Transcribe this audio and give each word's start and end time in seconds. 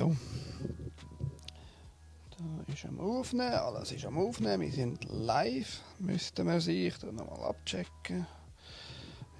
So. 0.00 0.16
Da 2.38 2.72
ist 2.72 2.86
am 2.86 2.98
Aufnehmen, 3.00 3.52
alles 3.52 3.92
ist 3.92 4.06
am 4.06 4.16
Aufnehmen. 4.16 4.62
Wir 4.62 4.72
sind 4.72 5.04
live, 5.10 5.82
müssten 5.98 6.46
wir 6.46 6.58
sich 6.58 6.96
dann 6.96 7.16
nochmal 7.16 7.50
abchecken. 7.50 8.26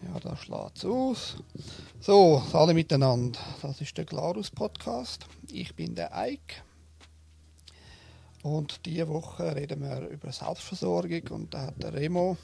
Ja, 0.02 0.20
da 0.20 0.36
schlägt 0.36 0.76
es 0.76 0.84
aus. 0.84 1.36
So, 1.98 2.42
alle 2.52 2.74
miteinander. 2.74 3.38
Das 3.62 3.80
ist 3.80 3.96
der 3.96 4.04
Glarus 4.04 4.50
Podcast. 4.50 5.24
Ich 5.50 5.74
bin 5.74 5.94
der 5.94 6.14
Eik. 6.14 6.62
Und 8.42 8.84
diese 8.84 9.08
Woche 9.08 9.56
reden 9.56 9.80
wir 9.80 10.08
über 10.08 10.30
Selbstversorgung. 10.30 11.22
Und 11.30 11.54
da 11.54 11.68
hat 11.68 11.82
der 11.82 11.94
Remo, 11.94 12.36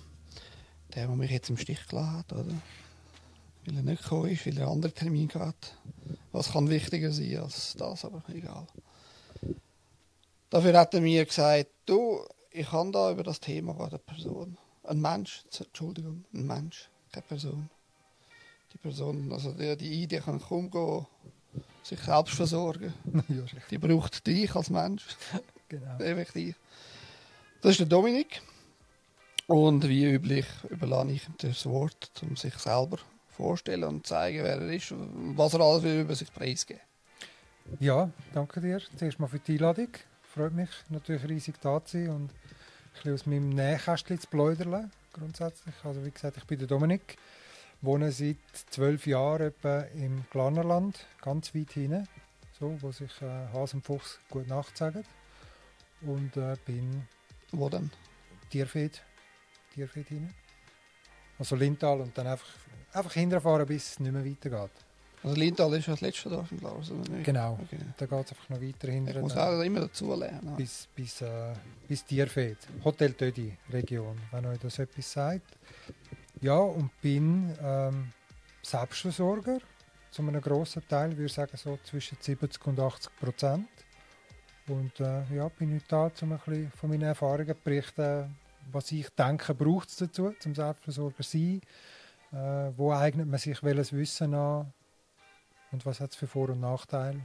der, 0.94 1.06
der 1.06 1.16
mich 1.16 1.30
jetzt 1.30 1.50
im 1.50 1.58
Stich 1.58 1.86
gelassen 1.86 2.16
hat, 2.16 2.32
oder? 2.32 2.54
Weil 3.66 3.76
er 3.76 3.82
nicht 3.82 4.02
gekommen 4.02 4.30
ist, 4.30 4.46
weil 4.46 4.56
er 4.56 4.62
einen 4.62 4.72
anderen 4.72 4.94
Termin 4.94 5.28
hat. 5.34 5.76
Was 6.36 6.52
kann 6.52 6.68
wichtiger 6.68 7.12
sein 7.12 7.38
als 7.38 7.74
das, 7.78 8.04
aber 8.04 8.22
egal. 8.28 8.66
Dafür 10.50 10.78
hat 10.78 10.92
er 10.92 11.00
mir 11.00 11.24
gesagt, 11.24 11.70
du, 11.86 12.20
ich 12.50 12.68
kann 12.68 12.92
da 12.92 13.10
über 13.10 13.22
das 13.22 13.40
Thema 13.40 13.72
eine 13.80 13.98
Person. 13.98 14.58
Ein 14.82 15.00
Mensch, 15.00 15.44
Entschuldigung, 15.58 16.26
ein 16.34 16.46
Mensch, 16.46 16.90
keine 17.10 17.22
Person. 17.22 17.70
Die 18.70 18.76
Person, 18.76 19.32
also 19.32 19.52
die, 19.52 19.78
die 19.78 20.02
Idee 20.02 20.20
kann 20.20 20.38
kaum 20.38 20.70
gehen, 20.70 21.06
sich 21.82 22.00
selbst 22.00 22.34
versorgen. 22.34 22.92
Ja, 23.28 23.44
Die 23.70 23.78
braucht 23.78 24.26
dich 24.26 24.54
als 24.54 24.68
Mensch, 24.68 25.06
genau. 25.70 25.98
effektiv. 26.00 26.54
Das 27.62 27.70
ist 27.70 27.80
der 27.80 27.86
Dominik. 27.86 28.42
Und 29.46 29.88
wie 29.88 30.04
üblich 30.04 30.44
überlasse 30.68 31.12
ich 31.12 31.26
ihm 31.28 31.34
das 31.38 31.64
Wort, 31.64 32.10
um 32.20 32.36
sich 32.36 32.58
selber 32.58 32.98
vorstellen 33.36 33.84
und 33.84 34.06
zeigen, 34.06 34.42
wer 34.42 34.56
er 34.56 34.72
ist 34.72 34.92
und 34.92 35.36
was 35.36 35.54
er 35.54 35.60
alles 35.60 35.84
über 35.84 36.14
sich 36.14 36.32
preisgeben 36.32 36.80
Ja, 37.80 38.10
danke 38.32 38.60
dir. 38.60 38.80
Zuerst 38.96 39.20
mal 39.20 39.28
für 39.28 39.38
die 39.38 39.52
Einladung. 39.52 39.88
Freut 40.22 40.52
mich 40.52 40.70
natürlich 40.88 41.28
riesig 41.28 41.60
da 41.60 41.84
zu 41.84 41.98
sein 41.98 42.10
und 42.10 42.30
ein 42.30 42.32
bisschen 42.94 43.14
aus 43.14 43.26
meinem 43.26 43.50
Nähkästchen 43.50 44.20
zu 44.20 44.26
pläudern, 44.28 44.90
grundsätzlich. 45.12 45.74
Also 45.84 46.04
wie 46.04 46.10
gesagt, 46.10 46.36
ich 46.36 46.44
bin 46.44 46.58
der 46.58 46.68
Dominik, 46.68 47.16
wohne 47.82 48.10
seit 48.12 48.36
zwölf 48.70 49.06
Jahren 49.06 49.48
etwa 49.48 49.80
im 49.94 50.24
Glarnerland, 50.30 51.06
ganz 51.22 51.54
weit 51.54 51.72
hinten, 51.72 52.08
so, 52.58 52.76
wo 52.80 52.90
sich 52.90 53.10
äh, 53.22 53.48
Hase 53.52 53.76
und 53.76 53.84
Fuchs 53.84 54.18
gut 54.30 54.48
nachzeigen. 54.48 55.04
Und 56.02 56.36
äh, 56.36 56.56
bin 56.66 57.06
Wo 57.52 57.68
denn? 57.68 57.90
Tierfeed, 58.50 59.02
Tierfeed 59.74 60.08
hinten. 60.08 60.34
Also 61.38 61.56
Lintal 61.56 62.00
und 62.00 62.16
dann 62.16 62.26
einfach, 62.26 62.48
einfach 62.92 63.12
hinterfahren, 63.12 63.66
bis 63.66 63.90
es 63.92 64.00
nicht 64.00 64.12
mehr 64.12 64.24
weitergeht. 64.24 64.70
Also 65.22 65.36
Lintal 65.36 65.72
ist 65.74 65.86
ja 65.86 65.92
das 65.94 66.00
letzte 66.02 66.28
Dorf 66.28 66.52
in 66.52 66.58
Glarus, 66.58 66.90
oder 66.90 67.10
nicht? 67.10 67.24
Genau, 67.24 67.58
Okay. 67.62 67.78
da 67.96 68.06
geht 68.06 68.24
es 68.26 68.30
einfach 68.32 68.48
noch 68.48 68.60
weiter 68.60 68.88
Ich 68.88 68.94
hinter. 68.94 69.20
muss 69.20 69.36
auch 69.36 69.60
immer 69.60 69.80
dazu 69.80 70.14
lernen. 70.14 70.54
bis, 70.56 70.86
bis, 70.94 71.20
äh, 71.22 71.52
bis 71.88 72.04
Tierfeld, 72.04 72.58
Hotel 72.84 73.12
Tödi 73.14 73.56
Region, 73.72 74.16
wenn 74.30 74.46
euch 74.46 74.58
das 74.58 74.78
etwas 74.78 75.10
sagt. 75.12 75.58
Ja, 76.40 76.58
und 76.58 76.90
bin 77.00 77.56
ähm, 77.62 78.12
Selbstversorger, 78.62 79.58
zu 80.10 80.22
einem 80.22 80.40
grossen 80.40 80.82
Teil, 80.88 81.10
würde 81.12 81.24
ich 81.26 81.32
sagen 81.32 81.56
so 81.56 81.78
zwischen 81.84 82.16
70 82.20 82.64
und 82.66 82.78
80 82.78 83.10
Prozent. 83.18 83.68
Und 84.68 84.98
äh, 85.00 85.24
ja, 85.34 85.48
bin 85.48 85.74
heute 85.74 85.84
da, 85.88 86.10
um 86.22 86.32
ein 86.32 86.38
bisschen 86.44 86.70
von 86.72 86.90
meinen 86.90 87.02
Erfahrungen 87.02 87.46
zu 87.48 87.54
berichten, 87.64 88.34
was 88.72 88.90
ich 88.92 89.08
denke, 89.10 89.54
braucht 89.54 89.88
es 89.88 89.96
dazu, 89.96 90.34
zum 90.40 90.54
Selbstversorger 90.54 91.22
sein. 91.22 91.60
Äh, 92.32 92.36
wo 92.76 92.92
eignet 92.92 93.28
man 93.28 93.38
sich 93.38 93.62
welches 93.62 93.92
Wissen 93.92 94.34
an 94.34 94.72
und 95.72 95.86
was 95.86 96.00
hat 96.00 96.10
es 96.10 96.16
für 96.16 96.26
Vor- 96.26 96.50
und 96.50 96.60
Nachteile. 96.60 97.20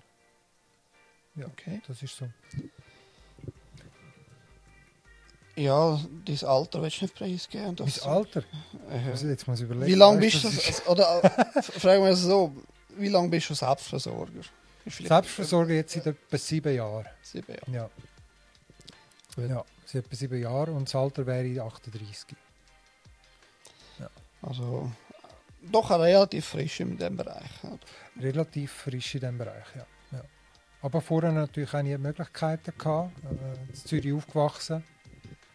Ja, 1.35 1.47
Okay. 1.47 1.81
das 1.87 2.01
ist 2.03 2.15
so. 2.15 2.27
Ja, 5.55 5.99
dein 6.25 6.43
Alter 6.47 6.81
willst 6.81 7.01
du 7.01 7.05
nicht 7.05 7.15
preisgeben. 7.15 7.75
Das, 7.75 8.05
Mein 8.05 8.13
Alter? 8.13 8.43
Also 9.11 9.27
jetzt 9.27 9.47
muss 9.47 9.59
ich 9.59 9.65
überlegen. 9.65 9.87
wie 9.87 9.95
lange 9.95 10.19
bist 10.19 10.43
du, 10.43 10.47
ist- 10.47 10.87
oder 10.87 11.23
äh, 11.23 11.61
fragen 11.61 12.03
wir 12.03 12.11
es 12.11 12.21
so, 12.21 12.55
wie 12.95 13.09
lange 13.09 13.29
bist 13.29 13.49
du 13.49 13.53
Selbstversorger? 13.53 14.41
Selbstversorger 14.85 15.73
jetzt 15.73 15.93
seit 15.93 16.07
etwa 16.07 16.37
sieben 16.37 16.73
Jahren. 16.73 17.05
Sieben 17.21 17.53
Jahre. 17.53 17.71
Ja. 17.71 17.89
Ja, 19.37 19.63
seit 19.85 20.05
etwa 20.05 20.15
sieben 20.15 20.41
Jahren 20.41 20.75
und 20.75 20.87
das 20.87 20.95
Alter 20.95 21.25
wäre 21.25 21.63
38. 21.63 22.35
Also 24.41 24.91
doch 25.71 25.91
relativ 25.91 26.45
frisch 26.47 26.79
in 26.79 26.97
dem 26.97 27.15
Bereich. 27.15 27.49
Relativ 28.19 28.71
frisch 28.71 29.15
in 29.15 29.21
diesem 29.21 29.37
Bereich, 29.37 29.65
ja. 29.75 29.85
ja. 30.11 30.23
Aber 30.81 31.01
vorher 31.01 31.31
natürlich 31.31 31.73
auch 31.73 31.83
nie 31.83 31.97
Möglichkeiten 31.97 32.73
gehabt. 32.77 33.11
Äh, 33.23 33.69
in 33.69 33.75
Zürich 33.75 34.13
aufgewachsen, 34.13 34.83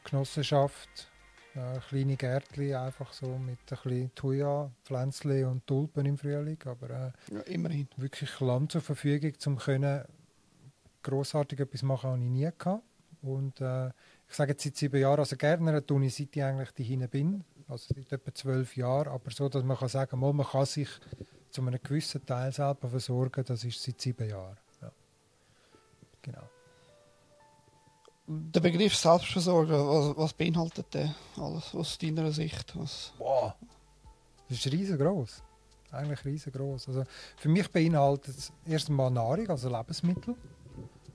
Genossenschaft, 0.04 1.10
äh, 1.56 1.80
kleine 1.88 2.16
Gärtchen, 2.16 2.74
einfach 2.76 3.12
so 3.12 3.36
mit 3.38 3.58
ein 3.58 3.78
bisschen 3.82 4.14
Thuja, 4.14 4.70
Pflänzchen 4.84 5.44
und 5.46 5.66
Tulpen 5.66 6.06
im 6.06 6.16
Frühling. 6.16 6.58
Aber 6.64 6.90
äh, 6.90 7.34
Ja, 7.34 7.40
immerhin. 7.42 7.88
wirklich 7.96 8.38
Land 8.38 8.70
zur 8.72 8.82
Verfügung, 8.82 9.32
um 9.46 9.56
können 9.56 10.04
grossartig 11.02 11.58
etwas 11.58 11.82
machen, 11.82 12.10
habe 12.10 12.18
ich 12.20 12.28
nie 12.30 12.50
gehabt. 12.56 12.82
Und 13.26 13.60
äh, 13.60 13.88
ich 14.28 14.34
sage 14.34 14.52
jetzt 14.52 14.64
seit 14.64 14.76
sieben 14.76 15.00
Jahren, 15.00 15.20
also 15.20 15.36
Gärtner 15.36 15.84
tue 15.84 16.04
ich 16.06 16.14
seit 16.14 16.34
ich 16.36 16.42
eigentlich 16.42 16.86
hinten 16.86 17.08
bin, 17.08 17.44
also 17.68 17.94
seit 17.94 18.12
etwa 18.12 18.34
zwölf 18.34 18.76
Jahren, 18.76 19.08
aber 19.08 19.30
so, 19.30 19.48
dass 19.48 19.62
man 19.64 19.76
kann 19.76 19.88
sagen 19.88 20.10
kann, 20.10 20.36
man 20.36 20.46
kann 20.46 20.66
sich 20.66 20.88
zu 21.50 21.62
einem 21.62 21.80
gewissen 21.82 22.24
Teil 22.24 22.52
selber 22.52 22.88
versorgen, 22.88 23.44
das 23.44 23.64
ist 23.64 23.82
seit 23.82 24.00
sieben 24.00 24.28
Jahren. 24.28 24.56
Ja. 24.82 24.92
Genau. 26.22 26.48
Der 28.28 28.60
Begriff 28.60 28.96
Selbstversorger, 28.96 29.86
was, 29.86 30.16
was 30.16 30.32
beinhaltet 30.32 30.92
der 30.92 31.14
alles 31.36 31.74
aus 31.74 31.96
deiner 31.98 32.32
Sicht? 32.32 32.76
Was, 32.76 33.12
Wow. 33.18 33.54
Das 34.48 34.58
ist 34.58 34.72
riesengroß. 34.72 35.42
Eigentlich 35.90 36.24
riesengroß. 36.24 36.88
Also 36.88 37.04
für 37.36 37.48
mich 37.48 37.70
beinhaltet 37.70 38.36
es 38.36 38.52
erst 38.64 38.88
einmal 38.88 39.10
Nahrung, 39.10 39.48
also 39.48 39.68
Lebensmittel, 39.68 40.34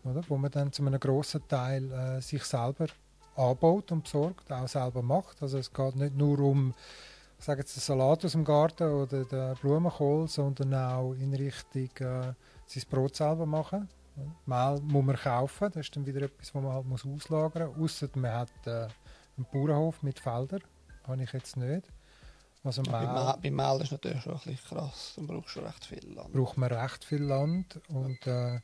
oder? 0.04 0.22
wo 0.28 0.38
man 0.38 0.52
dann 0.52 0.72
zu 0.72 0.86
einem 0.86 1.00
grossen 1.00 1.48
Teil 1.48 1.92
äh, 1.92 2.22
sich 2.22 2.44
selber 2.44 2.88
anbaut 3.36 3.92
und 3.92 4.04
besorgt, 4.04 4.52
auch 4.52 4.68
selber 4.68 5.02
macht. 5.02 5.42
Also 5.42 5.58
es 5.58 5.72
geht 5.72 5.96
nicht 5.96 6.16
nur 6.16 6.40
um 6.40 6.74
ich 7.40 7.46
sage 7.46 7.62
jetzt 7.62 7.76
den 7.76 7.82
Salat 7.82 8.24
aus 8.24 8.34
dem 8.34 8.46
Garten 8.46 8.84
oder 8.84 9.26
den 9.26 9.56
Blumenkohl, 9.56 10.28
sondern 10.28 10.76
auch 10.76 11.14
in 11.14 11.34
Richtung 11.34 11.90
äh, 11.98 12.34
sein 12.68 12.84
Brot 12.88 13.16
selber 13.16 13.48
machen. 13.48 13.90
Mehl 14.46 14.80
muss 14.82 15.04
man 15.06 15.16
kaufen, 15.16 15.70
das 15.74 15.88
ist 15.88 15.96
dann 15.96 16.06
wieder 16.06 16.22
etwas, 16.22 16.54
was 16.54 16.62
man 16.62 16.72
halt 16.72 16.86
muss 16.86 17.04
auslagern 17.04 17.72
muss. 17.76 18.04
Ausser 18.04 18.10
man 18.16 18.32
hat 18.32 18.52
äh, 18.68 18.88
einen 19.38 19.48
Bauernhof 19.52 20.04
mit 20.04 20.20
Feldern, 20.20 20.62
habe 21.08 21.24
ich 21.24 21.34
jetzt 21.34 21.58
nicht. 21.58 21.88
Also 22.64 22.84
ja, 22.84 22.92
Mehl 22.92 23.08
beim, 23.08 23.16
Mehl- 23.16 23.38
beim 23.42 23.56
Mehl 23.56 23.82
ist 23.82 23.92
natürlich 23.92 24.22
schon 24.22 24.34
ein 24.34 24.40
bisschen 24.46 24.78
krass, 24.78 25.14
dann 25.16 25.26
brauchst 25.26 25.56
du 25.56 25.60
recht 25.62 25.86
viel 25.86 26.14
Land. 26.14 26.34
braucht 26.34 26.58
man 26.58 26.72
recht 26.72 27.04
viel 27.04 27.24
Land 27.24 27.80
und 27.88 28.28
äh, 28.28 28.60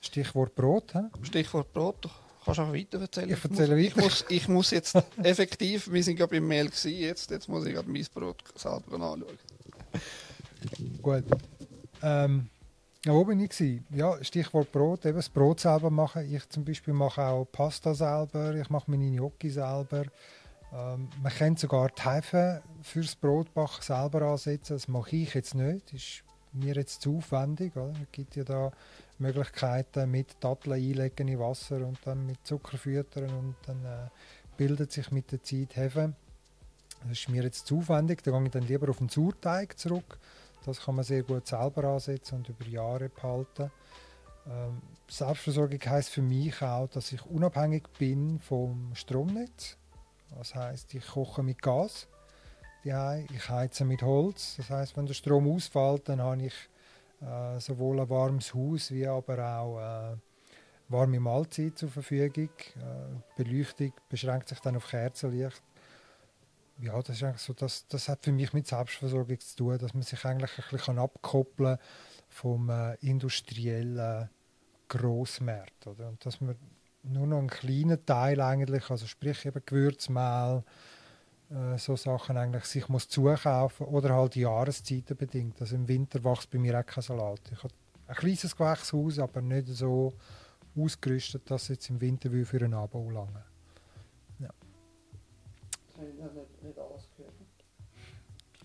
Stichwort 0.00 0.54
Brot. 0.54 0.92
He? 0.92 1.00
Stichwort 1.22 1.72
Brot, 1.72 2.04
du 2.04 2.08
kannst 2.44 2.60
auch 2.60 2.72
weiter 2.72 3.00
erzählen. 3.00 3.30
Ich 3.30 3.44
erzähle 3.44 3.76
muss, 3.76 3.84
weiter. 3.84 3.96
Ich 3.96 3.96
muss, 3.96 4.24
ich 4.28 4.48
muss 4.48 4.70
jetzt 4.70 4.98
effektiv, 5.22 5.90
wir 5.90 6.02
sind 6.02 6.16
gerade 6.16 6.34
beim 6.36 6.46
Mehl 6.46 6.66
gewesen, 6.66 6.92
jetzt, 6.92 7.30
jetzt 7.30 7.48
muss 7.48 7.66
ich 7.66 7.74
gerade 7.74 7.90
mein 7.90 8.06
Brot 8.12 8.42
selber 8.54 8.94
anschauen. 8.94 9.24
Gut. 11.02 11.24
Ähm, 12.02 12.48
ja, 13.04 13.14
wo 13.14 13.24
bin 13.24 13.40
ich? 13.40 13.50
Gewesen? 13.50 13.86
Ja, 13.90 14.22
Stichwort 14.22 14.70
Brot, 14.72 15.06
eben 15.06 15.16
das 15.16 15.28
Brot 15.28 15.60
selber 15.60 15.90
machen. 15.90 16.32
Ich 16.34 16.48
zum 16.48 16.64
Beispiel 16.64 16.92
mache 16.92 17.22
auch 17.22 17.46
Pasta 17.50 17.94
selber, 17.94 18.54
ich 18.54 18.68
mache 18.68 18.90
meine 18.90 19.10
Gnocchi 19.10 19.50
selber. 19.50 20.04
Ähm, 20.72 21.08
man 21.22 21.32
kann 21.32 21.56
sogar 21.56 21.88
die 21.88 22.02
Hefe 22.02 22.62
fürs 22.82 23.16
Brotbacken 23.16 23.82
selber 23.82 24.22
ansetzen. 24.22 24.74
Das 24.74 24.86
mache 24.86 25.16
ich 25.16 25.34
jetzt 25.34 25.54
nicht. 25.54 25.86
Das 25.86 25.94
ist 25.94 26.22
mir 26.52 26.74
jetzt 26.74 27.02
zu 27.02 27.16
aufwendig. 27.16 27.74
Oder? 27.76 27.92
Es 28.02 28.12
gibt 28.12 28.36
ja 28.36 28.44
da 28.44 28.70
Möglichkeiten 29.20 30.10
mit 30.10 30.36
Datteln 30.40 30.74
einlegen 30.74 31.28
in 31.28 31.38
Wasser 31.38 31.76
und 31.76 31.98
dann 32.04 32.26
mit 32.26 32.46
Zucker 32.46 32.78
füttern 32.78 33.30
und 33.30 33.56
dann 33.66 33.84
äh, 33.84 34.08
bildet 34.56 34.92
sich 34.92 35.10
mit 35.10 35.30
der 35.32 35.42
Zeit 35.42 35.76
Hefe. 35.76 36.14
Das 37.02 37.12
ist 37.12 37.28
mir 37.28 37.42
jetzt 37.42 37.66
zu 37.66 37.78
aufwendig. 37.78 38.22
Da 38.22 38.30
gehe 38.30 38.44
ich 38.44 38.50
dann 38.50 38.66
lieber 38.66 38.90
auf 38.90 38.98
den 38.98 39.08
Sauerteig 39.08 39.78
zurück. 39.78 40.18
Das 40.66 40.80
kann 40.80 40.96
man 40.96 41.04
sehr 41.04 41.22
gut 41.22 41.46
selber 41.46 41.84
ansetzen 41.84 42.36
und 42.36 42.48
über 42.48 42.66
Jahre 42.66 43.08
behalten. 43.08 43.70
Ähm, 44.46 44.82
Selbstversorgung 45.08 45.80
heisst 45.86 46.10
für 46.10 46.22
mich 46.22 46.60
auch, 46.62 46.88
dass 46.88 47.12
ich 47.12 47.24
unabhängig 47.26 47.84
bin 47.98 48.38
vom 48.40 48.94
Stromnetz. 48.94 49.76
Das 50.36 50.54
heißt, 50.54 50.94
ich 50.94 51.06
koche 51.06 51.42
mit 51.42 51.60
Gas, 51.60 52.06
ich 52.84 53.48
heize 53.48 53.84
mit 53.84 54.02
Holz. 54.02 54.54
Das 54.56 54.70
heißt, 54.70 54.96
wenn 54.96 55.06
der 55.06 55.14
Strom 55.14 55.50
ausfällt, 55.50 56.08
dann 56.08 56.20
habe 56.20 56.42
ich 56.46 56.54
äh, 57.20 57.60
sowohl 57.60 58.00
ein 58.00 58.08
warmes 58.08 58.54
Haus 58.54 58.90
wie 58.90 59.06
aber 59.06 59.58
auch 59.58 59.78
äh, 59.78 60.16
warme 60.88 61.20
Mahlzeit 61.20 61.78
zur 61.78 61.90
Verfügung. 61.90 62.50
Äh, 62.76 63.42
Beleuchtung 63.42 63.92
beschränkt 64.08 64.48
sich 64.48 64.60
dann 64.60 64.76
auf 64.76 64.88
Kerzenlicht. 64.88 65.62
Ja, 66.82 67.00
das 67.02 67.20
ist 67.20 67.38
so, 67.44 67.52
das, 67.52 67.86
das 67.88 68.08
hat 68.08 68.24
für 68.24 68.32
mich 68.32 68.52
mit 68.54 68.66
Selbstversorgung 68.66 69.38
zu 69.38 69.56
tun, 69.56 69.78
dass 69.78 69.92
man 69.92 70.02
sich 70.02 70.24
eigentlich 70.24 70.50
ein 70.56 70.64
bisschen 70.70 70.98
abkoppeln 70.98 71.76
kann 71.76 71.86
vom 72.30 72.70
äh, 72.70 72.94
industriellen 73.00 74.30
Grossmärkte. 74.88 75.90
Oder? 75.90 76.08
Und 76.08 76.24
dass 76.24 76.40
man 76.40 76.56
nur 77.02 77.26
noch 77.26 77.38
einen 77.38 77.50
kleinen 77.50 78.04
Teil 78.06 78.40
eigentlich, 78.40 78.88
also 78.90 79.06
sprich 79.06 79.44
eben 79.44 79.62
Gewürzmehl, 79.64 80.64
äh, 81.50 81.78
so 81.78 81.96
Sachen 81.96 82.36
eigentlich 82.36 82.64
sich 82.64 82.88
muss 82.88 83.08
zukaufen 83.08 83.86
oder 83.86 84.14
halt 84.14 84.36
Jahreszeiten 84.36 85.16
bedingt. 85.16 85.60
Also 85.60 85.74
im 85.76 85.88
Winter 85.88 86.22
wächst 86.22 86.50
bei 86.50 86.58
mir 86.58 86.78
auch 86.78 86.86
kein 86.86 87.02
Salat. 87.02 87.40
Ich 87.52 87.58
habe 87.58 87.74
ein 88.06 88.14
kleines 88.14 88.56
Gewächshaus, 88.56 89.18
aber 89.18 89.40
nicht 89.40 89.68
so 89.68 90.14
ausgerüstet, 90.76 91.50
dass 91.50 91.64
es 91.64 91.68
jetzt 91.68 91.90
im 91.90 92.00
Winter 92.00 92.30
will 92.30 92.44
für 92.44 92.58
einen 92.58 92.74
Anbau 92.74 93.10
lange. 93.10 93.44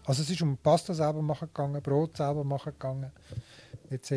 Also 0.05 0.21
es 0.21 0.29
ist 0.29 0.41
um 0.43 0.55
Pasta 0.57 0.93
selber 0.93 1.21
machen 1.21 1.47
gegangen, 1.47 1.81
Brot 1.81 2.15
selber 2.15 2.43
machen 2.43 2.73
gegangen, 2.73 3.11
etc. 3.89 4.13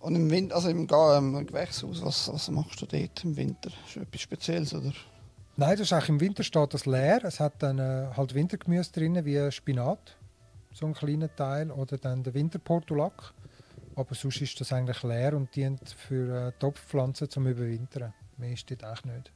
Und 0.00 0.16
im 0.16 0.30
Winter, 0.30 0.54
also 0.56 0.70
im, 0.70 0.88
im 0.88 1.46
Gewächshaus, 1.46 2.02
was, 2.02 2.32
was 2.32 2.50
machst 2.50 2.80
du 2.80 2.86
dort 2.86 3.24
im 3.24 3.36
Winter? 3.36 3.70
Ist 3.86 3.98
etwas 3.98 4.20
Spezielles, 4.22 4.74
oder? 4.74 4.92
Nein, 5.56 5.70
das 5.72 5.80
ist 5.80 5.92
eigentlich 5.92 6.08
im 6.08 6.20
Winter 6.20 6.42
steht 6.42 6.72
das 6.74 6.86
leer. 6.86 7.22
Es 7.24 7.38
hat 7.38 7.62
dann 7.62 7.78
äh, 7.78 8.08
halt 8.16 8.34
Wintergemüse 8.34 8.92
drin, 8.92 9.24
wie 9.24 9.50
Spinat, 9.52 10.16
so 10.72 10.86
ein 10.86 10.94
kleiner 10.94 11.34
Teil, 11.34 11.70
oder 11.70 11.98
dann 11.98 12.22
der 12.22 12.34
Winterportulak. 12.34 13.34
Aber 13.94 14.14
sonst 14.14 14.40
ist 14.40 14.58
das 14.60 14.72
eigentlich 14.72 15.02
leer 15.02 15.36
und 15.36 15.54
dient 15.54 15.90
für 15.90 16.48
äh, 16.48 16.52
Topfpflanzen 16.58 17.28
zum 17.28 17.46
Überwintern. 17.46 18.14
Mehr 18.38 18.52
ist 18.52 18.70
dort 18.70 18.84
eigentlich 18.84 19.04
nicht. 19.04 19.32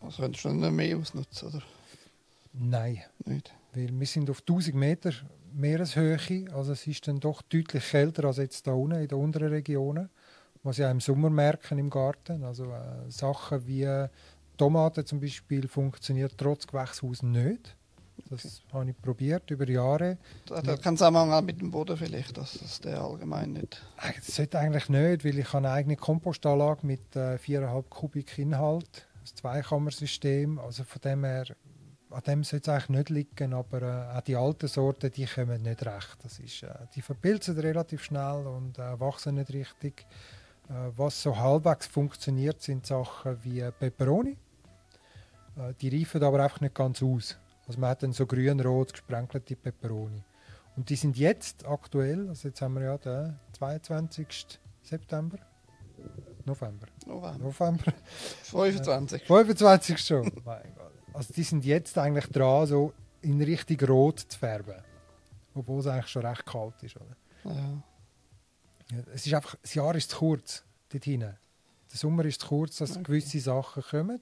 Also 0.00 0.22
könntest 0.22 0.44
du 0.44 0.50
nicht 0.50 0.70
mehr 0.72 0.96
ausnutzen, 0.96 1.48
oder? 1.48 1.62
Nein, 2.52 3.02
Nicht? 3.24 3.52
weil 3.74 3.90
wir 3.92 4.06
sind 4.06 4.30
auf 4.30 4.40
1000 4.40 4.74
Meter 4.74 5.12
Meereshöhe, 5.52 6.46
also 6.54 6.72
es 6.72 6.86
ist 6.86 7.08
dann 7.08 7.20
doch 7.20 7.42
deutlich 7.42 7.90
kälter 7.90 8.24
als 8.24 8.36
jetzt 8.38 8.66
da 8.66 8.72
unten 8.72 9.00
in 9.00 9.08
den 9.08 9.18
unteren 9.18 9.48
Regionen, 9.48 10.08
was 10.62 10.78
ja 10.78 10.90
im 10.90 11.00
Sommer 11.00 11.28
merken 11.30 11.78
im 11.78 11.90
Garten. 11.90 12.44
Also 12.44 12.66
äh, 12.66 13.10
Sachen 13.10 13.66
wie 13.66 13.84
Tomaten 14.56 15.04
zum 15.06 15.20
Beispiel 15.20 15.68
funktioniert 15.68 16.34
trotz 16.36 16.66
Gewächshaus 16.66 17.22
nicht. 17.22 17.76
Das 18.30 18.62
habe 18.72 18.90
ich 18.90 19.00
probiert 19.00 19.50
über 19.50 19.68
Jahre. 19.68 20.16
Das 20.46 20.66
hat 20.66 20.82
keinen 20.82 20.96
Zusammenhang 20.96 21.32
auch 21.32 21.42
mit 21.42 21.60
dem 21.60 21.70
Boden 21.70 21.96
vielleicht, 21.96 22.36
dass, 22.38 22.54
dass 22.54 22.80
der 22.80 23.00
allgemein 23.02 23.52
nicht... 23.52 23.82
Eigentlich- 23.98 24.24
Das 24.26 24.36
sollte 24.36 24.58
eigentlich 24.58 24.88
nicht, 24.88 25.24
weil 25.24 25.38
ich 25.38 25.46
habe 25.52 25.58
eine 25.58 25.70
eigene 25.72 25.96
Kompostanlage 25.96 26.86
mit 26.86 27.14
äh, 27.14 27.34
4,5 27.36 27.84
Kubik 27.90 28.38
Inhalt, 28.38 29.06
ein 29.22 29.26
Zweikammersystem. 29.36 30.58
Also 30.58 30.84
von 30.84 31.00
dem 31.02 31.24
her, 31.24 31.44
an 32.10 32.22
dem 32.26 32.42
sollte 32.42 32.70
es 32.70 32.74
eigentlich 32.74 32.88
nicht 32.88 33.10
liegen, 33.10 33.52
aber 33.52 33.82
äh, 33.82 34.16
auch 34.18 34.22
die 34.22 34.36
alten 34.36 34.68
Sorten, 34.68 35.10
die 35.12 35.26
kommen 35.26 35.62
nicht 35.62 35.84
recht. 35.84 36.16
Das 36.22 36.38
ist, 36.38 36.62
äh, 36.62 36.70
die 36.94 37.02
verpilzen 37.02 37.58
relativ 37.58 38.02
schnell 38.02 38.46
und 38.46 38.78
äh, 38.78 38.98
wachsen 38.98 39.34
nicht 39.34 39.52
richtig. 39.52 40.06
Äh, 40.68 40.72
was 40.96 41.22
so 41.22 41.36
halbwegs 41.36 41.86
funktioniert, 41.86 42.62
sind 42.62 42.86
Sachen 42.86 43.36
wie 43.44 43.62
Peperoni. 43.78 44.36
Äh, 45.56 45.74
die 45.80 45.88
reifen 45.96 46.22
aber 46.22 46.42
einfach 46.42 46.60
nicht 46.60 46.74
ganz 46.74 47.02
aus. 47.02 47.38
Also 47.66 47.80
man 47.80 47.90
hat 47.90 48.02
dann 48.02 48.12
so 48.12 48.26
grün-rot 48.26 48.92
gesprenkelte 48.92 49.56
Peperoni. 49.56 50.22
Und 50.76 50.88
die 50.90 50.96
sind 50.96 51.16
jetzt 51.16 51.66
aktuell, 51.66 52.28
also 52.28 52.48
jetzt 52.48 52.60
haben 52.60 52.74
wir 52.74 52.82
ja 52.82 52.98
den 52.98 53.38
22. 53.58 54.60
September, 54.82 55.38
November, 56.44 56.86
November. 57.06 57.38
November, 57.38 57.92
25. 58.42 59.22
25 59.24 59.98
schon. 59.98 60.22
mein 60.44 60.74
Gott. 60.74 60.92
Also 61.14 61.32
die 61.32 61.42
sind 61.42 61.64
jetzt 61.64 61.96
eigentlich 61.98 62.26
dran, 62.26 62.66
so 62.66 62.92
in 63.22 63.40
Richtung 63.42 63.80
Rot 63.88 64.20
zu 64.20 64.38
färben. 64.38 64.74
Obwohl 65.54 65.80
es 65.80 65.86
eigentlich 65.86 66.08
schon 66.08 66.24
recht 66.26 66.44
kalt 66.44 66.74
ist. 66.82 66.96
Oder? 66.96 67.16
Ja. 67.44 67.82
Ja, 68.92 68.98
Es 69.14 69.26
ist 69.26 69.32
einfach, 69.34 69.56
das 69.62 69.74
Jahr 69.74 69.94
ist 69.96 70.10
zu 70.10 70.18
kurz 70.18 70.62
dort 70.90 71.04
hinten. 71.04 71.36
Der 71.90 71.98
Sommer 71.98 72.24
ist 72.26 72.42
zu 72.42 72.48
kurz, 72.48 72.76
dass 72.76 72.92
Okay. 72.92 73.02
gewisse 73.04 73.40
Sachen 73.40 73.82
kommen. 73.82 74.20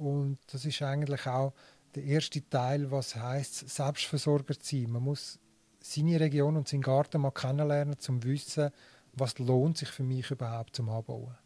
Und 0.00 0.38
das 0.50 0.64
ist 0.64 0.80
eigentlich 0.82 1.26
auch 1.26 1.52
der 1.94 2.04
erste 2.04 2.48
Teil, 2.48 2.90
was 2.90 3.14
heißt 3.16 3.68
Selbstversorger 3.68 4.58
zu 4.58 4.76
sein. 4.76 4.90
Man 4.90 5.02
muss 5.02 5.38
seine 5.80 6.18
Region 6.18 6.56
und 6.56 6.68
seinen 6.68 6.82
Garten 6.82 7.20
mal 7.20 7.32
kennenlernen, 7.32 7.94
um 7.94 8.00
zu 8.00 8.22
wissen, 8.22 8.70
was 9.12 9.38
lohnt 9.38 9.76
sich 9.78 9.88
für 9.90 10.02
mich 10.02 10.30
überhaupt 10.30 10.76
zum 10.76 10.88
Anbauen. 10.88 11.36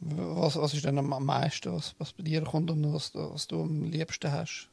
Was, 0.00 0.56
was 0.56 0.74
ist 0.74 0.84
denn 0.84 0.98
am 0.98 1.24
meisten, 1.24 1.72
was, 1.72 1.94
was 1.98 2.12
bei 2.12 2.24
dir 2.24 2.42
kommt 2.42 2.70
und 2.70 2.92
was, 2.92 3.12
du- 3.12 3.32
was 3.32 3.46
du 3.46 3.62
am 3.62 3.84
liebsten 3.84 4.32
hast? 4.32 4.68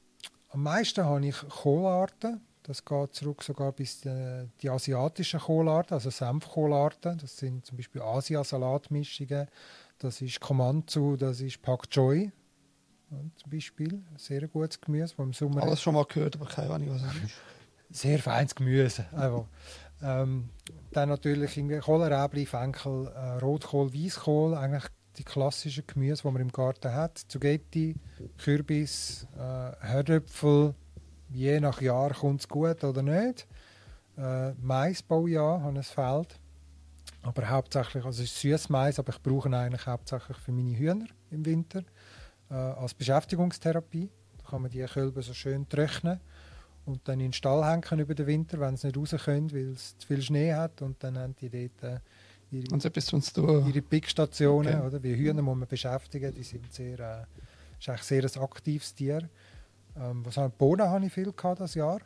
Am 0.50 0.64
meisten 0.64 1.06
habe 1.06 1.26
ich 1.28 1.38
Kohlarten. 1.48 2.42
Das 2.64 2.84
geht 2.84 3.14
zurück 3.16 3.42
sogar 3.44 3.72
bis 3.72 4.02
die, 4.02 4.48
die 4.62 4.70
asiatischen 4.70 5.40
Kohlarten, 5.40 5.94
also 5.94 6.10
Senfkohlarten. 6.10 7.18
Das 7.20 7.38
sind 7.38 7.66
zum 7.66 7.78
Beispiel 7.78 8.02
Asiasalatmischungen. 8.02 9.48
Das 10.00 10.22
ist 10.22 10.40
Komanzu, 10.40 11.16
das 11.16 11.42
ist 11.42 11.62
Pak 11.62 11.90
Choi. 11.90 12.32
Zum 13.10 13.50
Beispiel 13.52 14.04
sehr 14.18 14.48
gutes 14.48 14.80
Gemüse, 14.80 15.16
das 15.16 15.26
im 15.26 15.34
Sommer 15.34 15.64
Alles 15.64 15.82
schon 15.82 15.96
mal 15.96 16.06
gehört, 16.06 16.36
aber 16.36 16.46
keine 16.46 16.70
Ahnung, 16.72 16.90
was 16.92 17.02
es 17.02 17.24
ist. 17.24 17.36
sehr 18.02 18.20
feines 18.20 18.54
Gemüse. 18.54 19.06
Einfach. 19.12 19.46
Ähm, 20.02 20.50
dann 20.92 21.10
natürlich 21.10 21.58
irgendwie 21.58 21.80
Kohlrabi, 21.80 22.46
Fenkel, 22.46 23.08
äh, 23.08 23.40
Rotkohl, 23.40 23.94
Weißkohl, 23.94 24.56
eigentlich 24.56 24.86
die 25.18 25.24
klassischen 25.24 25.86
Gemüse, 25.88 26.22
die 26.24 26.32
man 26.32 26.42
im 26.42 26.52
Garten 26.52 26.94
hat. 26.94 27.18
Zugetti, 27.18 27.96
Kürbis, 28.38 29.28
äh, 29.36 29.86
Herdöpfel, 29.86 30.76
je 31.30 31.60
nach 31.60 31.82
Jahr 31.82 32.14
kommt 32.14 32.42
es 32.42 32.48
gut 32.48 32.84
oder 32.84 33.02
nicht. 33.02 33.48
Äh, 34.18 34.54
Mais 34.62 35.02
baue 35.02 35.30
ich 35.32 35.40
an, 35.40 35.64
habe 35.64 35.80
ein 35.80 35.84
Feld. 35.84 36.40
Aber 37.22 37.50
hauptsächlich, 37.50 38.06
also 38.06 38.24
es 38.24 38.30
ist 38.30 38.40
süßes 38.40 38.70
Mais, 38.70 38.98
aber 39.00 39.14
ich 39.14 39.22
brauche 39.22 39.50
ihn 39.50 39.54
eigentlich 39.54 39.86
hauptsächlich 39.86 40.38
für 40.38 40.52
meine 40.52 40.78
Hühner 40.78 41.08
im 41.32 41.46
Winter 41.46 41.84
äh, 42.50 42.54
als 42.54 42.94
Beschäftigungstherapie. 42.94 44.10
Da 44.38 44.50
kann 44.50 44.62
man 44.62 44.72
die 44.72 44.84
Kälber 44.84 45.22
so 45.22 45.34
schön 45.34 45.68
trocknen 45.68 46.20
und 46.86 47.08
dann 47.08 47.20
in 47.20 47.28
den 47.28 47.34
Stall 47.34 47.64
hängen 47.66 48.00
über 48.00 48.16
den 48.16 48.28
Winter, 48.28 48.60
wenn 48.60 48.76
sie 48.78 48.88
nicht 48.88 48.98
raus 48.98 49.16
können, 49.24 49.52
weil 49.52 49.72
es 49.74 49.98
zu 49.98 50.08
viel 50.08 50.22
Schnee 50.22 50.54
hat. 50.54 50.82
Und 50.82 51.04
dann 51.04 51.18
haben 51.18 51.36
die 51.40 51.50
dort 51.50 51.84
äh, 51.84 52.00
ihre, 52.52 52.74
Und 52.74 52.82
so 52.82 52.90
ihre 52.90 53.82
Pickstationen. 53.82 54.76
Okay. 54.76 54.88
Oder? 54.88 55.04
Wie 55.04 55.16
Hühner 55.16 55.42
muss 55.42 55.58
man 55.58 55.68
beschäftigen, 55.68 56.34
die 56.34 56.44
sind 56.44 56.72
sehr, 56.74 57.00
äh, 57.00 57.26
ist 57.80 57.90
eigentlich 57.90 58.04
sehr 58.04 58.24
ein 58.24 58.42
aktives 58.42 58.94
Tier. 58.96 59.30
Ähm, 59.98 60.26
was 60.26 60.38
habe 60.38 60.50
ich? 60.50 60.58
Bohnen 60.58 60.88
habe 60.88 61.06
ich 61.06 61.14
viel 61.14 61.32
gehabt 61.32 61.60
das 61.60 61.76
Jahr 61.76 62.02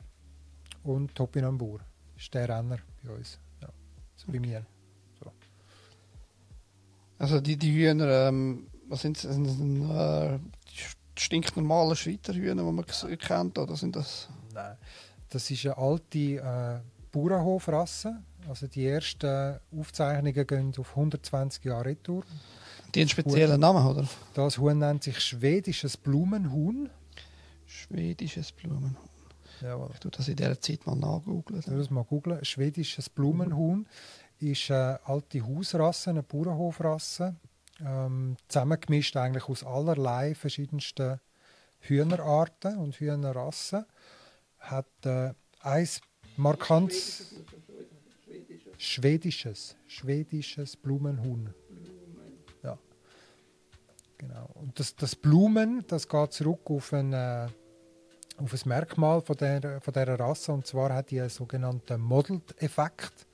und 0.84 1.16
Topinambur 1.16 1.80
ist 2.18 2.34
der 2.34 2.50
Renner 2.50 2.78
bei 3.04 3.14
uns, 3.14 3.40
ja. 3.62 3.70
so 4.16 4.32
bei 4.32 4.40
mir. 4.40 4.66
Also 7.20 7.40
die, 7.40 7.56
die 7.56 7.72
Hühner, 7.72 8.28
ähm, 8.28 8.68
was 8.88 9.02
sind 9.02 9.24
das? 9.24 9.34
Sind 9.34 9.46
das 9.90 10.34
äh, 10.34 10.40
die 10.70 11.22
stinknormalen 11.22 11.96
Schweizer 11.96 12.34
Hühner, 12.34 12.64
die 12.64 12.72
man 12.72 12.86
kennt, 13.18 13.58
oder 13.58 13.76
sind 13.76 13.96
das... 13.96 14.30
Nein. 14.54 14.78
Das 15.30 15.50
ist 15.50 15.66
eine 15.66 15.78
alte 15.78 16.20
äh, 16.20 16.80
Bauernhofrasse. 17.12 18.22
Also 18.48 18.68
die 18.68 18.86
ersten 18.86 19.60
Aufzeichnungen 19.78 20.48
gehen 20.48 20.74
auf 20.78 20.90
120 20.90 21.64
Jahre 21.64 21.86
retour. 21.86 22.24
Die 22.94 23.00
haben 23.00 23.04
einen 23.04 23.10
speziellen 23.10 23.60
Namen, 23.60 23.86
oder? 23.86 24.08
Das 24.34 24.58
Huhn 24.58 24.78
nennt 24.78 25.04
sich 25.04 25.20
schwedisches 25.20 25.98
Blumenhuhn. 25.98 26.90
Schwedisches 27.66 28.52
Blumenhuhn. 28.52 28.98
Jawohl. 29.62 29.90
Ich 29.94 30.00
tue 30.00 30.12
das 30.12 30.28
in 30.28 30.36
dieser 30.36 30.60
Zeit 30.60 30.86
mal 30.86 30.96
nachgoogeln. 30.96 31.60
Ich 31.60 31.66
das 31.66 31.90
mal 31.90 32.04
googeln. 32.04 32.44
Schwedisches 32.44 33.10
Blumenhuhn 33.10 33.88
ist 34.40 34.70
eine 34.70 35.00
alte 35.06 35.46
Hausrasse, 35.46 36.10
eine 36.10 36.24
Bauernhofrasse. 36.24 37.36
Ähm, 37.82 38.38
zusammengemischt 38.48 39.18
eigentlich 39.18 39.50
aus 39.50 39.64
allerlei 39.64 40.36
verschiedensten 40.36 41.20
Hühnerarten 41.80 42.78
und 42.78 42.96
Hühnerrassen. 42.96 43.86
Hat 44.60 44.88
äh, 45.06 45.34
ein 45.62 45.90
markantes 46.38 47.36
schwedisches, 48.78 49.76
schwedisches 49.88 50.76
Blumenhuhn. 50.76 51.54
Ja. 52.64 52.78
Genau. 54.18 54.50
Und 54.56 54.80
das, 54.80 54.96
das 54.96 55.16
Blumen, 55.16 55.84
das 55.88 56.08
geht 56.08 56.34
zurück 56.34 56.70
auf 56.70 56.94
ein, 56.94 57.14
äh, 57.14 57.48
auf 58.38 58.54
ein 58.54 58.60
Merkmal 58.66 59.22
von 59.22 59.38
der, 59.38 59.82
von 59.82 59.94
dieser 59.94 60.20
Rasse. 60.20 60.52
Und 60.52 60.68
zwar 60.68 60.94
hat 60.94 61.12
die 61.12 61.20
einen 61.20 61.30
sogenannten 61.30 62.00
Modeled-Effekt. 62.00 63.26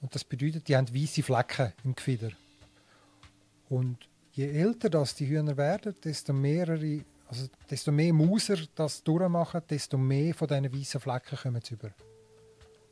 Und 0.00 0.14
das 0.14 0.22
bedeutet, 0.22 0.68
die 0.68 0.76
haben 0.76 0.94
weiße 0.94 1.22
Flecken 1.22 1.72
im 1.84 1.94
Gefieder. 1.94 2.30
Und 3.68 4.08
je 4.32 4.50
älter 4.50 4.88
das 4.90 5.14
die 5.14 5.26
Hühner 5.26 5.56
werden, 5.56 5.94
desto 6.02 6.32
mehrere, 6.32 7.04
also 7.26 7.46
desto 7.70 7.92
mehr 7.92 8.12
Mauser 8.12 8.56
das 8.74 9.02
durchmachen, 9.02 9.62
desto 9.68 9.98
mehr 9.98 10.34
von 10.34 10.48
diesen 10.48 10.72
weißen 10.72 11.00
Flecken 11.00 11.36
kommen 11.36 11.60
sie 11.62 11.74
über. 11.74 11.90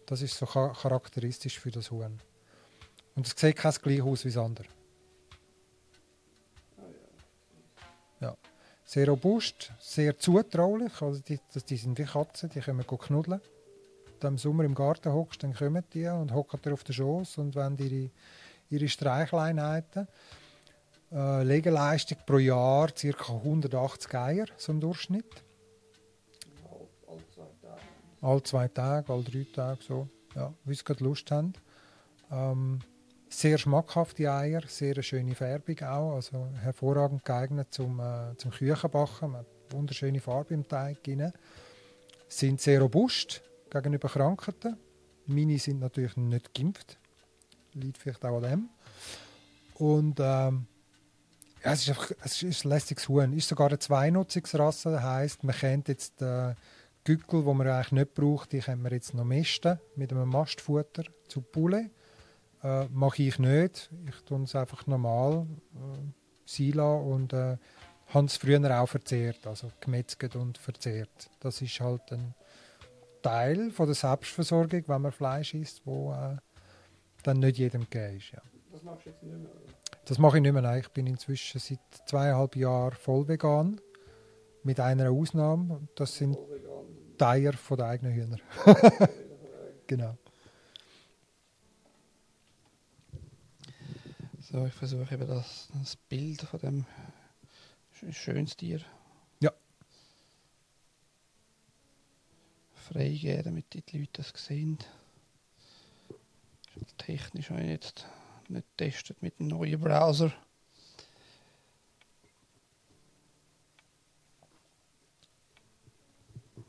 Das 0.07 0.23
ist 0.23 0.37
so 0.37 0.47
cha- 0.47 0.73
charakteristisch 0.73 1.59
für 1.59 1.71
das 1.71 1.91
Huhn. 1.91 2.19
Und 3.15 3.27
es 3.27 3.35
sieht 3.37 3.57
kein 3.57 3.73
gleich 3.83 4.03
aus 4.03 4.25
wie 4.25 4.29
das 4.29 4.37
andere. 4.37 4.67
Ja. 8.21 8.37
Sehr 8.85 9.09
robust, 9.09 9.73
sehr 9.81 10.17
zutraulich. 10.19 11.01
Also 11.01 11.21
die, 11.21 11.41
das- 11.53 11.65
die 11.65 11.77
sind 11.77 11.99
wie 11.99 12.05
Katzen, 12.05 12.51
die 12.51 12.61
können 12.61 12.87
knuddeln. 12.87 13.41
Wenn 13.41 14.21
du 14.21 14.27
im 14.29 14.39
Sommer 14.39 14.65
im 14.65 14.75
Garten 14.75 15.13
hockst, 15.13 15.43
dann 15.43 15.55
kommen 15.55 15.85
die 15.93 16.07
und 16.07 16.33
hocken 16.33 16.61
dir 16.63 16.73
auf 16.73 16.85
den 16.85 16.95
Schoß 16.95 17.39
und 17.39 17.55
wenn 17.55 17.77
ihre, 17.79 18.11
ihre 18.71 18.89
Streichleinheiten. 18.89 20.09
Äh, 21.17 21.45
Legeleistung 21.45 22.19
pro 22.27 22.37
Jahr 22.37 22.89
ca. 22.89 23.33
180 23.33 24.15
Eier, 24.15 24.45
so 24.59 24.73
im 24.73 24.81
Durchschnitt. 24.81 25.43
Alle 28.21 28.43
zwei 28.43 28.69
Tage, 28.69 29.11
alle 29.11 29.23
drei 29.23 29.47
Tage, 29.51 29.83
so. 29.83 30.09
Ja, 30.35 30.53
wie 30.67 30.75
sie 30.75 30.85
gerade 30.85 31.03
Lust 31.03 31.31
haben. 31.31 31.55
Ähm, 32.31 32.81
sehr 33.31 33.57
schmackhafte 33.57 34.31
Eier, 34.31 34.61
sehr 34.67 35.03
schöne 35.03 35.35
Färbung 35.35 35.81
auch, 35.85 36.17
also 36.17 36.49
hervorragend 36.61 37.25
geeignet 37.25 37.69
zum, 37.71 37.99
äh, 37.99 38.37
zum 38.37 38.51
Küchenbacken. 38.51 39.31
Man 39.31 39.41
hat 39.41 39.47
wunderschöne 39.71 40.21
Farbe 40.21 40.53
im 40.53 40.69
Teig 40.69 41.03
drin. 41.03 41.33
Sind 42.29 42.61
sehr 42.61 42.83
robust 42.83 43.43
gegenüber 43.71 44.09
Krankheiten. 44.09 44.77
Meine 45.25 45.59
sind 45.59 45.81
natürlich 45.81 46.17
nicht 46.19 46.53
geimpft. 46.53 46.99
Liegt 47.73 47.97
vielleicht 47.97 48.25
auch 48.27 48.37
an 48.37 48.43
dem. 48.43 48.69
Und 49.79 50.19
ähm, 50.21 50.67
ja, 51.65 51.73
es 51.73 51.89
ist 51.89 52.17
es 52.23 52.43
ist 52.43 52.65
ein 52.65 52.71
lästiges 52.71 53.09
Huhn. 53.09 53.33
Es 53.33 53.39
ist 53.39 53.49
sogar 53.49 53.69
eine 53.69 53.79
Zweinutzungsrasse. 53.79 54.93
Das 54.93 55.03
heisst, 55.03 55.45
man 55.45 55.55
kennt 55.55 55.89
jetzt 55.89 56.23
äh, 56.23 56.55
Gückel, 57.07 57.45
die 57.45 57.55
man 57.55 57.69
eigentlich 57.69 57.93
nicht 57.93 58.15
braucht, 58.15 58.53
die 58.53 58.59
können 58.59 58.83
wir 58.83 58.93
jetzt 58.93 59.15
noch 59.15 59.25
misten 59.25 59.79
mit 59.95 60.13
einem 60.13 60.29
Mastfutter 60.29 61.05
zu 61.29 61.41
Poulet. 61.41 61.91
Äh, 62.63 62.87
mache 62.87 63.23
ich 63.23 63.39
nicht. 63.39 63.91
Ich 64.09 64.21
tue 64.25 64.43
es 64.43 64.57
einfach 64.57 64.87
normal 64.87 65.47
äh, 65.75 66.13
sein 66.45 66.81
und 66.81 67.33
äh, 67.33 67.59
habe 68.09 68.27
es 68.27 68.37
früher 68.37 68.81
auch 68.81 68.89
verzehrt, 68.89 69.47
also 69.47 69.71
gemetzelt 69.81 70.35
und 70.35 70.59
verzehrt. 70.59 71.31
Das 71.41 71.63
ist 71.63 71.79
halt 71.81 72.13
ein 72.13 72.35
Teil 73.23 73.71
von 73.71 73.87
der 73.87 73.95
Selbstversorgung, 73.95 74.83
wenn 74.87 75.03
man 75.03 75.13
Fleisch 75.13 75.55
isst, 75.55 75.83
wo 75.85 76.13
äh, 76.13 76.37
dann 77.23 77.39
nicht 77.39 77.59
jedem 77.59 77.83
gegeben 77.83 78.17
ist. 78.17 78.33
Ja. 78.33 78.43
Das 78.73 78.83
machst 78.83 79.07
du 79.07 79.11
jetzt 79.11 79.23
nicht 79.23 79.39
mehr? 79.39 79.51
Das 80.07 80.19
mache 80.19 80.39
ich 80.39 80.43
nicht 80.43 80.53
mehr. 80.53 80.63
Nein. 80.63 80.81
Ich 80.81 80.89
bin 80.91 81.07
inzwischen 81.07 81.59
seit 81.61 81.81
zweieinhalb 82.09 82.57
Jahren 82.57 82.95
voll 82.95 83.29
vegan. 83.29 83.81
Mit 84.63 84.81
einer 84.81 85.11
Ausnahme. 85.11 85.87
Das 85.95 86.17
sind 86.17 86.37
die 87.21 87.25
Eier 87.25 87.53
von 87.53 87.77
den 87.77 87.87
eigenen 87.87 88.13
Hühner. 88.15 88.39
genau. 89.87 90.17
So, 94.41 94.65
ich 94.67 94.75
versuche 94.75 95.15
eben 95.15 95.27
das, 95.27 95.69
das 95.75 95.97
Bild 95.97 96.43
von 96.43 96.61
dem 96.61 96.87
sch- 98.01 98.13
schönes 98.13 98.57
Tier. 98.57 98.81
Ja. 99.41 99.53
Freigeben, 102.75 103.43
damit 103.45 103.73
die 103.73 103.99
Leute 103.99 104.23
das 104.23 104.33
sehen. 104.37 104.79
Technisch 106.99 107.51
habe 107.51 107.63
ich 107.63 107.69
jetzt 107.71 108.07
nicht 108.51 108.67
getestet 108.77 109.23
mit 109.23 109.39
dem 109.39 109.49
neuen 109.49 109.81
Browser. 109.81 110.33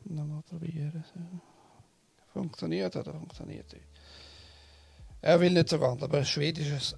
Nochmal 0.06 0.42
probieren. 0.44 1.04
Funktioniert 2.34 2.96
oder 2.96 3.14
funktioniert 3.14 3.72
nicht? 3.74 3.86
Er 5.22 5.40
will 5.40 5.52
nicht 5.52 5.70
so 5.70 5.80
ganz, 5.80 6.02
aber 6.04 6.20
ein 6.20 6.26
schwedisches 6.26 6.96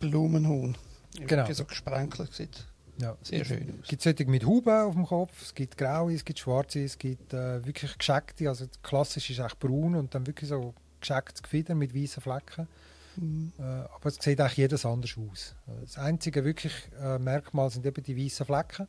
Blumenhuhn. 0.00 0.76
Genau. 1.18 1.50
So 1.52 1.64
gesprenkelt 1.64 2.32
sieht 2.32 2.66
Ja. 3.00 3.16
sehr 3.22 3.44
schön 3.44 3.70
aus. 3.70 3.76
Es 3.82 3.88
gibt 3.88 4.02
solche 4.02 4.24
mit 4.26 4.44
Huben 4.44 4.70
auf 4.70 4.94
dem 4.94 5.06
Kopf, 5.06 5.42
es 5.42 5.54
gibt 5.54 5.76
graue, 5.78 6.14
es 6.14 6.24
gibt 6.24 6.38
schwarze, 6.38 6.82
es 6.82 6.98
gibt 6.98 7.32
äh, 7.32 7.64
wirklich 7.64 7.96
gescheckte, 7.96 8.48
also 8.48 8.66
klassisch 8.82 9.30
ist 9.30 9.40
eigentlich 9.40 9.58
braun 9.58 9.94
und 9.94 10.14
dann 10.14 10.26
wirklich 10.26 10.48
so 10.48 10.74
geschecktes 11.00 11.42
Gefieder 11.42 11.74
mit 11.74 11.94
weißen 11.94 12.22
Flecken. 12.22 12.66
Mhm. 13.16 13.52
Äh, 13.58 13.62
aber 13.62 14.06
es 14.06 14.16
sieht 14.20 14.40
eigentlich 14.40 14.56
jedes 14.56 14.86
anders 14.86 15.16
aus. 15.18 15.54
Das 15.82 15.98
einzige 15.98 16.44
wirklich 16.44 16.72
äh, 17.00 17.18
Merkmal 17.18 17.70
sind 17.70 17.86
eben 17.86 18.02
die 18.02 18.16
weißen 18.16 18.46
Flecken 18.46 18.86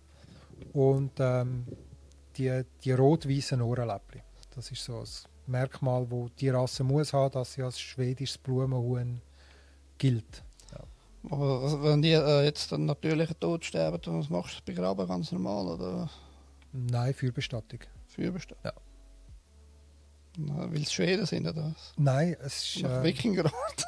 und 0.73 1.11
ähm, 1.19 1.65
die, 2.37 2.63
die 2.83 2.91
rot-weißen 2.91 3.61
Ohrenläppchen. 3.61 4.21
Das 4.55 4.71
ist 4.71 4.83
so 4.83 4.99
das 4.99 5.27
Merkmal, 5.45 6.09
wo 6.09 6.29
die 6.39 6.49
Rasse 6.49 6.83
muss 6.83 7.13
haben, 7.13 7.31
dass 7.31 7.53
sie 7.53 7.63
als 7.63 7.79
schwedisches 7.79 8.37
Blumenhuhn 8.37 9.21
gilt. 9.97 10.43
Aber 11.29 11.83
wenn 11.83 12.01
die 12.01 12.11
äh, 12.11 12.43
jetzt 12.43 12.71
einen 12.73 12.85
natürlichen 12.85 13.39
Tod 13.39 13.65
sterben, 13.65 13.99
dann 14.01 14.19
was 14.19 14.29
machst 14.29 14.59
du 14.59 14.63
begraben 14.63 15.07
ganz 15.07 15.31
normal 15.31 15.67
oder 15.67 16.09
Nein, 16.71 17.13
Feuerbestattung. 17.13 17.79
Feuerbestellen? 18.07 18.61
Ja. 18.63 18.73
Na, 20.37 20.71
Weil 20.71 20.83
es 20.83 20.93
Schweden 20.93 21.25
sind 21.25 21.47
oder 21.47 21.73
was? 21.73 21.93
Nein, 21.97 22.37
es 22.41 22.75
ist, 22.75 22.83
Nach 22.83 23.01
äh, 23.01 23.03
Wikingerart. 23.03 23.85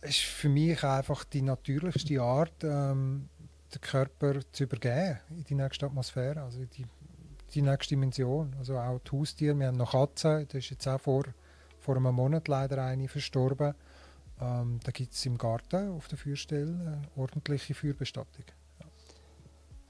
Es 0.00 0.10
ist 0.10 0.20
für 0.20 0.48
mich 0.48 0.82
einfach 0.82 1.24
die 1.24 1.42
natürlichste 1.42 2.20
Art, 2.20 2.64
ähm, 2.64 3.28
den 3.72 3.80
Körper 3.80 4.40
zu 4.52 4.64
übergeben 4.64 5.18
in 5.30 5.44
die 5.44 5.54
nächste 5.54 5.86
Atmosphäre, 5.86 6.42
also 6.42 6.60
in 6.60 6.70
die, 6.70 6.86
die 7.54 7.62
nächste 7.62 7.94
Dimension. 7.94 8.54
Also 8.58 8.78
auch 8.78 9.00
die 9.00 9.16
Haustiere, 9.16 9.58
wir 9.58 9.68
haben 9.68 9.76
noch 9.76 9.92
Katzen, 9.92 10.46
da 10.48 10.58
ist 10.58 10.70
jetzt 10.70 10.86
auch 10.88 11.00
vor, 11.00 11.24
vor 11.78 11.96
einem 11.96 12.14
Monat 12.14 12.48
leider 12.48 12.84
eine 12.84 13.08
verstorben. 13.08 13.74
Ähm, 14.40 14.80
da 14.82 14.90
gibt 14.90 15.12
es 15.12 15.26
im 15.26 15.36
Garten 15.36 15.90
auf 15.90 16.08
der 16.08 16.18
Feuerstelle 16.18 16.72
eine 16.72 17.02
ordentliche 17.16 17.74
Feuerbestattung. 17.74 18.44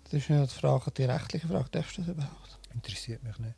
Das 0.05 0.14
ist 0.14 0.29
ja 0.29 0.45
die 0.45 0.52
Frage, 0.52 0.90
die 0.90 1.05
rechtliche 1.05 1.47
Frage, 1.47 1.69
darfst 1.71 1.99
du 1.99 2.02
das 2.02 2.11
überhaupt? 2.11 2.59
Interessiert 2.75 3.23
mich 3.23 3.38
nicht. 3.38 3.55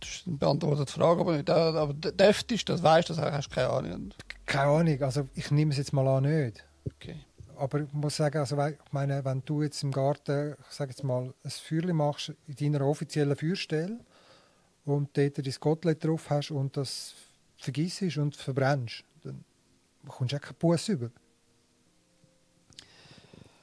Das 0.00 0.22
beantwortet 0.26 0.88
die 0.88 0.92
Frage, 0.92 1.20
aber 1.20 1.36
nicht. 1.36 1.48
Äh, 1.48 1.52
Aber 1.52 1.94
dürftest 1.94 2.68
du 2.68 2.72
das, 2.72 2.82
weißt 2.82 3.08
du 3.08 3.14
das, 3.14 3.32
hast 3.32 3.50
du 3.50 3.54
keine 3.54 3.70
Ahnung. 3.70 4.10
Keine 4.46 4.70
Ahnung, 4.70 5.02
also 5.02 5.28
ich 5.34 5.50
nehme 5.50 5.72
es 5.72 5.78
jetzt 5.78 5.92
mal 5.92 6.06
an 6.08 6.24
nicht. 6.24 6.64
Okay. 6.86 7.16
Aber 7.56 7.80
ich 7.80 7.92
muss 7.92 8.16
sagen, 8.16 8.38
also, 8.38 8.56
ich 8.66 8.92
meine, 8.92 9.24
wenn 9.24 9.42
du 9.44 9.62
jetzt 9.62 9.82
im 9.82 9.90
Garten, 9.90 10.54
ich 10.68 10.74
sage 10.74 10.90
jetzt 10.90 11.02
mal, 11.02 11.34
ein 11.42 11.50
Feuerchen 11.50 11.96
machst 11.96 12.32
in 12.46 12.72
deiner 12.72 12.86
offiziellen 12.86 13.36
Feuerstelle 13.36 13.98
und 14.84 15.16
dort 15.16 15.38
dein 15.38 15.54
Kotelett 15.60 16.04
drauf 16.04 16.30
hast 16.30 16.52
und 16.52 16.76
das 16.76 17.14
vergissest 17.56 18.16
und 18.18 18.36
verbrennst, 18.36 19.02
dann 19.24 19.44
kommst 20.06 20.32
du 20.32 20.36
auch 20.36 20.40
keinen 20.40 20.56
Bus 20.58 20.88
über. 20.88 21.10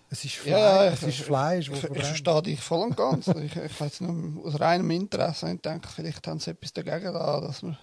Es 0.09 0.23
ist 0.23 0.35
Fleisch, 0.35 0.51
Ja, 0.51 0.85
es 0.85 1.01
ich- 1.03 1.19
ist 1.19 1.25
Fleisch, 1.25 1.69
Ich, 1.69 1.83
ich 1.83 1.89
verstehe 2.05 2.41
dich 2.43 2.61
voll 2.61 2.87
und 2.87 2.95
ganz. 2.97 3.27
ich, 3.27 3.55
ich 3.55 3.81
weiß 3.81 4.01
nur 4.01 4.45
aus 4.45 4.59
reinem 4.59 4.89
Interesse 4.91 5.47
und 5.47 5.65
denke, 5.65 5.87
vielleicht 5.89 6.27
haben 6.27 6.39
sie 6.39 6.51
etwas 6.51 6.73
dagegen 6.73 7.13
da, 7.13 7.41
dass 7.41 7.63
wir 7.63 7.77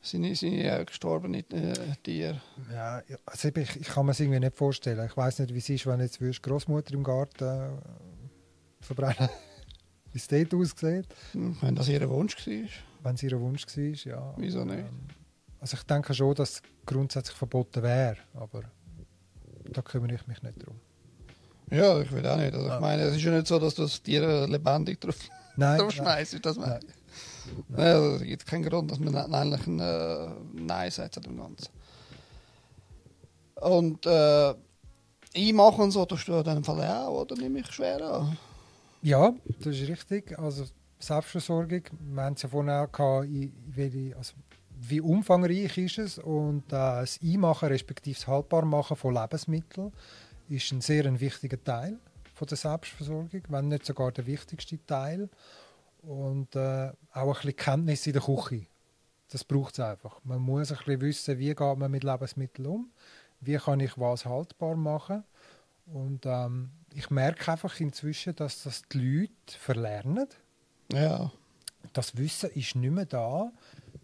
seine, 0.00 0.34
seine 0.34 0.80
äh, 0.80 0.84
gestorbenen 0.84 1.44
äh, 1.50 1.74
Tiere. 2.02 2.40
Ja, 2.72 3.02
also 3.26 3.48
ich, 3.48 3.76
ich 3.76 3.86
kann 3.86 4.06
mir 4.06 4.12
es 4.12 4.20
irgendwie 4.20 4.40
nicht 4.40 4.56
vorstellen. 4.56 5.04
Ich 5.06 5.16
weiß 5.16 5.40
nicht, 5.40 5.52
wie 5.52 5.58
es 5.58 5.68
ist, 5.68 5.86
wenn 5.86 6.00
jetzt 6.00 6.20
würdest 6.20 6.42
Großmutter 6.42 6.94
im 6.94 7.04
Garten 7.04 7.44
äh, 7.44 7.68
verbrennen, 8.80 9.28
wie 10.12 10.18
es 10.18 10.28
dort 10.28 10.54
aussieht. 10.54 11.06
Hm, 11.32 11.56
Wenn 11.60 11.74
das 11.74 11.88
ihr 11.88 12.08
Wunsch 12.08 12.34
war. 12.46 12.54
Wenn 13.02 13.14
es 13.14 13.22
ihr 13.22 13.38
Wunsch 13.40 13.66
war, 13.66 13.84
ja. 14.12 14.34
Wieso 14.38 14.64
nicht? 14.64 14.78
Ähm, 14.78 15.08
Also 15.60 15.76
ich 15.76 15.82
denke 15.84 16.14
schon, 16.14 16.34
dass 16.34 16.50
es 16.50 16.62
grundsätzlich 16.86 17.36
verboten 17.36 17.82
wäre, 17.82 18.16
aber 18.34 18.62
da 19.70 19.82
kümmere 19.82 20.14
ich 20.14 20.26
mich 20.26 20.42
nicht 20.42 20.64
drum. 20.64 20.80
Ja, 21.70 22.00
ich 22.00 22.10
will 22.12 22.26
auch 22.26 22.36
nicht. 22.36 22.54
Also, 22.54 22.68
ich 22.72 22.80
meine, 22.80 23.02
es 23.02 23.16
ist 23.16 23.22
ja 23.22 23.32
nicht 23.32 23.46
so, 23.46 23.58
dass 23.58 23.74
du 23.74 23.82
das 23.82 24.00
Tier 24.02 24.46
lebendig 24.46 25.00
drauf, 25.00 25.16
Nein, 25.56 25.78
drauf 25.80 25.88
nein, 25.96 26.04
schmeißt. 26.04 26.44
Das 26.46 26.56
meine 26.56 26.72
Nein. 26.74 26.80
ich. 26.88 27.76
Ja, 27.78 27.84
also, 27.84 28.16
es 28.16 28.22
gibt 28.22 28.46
keinen 28.46 28.62
Grund, 28.64 28.90
dass 28.90 28.98
man 28.98 29.16
eigentlich 29.16 29.66
ein 29.66 29.80
äh, 29.80 30.28
Nein 30.54 30.90
sagt 30.90 31.14
zu 31.14 31.20
dem 31.20 31.36
Ganzen. 31.36 31.68
Und 33.56 34.04
äh, 34.06 34.54
einmachen 35.36 35.84
und 35.84 35.90
so 35.90 36.04
tust 36.04 36.28
du 36.28 36.34
in 36.34 36.44
dem 36.44 36.64
Fall 36.64 36.80
auch, 36.84 37.22
oder? 37.22 37.36
Nehme 37.36 37.60
ich 37.60 37.66
schwer 37.72 38.00
an. 38.02 38.36
ja, 39.02 39.32
das 39.60 39.76
ist 39.76 39.88
richtig. 39.88 40.38
Also 40.38 40.64
Selbstversorgung, 40.98 41.82
wir 42.00 42.22
haben 42.22 42.34
es 42.34 42.42
ja 42.42 42.48
vorhin 42.48 42.70
auch 42.70 42.90
gehabt, 42.90 43.28
welche- 43.74 44.16
also, 44.16 44.34
wie 44.78 45.00
umfangreich 45.00 45.78
ist 45.78 45.98
es 45.98 46.18
und 46.18 46.64
äh, 46.66 46.70
das 46.70 47.18
Einmachen 47.22 47.68
respektive 47.68 48.14
das 48.14 48.26
Haltbarmachen 48.26 48.96
von 48.96 49.14
Lebensmitteln 49.14 49.90
ist 50.48 50.72
ein 50.72 50.80
sehr 50.80 51.06
ein 51.06 51.20
wichtiger 51.20 51.62
Teil 51.62 51.98
von 52.34 52.46
der 52.46 52.56
Selbstversorgung, 52.56 53.42
wenn 53.48 53.68
nicht 53.68 53.86
sogar 53.86 54.12
der 54.12 54.26
wichtigste 54.26 54.84
Teil. 54.86 55.28
Und 56.02 56.54
äh, 56.54 56.92
auch 57.12 57.26
ein 57.26 57.32
bisschen 57.32 57.56
Kenntnis 57.56 58.06
in 58.06 58.12
der 58.12 58.22
Küche. 58.22 58.66
Das 59.30 59.42
braucht 59.42 59.74
es 59.74 59.80
einfach. 59.80 60.20
Man 60.22 60.40
muss 60.40 60.70
ein 60.70 60.78
bisschen 60.78 61.00
wissen, 61.00 61.38
wie 61.38 61.54
geht 61.54 61.78
man 61.78 61.90
mit 61.90 62.04
Lebensmitteln 62.04 62.68
um, 62.68 62.90
wie 63.40 63.56
kann 63.56 63.80
ich 63.80 63.98
was 63.98 64.24
haltbar 64.24 64.76
machen. 64.76 65.24
Und 65.86 66.26
ähm, 66.26 66.70
ich 66.94 67.10
merke 67.10 67.52
einfach 67.52 67.78
inzwischen, 67.80 68.36
dass 68.36 68.62
das 68.62 68.82
die 68.92 68.98
Leute 68.98 69.58
verlernen. 69.58 70.28
Ja. 70.92 71.30
Das 71.92 72.16
Wissen 72.16 72.50
ist 72.50 72.76
nicht 72.76 72.90
mehr 72.92 73.06
da. 73.06 73.50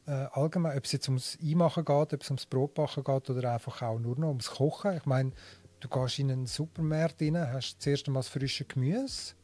Äh, 0.06 0.26
allgemein, 0.32 0.76
ob 0.76 0.84
es 0.84 0.92
jetzt 0.92 1.08
ums 1.08 1.38
Einmachen 1.40 1.84
geht, 1.84 2.12
ob 2.14 2.22
es 2.22 2.30
ums 2.30 2.46
Brotbacken 2.46 3.04
geht 3.04 3.30
oder 3.30 3.52
einfach 3.52 3.82
auch 3.82 3.98
nur 3.98 4.18
noch 4.18 4.28
ums 4.28 4.50
Kochen. 4.50 4.96
Ich 4.96 5.06
meine, 5.06 5.32
du 5.82 5.88
gehst 5.88 6.18
in 6.18 6.30
einen 6.30 6.46
Supermarkt 6.46 7.20
rein, 7.20 7.36
hast 7.36 7.80
zuerst 7.80 8.06
einmal 8.06 8.22
frische 8.22 8.64
Gemüse, 8.64 9.34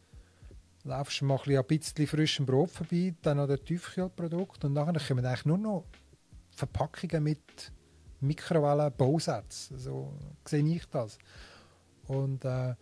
laufst 0.84 1.22
mal 1.22 1.40
ein 1.44 1.64
bisschen, 1.66 2.06
frischem 2.06 2.46
Brot 2.46 2.70
vorbei, 2.70 3.14
dann 3.22 3.38
noch 3.38 3.48
das 3.48 3.62
Tiefkühlprodukt 3.64 4.64
und 4.64 4.72
nachher 4.72 5.00
kommen 5.00 5.26
eigentlich 5.26 5.44
nur 5.44 5.58
noch 5.58 5.84
Verpackungen 6.50 7.22
mit 7.22 7.72
Mikrowellen-Bausätze. 8.20 9.78
So 9.78 10.12
sehe 10.44 10.64
ich 10.64 10.86
das. 10.86 11.18
Und 12.06 12.44
äh, 12.44 12.74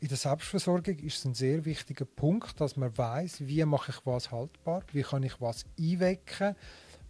in 0.00 0.08
der 0.08 0.16
Selbstversorgung 0.16 0.98
ist 0.98 1.18
es 1.18 1.24
ein 1.24 1.34
sehr 1.34 1.64
wichtiger 1.64 2.04
Punkt, 2.04 2.60
dass 2.60 2.76
man 2.76 2.96
weiß, 2.96 3.46
wie 3.46 3.64
mache 3.64 3.92
ich 3.92 4.06
was 4.06 4.30
haltbar, 4.30 4.82
wie 4.92 5.02
kann 5.02 5.22
ich 5.22 5.40
was 5.40 5.64
einwecken, 5.78 6.56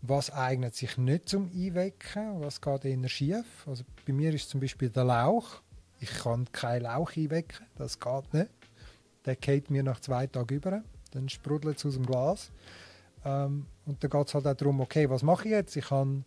was 0.02 0.30
eignet 0.30 0.74
sich 0.74 0.98
nicht 0.98 1.28
zum 1.28 1.50
Einwecken, 1.50 2.40
was 2.40 2.60
geht 2.60 2.84
eher 2.84 3.08
schief. 3.08 3.66
Also 3.66 3.84
bei 4.06 4.12
mir 4.12 4.32
ist 4.34 4.50
zum 4.50 4.60
Beispiel 4.60 4.90
der 4.90 5.04
Lauch. 5.04 5.63
Ich 6.04 6.18
kann 6.18 6.46
keinen 6.52 6.82
Lauch 6.82 7.16
einwecken, 7.16 7.64
das 7.76 7.98
geht 7.98 8.34
nicht. 8.34 8.50
Der 9.24 9.36
geht 9.36 9.70
mir 9.70 9.82
nach 9.82 10.00
zwei 10.00 10.26
Tagen 10.26 10.54
über, 10.54 10.82
dann 11.12 11.30
sprudelt 11.30 11.78
es 11.78 11.86
aus 11.86 11.94
dem 11.94 12.04
Glas. 12.04 12.50
Ähm, 13.24 13.64
und 13.86 14.04
dann 14.04 14.10
geht 14.10 14.28
es 14.28 14.34
halt 14.34 14.46
auch 14.46 14.54
darum, 14.54 14.80
okay, 14.82 15.08
was 15.08 15.22
mache 15.22 15.46
ich 15.46 15.52
jetzt? 15.52 15.74
Ich 15.76 15.90
habe 15.90 16.22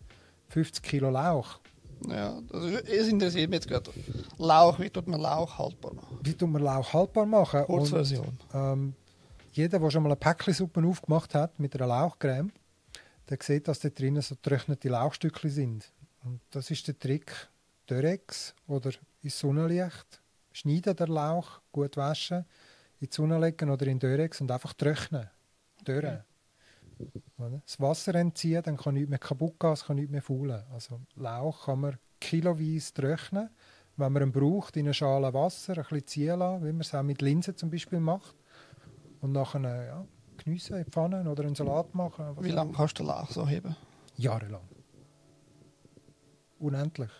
50 0.48 0.82
Kilo 0.82 1.10
Lauch. 1.10 1.60
Ja, 2.08 2.40
das, 2.50 2.64
ist, 2.64 2.88
das 2.88 3.06
interessiert 3.06 3.50
mich 3.50 3.58
jetzt 3.58 3.68
gerade. 3.68 3.92
Lauch, 4.38 4.80
wie 4.80 4.90
tut 4.90 5.06
man 5.06 5.20
Lauch 5.20 5.56
haltbar 5.56 5.94
machen? 5.94 6.18
Wie 6.24 6.34
tut 6.34 6.50
man 6.50 6.62
Lauch 6.62 6.92
haltbar 6.92 7.26
machen? 7.26 7.64
Kurzversion. 7.66 8.36
Ähm, 8.52 8.94
jeder, 9.52 9.78
der 9.78 9.90
schon 9.92 10.02
mal 10.02 10.08
eine 10.08 10.16
Päckchensuppe 10.16 10.84
aufgemacht 10.84 11.36
hat 11.36 11.56
mit 11.60 11.76
einer 11.76 11.86
Lauchcreme, 11.86 12.50
der 13.30 13.38
sieht, 13.40 13.68
dass 13.68 13.78
da 13.78 13.90
drinnen 13.90 14.22
so 14.22 14.34
getrocknete 14.34 14.88
Lauchstückchen 14.88 15.50
sind. 15.50 15.92
Und 16.24 16.40
das 16.50 16.68
ist 16.68 16.88
der 16.88 16.98
Trick. 16.98 17.48
Dörex 17.88 18.54
oder 18.66 18.90
ins 19.22 19.38
Sonnenlicht, 19.38 20.22
schneiden 20.52 20.96
den 20.96 21.08
Lauch, 21.08 21.60
gut 21.72 21.96
waschen, 21.96 22.44
in 23.00 23.08
die 23.08 23.14
Sonne 23.14 23.38
legen 23.38 23.70
oder 23.70 23.86
in 23.86 23.98
Dörex 23.98 24.40
und 24.40 24.50
einfach 24.50 24.72
trocknen. 24.74 25.28
Dürren. 25.86 26.24
Okay. 26.98 27.60
Das 27.64 27.78
Wasser 27.80 28.14
entziehen, 28.16 28.62
dann 28.64 28.76
kann 28.76 28.94
nichts 28.94 29.08
mehr 29.08 29.20
kaputt 29.20 29.60
gehen, 29.60 29.72
es 29.72 29.84
kann 29.84 29.96
nichts 29.96 30.10
mehr 30.10 30.22
faulen. 30.22 30.64
Also 30.72 31.00
Lauch 31.14 31.66
kann 31.66 31.80
man 31.80 31.98
kiloweise 32.20 32.92
trocknen, 32.92 33.50
wenn 33.96 34.12
man 34.12 34.22
ihn 34.22 34.32
braucht, 34.32 34.76
in 34.76 34.86
eine 34.86 34.94
Schale 34.94 35.32
Wasser, 35.32 35.76
ein 35.76 35.82
bisschen 35.82 36.06
ziehen 36.06 36.38
lassen, 36.38 36.64
wie 36.64 36.72
man 36.72 36.80
es 36.80 36.94
auch 36.94 37.02
mit 37.02 37.22
Linsen 37.22 37.56
zum 37.56 37.70
Beispiel 37.70 38.00
macht. 38.00 38.34
Und 39.20 39.32
nachher 39.32 39.84
ja, 39.84 40.06
geniessen 40.36 40.76
in 40.76 40.84
die 40.84 40.90
Pfanne 40.90 41.28
oder 41.28 41.44
einen 41.44 41.54
Salat 41.54 41.94
machen. 41.94 42.36
Wie 42.40 42.50
lange 42.50 42.72
kannst 42.72 42.98
du 42.98 43.04
den 43.04 43.08
Lauch 43.08 43.30
so 43.30 43.46
heben? 43.46 43.76
Jahrelang. 44.16 44.68
Unendlich. 46.58 47.10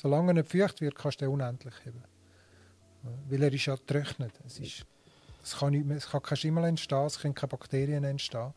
Solange 0.00 0.30
er 0.30 0.34
nicht 0.34 0.48
feucht 0.48 0.80
wird, 0.80 0.94
kannst 0.94 1.20
du 1.20 1.24
den 1.24 1.34
unendlich 1.34 1.74
heben. 1.84 2.04
Weil 3.28 3.42
er 3.42 3.52
ist 3.52 3.66
ja 3.66 3.74
getrocknet. 3.74 4.32
Es, 4.46 4.60
ist, 4.60 4.86
es, 5.42 5.56
kann 5.56 5.72
nicht 5.72 5.84
mehr, 5.84 5.96
es 5.96 6.08
kann 6.08 6.22
kein 6.22 6.36
Schimmel 6.36 6.64
entstehen, 6.64 7.06
es 7.06 7.18
können 7.18 7.34
keine 7.34 7.48
Bakterien 7.48 8.04
entstehen. 8.04 8.54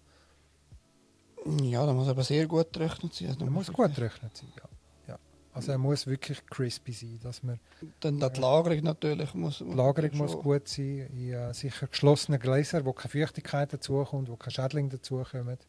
Ja, 1.64 1.84
da 1.84 1.94
muss 1.94 2.08
aber 2.08 2.24
sehr 2.24 2.46
gut 2.46 2.72
getrocknet 2.72 3.16
sein. 3.16 3.36
Er 3.40 3.50
muss 3.50 3.74
gut 3.74 3.96
getrocknet 3.96 4.38
sein, 4.38 4.54
ja. 4.56 4.70
ja. 5.08 5.20
Also 5.52 5.72
er 5.72 5.80
muss 5.80 6.06
wirklich 6.06 6.46
crispy 6.46 6.92
sein, 6.92 7.20
dass 7.24 7.42
man... 7.42 7.60
Dann 8.02 8.20
die 8.20 8.40
Lagerung 8.40 8.84
natürlich 8.84 9.34
muss... 9.34 9.58
Die 9.58 9.64
Lagerung 9.64 10.16
muss 10.18 10.34
gut 10.38 10.68
sein, 10.68 11.08
in 11.12 11.34
äh, 11.34 11.52
sicher 11.56 11.88
geschlossenen 11.88 12.40
Gläsern, 12.40 12.86
wo 12.86 12.94
keine 12.94 13.10
Feuchtigkeit 13.10 13.74
dazukommt, 13.74 14.30
wo 14.30 14.36
kein 14.36 14.52
Schädling 14.52 14.90
dazukommt. 14.90 15.66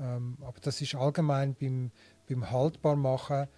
Ähm, 0.00 0.38
aber 0.40 0.58
das 0.62 0.80
ist 0.80 0.94
allgemein 0.94 1.54
beim, 1.54 1.90
beim 2.28 2.50
Haltbarmachen 2.50 3.48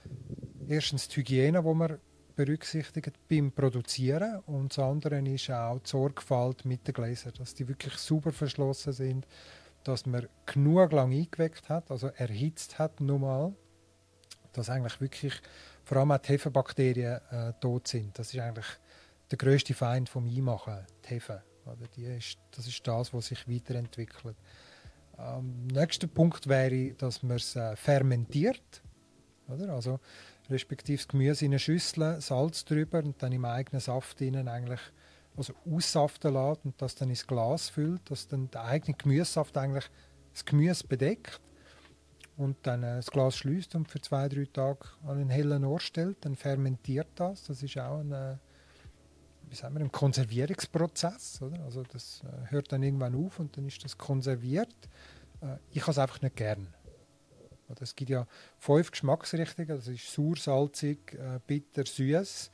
erstens 0.69 1.09
die 1.09 1.17
Hygiene, 1.17 1.63
die 1.63 1.75
man 1.75 1.99
berücksichtigt 2.37 3.13
beim 3.29 3.53
Produzieren 3.53 4.41
und 4.47 4.73
das 4.73 4.79
andere 4.79 5.21
ist 5.21 5.51
auch 5.51 5.79
die 5.79 5.89
Sorgfalt 5.89 6.65
mit 6.65 6.87
den 6.87 6.95
Gläsern, 6.95 7.33
dass 7.39 7.55
die 7.55 7.69
wirklich 7.69 7.95
super 7.95 8.33
verschlossen 8.33 8.93
sind, 8.93 9.27
dass 9.85 10.07
man 10.07 10.27
genug 10.47 10.93
lang 10.93 11.13
eingeweckt 11.13 11.69
hat, 11.69 11.91
also 11.91 12.09
erhitzt 12.09 12.79
hat 12.79 13.01
normal, 13.01 13.55
dass 14.53 14.71
eigentlich 14.71 15.01
wirklich 15.01 15.41
vor 15.85 15.99
allem 15.99 16.13
auch 16.13 16.19
die 16.19 16.33
Hefebakterien 16.33 17.21
äh, 17.31 17.53
tot 17.61 17.87
sind. 17.89 18.19
Das 18.19 18.33
ist 18.33 18.41
eigentlich 18.41 18.67
der 19.31 19.39
größte 19.39 19.75
Feind 19.75 20.09
vom 20.09 20.27
Einmachen, 20.27 20.87
die 21.05 21.09
Hefe. 21.11 21.43
Oder 21.67 21.87
die 21.97 22.05
ist, 22.05 22.39
das 22.51 22.67
ist 22.67 22.87
das, 22.87 23.13
was 23.13 23.27
sich 23.27 23.49
weiterentwickelt. 23.49 24.37
Ähm, 25.19 25.67
nächster 25.69 26.07
Punkt 26.07 26.49
wäre, 26.49 26.95
dass 26.95 27.23
man 27.23 27.37
es 27.37 27.57
äh, 27.57 27.77
fermentiert. 27.77 28.83
Oder? 29.49 29.75
Also, 29.75 30.01
respektive 30.51 30.99
das 30.99 31.09
Gemüse 31.09 31.45
in 31.45 31.53
eine 31.53 31.59
Schüssel, 31.59 32.21
Salz 32.21 32.65
drüber 32.65 32.99
und 32.99 33.23
dann 33.23 33.33
im 33.33 33.45
eigenen 33.45 33.81
Saft 33.81 34.21
innen 34.21 34.49
eigentlich 34.49 34.81
also 35.37 35.53
aussaften 35.69 36.33
lässt 36.33 36.65
und 36.65 36.81
das 36.81 36.95
dann 36.95 37.11
ins 37.11 37.27
Glas 37.27 37.69
füllt, 37.69 38.09
dass 38.11 38.29
dann 38.29 38.51
der 38.51 38.65
eigene 38.65 38.97
Gemüsesaft 38.97 39.57
eigentlich 39.57 39.91
das 40.33 40.45
Gemüse 40.45 40.87
bedeckt 40.87 41.41
und 42.37 42.57
dann 42.63 42.83
äh, 42.83 42.97
das 42.97 43.11
Glas 43.11 43.37
schließt 43.37 43.75
und 43.75 43.89
für 43.89 44.01
zwei, 44.01 44.29
drei 44.29 44.47
Tage 44.53 44.87
an 45.03 45.19
einen 45.19 45.31
hellen 45.31 45.65
Ort 45.65 45.83
stellt, 45.83 46.25
dann 46.25 46.37
fermentiert 46.37 47.09
das. 47.17 47.45
Das 47.45 47.63
ist 47.63 47.79
auch 47.79 48.01
ein, 48.01 48.13
äh, 48.13 48.37
wie 49.55 49.59
sagen 49.59 49.75
wir, 49.77 49.83
ein 49.83 49.93
Konservierungsprozess. 49.93 51.41
Oder? 51.43 51.61
Also 51.63 51.85
das 51.85 52.23
äh, 52.25 52.51
hört 52.51 52.73
dann 52.73 52.83
irgendwann 52.83 53.15
auf 53.15 53.39
und 53.39 53.57
dann 53.57 53.67
ist 53.67 53.85
das 53.85 53.97
konserviert. 53.97 54.75
Äh, 55.41 55.57
ich 55.71 55.83
habe 55.83 55.93
es 55.93 55.99
einfach 55.99 56.21
nicht 56.23 56.37
gern. 56.37 56.75
Es 57.81 57.97
gibt 57.97 58.11
ja 58.11 58.27
fünf 58.59 58.91
Geschmacksrichtungen. 58.91 59.77
Das 59.77 59.89
ist 59.89 60.13
sauer, 60.13 60.37
salzig, 60.37 61.15
äh, 61.15 61.39
bitter, 61.47 61.85
süß. 61.87 62.51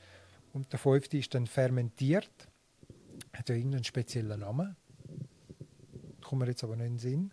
Und 0.53 0.73
der 0.73 0.79
fünfte 0.79 1.17
ist 1.17 1.35
dann 1.35 1.47
fermentiert. 1.47 2.31
Hat 3.33 3.49
ja 3.49 3.55
irgendeinen 3.55 3.85
speziellen 3.85 4.41
Namen. 4.41 4.77
Kommt 6.23 6.43
mir 6.43 6.49
jetzt 6.49 6.65
aber 6.65 6.77
nicht 6.77 6.87
in 6.87 6.93
den 6.93 6.99
Sinn. 6.99 7.31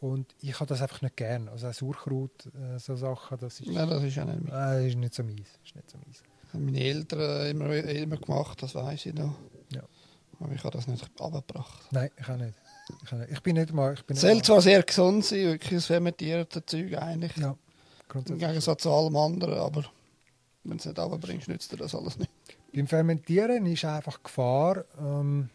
Und 0.00 0.34
ich 0.40 0.54
habe 0.54 0.66
das 0.66 0.80
einfach 0.82 1.02
nicht 1.02 1.16
gern. 1.16 1.48
Also 1.48 1.68
auch 1.68 1.74
Sauerkraut, 1.74 2.50
so 2.78 2.96
Sachen, 2.96 3.38
das 3.38 3.60
ist... 3.60 3.68
Nein, 3.68 3.88
das 3.88 4.02
ist 4.02 4.14
ja 4.14 4.24
nicht 4.24 4.42
meins. 4.42 4.54
Äh, 4.54 4.88
ist 4.88 4.96
nicht 4.96 5.14
so 5.14 5.22
meins. 5.22 5.48
Ist 5.62 5.76
nicht 5.76 5.90
so 5.90 5.98
meins. 5.98 6.22
Haben 6.52 6.64
meine 6.64 6.80
Eltern 6.80 7.46
immer, 7.50 7.72
immer 7.72 8.16
gemacht, 8.16 8.62
das 8.62 8.74
weiß 8.74 9.06
ich 9.06 9.14
noch. 9.14 9.36
Ja. 9.72 9.82
Aber 10.40 10.52
ich 10.52 10.64
habe 10.64 10.76
das 10.76 10.86
nicht 10.86 11.04
abgebracht. 11.20 11.86
Nein, 11.90 12.10
ich 12.18 12.28
auch 12.28 12.36
nicht. 12.36 12.54
Ich, 13.04 13.12
auch 13.12 13.18
nicht. 13.18 13.32
ich 13.32 13.40
bin 13.40 13.56
nicht 13.56 13.72
mal... 13.72 13.94
Ich 13.94 14.04
bin 14.04 14.16
Es 14.16 14.22
soll 14.22 14.42
zwar 14.42 14.60
sehr 14.60 14.82
gesund 14.82 15.24
sein, 15.24 15.44
wirklich 15.44 15.74
das 15.74 15.86
fermentierte 15.86 16.64
Zeug 16.64 16.96
eigentlich. 16.98 17.36
Ja, 17.36 17.56
Im. 18.14 18.38
Gegensatz 18.38 18.82
zu 18.82 18.90
allem 18.90 19.16
anderen, 19.16 19.58
aber 19.58 19.84
wenn 20.64 20.72
du 20.72 20.78
es 20.78 20.86
nicht 20.86 20.98
runterbringst, 20.98 21.48
nützt 21.48 21.72
dir 21.72 21.76
das 21.76 21.94
alles 21.94 22.18
nicht. 22.18 22.30
Beim 22.74 22.86
Fermentieren 22.86 23.66
ist 23.66 23.84
einfach 23.84 24.22
Gefahr, 24.22 24.84
ähm, 24.98 25.50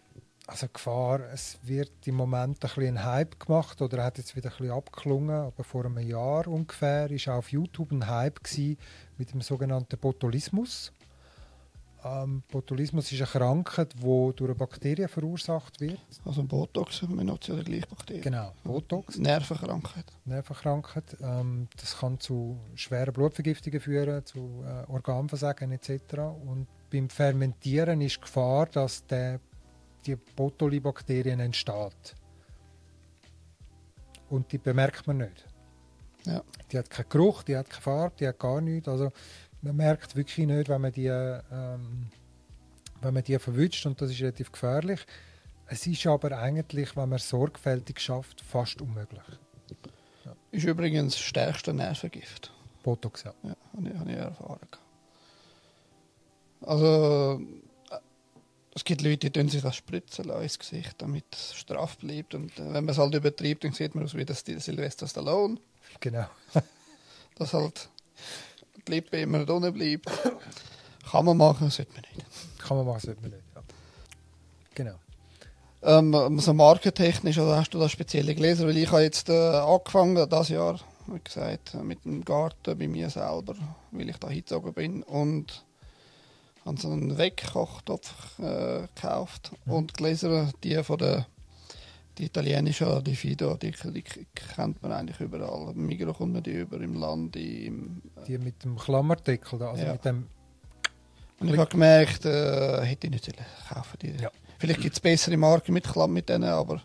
also 0.48 0.68
Gefahr, 0.72 1.22
es 1.34 1.58
wird 1.64 1.92
im 2.06 2.16
Moment 2.16 2.58
ein 2.58 2.60
bisschen 2.60 2.98
ein 2.98 3.04
Hype 3.04 3.40
gemacht 3.40 3.82
oder 3.82 4.04
hat 4.04 4.18
jetzt 4.18 4.36
wieder 4.36 4.50
ein 4.52 4.58
bisschen 4.58 4.72
abgeklungen, 4.72 5.36
aber 5.36 5.64
vor 5.64 5.86
einem 5.86 5.98
Jahr 6.00 6.48
ungefähr 6.48 7.10
ist 7.10 7.28
auch 7.28 7.38
auf 7.38 7.52
YouTube 7.52 7.92
ein 7.92 8.08
Hype 8.08 8.44
gewesen 8.44 8.78
mit 9.18 9.34
dem 9.34 9.42
sogenannten 9.42 9.98
Botulismus. 9.98 10.92
Ähm, 12.06 12.44
Botulismus 12.52 13.12
ist 13.12 13.20
eine 13.22 13.28
Krankheit, 13.28 13.94
die 13.96 14.04
durch 14.04 14.42
eine 14.42 14.54
Bakterie 14.54 15.08
verursacht 15.08 15.82
wird. 15.82 16.00
Also 16.24 16.44
Botox, 16.44 17.02
wir 17.02 17.24
nutzen 17.24 17.58
ja 17.58 17.64
die 17.64 17.72
gleiche 17.72 17.88
Bakterie. 17.88 18.22
Genau, 18.22 18.52
Botox. 18.64 19.18
Nervenkrankheit. 19.18 20.06
Nervenkrankheit. 20.26 21.18
Ähm, 21.22 21.68
das 21.78 21.98
kann 21.98 22.20
zu 22.20 22.60
schweren 22.76 23.12
Blutvergiftungen 23.12 23.80
führen, 23.80 24.24
zu 24.24 24.64
äh, 24.64 24.92
Organversagen 24.92 25.72
etc. 25.72 25.90
Und 26.46 26.68
beim 26.92 27.10
Fermentieren 27.10 28.02
ist 28.02 28.18
die 28.18 28.22
Gefahr, 28.22 28.68
dass 28.68 29.08
der, 29.08 29.40
die 30.06 30.16
Botulibakterien 30.16 31.40
entsteht. 31.40 32.16
Und 34.30 34.52
die 34.52 34.58
bemerkt 34.58 35.08
man 35.08 35.18
nicht. 35.18 35.46
Ja. 36.26 36.44
Die 36.72 36.78
hat 36.78 36.90
keinen 36.90 37.10
Geruch, 37.10 37.44
die 37.44 37.56
hat 37.56 37.70
keine 37.70 37.82
Farbe, 37.82 38.16
die 38.20 38.28
hat 38.28 38.40
gar 38.40 38.62
nichts. 38.62 38.88
Also 38.88 39.12
man 39.62 39.76
merkt 39.76 40.16
wirklich 40.16 40.48
nicht, 40.48 40.70
wenn 40.70 40.82
man 40.82 40.92
die, 40.92 41.08
ähm, 41.08 42.10
wenn 43.02 43.14
man 43.14 43.24
die 43.24 43.38
verwünscht 43.38 43.86
und 43.86 44.02
das 44.02 44.12
ist 44.12 44.22
relativ 44.22 44.52
gefährlich. 44.52 45.06
Es 45.68 45.88
ist 45.88 46.06
aber 46.06 46.38
eigentlich, 46.38 46.96
wenn 46.96 47.10
man 47.10 47.20
sorgfältig 47.20 48.00
schafft, 48.00 48.42
fast 48.42 48.82
unmöglich. 48.82 49.24
Ist 50.52 50.66
übrigens 50.66 51.14
das 51.14 51.22
stärkste 51.22 51.74
Nervengift. 51.74 52.54
Botox, 52.84 53.24
ja. 53.24 53.34
Ja, 53.44 53.56
habe 53.76 53.90
ich, 53.90 53.98
habe 53.98 54.12
ich 54.12 54.18
erfahren. 54.18 54.60
Also, 56.62 57.42
es 58.76 58.84
gibt 58.84 59.02
Leute, 59.02 59.30
die 59.30 59.32
tun 59.32 59.48
sich 59.48 59.62
das 59.62 59.78
spritzen 59.78 60.30
ins 60.30 60.60
Gesicht, 60.60 60.96
damit 60.98 61.24
es 61.32 61.56
straff 61.56 61.98
bleibt. 61.98 62.36
Und 62.36 62.52
äh, 62.60 62.74
wenn 62.74 62.86
man 62.86 62.90
es 62.90 62.98
halt 62.98 63.16
übertreibt, 63.16 63.64
dann 63.64 63.72
sieht 63.72 63.96
man 63.96 64.04
aus 64.04 64.14
wie 64.14 64.26
das 64.26 64.42
Sylvester 64.46 65.08
Stallone. 65.08 65.58
Genau. 66.02 66.26
Dass 67.36 67.54
halt 67.54 67.90
die 68.86 68.92
Lippe 68.92 69.18
immer 69.18 69.46
drinnen 69.46 69.74
bleibt. 69.74 70.12
Kann 71.10 71.26
man 71.26 71.38
machen, 71.38 71.70
sollte 71.70 71.94
man 71.94 72.04
nicht. 72.14 72.28
Kann 72.60 72.78
man 72.78 72.86
machen, 72.86 73.00
sollte 73.00 73.22
man 73.22 73.32
nicht. 73.32 73.44
Ja. 73.56 73.64
Genau. 74.76 75.00
Ähm, 75.82 76.40
so 76.40 76.54
markentechnisch, 76.54 77.38
also 77.38 77.56
hast 77.56 77.74
du 77.74 77.80
da 77.80 77.88
spezielle 77.88 78.36
Gläser? 78.36 78.68
Weil 78.68 78.78
ich 78.78 78.92
habe 78.92 79.04
jetzt 79.04 79.30
äh, 79.30 79.34
angefangen, 79.34 80.28
das 80.30 80.50
Jahr, 80.50 80.82
wie 81.08 81.20
gesagt, 81.24 81.76
mit 81.76 82.04
dem 82.04 82.26
Garten 82.26 82.78
bei 82.78 82.88
mir 82.88 83.10
selber, 83.10 83.56
weil 83.92 84.10
ich 84.10 84.18
da 84.18 84.28
hingezogen 84.28 84.74
bin. 84.74 85.04
Und 85.04 85.64
habe 86.66 86.80
so 86.80 86.90
einen 86.92 87.18
Wegkochtopf 87.18 88.40
äh, 88.40 88.82
gekauft. 88.94 89.52
Und 89.66 89.92
die 89.92 89.94
Gläser, 90.04 90.52
die 90.64 90.84
von 90.84 90.98
der 90.98 91.28
Die 92.18 92.26
italienische, 92.28 93.02
die 93.06 93.16
Fido-Artikel, 93.16 93.92
die 93.92 94.02
k- 94.02 94.26
kennt 94.34 94.82
man 94.82 94.94
eigentlich 94.94 95.20
überall. 95.20 95.74
Im 95.76 95.86
Migro 95.86 96.14
kommt 96.14 96.32
man 96.34 96.44
die 96.44 96.52
über, 96.62 96.80
im 96.80 96.94
Land, 96.94 97.36
im... 97.36 98.02
Die 98.26 98.38
mit 98.38 98.64
dem 98.64 98.78
Klammerdeckel 98.78 99.62
also 99.62 99.84
Ja. 99.84 99.92
mit 99.92 100.06
dem, 100.06 100.28
Und 101.42 101.50
ich 101.50 101.58
habe 101.58 101.70
gemerkt, 101.70 102.24
äh, 102.26 102.86
hätte 102.86 103.08
ich 103.08 103.12
nicht 103.12 103.34
kaufen 103.68 103.98
die. 104.02 104.14
Ja. 104.22 104.32
Vielleicht 104.60 104.80
gibt 104.80 104.94
es 104.96 105.02
bessere 105.02 105.36
Marken 105.36 105.74
mit 105.74 105.84
Klamm 105.84 106.14
mit 106.14 106.30
denen, 106.30 106.46
aber 106.46 106.82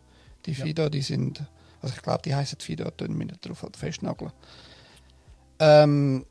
die 0.47 0.53
Ja. 0.53 0.65
Fido, 0.65 0.89
die 0.89 1.03
sind... 1.03 1.41
Also 1.81 1.95
ich 1.95 2.03
glaube, 2.03 2.23
die 2.25 2.35
heißen 2.35 2.59
Fido, 2.59 2.83
da 2.85 2.91
tun 2.91 3.17
wir 3.17 3.27
nicht 3.27 3.47
drauf 3.49 3.65
festnageln. 3.77 4.33
Ähm, 5.61 6.27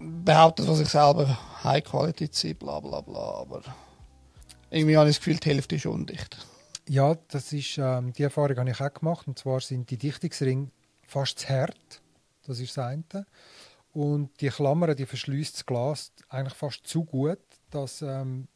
behauptet, 0.00 0.66
was 0.66 0.80
ich 0.80 0.88
selber 0.88 1.38
High 1.62 1.84
Quality 1.84 2.28
sehe, 2.32 2.54
bla 2.54 2.80
bla 2.80 3.00
bla, 3.00 3.40
aber 3.40 3.62
irgendwie 4.70 4.96
habe 4.96 5.08
ich 5.08 5.16
das 5.16 5.24
Gefühl, 5.24 5.38
die 5.38 5.50
Hälfte 5.50 5.76
ist 5.76 5.86
undicht. 5.86 6.46
ja, 6.88 7.14
das 7.28 7.52
ist, 7.52 7.78
ähm, 7.78 8.12
die 8.12 8.22
Erfahrung 8.22 8.56
habe 8.56 8.70
ich 8.70 8.80
auch 8.80 8.92
gemacht, 8.92 9.28
und 9.28 9.38
zwar 9.38 9.60
sind 9.60 9.90
die 9.90 9.98
Dichtungsringe 9.98 10.70
fast 11.06 11.40
zu 11.40 11.48
hart, 11.48 12.02
das 12.46 12.58
ist 12.60 12.76
das 12.76 12.84
eine. 12.84 13.26
Und 13.92 14.40
die 14.40 14.48
Klammern, 14.48 14.96
die 14.96 15.06
verschließt 15.06 15.56
das 15.56 15.66
Glas 15.66 16.12
eigentlich 16.28 16.54
fast 16.54 16.86
zu 16.86 17.04
gut, 17.04 17.40
dass 17.70 18.02
ähm, 18.02 18.48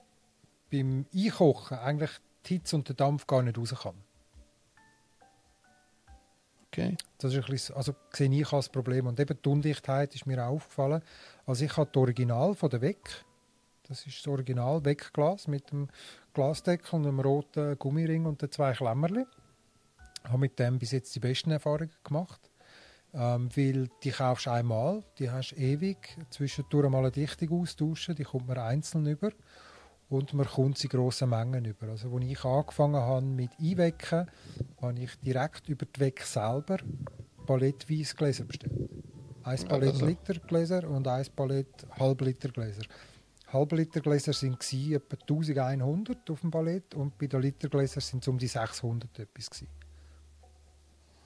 beim 0.70 1.06
Einkochen 1.14 1.78
eigentlich 1.78 2.10
die 2.46 2.54
Hitze 2.54 2.76
und 2.76 2.88
der 2.88 2.96
Dampf 2.96 3.26
gar 3.26 3.42
nicht 3.42 3.58
raus 3.58 3.74
kann. 3.82 3.96
Okay. 6.68 6.96
Das 7.18 7.32
ist 7.32 7.44
ein 7.44 7.50
bisschen, 7.50 7.76
also 7.76 7.94
sehe 8.12 8.30
ich 8.32 8.52
als 8.52 8.68
Problem. 8.68 9.06
Und 9.06 9.20
eben 9.20 9.38
die 9.40 9.48
Undichtheit 9.48 10.14
ist 10.14 10.26
mir 10.26 10.44
auch 10.44 10.54
aufgefallen. 10.54 11.02
Also 11.46 11.64
ich 11.64 11.76
habe 11.76 11.90
das 11.92 12.00
Original 12.00 12.54
von 12.54 12.70
der 12.70 12.80
Weg. 12.80 13.24
Das 13.86 14.06
ist 14.06 14.18
das 14.18 14.28
Original 14.28 14.84
Wegglas 14.84 15.46
mit 15.46 15.70
dem 15.70 15.88
Glasdeckel 16.32 16.98
und 16.98 17.06
einem 17.06 17.20
roten 17.20 17.78
Gummiring 17.78 18.24
und 18.24 18.40
den 18.40 18.50
zwei 18.50 18.72
Klemmerli. 18.72 19.26
Ich 20.24 20.30
habe 20.30 20.38
mit 20.38 20.58
dem 20.58 20.78
bis 20.78 20.92
jetzt 20.92 21.14
die 21.14 21.20
besten 21.20 21.50
Erfahrungen 21.50 21.92
gemacht. 22.02 22.50
Ähm, 23.12 23.48
weil 23.54 23.88
die 24.02 24.10
kaufst 24.10 24.46
du 24.46 24.50
einmal, 24.50 25.04
die 25.18 25.30
hast 25.30 25.52
du 25.52 25.56
ewig, 25.56 26.16
zwischendurch 26.30 26.90
mal 26.90 26.98
eine 26.98 27.12
Dichtung 27.12 27.60
austauschen, 27.60 28.16
die 28.16 28.24
kommt 28.24 28.48
man 28.48 28.58
einzeln 28.58 29.06
über 29.06 29.30
und 30.08 30.32
man 30.34 30.46
kommt 30.46 30.78
sie 30.78 30.88
grossen 30.88 31.30
Mengen 31.30 31.64
über. 31.64 31.88
Also 31.88 32.12
als 32.12 32.24
ich 32.24 32.44
angefangen 32.44 32.96
habe 32.96 33.24
mit 33.24 33.50
Einwecken, 33.60 34.28
habe 34.82 34.98
ich 34.98 35.14
direkt 35.20 35.68
über 35.68 35.86
die 35.86 36.00
Weg 36.00 36.22
selber 36.22 36.78
Palettweise 37.46 38.16
Gläser 38.16 38.44
bestellt. 38.44 38.90
Ein 39.44 39.58
Palett 39.68 39.92
also- 39.92 40.06
Liter 40.06 40.34
Gläser 40.34 40.88
und 40.88 41.06
ein 41.06 41.26
Palett 41.36 41.86
Halbliter 41.98 42.48
Gläser. 42.48 42.82
Halbliter 43.52 44.00
Gläser 44.00 44.32
waren 44.32 44.54
etwa 44.94 45.16
1100 45.16 46.30
auf 46.30 46.40
dem 46.40 46.50
Palett 46.50 46.94
und 46.94 47.16
bei 47.18 47.26
den 47.26 47.40
Liter 47.42 47.68
Gläsern 47.68 48.00
sind 48.00 48.22
es 48.22 48.28
um 48.28 48.38
die 48.38 48.48
600 48.48 49.18
etwas. 49.18 49.50
Gewesen. 49.50 49.68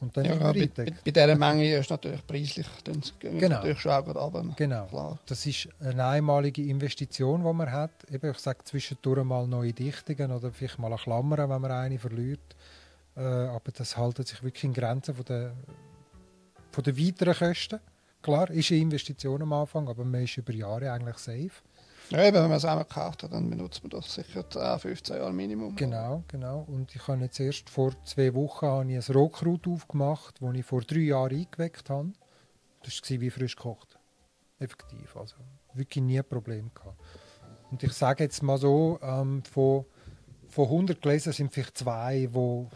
Und 0.01 0.17
dann 0.17 0.27
Ja, 0.27 0.35
bei, 0.53 0.67
bei, 0.69 0.85
bei 1.05 1.11
dieser 1.11 1.35
Menge 1.37 1.75
ist 1.77 1.91
natürlich 1.91 2.25
preislich 2.25 2.67
dann 2.85 3.03
Genau. 3.19 3.49
natürlich 3.57 3.81
schon 3.81 3.93
auch 3.93 4.07
runter. 4.07 4.55
Genau. 4.57 4.87
Klar. 4.87 5.19
Das 5.27 5.45
ist 5.45 5.69
eine 5.81 6.05
einmalige 6.05 6.63
Investition, 6.63 7.43
die 7.45 7.53
man 7.53 7.71
hat. 7.73 8.05
Eben, 8.11 8.31
ich 8.31 8.39
sage 8.39 8.63
zwischendurch 8.63 9.25
mal 9.25 9.47
neue 9.49 9.73
Dichtungen 9.73 10.31
oder 10.31 10.53
vielleicht 10.53 10.79
mal 10.79 10.87
eine 10.89 10.97
Klammer, 11.03 11.37
wenn 11.49 11.61
man 11.61 11.71
eine 11.73 11.99
verliert. 11.99 12.55
Äh, 13.17 13.21
aber 13.23 13.73
das 13.73 13.97
haltet 13.97 14.29
sich 14.29 14.41
wirklich 14.43 14.63
in 14.65 14.73
Grenzen 14.73 15.15
von 15.17 15.25
der, 15.25 15.53
von 16.71 16.85
der 16.85 16.97
weiteren 16.97 17.35
Kosten. 17.35 17.81
Klar, 18.23 18.51
ist 18.51 18.71
eine 18.71 18.81
Investition 18.81 19.43
am 19.43 19.53
Anfang, 19.53 19.89
aber 19.89 20.05
man 20.05 20.25
ist 20.25 20.37
über 20.37 20.53
Jahre 20.53 20.91
eigentlich 20.91 21.19
safe. 21.19 21.51
Ja, 22.11 22.25
eben, 22.25 22.37
wenn 22.37 22.49
man 22.49 22.53
es 22.53 22.65
einmal 22.65 22.85
gekauft 22.85 23.23
hat, 23.23 23.33
dann 23.33 23.51
benutzt 23.51 23.83
man 23.83 23.91
das 23.91 24.15
sicher 24.15 24.49
10, 24.49 24.79
15 24.79 25.17
Jahre 25.17 25.33
Minimum. 25.33 25.77
Genau, 25.77 26.25
genau. 26.27 26.65
Und 26.67 26.95
ich 26.95 27.07
habe 27.07 27.21
jetzt 27.21 27.39
erst 27.39 27.69
vor 27.69 27.93
zwei 28.05 28.33
Wochen 28.35 28.67
habe 28.67 28.93
ich 28.93 29.09
ein 29.09 29.15
Rohkraut 29.15 29.69
aufgemacht, 29.69 30.37
das 30.41 30.55
ich 30.55 30.65
vor 30.65 30.81
drei 30.81 31.01
Jahren 31.01 31.37
eingeweckt 31.37 31.91
habe. 31.91 32.13
Das 32.83 33.03
war 33.03 33.21
wie 33.21 33.31
frisch 33.31 33.57
gekocht. 33.57 33.99
Effektiv. 34.59 35.17
Also 35.17 35.37
wirklich 35.75 36.03
nie 36.03 36.19
ein 36.19 36.25
Problem 36.25 36.71
gehabt. 36.75 36.99
Und 37.71 37.83
ich 37.83 37.93
sage 37.93 38.25
jetzt 38.25 38.43
mal 38.43 38.57
so, 38.57 38.99
ähm, 39.03 39.43
von, 39.45 39.85
von 40.49 40.65
100 40.65 41.03
Gläsern 41.03 41.35
sind 41.35 41.53
vielleicht 41.53 41.77
zwei, 41.77 42.29
wo, 42.33 42.71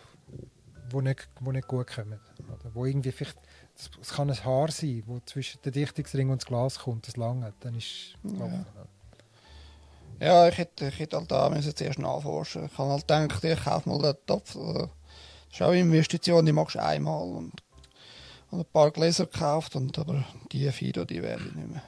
wo, 0.90 1.00
nicht, 1.00 1.28
wo 1.40 1.52
nicht 1.52 1.66
gut 1.66 1.86
kommen. 1.86 2.20
Oder 2.48 2.74
wo 2.74 2.84
irgendwie 2.84 3.12
vielleicht, 3.12 3.38
es 4.00 4.10
kann 4.10 4.30
ein 4.30 4.44
Haar 4.44 4.70
sein, 4.70 5.02
wo 5.06 5.20
zwischen 5.26 5.60
den 5.62 5.72
Dichtungsring 5.72 6.30
und 6.30 6.42
das 6.42 6.46
Glas 6.46 6.78
kommt, 6.78 7.06
das 7.08 7.16
lange. 7.16 7.52
Dann 7.60 7.74
ist 7.74 8.14
Ja. 8.22 8.64
Ja, 10.20 10.48
ich 10.48 10.56
hätte, 10.56 10.86
ich 10.86 10.98
hätte 11.00 11.16
halt 11.16 11.30
da 11.32 11.50
müssen 11.50 11.74
zuerst 11.74 11.98
nachforschen. 11.98 12.66
Ich 12.66 12.78
habe 12.78 12.90
halt 12.90 13.08
gedacht, 13.08 13.42
ich 13.42 13.64
kaufe 13.64 13.88
mal 13.88 14.00
den 14.00 14.14
Topf. 14.24 14.54
Das 14.54 14.88
ist 15.52 15.62
auch 15.62 15.68
eine 15.70 15.80
Investition, 15.80 16.46
die 16.46 16.52
machst 16.52 16.76
du 16.76 16.82
einmal. 16.82 17.22
Und, 17.22 17.52
und 18.50 18.60
ein 18.60 18.66
paar 18.72 18.92
Gläser 18.92 19.26
gekauft, 19.26 19.74
und, 19.74 19.98
aber 19.98 20.24
die 20.52 20.70
Fido, 20.70 21.04
die 21.04 21.22
werde 21.22 21.42
ich 21.48 21.54
nicht 21.54 21.70
mehr. 21.70 21.82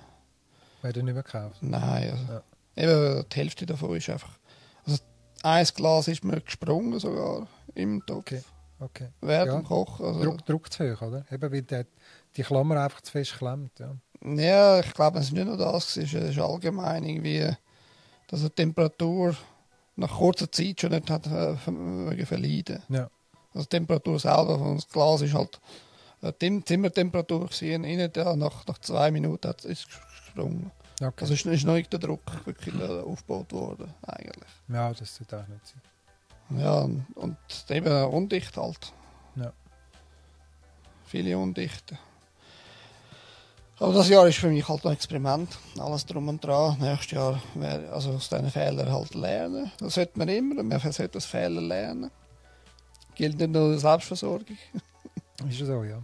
Werden 0.82 1.04
nicht 1.04 1.14
mehr 1.14 1.22
gekauft. 1.22 1.58
Nein, 1.60 2.10
also, 2.10 2.32
Ja. 2.32 2.42
eben 2.76 3.24
die 3.28 3.36
Hälfte 3.36 3.66
davon 3.66 3.96
ist 3.96 4.10
einfach... 4.10 4.36
Also 4.84 4.98
ein 5.44 5.66
Glas 5.66 6.08
ist 6.08 6.24
mir 6.24 6.40
gesprungen 6.40 6.98
sogar 6.98 7.46
im 7.74 8.04
Topf. 8.04 8.18
Okay. 8.18 8.42
Okay. 8.80 9.08
Während 9.20 9.48
Ja. 9.52 9.58
dem 9.58 9.64
Kochen. 9.64 10.04
Also, 10.06 10.22
Druck, 10.24 10.46
Druck 10.46 10.72
zu 10.72 10.92
hoch, 10.96 11.02
oder? 11.02 11.24
Eben, 11.30 11.52
weil 11.52 11.62
der, 11.62 11.86
die 12.36 12.42
Klammer 12.42 12.82
einfach 12.82 13.00
zu 13.00 13.12
fest 13.12 13.34
klemmt. 13.38 13.78
Ja. 13.78 13.94
Ja, 14.24 14.80
ich 14.80 14.92
glaube, 14.94 15.18
es 15.18 15.26
ist 15.26 15.32
nicht 15.32 15.46
nur 15.46 15.56
das, 15.56 15.96
es 15.96 15.96
ist, 15.98 16.14
es 16.14 16.30
ist 16.30 16.38
allgemein 16.38 17.04
irgendwie, 17.04 17.50
dass 18.26 18.40
die 18.40 18.50
Temperatur 18.50 19.36
nach 19.96 20.16
kurzer 20.18 20.50
Zeit 20.50 20.80
schon 20.80 20.90
nicht 20.90 21.08
hat 21.10 21.26
äh, 21.26 21.56
verleiden. 22.26 22.82
Ja. 22.88 23.08
Also 23.52 23.64
die 23.64 23.76
Temperatur 23.76 24.18
selber 24.18 24.58
von 24.58 24.76
das 24.76 24.88
Glas 24.88 25.20
ist 25.22 25.34
halt 25.34 25.60
äh, 26.22 26.32
Tim- 26.32 26.64
Zimmertemperatur 26.64 27.46
gewesen, 27.46 27.84
innen 27.84 28.12
da 28.12 28.34
nach, 28.34 28.66
nach 28.66 28.78
zwei 28.78 29.10
Minuten 29.10 29.46
hat 29.48 29.64
es 29.64 29.86
gesprungen. 29.86 30.70
Okay. 31.00 31.12
Also 31.20 31.34
ist, 31.34 31.46
ist 31.46 31.64
noch 31.64 31.74
nicht 31.74 31.92
der 31.92 32.00
Druck 32.00 32.22
wirklich 32.46 32.74
äh, 32.74 33.00
aufgebaut 33.02 33.52
worden 33.52 33.92
eigentlich. 34.02 34.50
ja, 34.68 34.92
das 34.92 35.14
sollte 35.14 35.38
auch 35.40 35.46
nicht 35.48 35.66
sein. 35.66 35.82
Ja, 36.58 36.80
und, 37.14 37.36
eben 37.70 38.04
undicht 38.06 38.56
halt. 38.56 38.92
Ja. 39.36 39.52
Viele 41.04 41.36
undichte. 41.38 41.98
Aber 43.80 43.92
das 43.92 44.08
Jahr 44.08 44.26
ist 44.28 44.38
für 44.38 44.48
mich 44.48 44.68
halt 44.68 44.86
ein 44.86 44.92
Experiment. 44.92 45.58
Alles 45.78 46.06
drum 46.06 46.28
und 46.28 46.42
dran. 46.44 46.76
Nächstes 46.80 47.10
Jahr 47.12 47.42
wär, 47.54 47.92
also 47.92 48.12
aus 48.12 48.28
diesen 48.28 48.50
Fehlern 48.50 48.90
halt 48.92 49.14
lernen. 49.14 49.72
Das 49.78 49.94
sollte 49.94 50.16
man 50.18 50.28
immer. 50.28 50.62
Man 50.62 50.92
sollte 50.92 51.18
aus 51.18 51.24
Fehlern 51.24 51.64
lernen. 51.66 52.10
Gilt 53.16 53.38
nicht 53.38 53.50
nur 53.50 53.76
Selbstversorgung. 53.78 54.56
Ist 55.48 55.58
so, 55.58 55.82
ja. 55.82 56.00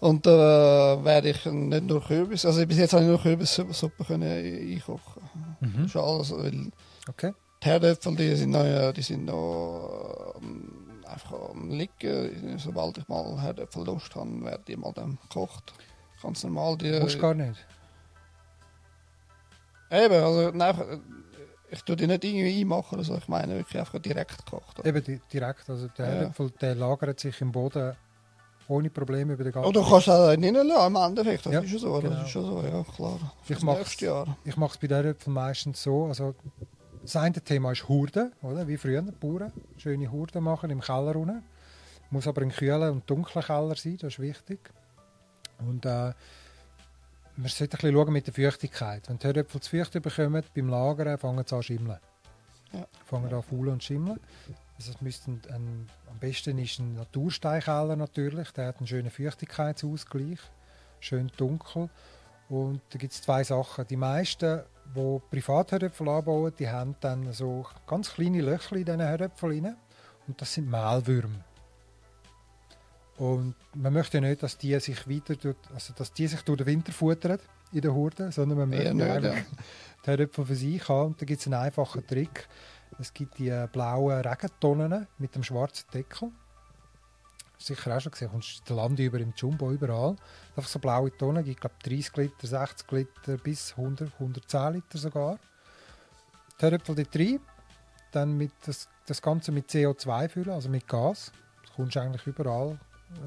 Und 0.00 0.26
da 0.26 0.94
äh, 0.94 1.04
werde 1.04 1.30
ich 1.30 1.44
nicht 1.46 1.84
nur 1.84 2.02
Kürbis, 2.02 2.44
also 2.44 2.66
bis 2.66 2.76
jetzt 2.78 2.92
habe 2.92 3.02
ich 3.04 3.08
nur 3.08 3.20
Kürbissuppe 3.20 4.04
können 4.04 4.30
einkochen. 4.30 5.22
Das 5.60 5.70
Mhm. 5.70 5.84
ist 5.86 5.96
alles, 5.96 6.30
weil 6.32 6.70
Okay. 7.08 7.32
Herdöpfel, 7.66 8.16
die 8.16 8.34
sind 8.36 8.50
noch, 8.50 8.64
äh, 8.64 8.92
die 8.92 9.02
sind 9.02 9.24
noch 9.26 10.34
ähm, 10.40 11.00
einfach 11.06 11.50
am 11.50 11.68
liegen. 11.70 12.58
Sobald 12.58 12.98
ich 12.98 13.08
mal 13.08 13.40
Herdöpfel 13.40 13.84
Lust 13.84 14.14
habe, 14.14 14.44
werden 14.44 14.62
die 14.66 14.76
mal 14.76 14.92
dann 14.92 15.18
gekocht. 15.22 15.74
Ganz 16.22 16.42
normal. 16.44 16.76
Die, 16.78 16.98
Musst 17.00 17.18
gar 17.20 17.34
nicht. 17.34 17.64
Eben, 19.90 20.14
also 20.14 20.50
nein, 20.52 21.00
ich 21.70 21.82
tue 21.82 21.94
die 21.96 22.06
nicht 22.06 22.24
irgendwie 22.24 22.60
einmachen 22.60 22.94
oder 22.96 23.04
so. 23.04 23.16
Ich 23.16 23.28
meine 23.28 23.56
wirklich 23.56 23.78
einfach 23.78 23.98
direkt 24.00 24.44
gekocht. 24.44 24.84
Eben 24.84 25.02
di- 25.04 25.20
direkt. 25.32 25.68
Also 25.68 25.88
der 25.88 26.06
Ja. 26.06 26.12
Herdöpfel, 26.12 26.50
der 26.60 26.74
lagert 26.74 27.20
sich 27.20 27.40
im 27.40 27.52
Boden 27.52 27.94
ohne 28.68 28.90
Probleme 28.90 29.34
über 29.34 29.44
den 29.44 29.52
ganzen 29.52 29.68
Oder 29.68 29.80
du 29.82 29.88
kannst 29.88 30.08
auch 30.10 30.36
nicht 30.36 30.52
lassen, 30.54 30.72
am 30.72 30.96
Endeffekt. 30.96 31.46
Das 31.46 31.52
Ja, 31.52 31.60
ist 31.60 31.70
ja 31.72 31.78
so, 31.78 31.92
genau. 32.00 32.10
das 32.14 32.22
ist 32.24 32.30
schon 32.30 32.44
so, 32.46 32.62
ja 32.62 32.82
klar. 32.82 33.18
Ich. 33.44 33.50
Ich 33.50 33.62
mache 34.56 34.72
es 34.72 34.78
bei 34.78 34.86
den 34.88 34.94
Herdöpfeln 34.96 35.34
meistens 35.34 35.82
so. 35.82 36.06
Also 36.06 36.34
das 37.06 37.16
eine 37.16 37.40
Thema 37.40 37.72
ist 37.72 37.88
Hurden, 37.88 38.32
oder? 38.42 38.66
Wie 38.68 38.76
früher, 38.76 39.02
die 39.02 39.12
Bauern. 39.12 39.52
Schöne 39.76 40.10
Hurden 40.10 40.42
machen 40.42 40.70
im 40.70 40.80
Keller 40.80 41.16
unten. 41.16 41.42
Muss 42.10 42.28
aber 42.28 42.42
ein 42.42 42.50
kühler 42.50 42.92
und 42.92 43.08
dunkler 43.08 43.42
Keller 43.42 43.74
sein, 43.74 43.96
das 43.96 44.14
ist 44.14 44.18
wichtig. 44.20 44.60
Und 45.58 45.84
äh, 45.84 46.12
man 47.38 47.48
sollte 47.48 47.76
ein 47.76 47.80
bisschen 47.80 47.92
schauen 47.92 48.12
mit 48.12 48.26
der 48.26 48.34
Feuchtigkeit. 48.34 49.08
Wenn 49.08 49.18
die 49.18 49.26
Herdöpfel 49.26 49.60
zu 49.60 49.70
feucht 49.70 49.92
bekommen, 49.92 50.42
beim 50.54 50.68
Lagern 50.68 51.18
fangen 51.18 51.44
sie 51.46 51.54
an 51.54 51.62
zu 51.62 51.62
schimmeln. 51.62 51.98
Ja. 52.72 52.86
Fangen 53.04 53.32
an 53.32 53.42
zu 53.42 53.48
faulen 53.48 53.74
und 53.74 53.84
schimmeln. 53.84 54.20
Also 54.76 54.92
es 54.92 55.00
müsste 55.00 55.30
ein, 55.30 55.40
ein, 55.52 55.90
am 56.10 56.18
besten 56.18 56.58
ist 56.58 56.78
ein 56.78 56.94
Natursteinkeller 56.94 57.96
natürlich. 57.96 58.50
Der 58.52 58.68
hat 58.68 58.78
einen 58.78 58.86
schönen 58.86 59.10
Feuchtigkeitsausgleich. 59.10 60.38
Schön 61.00 61.30
dunkel. 61.36 61.90
Und 62.48 62.80
da 62.90 62.98
gibt 62.98 63.12
es 63.12 63.22
zwei 63.22 63.42
Sachen. 63.42 63.86
Die 63.86 63.96
meisten, 63.96 64.62
die 64.94 65.20
Privatherdöpfel 65.30 66.08
anbauen, 66.08 66.52
die 66.58 66.68
haben 66.68 66.96
dann 67.00 67.32
so 67.32 67.66
ganz 67.86 68.14
kleine 68.14 68.40
Löcher 68.40 68.76
in 68.76 68.84
diesen 68.84 69.00
Herdöpfeln 69.00 69.64
rein. 69.64 69.76
Und 70.26 70.40
das 70.40 70.54
sind 70.54 70.70
Mehlwürmer. 70.70 71.44
Und 73.18 73.54
man 73.74 73.92
möchte 73.92 74.18
ja 74.18 74.20
nicht, 74.20 74.42
dass 74.42 74.58
die 74.58 74.78
sich 74.78 75.08
weiter 75.08 75.36
durch, 75.36 75.56
also 75.72 75.94
dass 75.94 76.12
die 76.12 76.26
sich 76.26 76.42
durch 76.42 76.58
den 76.58 76.66
Winter 76.66 76.92
futtern 76.92 77.38
in 77.72 77.80
der 77.80 77.94
Hurde, 77.94 78.30
sondern 78.30 78.58
man 78.58 78.68
möchte 78.68 78.96
ja. 78.96 79.14
eigentlich 79.14 79.44
die 80.04 80.06
Herdöpfel 80.06 80.44
für 80.44 80.54
sich 80.54 80.88
haben. 80.88 81.08
Und 81.08 81.22
da 81.22 81.24
gibt 81.24 81.40
es 81.40 81.46
einen 81.46 81.54
einfachen 81.54 82.06
Trick. 82.06 82.48
Es 82.98 83.12
gibt 83.12 83.38
die 83.38 83.48
äh, 83.48 83.68
blauen 83.70 84.20
Regentonnen 84.20 85.06
mit 85.18 85.34
dem 85.34 85.42
schwarzen 85.42 85.86
Deckel. 85.92 86.30
Sicher 87.58 87.96
auch 87.96 88.00
schon 88.00 88.12
gesehen, 88.12 88.30
kommst 88.30 88.68
den 88.68 88.76
Land 88.76 88.98
über 88.98 89.18
im 89.18 89.32
Jumbo 89.36 89.70
überall. 89.70 90.16
Einfach 90.54 90.68
so 90.68 90.78
blaue 90.78 91.16
Tonnen, 91.16 91.44
gibt 91.44 91.60
glaube 91.60 91.76
30 91.82 92.16
Liter, 92.16 92.46
60 92.46 92.90
Liter 92.92 93.36
bis 93.38 93.72
100, 93.76 94.12
110 94.14 94.74
Liter 94.74 94.98
sogar. 94.98 95.38
Die 96.58 96.64
Höröpfel 96.64 96.94
dort 96.94 97.16
rein, 97.16 97.40
dann 98.12 98.36
mit 98.36 98.52
das, 98.64 98.88
das 99.06 99.20
Ganze 99.20 99.52
mit 99.52 99.68
CO2 99.68 100.28
füllen, 100.28 100.50
also 100.50 100.68
mit 100.68 100.86
Gas. 100.86 101.32
Das 101.62 101.74
kommst 101.74 101.96
du 101.96 102.00
eigentlich 102.00 102.26
überall, 102.26 102.78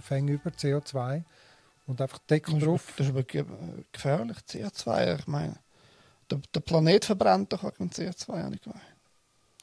fängt 0.02 0.30
über 0.30 0.50
CO2 0.50 1.24
und 1.88 2.02
einfach 2.02 2.20
Deckel 2.20 2.60
drauf. 2.60 2.94
das 2.98 3.08
ist 3.08 3.12
aber 3.12 3.24
ge 3.24 3.46
gefährlich, 3.92 4.38
CO2. 4.38 5.20
Ich 5.20 5.28
meine, 5.28 5.56
der, 6.30 6.40
der 6.54 6.60
Planet 6.60 7.06
verbrennt 7.06 7.54
doch 7.54 7.64
wegen 7.64 7.90
CO2, 7.90 8.44
habe 8.44 8.56
ich 8.56 8.62
gemeint. 8.62 8.82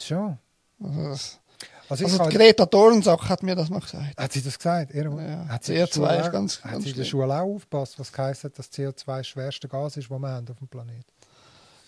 Schon. 0.00 0.38
Also, 0.80 1.02
das, 1.08 1.40
Also, 1.88 2.04
ich 2.04 2.12
also 2.12 2.28
die 2.30 2.36
Greta 2.36 2.66
Thunberg 2.66 3.28
hat 3.28 3.42
mir 3.42 3.54
das 3.54 3.70
mal 3.70 3.80
gesagt. 3.80 4.16
Hat 4.18 4.32
sie 4.32 4.42
das 4.42 4.58
gesagt? 4.58 4.92
Ihr, 4.94 5.04
Ja, 5.04 5.48
hat 5.48 5.64
sie 5.64 5.72
in 5.74 5.78
der 5.78 5.88
CO2 5.88 5.92
Schule 5.94 6.16
ist 6.20 6.26
auch- 6.26 6.32
ganz- 6.32 6.60
Hat 6.64 6.72
ganz 6.72 6.84
sie 6.84 6.90
in 6.90 6.96
der. 6.96 7.04
Schule 7.04 7.26
auch 7.34 7.54
aufgepasst, 7.54 7.98
was 7.98 8.12
heisst, 8.18 8.44
dass 8.44 8.72
CO2 8.72 9.18
das 9.18 9.26
schwerste 9.28 9.68
Gas 9.68 9.96
ist, 9.96 10.10
das 10.10 10.18
wir 10.18 10.28
haben 10.28 10.48
auf 10.48 10.58
dem 10.58 10.68
Planeten? 10.68 11.04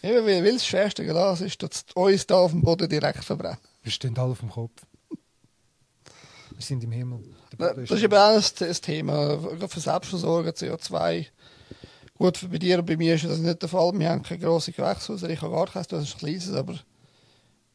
Eben, 0.03 0.25
weil, 0.27 0.45
weil 0.45 0.53
das 0.53 0.65
schwerste 0.67 1.05
Glas 1.05 1.41
ist, 1.41 1.61
dass 1.63 1.85
uns 1.95 2.27
da 2.27 2.37
auf 2.37 2.53
dem 2.53 2.63
Boden 2.63 2.89
direkt 2.89 3.25
verbrennt. 3.25 3.59
Wir 3.83 3.91
stehen 3.91 4.17
alle 4.17 4.31
auf 4.31 4.41
dem 4.41 4.51
Kopf. 4.51 4.83
Wir 6.51 6.63
sind 6.65 6.83
im 6.85 6.93
Himmel. 6.93 7.21
Das 7.57 7.77
ist 7.77 8.03
eben 8.03 8.15
auch 8.15 8.37
ein, 8.37 8.43
ein 8.69 8.75
Thema. 8.75 9.39
Für 9.69 9.81
Selbstversorgung, 9.81 10.53
CO2. 10.53 11.27
Gut, 12.17 12.49
bei 12.51 12.59
dir 12.59 12.79
und 12.81 12.87
bei 12.87 12.97
mir 12.97 13.15
ist 13.15 13.25
das 13.25 13.39
nicht 13.39 13.63
der 13.63 13.69
Fall. 13.69 13.93
Wir 13.99 14.11
haben 14.11 14.23
keine 14.23 14.41
grosse 14.41 14.73
Gewächshäuser. 14.73 15.29
Ich 15.31 15.41
habe 15.43 15.55
gar 15.55 15.67
keins, 15.69 15.87
du 15.89 15.97
hast 15.97 16.15
ein 16.15 16.19
kleines, 16.19 16.53
aber 16.53 16.79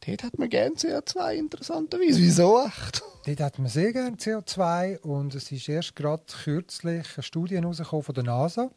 dort 0.06 0.22
hat 0.22 0.38
man 0.38 0.48
gerne 0.48 0.74
CO2, 0.74 1.34
interessanterweise. 1.34 2.18
Wieso 2.18 2.64
echt? 2.66 3.02
Dort 3.26 3.40
hat 3.40 3.58
man 3.58 3.68
sehr 3.68 3.92
gerne 3.92 4.16
CO2 4.16 5.00
und 5.00 5.34
es 5.34 5.50
ist 5.50 5.68
erst 5.68 5.96
gerade 5.96 6.24
kürzlich 6.44 7.06
eine 7.14 7.22
Studie 7.22 7.56
herausgekommen 7.56 8.02
von 8.02 8.14
der 8.14 8.24
NASA, 8.24 8.70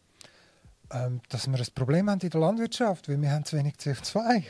ähm, 0.92 1.22
dass 1.30 1.48
wir 1.48 1.58
ein 1.58 1.66
Problem 1.76 2.10
haben 2.10 2.22
in 2.22 2.30
der 2.30 2.40
Landwirtschaft, 2.40 3.10
weil 3.10 3.22
wir 3.22 3.32
haben 3.32 3.46
zu 3.46 3.58
wenig 3.58 3.76
CO2. 3.76 4.44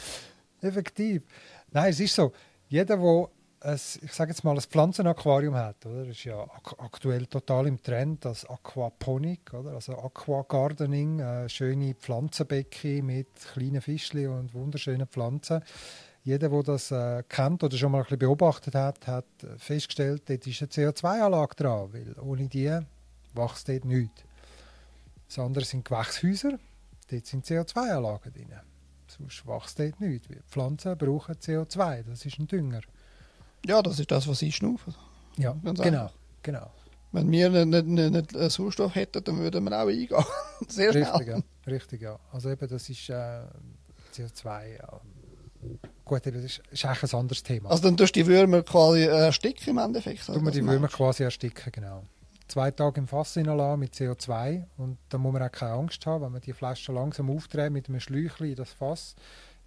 Effektiv. 0.60 1.22
Nein, 1.70 1.90
es 1.90 2.00
ist 2.00 2.14
so. 2.14 2.32
Jeder, 2.68 2.96
der 2.96 3.28
ein, 3.60 3.74
ich 3.74 4.12
sage 4.12 4.30
jetzt 4.30 4.44
mal, 4.44 4.54
ein 4.54 4.60
Pflanzenaquarium 4.60 5.54
hat, 5.54 5.84
oder? 5.86 6.06
Ist 6.06 6.24
ja 6.24 6.42
ak 6.42 6.74
aktuell 6.78 7.26
total 7.26 7.66
im 7.66 7.82
Trend, 7.82 8.24
das 8.24 8.44
Aquaponik, 8.44 9.52
oder? 9.54 9.72
Also 9.72 9.98
Aquagardening, 9.98 11.20
äh, 11.20 11.48
schöne 11.48 11.94
Pflanzenbecken 11.94 13.06
mit 13.06 13.28
kleinen 13.52 13.80
Fischchen 13.80 14.28
und 14.28 14.54
wunderschönen 14.54 15.06
Pflanzen. 15.06 15.62
Jeder, 16.24 16.48
der 16.48 16.62
das 16.62 16.90
äh, 16.90 17.22
kennt 17.28 17.62
oder 17.62 17.76
schon 17.76 17.92
mal 17.92 17.98
ein 17.98 18.04
bisschen 18.04 18.18
beobachtet 18.18 18.74
hat, 18.74 19.06
hat 19.06 19.24
festgestellt, 19.56 20.22
dort 20.26 20.46
ist 20.46 20.60
eine 20.60 20.70
CO2-Anlage 20.70 21.54
dran, 21.56 21.92
weil 21.92 22.14
ohne 22.20 22.48
die 22.48 22.78
wächst 23.34 23.68
dort 23.68 23.84
nichts. 23.84 24.24
Das 25.28 25.38
andere 25.38 25.64
sind 25.64 25.84
Gewächshäuser, 25.84 26.58
dort 27.10 27.26
sind 27.26 27.46
CO2-Anlagen 27.46 28.32
drin. 28.32 28.52
Sonst 29.06 29.46
wächst 29.46 29.78
dort 29.78 30.00
nichts. 30.00 30.28
Pflanzen 30.48 30.98
brauchen 30.98 31.34
CO2, 31.34 32.02
das 32.02 32.26
ist 32.26 32.38
ein 32.38 32.46
Dünger. 32.46 32.80
Ja, 33.64 33.82
das 33.82 33.98
ist 33.98 34.10
das, 34.10 34.28
was 34.28 34.42
ich 34.42 34.56
schnaufe. 34.56 34.94
Ja, 35.36 35.56
Ganz 35.64 35.80
genau, 35.80 36.02
einfach. 36.02 36.14
genau. 36.42 36.70
Wenn 37.12 37.30
wir 37.30 37.48
nicht, 37.48 37.86
nicht, 37.86 38.10
nicht, 38.12 38.52
Sauerstoff 38.52 38.94
hätten, 38.94 39.24
dann 39.24 39.38
würden 39.38 39.64
wir 39.64 39.72
auch 39.72 39.88
eingehen. 39.88 40.24
Sehr 40.68 40.92
schnell. 40.92 41.04
Richtig, 41.04 41.28
ja. 41.28 41.40
Richtig, 41.66 42.02
ja. 42.02 42.18
Also 42.32 42.50
eben, 42.50 42.68
das 42.68 42.88
ist 42.88 43.08
äh, 43.08 43.42
CO2, 44.14 44.76
ja. 44.76 45.00
Gut, 46.08 46.24
das 46.24 46.34
ist, 46.34 46.62
ist 46.70 46.84
eigentlich 46.86 47.12
ein 47.12 47.20
anderes 47.20 47.42
Thema. 47.42 47.70
Also 47.70 47.82
dann 47.82 47.96
tust 47.96 48.16
du 48.16 48.20
die 48.20 48.26
Würmer 48.26 48.62
quasi 48.62 49.02
äh, 49.02 49.26
ersticken 49.26 49.68
im 49.68 49.78
Endeffekt. 49.78 50.24
Tun 50.24 50.42
wir 50.42 50.50
die 50.50 50.66
Würmer 50.66 50.88
quasi 50.88 51.22
ersticken, 51.22 51.70
genau. 51.70 52.02
Zwei 52.48 52.70
Tage 52.70 52.98
im 52.98 53.06
Fass 53.06 53.34
hineinlassen 53.34 53.78
mit 53.78 53.92
CO2 53.94 54.64
und 54.78 54.96
dann 55.10 55.20
muss 55.20 55.34
man 55.34 55.42
auch 55.42 55.52
keine 55.52 55.72
Angst 55.72 56.06
haben, 56.06 56.24
wenn 56.24 56.32
man 56.32 56.40
die 56.40 56.54
Flasche 56.54 56.92
langsam 56.92 57.30
aufdreht 57.30 57.70
mit 57.70 57.90
einem 57.90 58.00
Schläuchchen 58.00 58.46
in 58.46 58.56
das 58.56 58.72
Fass, 58.72 59.16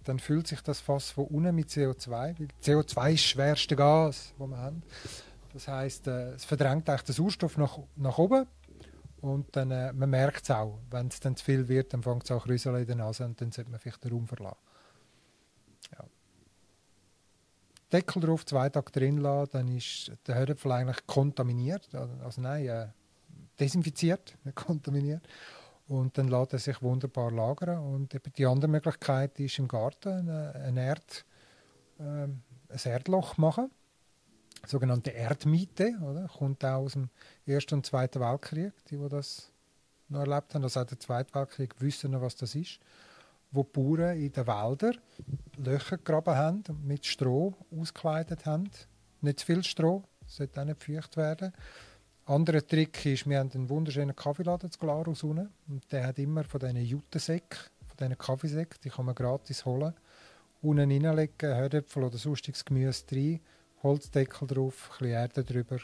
dann 0.02 0.18
füllt 0.18 0.48
sich 0.48 0.60
das 0.62 0.80
Fass 0.80 1.10
von 1.10 1.26
unten 1.26 1.54
mit 1.54 1.68
CO2, 1.68 2.10
weil 2.10 2.48
CO2 2.60 3.12
ist 3.12 3.22
das 3.22 3.30
schwerste 3.30 3.76
Gas, 3.76 4.32
das 4.36 4.48
wir 4.48 4.56
haben. 4.56 4.82
Das 5.52 5.68
heißt, 5.68 6.08
äh, 6.08 6.32
es 6.32 6.44
verdrängt 6.44 6.90
eigentlich 6.90 7.02
den 7.02 7.14
Sauerstoff 7.14 7.56
nach, 7.56 7.78
nach 7.94 8.18
oben 8.18 8.48
und 9.20 9.54
dann, 9.54 9.70
äh, 9.70 9.92
man 9.92 10.10
merkt 10.10 10.42
es 10.42 10.50
auch, 10.50 10.80
wenn 10.90 11.06
es 11.06 11.20
dann 11.20 11.36
zu 11.36 11.44
viel 11.44 11.68
wird, 11.68 11.94
dann 11.94 12.02
fängt 12.02 12.24
es 12.24 12.32
auch 12.32 12.48
Rüsseln 12.48 12.74
in 12.74 12.86
der 12.86 12.96
Nase 12.96 13.24
und 13.24 13.40
dann 13.40 13.52
sollte 13.52 13.70
man 13.70 13.78
vielleicht 13.78 14.02
den 14.02 14.10
Raum 14.10 14.26
verlassen. 14.26 14.58
Ja. 15.92 16.04
Deckel 17.92 18.22
drauf, 18.22 18.46
zwei 18.46 18.68
Tage 18.68 18.90
drin 18.90 19.18
lassen, 19.18 19.50
dann 19.52 19.68
ist 19.68 20.12
der 20.26 20.36
Hörapfel 20.36 20.72
eigentlich 20.72 21.06
kontaminiert, 21.06 21.88
also, 21.94 22.40
nein, 22.40 22.66
äh, 22.66 22.86
desinfiziert, 23.60 24.36
nicht 24.44 24.56
kontaminiert. 24.56 25.26
Und 25.88 26.16
dann 26.16 26.28
lässt 26.28 26.52
er 26.54 26.58
sich 26.58 26.80
wunderbar 26.80 27.30
lagern. 27.30 27.78
Und 27.78 28.14
eben 28.14 28.32
die 28.32 28.46
andere 28.46 28.70
Möglichkeit 28.70 29.38
ist 29.40 29.58
im 29.58 29.68
Garten 29.68 30.08
eine, 30.08 30.54
eine 30.54 30.86
Erd, 30.86 31.24
ähm, 32.00 32.40
ein 32.68 32.80
Erdloch 32.84 33.36
machen. 33.36 33.70
Sogenannte 34.66 35.10
Erdmiete, 35.10 35.98
oder? 36.02 36.28
Kommt 36.28 36.64
auch 36.64 36.84
aus 36.84 36.92
dem 36.92 37.10
Ersten 37.44 37.74
und 37.74 37.86
Zweiten 37.86 38.20
Weltkrieg, 38.20 38.72
die, 38.86 38.96
die 38.96 39.08
das 39.08 39.50
noch 40.08 40.20
erlebt 40.20 40.54
haben. 40.54 40.62
Also 40.62 40.80
auch 40.80 40.86
der 40.86 41.00
Zweite 41.00 41.34
Weltkrieg 41.34 41.74
wissen 41.80 42.12
noch, 42.12 42.22
was 42.22 42.36
das 42.36 42.54
ist. 42.54 42.78
Wo 43.52 43.62
die 43.62 43.70
Bauern 43.72 44.16
in 44.16 44.32
den 44.32 44.46
Wäldern 44.46 44.98
Löcher 45.58 45.98
gegraben 45.98 46.34
haben 46.34 46.62
und 46.68 46.84
mit 46.84 47.06
Stroh 47.06 47.54
ausgekleidet 47.70 48.46
haben. 48.46 48.70
Nicht 49.20 49.40
zu 49.40 49.46
viel 49.46 49.62
Stroh, 49.62 50.02
sollte 50.26 50.60
auch 50.60 50.64
nicht 50.64 50.82
feucht 50.82 51.16
werden. 51.16 51.52
Anderer 52.24 52.66
Trick 52.66 53.04
ist, 53.06 53.28
wir 53.28 53.38
haben 53.38 53.50
einen 53.52 53.68
wunderschönen 53.68 54.14
Kaffeeladen 54.16 54.70
zu 54.70 54.78
Glarus 54.78 55.22
unten. 55.22 55.50
Und 55.68 55.90
der 55.92 56.06
hat 56.06 56.18
immer 56.18 56.44
von 56.44 56.60
diesen 56.60 56.76
Jutensäcken, 56.76 57.58
von 57.86 57.96
diesen 57.98 58.18
Kaffeesäcken, 58.18 58.78
die 58.82 58.90
kann 58.90 59.06
man 59.06 59.14
gratis 59.14 59.64
holen. 59.64 59.94
Unten 60.62 60.90
reinlegen, 60.90 61.54
Herdöpfel 61.54 62.04
oder 62.04 62.18
sonstiges 62.18 62.64
Gemüse 62.64 63.04
rein, 63.12 63.40
Holzdeckel 63.82 64.46
drauf, 64.46 64.90
ein 64.92 64.98
bisschen 64.98 65.14
Erde 65.14 65.44
drüber. 65.44 65.78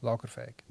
Lagerfähig. 0.00 0.64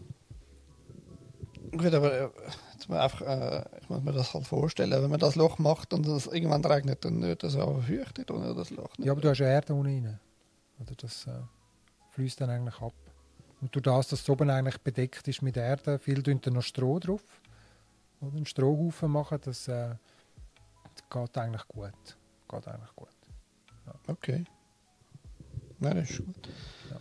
Gut, 1.72 1.94
aber 1.94 2.14
äh, 2.14 2.30
jetzt 2.74 2.90
mal 2.90 3.00
einfach, 3.00 3.22
äh, 3.22 3.64
ich 3.82 3.90
muss 3.90 4.04
mir 4.04 4.12
das 4.12 4.34
halt 4.34 4.46
vorstellen, 4.46 4.92
wenn 4.92 5.10
man 5.10 5.20
das 5.20 5.36
Loch 5.36 5.58
macht 5.58 5.94
und 5.94 6.06
es 6.06 6.28
irgendwann 6.28 6.66
regnet, 6.66 7.06
dann 7.06 7.22
wird 7.22 7.44
das 7.44 7.56
auch 7.56 7.82
feuchtet 7.84 8.30
oder 8.30 8.54
das 8.54 8.72
Loch 8.72 8.98
nicht. 8.98 9.06
Ja, 9.06 9.14
aber 9.14 9.22
du 9.22 9.30
hast 9.30 9.40
ja 9.40 9.48
Erde 9.48 9.74
unten 9.74 10.06
rein. 10.06 10.20
Oder 10.80 10.96
das 10.96 11.28
äh, 11.28 11.32
fließt 12.12 12.42
dann 12.42 12.50
eigentlich 12.50 12.82
ab. 12.82 12.94
Und 13.62 13.74
durch 13.74 13.84
das, 13.84 14.10
dass 14.10 14.22
es 14.22 14.30
oben 14.30 14.50
eigentlich 14.50 14.80
bedeckt 14.80 15.28
ist 15.28 15.42
mit 15.42 15.56
Erde, 15.56 16.00
viel 16.00 16.22
tun 16.22 16.42
noch 16.48 16.64
Stroh 16.64 17.00
drauf. 17.00 17.24
Oder 18.20 18.36
einen 18.36 18.46
Strohhaufen 18.46 19.12
machen, 19.12 19.40
das, 19.42 19.68
äh, 19.68 19.96
das 20.84 21.10
geht 21.10 21.38
eigentlich 21.38 21.68
gut. 21.68 22.18
Geht 22.50 22.68
eigentlich 22.68 22.96
gut. 22.96 23.10
Okay. 24.08 24.44
Nein, 25.80 25.96
das 25.96 26.10
ist 26.10 26.26
gut. 26.26 26.50
Ja. 26.90 26.98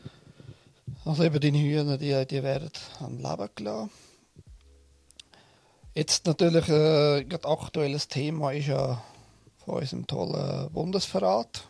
Also 1.05 1.25
eben 1.25 1.41
deine 1.41 1.59
Hühner, 1.59 1.99
die, 1.99 2.27
die 2.27 2.43
werden 2.43 2.71
am 3.01 3.19
Leben 3.19 3.49
gelassen. 3.55 3.91
Jetzt 5.95 6.27
natürlich, 6.27 6.69
äh, 6.69 7.25
gerade 7.25 7.49
aktuelles 7.49 8.07
Thema 8.07 8.53
ist 8.53 8.69
ja 8.69 9.03
von 9.65 9.81
unserem 9.81 10.07
tollen 10.07 10.71
Bundesverrat. 10.73 11.67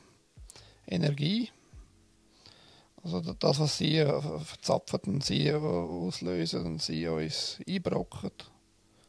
Energie. 0.86 1.50
Also 3.02 3.20
das, 3.20 3.60
was 3.60 3.78
sie 3.78 3.98
äh, 3.98 4.20
verzapfen 4.42 5.00
und 5.06 5.24
sie 5.24 5.46
äh, 5.46 5.56
auslösen 5.56 6.66
und 6.66 6.82
sie 6.82 7.08
uns 7.08 7.58
einbrocken, 7.66 8.32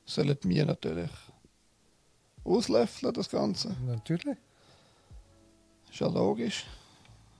sollen 0.06 0.38
wir 0.43 0.65
natürlich 0.65 1.12
auslöffeln, 2.45 3.13
das 3.13 3.30
Ganze. 3.30 3.76
Natürlich. 3.86 4.38
Ist 5.91 6.00
ja 6.00 6.08
logisch. 6.08 6.65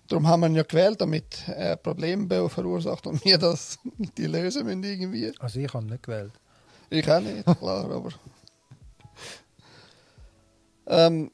Darum 0.10 0.28
haben 0.28 0.42
wir 0.42 0.48
ihn 0.48 0.56
ja 0.56 0.64
gewählt, 0.64 1.00
damit 1.00 1.48
er 1.48 1.78
Probleme 1.78 2.50
verursacht 2.50 3.08
und 3.08 3.24
wir 3.24 3.38
das, 3.38 3.80
die 4.18 4.26
lösen 4.26 4.66
müssen 4.66 4.84
irgendwie. 4.84 5.32
Also 5.40 5.60
ich 5.62 5.74
habe 5.74 5.86
nicht 5.86 6.04
gewählt. 6.04 6.34
Ich 6.92 7.10
auch 7.10 7.22
nicht, 7.22 7.46
klar, 7.46 7.90
aber... 7.90 8.10
Ähm, 10.88 11.32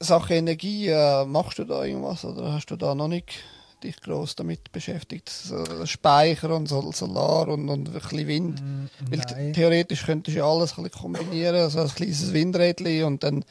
Sache 0.00 0.34
Energie, 0.34 0.88
äh, 0.88 1.24
machst 1.26 1.58
du 1.58 1.64
da 1.64 1.84
irgendwas 1.84 2.24
oder 2.24 2.52
hast 2.52 2.66
du 2.66 2.76
da 2.76 2.94
noch 2.94 3.08
nicht 3.08 3.44
dich 3.82 4.00
groß 4.00 4.34
damit 4.36 4.72
beschäftigt? 4.72 5.28
So, 5.28 5.62
Speicher 5.84 6.56
und 6.56 6.68
Sol 6.68 6.92
Solar 6.94 7.48
und, 7.48 7.68
und 7.68 7.88
ein 7.88 7.92
bisschen 7.92 8.26
Wind? 8.26 8.62
Mm, 8.62 9.10
Weil 9.10 9.18
Nein. 9.18 9.52
theoretisch 9.52 10.06
könntest 10.06 10.34
du 10.34 10.38
ja 10.40 10.46
alles 10.46 10.78
ein 10.78 10.84
bisschen 10.84 11.00
kombinieren, 11.00 11.56
also 11.56 11.80
ein 11.80 11.88
kleines 11.88 12.32
Windrädchen 12.32 13.04
und 13.04 13.22
dann, 13.22 13.44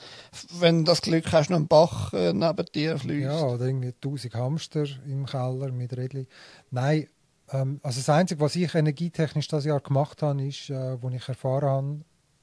wenn 0.59 0.79
du 0.79 0.83
das 0.85 1.01
Glück 1.01 1.31
hast, 1.31 1.51
noch 1.51 1.57
ein 1.57 1.67
Bach 1.67 2.13
äh, 2.13 2.33
neben 2.33 2.65
dir 2.73 2.97
fließt. 2.97 3.25
Ja, 3.25 3.43
oder 3.43 3.65
irgendwie 3.65 3.93
1000 3.93 4.33
Hamster 4.33 4.85
im 5.05 5.27
Keller 5.27 5.71
mit 5.71 5.95
Rädchen. 5.95 6.27
Nein, 6.71 7.07
ähm, 7.51 7.79
also 7.83 7.99
das 7.99 8.09
Einzige, 8.09 8.41
was 8.41 8.55
ich 8.55 8.73
energietechnisch 8.73 9.47
das 9.47 9.65
Jahr 9.65 9.79
gemacht 9.79 10.21
habe, 10.21 10.43
ist, 10.45 10.69
äh, 10.69 11.01
wo 11.01 11.09
ich 11.09 11.27
erfahren 11.27 11.63
habe, 11.63 11.99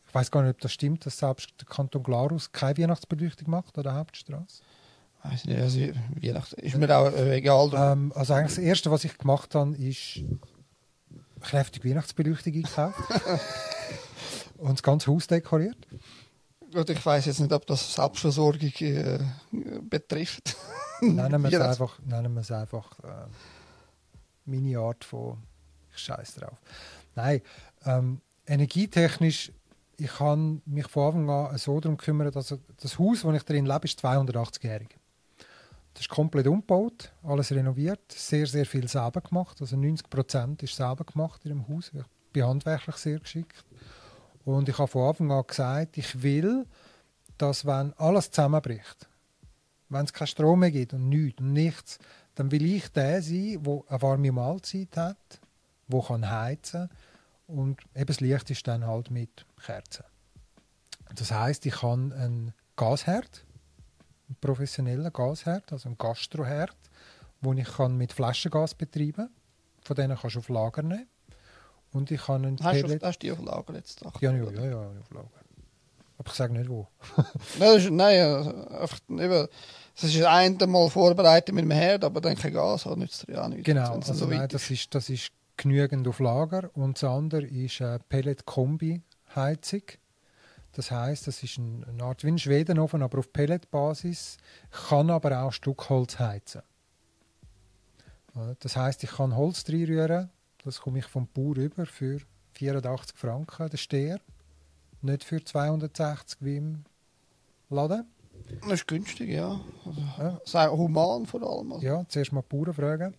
ich 0.07 0.15
weiß 0.15 0.31
gar 0.31 0.43
nicht, 0.43 0.51
ob 0.51 0.61
das 0.61 0.73
stimmt, 0.73 1.07
dass 1.07 1.19
selbst 1.19 1.51
der 1.61 1.69
Kanton 1.69 2.03
Glarus 2.03 2.51
keine 2.51 2.79
Weihnachtsbeleuchtung 2.79 3.49
macht 3.49 3.77
an 3.79 3.85
der 3.85 3.95
Hauptstraße. 3.95 4.63
Weiß 5.23 5.45
nicht, 5.45 5.61
also 5.61 5.79
Weihnachten 6.21 6.61
ist 6.61 6.77
mir 6.77 6.99
auch 6.99 7.13
äh, 7.13 7.37
egal. 7.37 7.71
Ähm, 7.75 8.13
also 8.17 8.35
eigentlich 8.35 8.57
das 8.57 8.65
Erste, 8.65 8.91
was 8.91 9.05
ich 9.05 9.17
gemacht 9.19 9.55
habe, 9.55 9.77
ist 9.77 10.25
kräftig 11.41 11.85
Weihnachtsbeleuchtung 11.85 12.53
gekauft 12.53 12.99
und 14.59 14.73
das 14.73 14.83
ganze 14.83 15.13
Haus 15.13 15.27
dekoriert. 15.27 15.87
Gut, 16.73 16.91
ich 16.91 17.05
weiß 17.05 17.27
jetzt 17.27 17.41
nicht, 17.41 17.53
ob 17.53 17.67
das 17.67 17.95
Selbstversorgung 17.95 18.73
äh, 18.81 19.19
betrifft. 19.83 20.57
Nennen 21.01 21.43
wir 21.43 21.53
es 21.53 21.61
einfach, 21.67 21.99
nennen 22.01 22.33
wir 22.35 22.41
es 22.41 22.51
einfach 22.51 22.99
äh, 23.01 23.27
meine 24.51 24.79
Art 24.79 25.05
von 25.05 25.39
ich 25.93 25.99
scheiß 25.99 26.35
drauf. 26.37 26.59
Nein, 27.15 27.43
ähm, 27.85 28.21
energietechnisch, 28.47 29.53
ich 29.97 30.13
kann 30.13 30.63
mich 30.65 30.87
von 30.89 31.07
Anfang 31.07 31.31
an 31.31 31.59
so 31.59 31.79
darum 31.79 31.97
kümmern, 31.97 32.31
dass 32.31 32.55
das 32.81 32.99
Haus, 32.99 33.25
wo 33.25 33.33
ich 33.33 33.43
drin 33.43 33.67
lebe, 33.67 33.85
ist 33.85 34.03
280-jährig. 34.05 34.89
Das 35.93 36.03
ist 36.03 36.09
komplett 36.09 36.47
umgebaut, 36.47 37.13
alles 37.23 37.51
renoviert, 37.51 38.01
sehr, 38.13 38.47
sehr 38.47 38.65
viel 38.65 38.89
selber 38.89 39.21
gemacht. 39.21 39.61
Also 39.61 39.77
90 39.77 40.09
Prozent 40.09 40.63
ist 40.63 40.77
selber 40.77 41.05
gemacht 41.05 41.41
in 41.45 41.51
dem 41.51 41.69
Haus. 41.69 41.91
Ich 41.93 42.03
bin 42.33 42.45
handwerklich 42.45 42.97
sehr 42.97 43.19
geschickt. 43.19 43.65
Und 44.45 44.69
ich 44.69 44.79
habe 44.79 44.89
von 44.89 45.09
Anfang 45.09 45.33
an 45.33 45.45
gesagt, 45.47 45.99
ich 45.99 46.23
will, 46.23 46.67
dass 47.37 47.67
wenn 47.67 47.93
alles 47.95 48.31
zusammenbricht, 48.31 49.09
wenn 49.89 50.05
es 50.05 50.13
keinen 50.13 50.29
Strom 50.29 50.61
mehr 50.61 50.71
gibt 50.71 50.95
und 50.95 51.09
nichts 51.09 51.41
und 51.41 51.53
nichts, 51.53 51.99
dann 52.41 52.51
will 52.51 52.65
ich 52.65 52.89
der 52.89 53.21
sein, 53.21 53.63
der 53.63 53.83
eine 53.87 54.01
warme 54.01 54.33
Mahlzeit 54.33 54.97
hat, 54.97 55.41
der 55.89 56.01
kann 56.01 56.31
heizen 56.31 56.89
und 57.47 57.79
eben 57.95 58.07
das 58.07 58.21
Licht 58.21 58.49
ist 58.49 58.67
dann 58.67 58.87
halt 58.87 59.11
mit 59.11 59.45
Kerzen. 59.63 60.07
Das 61.15 61.31
heißt, 61.33 61.67
ich 61.67 61.83
habe 61.83 62.15
einen 62.17 62.55
Gasherd, 62.77 63.45
einen 64.27 64.37
professionellen 64.41 65.13
Gasherd, 65.13 65.71
also 65.71 65.91
einen 65.91 65.99
Gastroherd, 65.99 66.75
wo 67.43 67.53
ich 67.53 67.69
kann 67.69 67.99
mit 67.99 68.15
Flaschengas 68.15 68.75
betreiben 68.75 69.29
Von 69.85 69.97
denen 69.97 70.17
kannst 70.17 70.37
du 70.37 70.39
auf 70.39 70.49
Lager 70.49 70.83
nehmen. 70.83 71.09
Und 71.93 72.11
ich 72.11 72.23
kann 72.23 72.47
einen 72.47 72.59
Hast 72.63 72.79
du, 72.79 72.87
Pellet... 72.87 73.03
hast 73.03 73.19
du 73.19 73.27
die 73.27 73.33
auf 73.33 73.43
Lager 73.43 73.75
jetzt? 73.75 74.01
Ach, 74.07 74.19
Ja, 74.23 74.33
ja, 74.33 74.51
ja, 74.51 74.65
ja, 74.65 74.79
auf 74.79 75.11
Lager. 75.11 75.29
Aber 76.17 76.31
ich 76.31 76.35
sage 76.35 76.55
nicht 76.55 76.71
wo. 76.71 76.89
Nein, 77.17 77.27
das 77.59 77.85
ist, 77.85 77.91
nein 77.91 78.21
also 78.21 78.69
einfach, 78.69 79.01
eben, 79.11 79.49
es 79.97 80.05
ist 80.05 80.25
ein 80.25 80.57
Mal 80.67 80.89
vorbereitet 80.89 81.55
mit 81.55 81.65
dem 81.65 81.71
Herd, 81.71 82.05
aber 82.05 82.21
dann 82.21 82.37
kein 82.37 82.53
Gas 82.53 82.87
hat, 82.87 82.97
nützt 82.97 83.29
dir 83.29 83.35
ja 83.35 83.45
auch 83.45 83.49
nichts. 83.49 83.65
Genau, 83.65 83.95
also 83.95 84.15
so 84.15 84.27
nein, 84.27 84.49
das, 84.49 84.71
ist, 84.71 84.95
das 84.95 85.11
ist 85.11 85.31
genügend 85.57 86.09
auf 86.09 86.21
Lager. 86.21 86.71
Und 86.75 87.01
das 87.03 87.05
andere 87.05 87.43
ist 87.43 87.83
eine 87.83 87.99
Pellet-Kombi-Heizung. 88.09 89.83
Das 90.73 90.91
heißt, 90.91 91.27
das 91.27 91.43
ist 91.43 91.59
ein, 91.59 91.85
eine 91.85 92.03
Art 92.05 92.25
wie 92.25 92.29
ein 92.29 92.39
Schwedenofen, 92.39 93.03
aber 93.03 93.19
auf 93.19 93.33
Pelletbasis, 93.33 94.39
kann 94.89 95.11
aber 95.11 95.43
auch 95.43 95.53
Stückholz 95.53 96.19
heizen. 96.19 96.63
Oder? 98.35 98.57
Das 98.61 98.77
heißt, 98.77 99.03
ich 99.03 99.11
kann 99.11 99.37
Holz 99.37 99.65
reinrühren, 99.69 100.31
das 100.65 100.81
komme 100.81 101.01
ich 101.01 101.07
vom 101.07 101.27
Bauer 101.27 101.57
über 101.57 101.87
für 101.87 102.21
84 102.53 103.17
Franken, 103.17 103.69
der 103.69 103.77
Steher. 103.77 104.21
Nicht 105.03 105.25
für 105.25 105.43
260 105.43 106.39
wie 106.41 106.57
im 106.57 106.85
Laden. 107.71 108.07
Das 108.63 108.73
ist 108.73 108.89
günstig, 108.89 109.31
ja. 109.31 109.61
Also, 109.87 110.01
Ja. 110.19 110.41
Sehr 110.45 110.73
human 110.73 111.27
vor 111.27 111.43
allem. 111.43 111.73
Also. 111.73 111.85
Ja, 111.85 112.05
zuerst 112.09 112.33
mal 112.33 112.43
die 112.43 112.57
Bauern 112.57 112.75
fragen. 112.75 113.15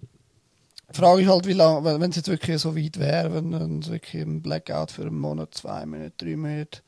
Die 0.92 0.98
Frage 0.98 1.22
ist 1.22 1.30
halt, 1.30 1.48
wie 1.48 1.54
lange, 1.54 2.00
wenn 2.02 2.10
es 2.10 2.18
jetzt 2.18 2.28
wirklich 2.28 2.62
so 2.62 2.76
weit 2.76 3.00
wäre, 3.00 3.34
wenn 3.34 3.80
es 3.80 3.90
wirklich 3.90 4.22
ein 4.22 4.42
Blackout 4.42 4.92
für 4.92 5.04
einen 5.04 5.20
Monat, 5.20 5.56
zwei 5.56 5.86
Monate, 5.86 6.14
drei 6.18 6.36
Monate, 6.36 6.82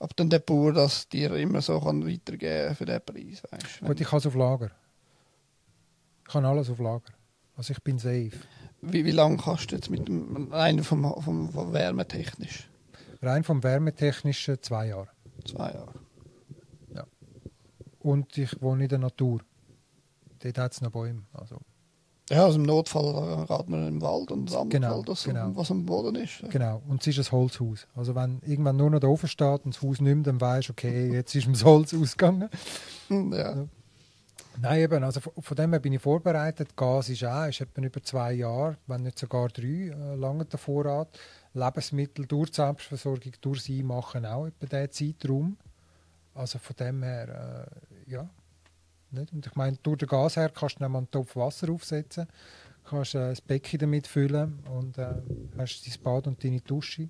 ob 0.00 0.16
dann 0.16 0.28
der 0.28 0.40
Bauer 0.40 0.72
das 0.72 1.08
dir 1.08 1.32
immer 1.36 1.62
so 1.62 1.80
kann 1.80 2.06
weitergeben 2.06 2.74
für 2.74 2.84
den 2.84 3.00
Preis, 3.00 3.42
weißt 3.50 3.80
du? 3.80 3.86
Gut, 3.86 4.00
ich 4.00 4.06
habe 4.08 4.18
es 4.18 4.26
auf 4.26 4.34
Lager. 4.34 4.70
Ich 6.28 6.34
habe 6.34 6.46
alles 6.48 6.68
auf 6.68 6.78
Lager. 6.80 7.12
Also 7.56 7.72
ich 7.72 7.82
bin 7.82 7.98
safe. 7.98 8.32
Wie, 8.82 9.04
wie 9.04 9.12
lange 9.12 9.36
kannst 9.36 9.70
du 9.70 9.76
jetzt 9.76 9.88
mit 9.88 10.08
dem, 10.08 10.52
rein 10.52 10.82
vom, 10.82 11.04
vom, 11.22 11.50
vom 11.50 11.72
Wärmetechnisch? 11.72 12.68
Rein 13.22 13.44
vom 13.44 13.62
Wärmetechnischen 13.62 14.60
zwei 14.62 14.88
Jahre. 14.88 15.08
Zwei 15.46 15.72
Jahre. 15.72 15.94
Und 18.04 18.36
ich 18.36 18.60
wohne 18.60 18.84
in 18.84 18.88
der 18.88 18.98
Natur. 18.98 19.40
Dort 20.40 20.58
hat 20.58 20.72
es 20.72 20.80
noch 20.82 20.90
Bäume. 20.90 21.22
Also, 21.32 21.56
Ja, 22.30 22.44
also 22.44 22.58
im 22.58 22.64
Notfall 22.64 23.44
äh, 23.44 23.46
geht 23.46 23.68
man 23.68 23.88
im 23.88 24.02
Wald 24.02 24.30
und 24.30 24.50
sammelt 24.50 24.72
Genau, 24.72 24.96
halt 24.96 25.08
das, 25.08 25.24
genau. 25.24 25.50
was 25.54 25.70
am 25.70 25.86
Boden 25.86 26.16
ist. 26.16 26.42
genau. 26.50 26.82
Und 26.86 27.00
es 27.06 27.16
ist 27.18 27.26
ein 27.28 27.32
Holzhaus. 27.32 27.86
Also 27.94 28.14
wenn 28.14 28.40
irgendwann 28.44 28.76
nur 28.76 28.90
noch 28.90 29.00
der 29.00 29.08
Ofen 29.08 29.28
steht 29.28 29.64
und 29.64 29.74
das 29.74 29.82
Haus 29.82 30.00
mehr, 30.00 30.14
dann 30.16 30.38
weisst 30.40 30.68
du, 30.68 30.72
okay, 30.72 31.12
jetzt 31.12 31.34
ist 31.34 31.48
das 31.48 31.64
Holz 31.64 31.94
ausgegangen. 31.94 32.48
Hm, 33.08 33.32
Ja. 33.32 33.56
Ja. 33.56 33.64
Nein, 34.60 34.80
eben, 34.82 35.02
also 35.02 35.18
von, 35.20 35.32
von 35.40 35.56
dem 35.56 35.70
her 35.72 35.80
bin 35.80 35.92
ich 35.94 36.00
vorbereitet. 36.00 36.76
Gas 36.76 37.08
ist 37.08 37.24
auch, 37.24 37.46
ist 37.48 37.60
etwa 37.60 37.82
über 37.82 38.00
zwei 38.02 38.34
Jahre, 38.34 38.76
wenn 38.86 39.02
nicht 39.02 39.18
sogar 39.18 39.48
drei, 39.48 39.88
äh, 39.88 40.14
lange 40.14 40.44
der 40.44 40.58
Vorrat. 40.60 41.08
Lebensmittel 41.54 42.26
durch 42.26 42.50
die 42.50 42.56
Selbstversorgung, 42.56 43.32
durch 43.40 43.62
sie 43.62 43.82
machen 43.82 44.24
auch 44.26 44.46
etwa 44.46 44.66
diesen 44.86 45.16
Zeitraum. 45.18 45.56
Also 46.34 46.58
von 46.58 46.76
dem 46.76 47.02
her, 47.02 47.70
äh, 48.06 48.10
ja. 48.10 48.28
Nicht? 49.10 49.32
Und 49.32 49.46
ich 49.46 49.54
meine, 49.54 49.76
durch 49.82 49.98
den 49.98 50.08
Gas 50.08 50.36
her 50.36 50.50
kannst 50.50 50.76
du 50.76 50.80
dann 50.80 50.92
mal 50.92 50.98
einen 50.98 51.10
Topf 51.10 51.36
Wasser 51.36 51.70
aufsetzen, 51.70 52.26
kannst 52.84 53.14
äh, 53.14 53.30
das 53.30 53.40
Becken 53.40 53.78
damit 53.78 54.06
füllen 54.06 54.58
und 54.70 54.98
äh, 54.98 55.14
hast 55.56 55.86
dein 55.86 56.02
Bad 56.02 56.26
und 56.26 56.42
deine 56.42 56.60
Dusche. 56.60 57.08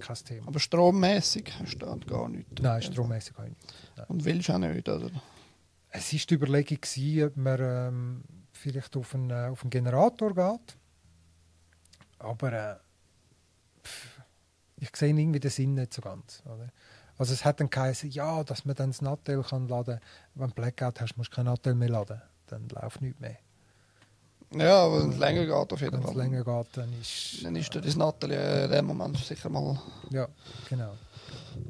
Kein 0.00 0.16
Thema. 0.16 0.48
Aber 0.48 0.58
strommäßig 0.58 1.52
hast 1.58 1.78
du 1.78 1.98
gar 2.06 2.28
nichts. 2.28 2.60
Nein, 2.60 2.82
strommäßig 2.82 3.38
auch 3.38 3.44
nicht. 3.44 3.56
Und 4.08 4.24
willst 4.24 4.50
auch 4.50 4.58
nicht, 4.58 4.88
oder? 4.88 5.10
Es 5.90 6.12
war 6.12 6.20
die 6.20 6.34
Überlegung, 6.34 6.80
gewesen, 6.80 7.26
ob 7.26 7.36
man 7.36 7.58
ähm, 7.60 8.24
vielleicht 8.52 8.96
auf 8.96 9.14
einen, 9.14 9.30
äh, 9.30 9.48
auf 9.50 9.62
einen 9.62 9.70
Generator 9.70 10.34
geht. 10.34 10.76
Aber 12.18 12.52
äh, 12.52 12.76
pff, 13.84 14.20
ich 14.76 14.96
sehe 14.96 15.10
irgendwie 15.10 15.40
den 15.40 15.50
Sinn 15.50 15.74
nicht 15.74 15.92
so 15.92 16.02
ganz. 16.02 16.42
Oder? 16.46 16.72
Also 17.20 17.34
es 17.34 17.44
hat 17.44 17.60
dann 17.60 17.68
geheißen, 17.68 18.10
ja, 18.12 18.42
dass 18.44 18.64
man 18.64 18.74
dann 18.76 18.92
das 18.92 19.02
Nattel 19.02 19.42
kann 19.42 19.68
laden 19.68 20.00
kann. 20.00 20.08
Wenn 20.36 20.48
du 20.48 20.54
Blackout 20.54 21.02
hast, 21.02 21.18
musst 21.18 21.30
du 21.30 21.36
kein 21.36 21.44
Nattel 21.44 21.74
mehr 21.74 21.90
laden. 21.90 22.22
Dann 22.46 22.66
läuft 22.70 23.02
nichts 23.02 23.20
mehr. 23.20 23.36
Ja, 24.54 24.86
aber 24.86 25.02
wenn 25.02 25.10
es 25.10 25.18
länger 25.18 25.44
geht, 25.44 25.72
auf 25.74 25.80
jeden 25.82 25.92
Wenn 25.92 26.00
es 26.00 26.06
Fall. 26.06 26.16
länger 26.16 26.44
geht, 26.44 26.76
dann 26.78 26.98
ist... 26.98 27.44
Dann 27.44 27.56
ist 27.56 27.74
dir 27.74 27.82
das 27.82 27.94
Nathalie 27.94 28.64
in 28.64 28.70
dem 28.70 28.86
Moment 28.86 29.18
sicher 29.18 29.50
mal. 29.50 29.78
Ja, 30.08 30.28
genau. 30.70 30.94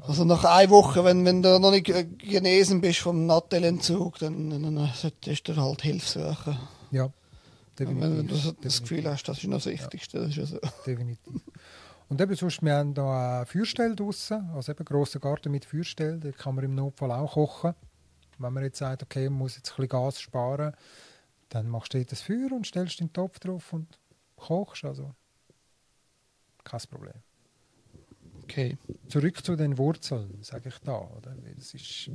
Also 0.07 0.23
nach 0.23 0.45
einer 0.45 0.69
Woche, 0.69 1.03
wenn, 1.03 1.25
wenn 1.25 1.43
du 1.43 1.59
noch 1.59 1.71
nicht 1.71 1.89
äh, 1.89 2.05
genesen 2.05 2.79
bist 2.79 2.99
vom 2.99 3.25
Nattelentzug, 3.25 4.19
dann, 4.19 4.51
dann, 4.51 4.89
solltest 4.95 5.49
du 5.49 5.57
halt 5.57 5.81
Hilfe 5.81 6.07
suchen. 6.07 6.57
Ja, 6.91 7.09
definitiv. 7.77 8.03
wenn 8.03 8.15
du 8.15 8.33
das 8.33 8.43
definitiv. 8.43 8.81
Gefühl 8.83 9.11
hast, 9.11 9.23
das 9.25 9.39
ist 9.39 9.47
noch 9.47 9.57
das 9.57 9.65
Wichtigste. 9.65 10.19
Das 10.19 10.29
ist 10.29 10.37
ja 10.37 10.45
so. 10.45 10.59
definitiv. 10.87 11.41
Und 12.11 12.19
eben 12.19 12.35
sonst, 12.35 12.61
wir 12.61 12.75
haben 12.75 12.93
da 12.93 13.37
eine 13.37 13.45
Feuerstelle 13.45 13.95
draussen, 13.95 14.49
also 14.53 14.73
eben 14.73 14.79
einen 14.79 14.85
grossen 14.85 15.21
Garten 15.21 15.49
mit 15.49 15.63
Feuerstelle, 15.63 16.19
da 16.19 16.31
kann 16.33 16.55
man 16.55 16.65
im 16.65 16.75
Notfall 16.75 17.09
auch 17.09 17.35
kochen. 17.35 17.73
Wenn 18.37 18.51
man 18.51 18.63
jetzt 18.63 18.79
sagt, 18.79 19.01
okay, 19.01 19.29
man 19.29 19.39
muss 19.39 19.55
jetzt 19.55 19.71
ein 19.71 19.75
bisschen 19.77 19.87
Gas 19.87 20.19
sparen, 20.19 20.73
dann 21.47 21.69
machst 21.69 21.93
du 21.93 21.99
dort 21.99 22.11
das 22.11 22.21
Feuer 22.21 22.51
und 22.51 22.67
stellst 22.67 22.99
den 22.99 23.13
Topf 23.13 23.39
drauf 23.39 23.71
und 23.71 23.97
kochst, 24.35 24.83
also 24.83 25.15
kein 26.65 26.81
Problem. 26.89 27.13
Okay. 28.43 28.77
Zurück 29.07 29.45
zu 29.45 29.55
den 29.55 29.77
Wurzeln, 29.77 30.37
sage 30.41 30.67
ich 30.67 30.79
da. 30.79 30.97
Oder? 30.97 31.33
Es 31.57 31.73
ist, 31.73 32.11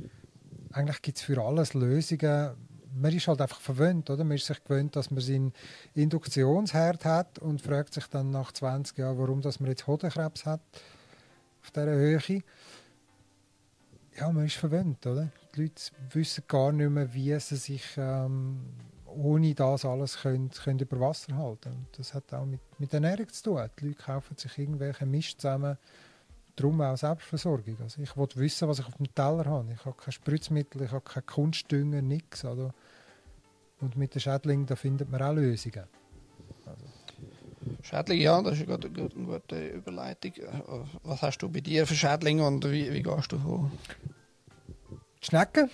eigentlich 0.73 1.01
gibt 1.01 1.17
es 1.17 1.23
für 1.23 1.41
alles 1.41 1.73
Lösungen. 1.73 2.55
Man 2.99 3.13
ist 3.13 3.27
halt 3.27 3.41
einfach 3.41 3.59
verwöhnt, 3.59 4.09
oder? 4.09 4.23
Man 4.23 4.35
ist 4.35 4.45
sich 4.45 4.63
gewöhnt, 4.63 4.95
dass 4.95 5.11
man 5.11 5.21
seinen 5.21 5.53
Induktionsherd 5.93 7.05
hat 7.05 7.39
und 7.39 7.61
fragt 7.61 7.93
sich 7.93 8.07
dann 8.07 8.31
nach 8.31 8.51
20 8.51 8.97
Jahren, 8.97 9.17
warum 9.17 9.41
dass 9.41 9.59
man 9.59 9.69
jetzt 9.69 9.87
Hodenkrebs 9.87 10.45
hat 10.45 10.61
auf 11.61 11.71
dieser 11.71 11.87
Höhe. 11.87 12.43
Ja, 14.17 14.31
man 14.31 14.45
ist 14.45 14.55
verwöhnt, 14.55 15.05
oder? 15.05 15.29
Die 15.55 15.63
Leute 15.63 15.81
wissen 16.11 16.43
gar 16.47 16.71
nicht 16.71 16.89
mehr, 16.89 17.13
wie 17.13 17.39
sie 17.39 17.55
sich 17.55 17.83
ähm, 17.97 18.59
ohne 19.17 19.53
das 19.53 19.85
alles 19.85 20.17
können, 20.17 20.49
können 20.49 20.79
über 20.79 20.99
Wasser 20.99 21.35
halten 21.35 21.69
Und 21.69 21.87
Das 21.97 22.13
hat 22.13 22.33
auch 22.33 22.45
mit, 22.45 22.59
mit 22.79 22.93
Ernährung 22.93 23.29
zu 23.29 23.43
tun. 23.43 23.69
Die 23.79 23.87
Leute 23.87 23.97
kaufen 23.97 24.37
sich 24.37 24.57
irgendwelche 24.57 25.05
Misch 25.05 25.37
zusammen, 25.37 25.77
darum 26.55 26.81
auch 26.81 26.97
Selbstversorgung. 26.97 27.77
Also 27.81 28.01
ich 28.01 28.15
will 28.15 28.27
wissen, 28.35 28.67
was 28.67 28.79
ich 28.79 28.85
auf 28.85 28.95
dem 28.97 29.13
Teller 29.13 29.45
habe. 29.45 29.71
Ich 29.73 29.85
habe 29.85 29.95
kein 29.97 30.11
Spritzmittel, 30.11 30.83
ich 30.83 30.91
habe 30.91 31.01
keine 31.01 31.23
Kunstdünger, 31.23 32.01
nichts. 32.01 32.45
Also 32.45 32.71
und 33.81 33.95
mit 33.95 34.15
den 34.15 34.21
Schädlingen, 34.21 34.65
da 34.65 34.75
findet 34.75 35.09
man 35.11 35.21
auch 35.21 35.33
Lösungen. 35.33 35.83
Schädlinge, 37.81 38.23
ja, 38.23 38.41
das 38.41 38.53
ist 38.59 38.67
eine 38.67 38.77
gute, 38.77 38.89
gute, 38.89 39.15
gute 39.15 39.67
Überleitung. 39.69 40.33
Was 41.03 41.21
hast 41.21 41.37
du 41.39 41.49
bei 41.49 41.61
dir 41.61 41.85
für 41.87 41.95
Schädlinge 41.95 42.45
und 42.45 42.63
wie, 42.69 42.91
wie 42.93 43.03
gehst 43.03 43.31
du 43.31 43.39
vor? 43.39 43.71
Die 45.21 45.25
Schnecken, 45.25 45.69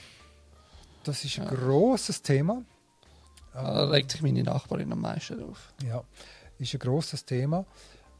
das 1.03 1.23
ist 1.23 1.37
ein 1.39 1.45
Ja. 1.45 1.51
grosses 1.51 2.21
Thema. 2.21 2.63
Da 3.53 3.85
regt 3.89 4.11
sich 4.11 4.21
meine 4.21 4.43
Nachbarin 4.43 4.91
am 4.91 5.01
meisten 5.01 5.43
auf. 5.43 5.73
Ja, 5.83 6.03
ist 6.57 6.73
ein 6.73 6.79
grosses 6.79 7.25
Thema. 7.25 7.65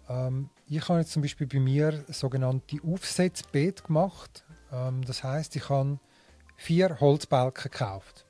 Ähm, 0.10 0.50
ich 0.68 0.88
habe 0.88 1.00
jetzt 1.00 1.12
zum 1.12 1.22
Beispiel 1.22 1.48
bei 1.48 1.60
mir 1.60 2.04
sogenannte 2.10 2.78
Aufsetzbeet 2.86 3.84
gemacht. 3.86 4.44
Ähm, 4.72 5.04
das 5.06 5.24
heißt, 5.24 5.56
ich 5.56 5.70
habe 5.70 6.00
vier 6.56 7.00
Holzbalken 7.00 7.72
gekauft. 7.72 8.26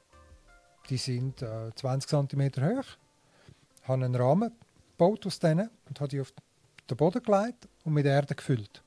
Die 0.89 0.97
sind 0.97 1.41
äh, 1.41 1.71
20 1.75 2.09
cm 2.09 2.41
hoch. 2.61 2.85
Habe 3.83 4.05
einen 4.05 4.15
Rahmen 4.15 4.51
gebaut 4.91 5.25
aus 5.25 5.39
denen 5.39 5.69
und 5.87 5.99
habe 5.99 6.09
die 6.09 6.21
auf 6.21 6.33
den 6.89 6.97
Boden 6.97 7.21
gelegt 7.23 7.67
und 7.83 7.93
mit 7.93 8.05
Erde 8.05 8.35
gefüllt. 8.35 8.83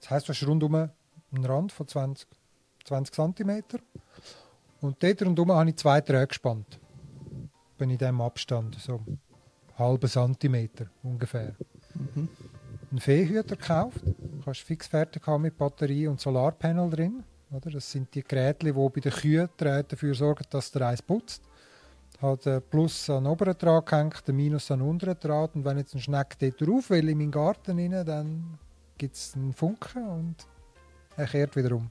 Das 0.00 0.10
heisst, 0.10 0.28
du 0.28 0.32
hast 0.32 0.46
rundum 0.46 0.74
einen 0.74 1.44
Rand 1.44 1.72
von 1.72 1.86
20, 1.86 2.26
20 2.84 3.14
cm. 3.14 3.62
Und 4.80 5.02
dort 5.02 5.22
rundum 5.22 5.52
habe 5.52 5.70
ich 5.70 5.76
zwei 5.76 6.00
Träge 6.00 6.28
gespannt. 6.28 6.78
Bin 7.76 7.90
in 7.90 7.98
diesem 7.98 8.20
Abstand, 8.20 8.76
so 8.76 8.94
einen 8.94 9.20
halben 9.78 10.08
Zentimeter 10.08 10.86
ungefähr. 11.02 11.54
Mhm. 11.94 12.28
Einen 12.90 13.00
Fehhüter 13.00 13.56
gekauft. 13.56 14.00
Hast 14.46 14.62
fix 14.62 14.86
fertig 14.86 15.26
haben 15.26 15.42
mit 15.42 15.56
Batterie 15.56 16.06
und 16.06 16.20
Solarpanel 16.20 16.90
drin. 16.90 17.24
Oder? 17.50 17.70
Das 17.70 17.90
sind 17.90 18.14
die 18.14 18.22
Geräte, 18.22 18.66
die 18.66 18.72
bei 18.72 19.00
den 19.00 19.12
Kühen 19.12 19.48
dafür 19.56 20.14
sorgen, 20.14 20.44
dass 20.50 20.70
der 20.70 20.88
Eis 20.88 21.02
putzt. 21.02 21.42
Hat 22.20 22.46
einen 22.46 22.62
Plus 22.62 23.08
an 23.08 23.24
den 23.24 23.32
oberen 23.32 23.56
Draht 23.56 23.86
gehängt, 23.86 24.22
einen 24.26 24.36
Minus 24.36 24.70
an 24.70 24.80
den 24.80 24.88
unteren 24.88 25.18
Draht. 25.18 25.54
Und 25.54 25.64
wenn 25.64 25.78
jetzt 25.78 25.94
ein 25.94 26.00
Schneck 26.00 26.38
dort 26.38 26.60
drauf 26.60 26.90
will 26.90 27.08
in 27.08 27.18
meinen 27.18 27.30
Garten 27.30 27.78
rein, 27.78 28.04
dann 28.04 28.58
gibt 28.98 29.16
es 29.16 29.34
einen 29.34 29.54
Funken 29.54 30.06
und 30.06 30.36
er 31.16 31.26
kehrt 31.26 31.56
wieder 31.56 31.76
um. 31.76 31.90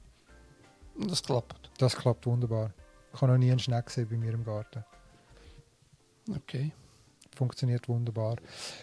Das 1.08 1.22
klappt. 1.22 1.70
Das 1.78 1.96
klappt 1.96 2.26
wunderbar. 2.26 2.72
Ich 3.12 3.20
habe 3.20 3.32
noch 3.32 3.38
nie 3.38 3.50
einen 3.50 3.58
Schneck 3.58 3.86
gesehen 3.86 4.08
bei 4.08 4.16
mir 4.16 4.32
im 4.32 4.44
Garten. 4.44 4.84
Okay. 6.36 6.72
Funktioniert 7.34 7.88
wunderbar. 7.88 8.36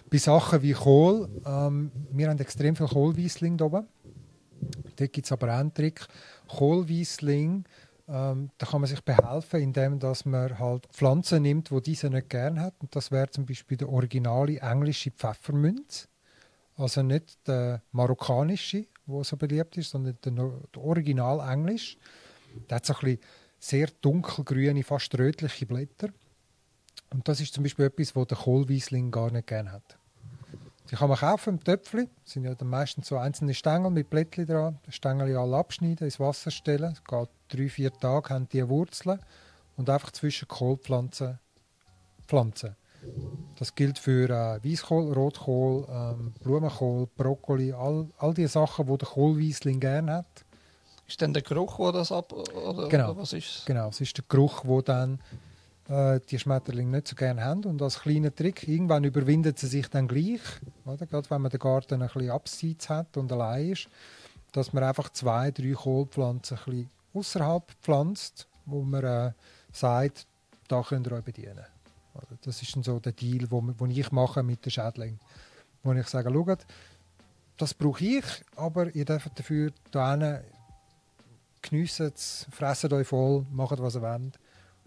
Bei 0.10 0.18
Sachen 0.18 0.62
wie 0.62 0.74
Kohl, 0.74 1.30
ähm, 1.46 1.92
wir 2.12 2.30
haben 2.30 2.40
extrem 2.40 2.76
viel 2.76 2.88
Kohlwiesling 2.88 3.60
oben. 3.62 3.88
Dort 4.96 5.14
gibt 5.14 5.26
es 5.26 5.32
aber 5.32 5.54
auch 5.54 5.60
einen 5.60 5.74
Trick. 5.74 6.08
Kohlwiesling, 6.48 7.66
ähm, 8.10 8.50
da 8.58 8.66
kann 8.66 8.82
man 8.82 8.90
sich 8.90 9.04
behelfen, 9.04 9.62
indem 9.62 10.00
dass 10.00 10.26
man 10.26 10.58
halt 10.58 10.88
Pflanzen 10.88 11.44
nimmt, 11.44 11.70
die 11.72 11.82
diese 11.82 12.10
nicht 12.10 12.30
gern 12.30 12.60
hat. 12.60 12.76
Und 12.80 12.96
das 12.96 13.12
wäre 13.12 13.30
zum 13.30 13.46
Beispiel 13.46 13.78
der 13.78 13.90
originale 13.90 14.60
englische 14.60 15.12
Pfefferminz. 15.12 16.08
Also 16.76 17.02
nicht 17.04 17.46
der 17.48 17.82
marokkanische, 17.92 18.86
der 19.08 19.24
so 19.24 19.36
beliebt 19.36 19.78
ist, 19.78 19.90
sondern 19.90 20.18
der, 20.24 20.32
der 20.32 20.82
original 20.82 21.40
englisch. 21.52 21.98
Der 22.70 22.78
hat 22.78 22.86
so 22.86 22.94
ein 22.94 23.00
bisschen 23.00 23.20
sehr 23.60 23.88
dunkelgrüne, 24.02 24.84
fast 24.84 25.18
rötliche 25.18 25.66
Blätter. 25.66 26.10
Und 27.10 27.28
das 27.28 27.42
ist 27.42 27.54
zum 27.54 27.64
Beispiel 27.64 27.86
etwas, 27.86 28.16
was 28.16 28.28
der 28.28 28.38
Kohlwiesling 28.38 29.12
gar 29.12 29.32
nicht 29.32 29.48
gerne 29.48 29.72
hat. 29.72 29.97
Die 30.90 30.96
kann 30.96 31.10
man 31.10 31.18
kaufen 31.18 31.56
im 31.56 31.64
Töpfchen. 31.64 32.10
Das 32.24 32.34
sind 32.34 32.46
ja 32.46 32.56
dann 32.56 32.70
meistens 32.70 33.08
so 33.08 33.18
einzelne 33.18 33.54
Stängel 33.54 33.92
mit 33.92 34.10
Blättchen 34.10 34.46
dran. 34.46 34.80
Die 34.88 34.92
Stängel 34.92 35.36
alle 35.36 35.58
abschneiden, 35.58 36.06
ins 36.06 36.20
Wasser 36.20 36.52
stellen. 36.52 36.94
Es 36.94 37.04
geht 37.04 37.30
drei, 37.50 37.70
vier 37.70 37.92
Tage, 37.92 38.34
haben 38.34 38.48
die 38.50 38.68
Wurzeln. 38.68 39.20
Und 39.76 39.90
einfach 39.90 40.12
zwischen 40.12 40.48
Kohlpflanzen 40.48 41.40
pflanzen. 42.26 42.76
Das 43.58 43.76
gilt 43.76 44.00
für 44.00 44.30
äh, 44.30 44.64
Weißkohl, 44.64 45.14
Rotkohl, 45.14 45.88
ähm, 45.90 46.34
Blumenkohl, 46.42 47.08
Brokkoli, 47.16 47.74
all, 47.74 48.10
all 48.18 48.34
die 48.34 48.48
Sachen, 48.48 48.88
die 48.88 48.98
der 48.98 49.08
Kohlwiesling 49.08 49.80
gerne 49.80 50.14
hat. 50.14 50.46
Ist 51.08 51.22
denn 51.22 51.34
der 51.34 51.44
Geruch, 51.44 51.78
der 51.78 51.92
das 51.94 52.12
ab... 52.12 52.34
Oder, 52.34 52.90
Genau. 52.90 53.12
oder 53.12 53.22
was 53.22 53.34
ist 53.34 53.66
Genau, 53.66 53.90
es 53.90 54.02
ist 54.02 54.18
der 54.18 54.26
Geruch, 54.28 54.64
wo 54.66 54.82
dann 54.82 55.20
äh, 55.90 56.20
die 56.30 56.40
Schmetterlinge 56.40 56.92
nicht 56.92 57.08
so 57.08 57.16
gerne 57.16 57.44
haben. 57.44 57.64
Und 57.66 57.82
als 57.82 58.00
kleiner 58.00 58.34
Trick, 58.34 58.68
irgendwann 58.68 59.04
überwindet 59.04 59.60
sie 59.60 59.68
sich 59.68 59.88
dann 59.90 60.08
gleich, 60.08 60.42
oder? 60.86 61.06
gerade 61.06 61.30
wenn 61.30 61.42
man 61.42 61.52
den 61.52 61.60
Garten 61.60 62.02
ein 62.02 62.10
bisschen 62.10 62.32
abseits 62.32 62.90
hat 62.90 63.18
und 63.18 63.32
allein 63.32 63.72
ist, 63.72 63.90
dass 64.52 64.74
man 64.74 64.84
einfach 64.84 65.10
zwei, 65.10 65.52
drei 65.52 65.72
Kohlpflanzen 65.72 66.58
ein 66.58 66.66
bisschen 66.66 66.90
außerhalb 67.14 67.72
pflanzt, 67.82 68.48
wo 68.66 68.82
man 68.82 69.04
äh, 69.04 69.32
sagt, 69.72 70.28
da 70.68 70.82
könnt 70.82 71.08
ihr 71.08 71.14
euch 71.14 71.24
bedienen. 71.24 71.66
Oder? 72.14 72.38
Das 72.42 72.62
ist 72.62 72.76
dann 72.76 72.84
so 72.84 73.00
der 73.00 73.14
Deal, 73.14 73.50
wo 73.50 73.86
ich 73.86 74.12
mache 74.12 74.44
mit 74.44 74.66
den 74.66 74.72
Schädlingen. 74.72 75.20
Wo 75.84 75.94
ich 75.94 76.08
sage, 76.08 76.32
schaut, 76.32 76.66
das 77.58 77.74
brauche 77.74 78.04
ich, 78.04 78.26
aber 78.56 78.94
ihr 78.94 79.06
dürft 79.06 79.38
dafür 79.38 79.72
da 79.92 80.42
geniessen 81.62 82.12
es, 82.14 82.46
fressen 82.52 82.94
euch 82.94 83.08
voll, 83.08 83.46
macht 83.52 83.80
was 83.80 83.96
ihr 83.96 84.02
wollt. 84.02 84.40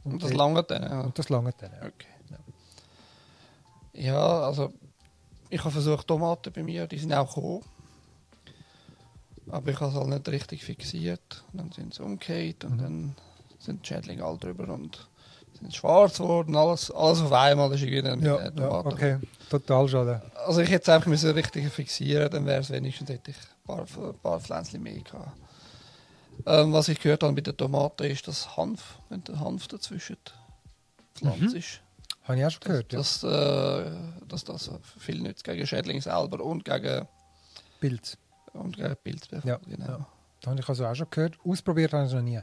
Und 0.05 0.22
das 0.22 0.32
lange 0.32 0.62
dann, 0.62 0.82
ja. 0.82 1.01
und 1.03 1.18
das 1.18 1.28
lange 1.28 1.53
dann. 1.59 1.70
Ja. 1.72 1.78
Okay. 1.86 2.07
Ja, 3.92 4.40
also 4.42 4.72
ich 5.48 5.61
habe 5.61 5.70
versucht, 5.72 6.07
Tomaten 6.07 6.53
bei 6.53 6.62
mir, 6.62 6.86
die 6.86 6.98
sind 6.98 7.12
auch 7.12 7.34
gekommen. 7.34 7.62
Aber 9.51 9.70
ich 9.70 9.80
habe 9.80 9.90
es 9.90 9.96
halt 9.96 10.09
nicht 10.09 10.28
richtig 10.28 10.64
fixiert. 10.64 11.44
Und 11.53 11.59
dann 11.61 11.72
sind 11.72 11.94
sie 11.94 12.03
umgekehrt 12.03 12.64
und 12.64 12.76
Mhm. 12.76 12.78
dann 12.78 13.16
sind 13.59 13.82
die 13.84 13.88
Schädlinge 13.88 14.24
all 14.24 14.38
drüber 14.38 14.72
und 14.72 15.09
sind 15.59 15.74
schwarz 15.74 16.18
geworden. 16.18 16.55
Alles, 16.57 16.90
alles 16.92 17.20
auf 17.20 17.32
einmal 17.32 17.72
ist 17.72 17.82
irgendwie 17.82 18.03
dann 18.03 18.18
mit 18.20 18.28
Ja, 18.28 18.36
den 18.48 18.59
ja, 18.59 18.68
Tomaten. 18.68 18.88
okay. 18.92 19.18
Total 19.51 19.88
schade. 19.88 20.22
Also 20.46 20.61
ich 20.61 20.70
hätte 20.70 20.82
es 20.84 20.88
einfach 20.88 21.09
müssen 21.09 21.30
richtig 21.32 21.68
fixieren, 21.72 22.30
dann 22.30 22.46
wäre 22.46 22.61
es 22.61 22.70
wenigstens 22.70 23.09
hätte 23.11 23.32
ich 23.32 23.36
ein 23.36 23.66
paar, 23.66 23.80
ein 24.09 24.18
paar 24.22 24.40
Pflänzchen 24.40 24.82
mehr 24.82 25.01
gehabt. 25.01 25.36
Ähm, 26.46 26.72
was 26.72 26.88
ich 26.88 26.98
gehört 27.00 27.22
habe 27.22 27.32
mit 27.32 27.46
den 27.46 27.56
Tomaten 27.56 28.04
ist, 28.04 28.26
dass 28.28 28.56
Hanf, 28.56 28.98
wenn 29.08 29.22
der 29.24 29.38
Hanf 29.40 29.68
dazwischen 29.68 30.16
pflanzt 31.14 31.40
Mhm. 31.40 31.56
ist, 31.56 31.80
Habe 32.24 32.38
ich 32.38 32.46
auch 32.46 32.50
schon 32.50 32.60
gehört, 32.62 32.92
ja. 32.92 32.98
dass, 32.98 33.22
äh, 33.24 33.90
dass 34.28 34.44
das 34.44 34.70
viel 34.98 35.20
nützt 35.20 35.44
gegen 35.44 35.66
Schädlinge 35.66 36.00
selber 36.00 36.42
und 36.44 36.64
gegen, 36.64 37.06
Pilz. 37.80 38.16
und 38.52 38.76
gegen 38.76 38.96
Pilzbefall. 39.02 39.48
Ja, 39.48 39.58
genau. 39.68 39.86
ja. 39.86 40.06
Das 40.40 40.50
habe 40.50 40.60
ich 40.60 40.68
also 40.68 40.86
auch 40.86 40.94
schon 40.94 41.08
gehört. 41.10 41.34
Ausprobiert 41.44 41.92
habe 41.92 42.04
ich 42.04 42.08
es 42.10 42.14
noch 42.14 42.22
nie. 42.22 42.40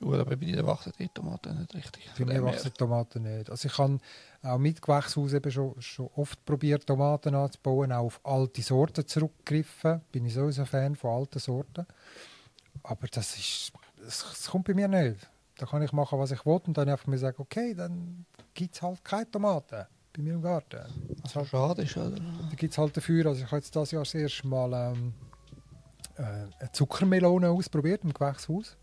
Gut, 0.00 0.14
aber 0.14 0.24
bei 0.36 0.36
dir 0.36 0.66
wachsen 0.66 0.92
die 0.98 1.08
Tomaten 1.08 1.58
nicht 1.58 1.74
richtig. 1.74 2.10
Bei 2.18 2.24
mir 2.24 2.42
wachsen 2.42 2.70
die 2.72 2.78
Tomaten 2.78 3.22
nicht. 3.22 3.50
Also 3.50 3.68
ich 3.68 3.78
habe 3.78 3.98
auch 4.42 4.58
mit 4.58 4.82
Gewächshaus 4.82 5.32
eben 5.32 5.50
schon, 5.50 5.80
schon 5.80 6.10
oft 6.16 6.44
probiert, 6.44 6.86
Tomaten 6.86 7.34
anzubauen, 7.34 7.92
auch 7.92 8.06
auf 8.06 8.20
alte 8.24 8.62
Sorten 8.62 9.06
zurückgegriffen. 9.06 10.00
Bin 10.12 10.26
ich 10.26 10.34
sowieso 10.34 10.62
ein 10.62 10.66
Fan 10.66 10.96
von 10.96 11.10
alten 11.20 11.38
Sorten. 11.38 11.86
Aber 12.82 13.06
das 13.08 13.36
ist, 13.36 13.72
es, 14.06 14.46
kommt 14.50 14.66
bei 14.66 14.74
mir 14.74 14.88
nicht. 14.88 15.28
Da 15.58 15.66
kann 15.66 15.82
ich 15.82 15.92
machen, 15.92 16.18
was 16.18 16.30
ich 16.30 16.44
will 16.44 16.60
und 16.66 16.76
dann 16.76 16.88
einfach 16.88 17.06
mir 17.06 17.18
sagen, 17.18 17.36
okay, 17.38 17.74
dann 17.74 18.26
gibt 18.54 18.74
es 18.74 18.82
halt 18.82 19.02
keine 19.04 19.30
Tomaten 19.30 19.86
bei 20.12 20.22
mir 20.22 20.34
im 20.34 20.42
Garten. 20.42 20.80
Halt 21.34 21.48
schade 21.48 21.82
ist, 21.82 21.96
oder? 21.96 22.16
Da 22.16 22.54
gibt 22.56 22.72
es 22.72 22.78
halt 22.78 22.96
dafür, 22.96 23.26
also 23.26 23.40
ich 23.40 23.46
habe 23.46 23.56
jetzt 23.56 23.74
dieses 23.74 23.90
Jahr 23.90 24.02
das 24.02 24.14
erste 24.14 24.46
Mal 24.46 24.92
ähm, 24.92 25.14
äh, 26.16 26.22
eine 26.22 26.72
Zuckermelone 26.72 27.50
ausprobiert 27.50 28.04
im 28.04 28.12
Gewächshaus. 28.12 28.76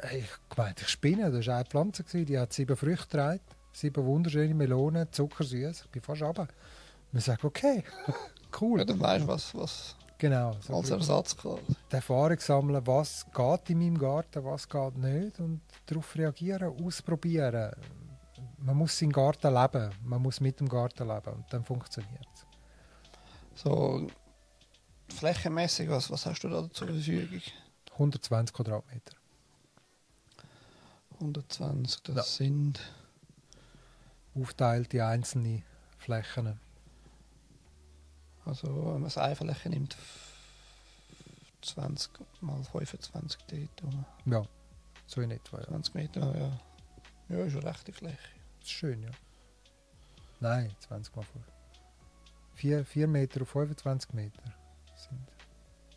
Hey, 0.00 0.24
Ich 0.50 0.56
meinte, 0.56 0.82
ich 0.82 0.88
spinne, 0.88 1.30
das 1.30 1.46
war 1.46 1.56
eine 1.56 1.64
Pflanze, 1.64 2.04
gewesen, 2.04 2.26
die 2.26 2.38
hat 2.38 2.52
sieben 2.52 2.76
Früchte 2.76 3.06
getragen, 3.06 3.40
sieben 3.72 4.04
wunderschöne 4.04 4.54
Melonen, 4.54 5.10
zuckersüß. 5.10 5.82
Ich 5.82 5.90
bin 5.90 6.02
fast 6.02 6.22
runter. 6.22 6.46
Man 7.10 7.22
sagt, 7.22 7.44
okay, 7.44 7.82
cool. 8.60 8.80
Ja, 8.80 8.84
dann 8.84 9.00
weißt 9.00 9.24
du, 9.24 9.28
was, 9.28 9.54
was 9.54 9.96
Genau. 10.18 10.56
So 10.60 10.76
als 10.76 10.90
Ersatz 10.90 11.36
quasi. 11.36 11.62
die 11.90 11.94
Erfahrung 11.94 12.38
sammeln, 12.40 12.84
was 12.86 13.24
geht 13.32 13.70
in 13.70 13.78
meinem 13.78 13.96
Garten, 13.98 14.44
was 14.44 14.68
geht 14.68 14.96
nicht 14.98 15.38
und 15.38 15.60
darauf 15.86 16.16
reagieren, 16.16 16.74
ausprobieren. 16.84 17.70
Man 18.58 18.76
muss 18.76 18.98
seinen 18.98 19.12
Garten 19.12 19.54
leben, 19.54 19.90
man 20.04 20.20
muss 20.20 20.40
mit 20.40 20.58
dem 20.58 20.68
Garten 20.68 21.06
leben 21.06 21.32
und 21.34 21.44
dann 21.52 21.64
funktioniert 21.64 22.26
es. 22.34 23.62
So 23.62 24.08
flächenmäßig, 25.08 25.88
was, 25.88 26.10
was 26.10 26.26
hast 26.26 26.40
du 26.42 26.48
da 26.48 26.68
zur 26.70 26.88
Verfügung? 26.88 27.40
120 27.92 28.54
Quadratmeter. 28.54 29.14
120, 31.20 32.02
das 32.02 32.16
Ja. 32.16 32.22
sind 32.22 32.80
aufteilt 34.34 34.94
in 34.94 35.00
einzelne 35.00 35.62
Flächen. 35.98 36.60
Also, 38.48 38.66
wenn 38.66 38.92
man 38.94 39.04
das 39.04 39.18
Einfaläche 39.18 39.68
nimmt, 39.68 39.96
20 41.62 42.10
mal 42.40 42.62
25 42.64 43.40
dort, 43.46 43.82
rum. 43.84 44.04
Ja, 44.26 44.42
so 45.06 45.20
in 45.20 45.30
etwa. 45.30 45.58
Ja. 45.58 45.64
20 45.66 45.94
Meter, 45.94 46.20
ja. 46.36 46.60
Ja, 47.36 47.44
ist 47.44 47.54
eine 47.56 47.64
rechte 47.64 47.92
Fläche. 47.92 48.16
Das 48.60 48.68
ist 48.68 48.70
schön, 48.72 49.02
ja. 49.02 49.10
Nein, 50.40 50.74
20 50.80 51.14
mal 51.14 51.22
5. 51.22 51.44
4, 52.54 52.84
4 52.84 53.06
Meter 53.06 53.42
auf 53.42 53.48
25 53.50 54.12
Meter. 54.14 54.42
Sind, 54.96 55.20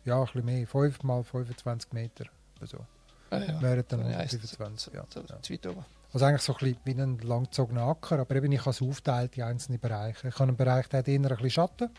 ja, 0.04 0.18
ein 0.18 0.24
bisschen 0.26 0.44
mehr. 0.44 0.66
5 0.66 1.02
mal 1.04 1.24
25 1.24 1.92
Meter. 1.92 2.26
Also, 2.60 2.84
Ah, 3.30 3.38
ja. 3.38 3.62
wären 3.62 3.84
dann 3.88 4.00
es 4.02 4.30
25. 4.36 4.92
Ja, 4.92 5.06
ja. 5.16 5.86
Also 6.12 6.26
eigentlich 6.26 6.42
so 6.42 6.52
ein 6.52 6.58
bisschen 6.58 6.80
wie 6.84 7.00
ein 7.00 7.18
langgezogener 7.20 7.84
Acker, 7.84 8.18
aber 8.18 8.36
eben 8.36 8.52
ich 8.52 8.60
habe 8.60 8.70
es 8.70 8.82
aufteilt 8.82 9.38
in 9.38 9.44
einzelne 9.44 9.78
Bereiche. 9.78 10.28
Ich 10.28 10.34
habe 10.34 10.48
einen 10.48 10.56
Bereich, 10.58 10.86
der 10.88 10.98
hat 10.98 11.08
eher 11.08 11.14
ein 11.18 11.22
bisschen 11.22 11.50
Schatten, 11.50 11.90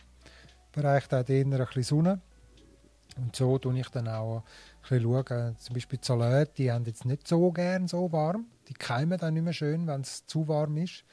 einen 0.76 0.84
Bereich, 0.84 1.08
der 1.08 1.20
hat 1.20 1.30
eher 1.30 1.46
ein 1.46 1.50
bisschen 1.52 1.84
Sonne. 1.84 2.22
Und 3.18 3.36
so 3.36 3.60
schaue 3.62 3.80
ich 3.80 3.90
dann 3.90 4.08
auch 4.08 4.44
ein 4.90 5.02
bisschen. 5.02 5.58
Zum 5.58 5.74
Beispiel 5.74 6.00
die 6.00 6.06
Salate, 6.06 6.52
die 6.58 6.72
haben 6.72 6.86
jetzt 6.86 7.06
nicht 7.06 7.28
so 7.28 7.52
gern 7.52 7.88
so 7.88 8.12
warm. 8.12 8.48
Die 8.68 8.74
keimen 8.74 9.18
dann 9.20 9.36
nicht 9.36 9.44
mehr 9.44 9.54
schön, 9.54 9.88
wenn 9.88 10.02
es 10.02 10.26
zu 10.26 10.48
warm 10.48 10.78
ist. 10.78 11.04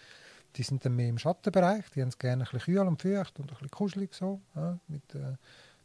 Die 0.57 0.63
sind 0.63 0.85
dann 0.85 0.97
mehr 0.97 1.09
im 1.09 1.19
Schattenbereich. 1.19 1.85
Die 1.95 2.01
haben 2.01 2.09
es 2.09 2.19
gerne 2.19 2.45
ein 2.45 2.51
bisschen 2.51 2.75
kühl 2.75 2.87
und 2.87 3.03
feucht 3.03 3.39
und 3.39 3.51
ein 3.51 3.55
bisschen 3.55 3.71
kuschelig 3.71 4.15
so. 4.15 4.41
Ja, 4.57 4.79
mit, 4.89 5.15
äh, 5.15 5.37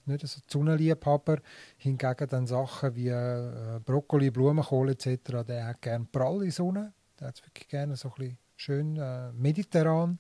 nicht 0.06 0.28
so 0.28 0.40
Sonnenliebhaber. 0.48 1.40
Hingegen 1.78 2.28
dann 2.30 2.48
Sachen 2.48 2.96
wie 2.96 3.10
äh, 3.10 3.80
Brokkoli, 3.84 4.32
Blumenkohl 4.32 4.92
etc., 4.92 5.44
der 5.46 5.68
hat 5.68 5.82
gerne 5.82 6.08
pralle 6.12 6.50
Sonne. 6.52 6.94
Der 7.20 7.28
hat 7.28 7.46
wirklich 7.46 7.68
gerne 7.68 7.96
so 7.96 8.10
ein 8.10 8.16
bisschen 8.16 8.38
schön 8.56 8.98
äh, 8.98 9.32
mediterran. 9.34 10.20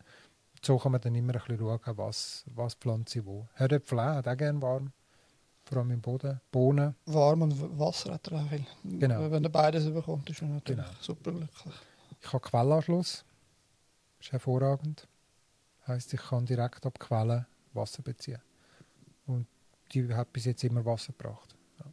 So 0.65 0.79
kann 0.79 0.93
man 0.93 1.01
dann 1.01 1.13
immer 1.13 1.33
ein 1.35 1.39
bisschen 1.39 1.59
schauen, 1.59 1.97
was, 1.97 2.43
was 2.55 2.73
pflanze 2.73 3.19
ich 3.19 3.25
wo. 3.25 3.47
Herdöpfel 3.53 4.01
hat 4.01 4.27
auch 4.27 4.35
gerne 4.35 4.59
warm. 4.63 4.91
Vor 5.63 5.77
allem 5.77 5.91
im 5.91 6.01
Boden. 6.01 6.41
Bohnen. 6.51 6.95
Warm 7.05 7.43
und 7.43 7.79
Wasser 7.79 8.13
hat 8.15 8.27
er 8.29 8.39
auch 8.41 8.49
viel. 8.49 8.65
Genau. 8.83 9.29
Wenn 9.29 9.43
er 9.43 9.49
beides 9.51 9.85
bekommt, 9.93 10.27
ist 10.29 10.41
er 10.41 10.47
natürlich 10.47 10.83
Genau. 10.83 10.97
super 11.01 11.31
glücklich. 11.33 11.75
Ich 12.19 12.33
habe 12.33 12.39
Quellanschluss. 12.49 13.23
ist 14.19 14.31
hervorragend. 14.31 15.07
Heißt, 15.87 16.11
ich 16.15 16.19
kann 16.21 16.45
direkt 16.47 16.83
ab 16.85 16.97
Quellen 16.99 17.45
Wasser 17.73 18.01
beziehen. 18.01 18.41
Und 19.27 19.45
die 19.91 20.11
hat 20.15 20.33
bis 20.33 20.45
jetzt 20.45 20.63
immer 20.63 20.83
Wasser 20.83 21.13
gebracht. 21.13 21.55
Ja. 21.79 21.85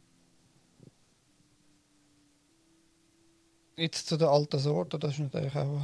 Jetzt 3.83 4.07
zu 4.07 4.17
den 4.17 4.27
alten 4.27 4.57
Sorten, 4.57 4.99
das 4.99 5.13
ist 5.13 5.19
natürlich 5.19 5.55
auch. 5.55 5.79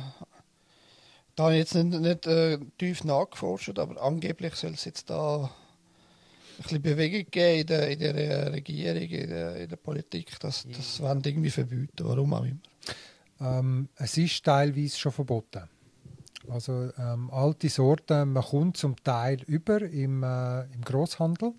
Da 1.40 1.46
habe 1.46 1.54
ich 1.54 1.60
jetzt 1.60 1.74
nicht, 1.74 2.02
nicht 2.02 2.28
äh, 2.28 2.60
tief 2.78 3.06
nachgeforscht, 3.06 3.80
aber 3.80 4.02
angeblich 4.04 4.56
soll 4.56 4.72
es 4.72 4.84
jetzt 4.84 5.10
da 5.10 5.44
ein 5.46 6.62
bisschen 6.64 6.82
Bewegung 6.82 7.32
geben 7.32 7.62
in 7.62 7.68
der, 7.68 7.92
in 7.92 8.00
der 8.00 8.16
äh, 8.16 8.48
Regierung, 8.50 9.04
in 9.04 9.30
der, 9.30 9.56
in 9.56 9.70
der 9.70 9.78
Politik, 9.78 10.38
dass 10.42 10.68
das 10.68 11.00
wollen 11.00 11.22
irgendwie 11.24 11.50
verbieten, 11.50 12.04
warum 12.04 12.34
auch 12.34 12.44
immer. 12.44 12.60
Ähm, 13.40 13.88
es 13.96 14.18
ist 14.18 14.44
teilweise 14.44 14.98
schon 14.98 15.14
verboten. 15.14 15.70
Also 16.50 16.92
ähm, 16.98 17.32
alte 17.32 17.70
Sorten, 17.70 18.34
man 18.34 18.44
kommt 18.44 18.76
zum 18.76 19.02
Teil 19.02 19.42
über 19.48 19.82
im, 19.82 20.24
äh, 20.24 20.64
im 20.74 20.82
Großhandel, 20.82 21.54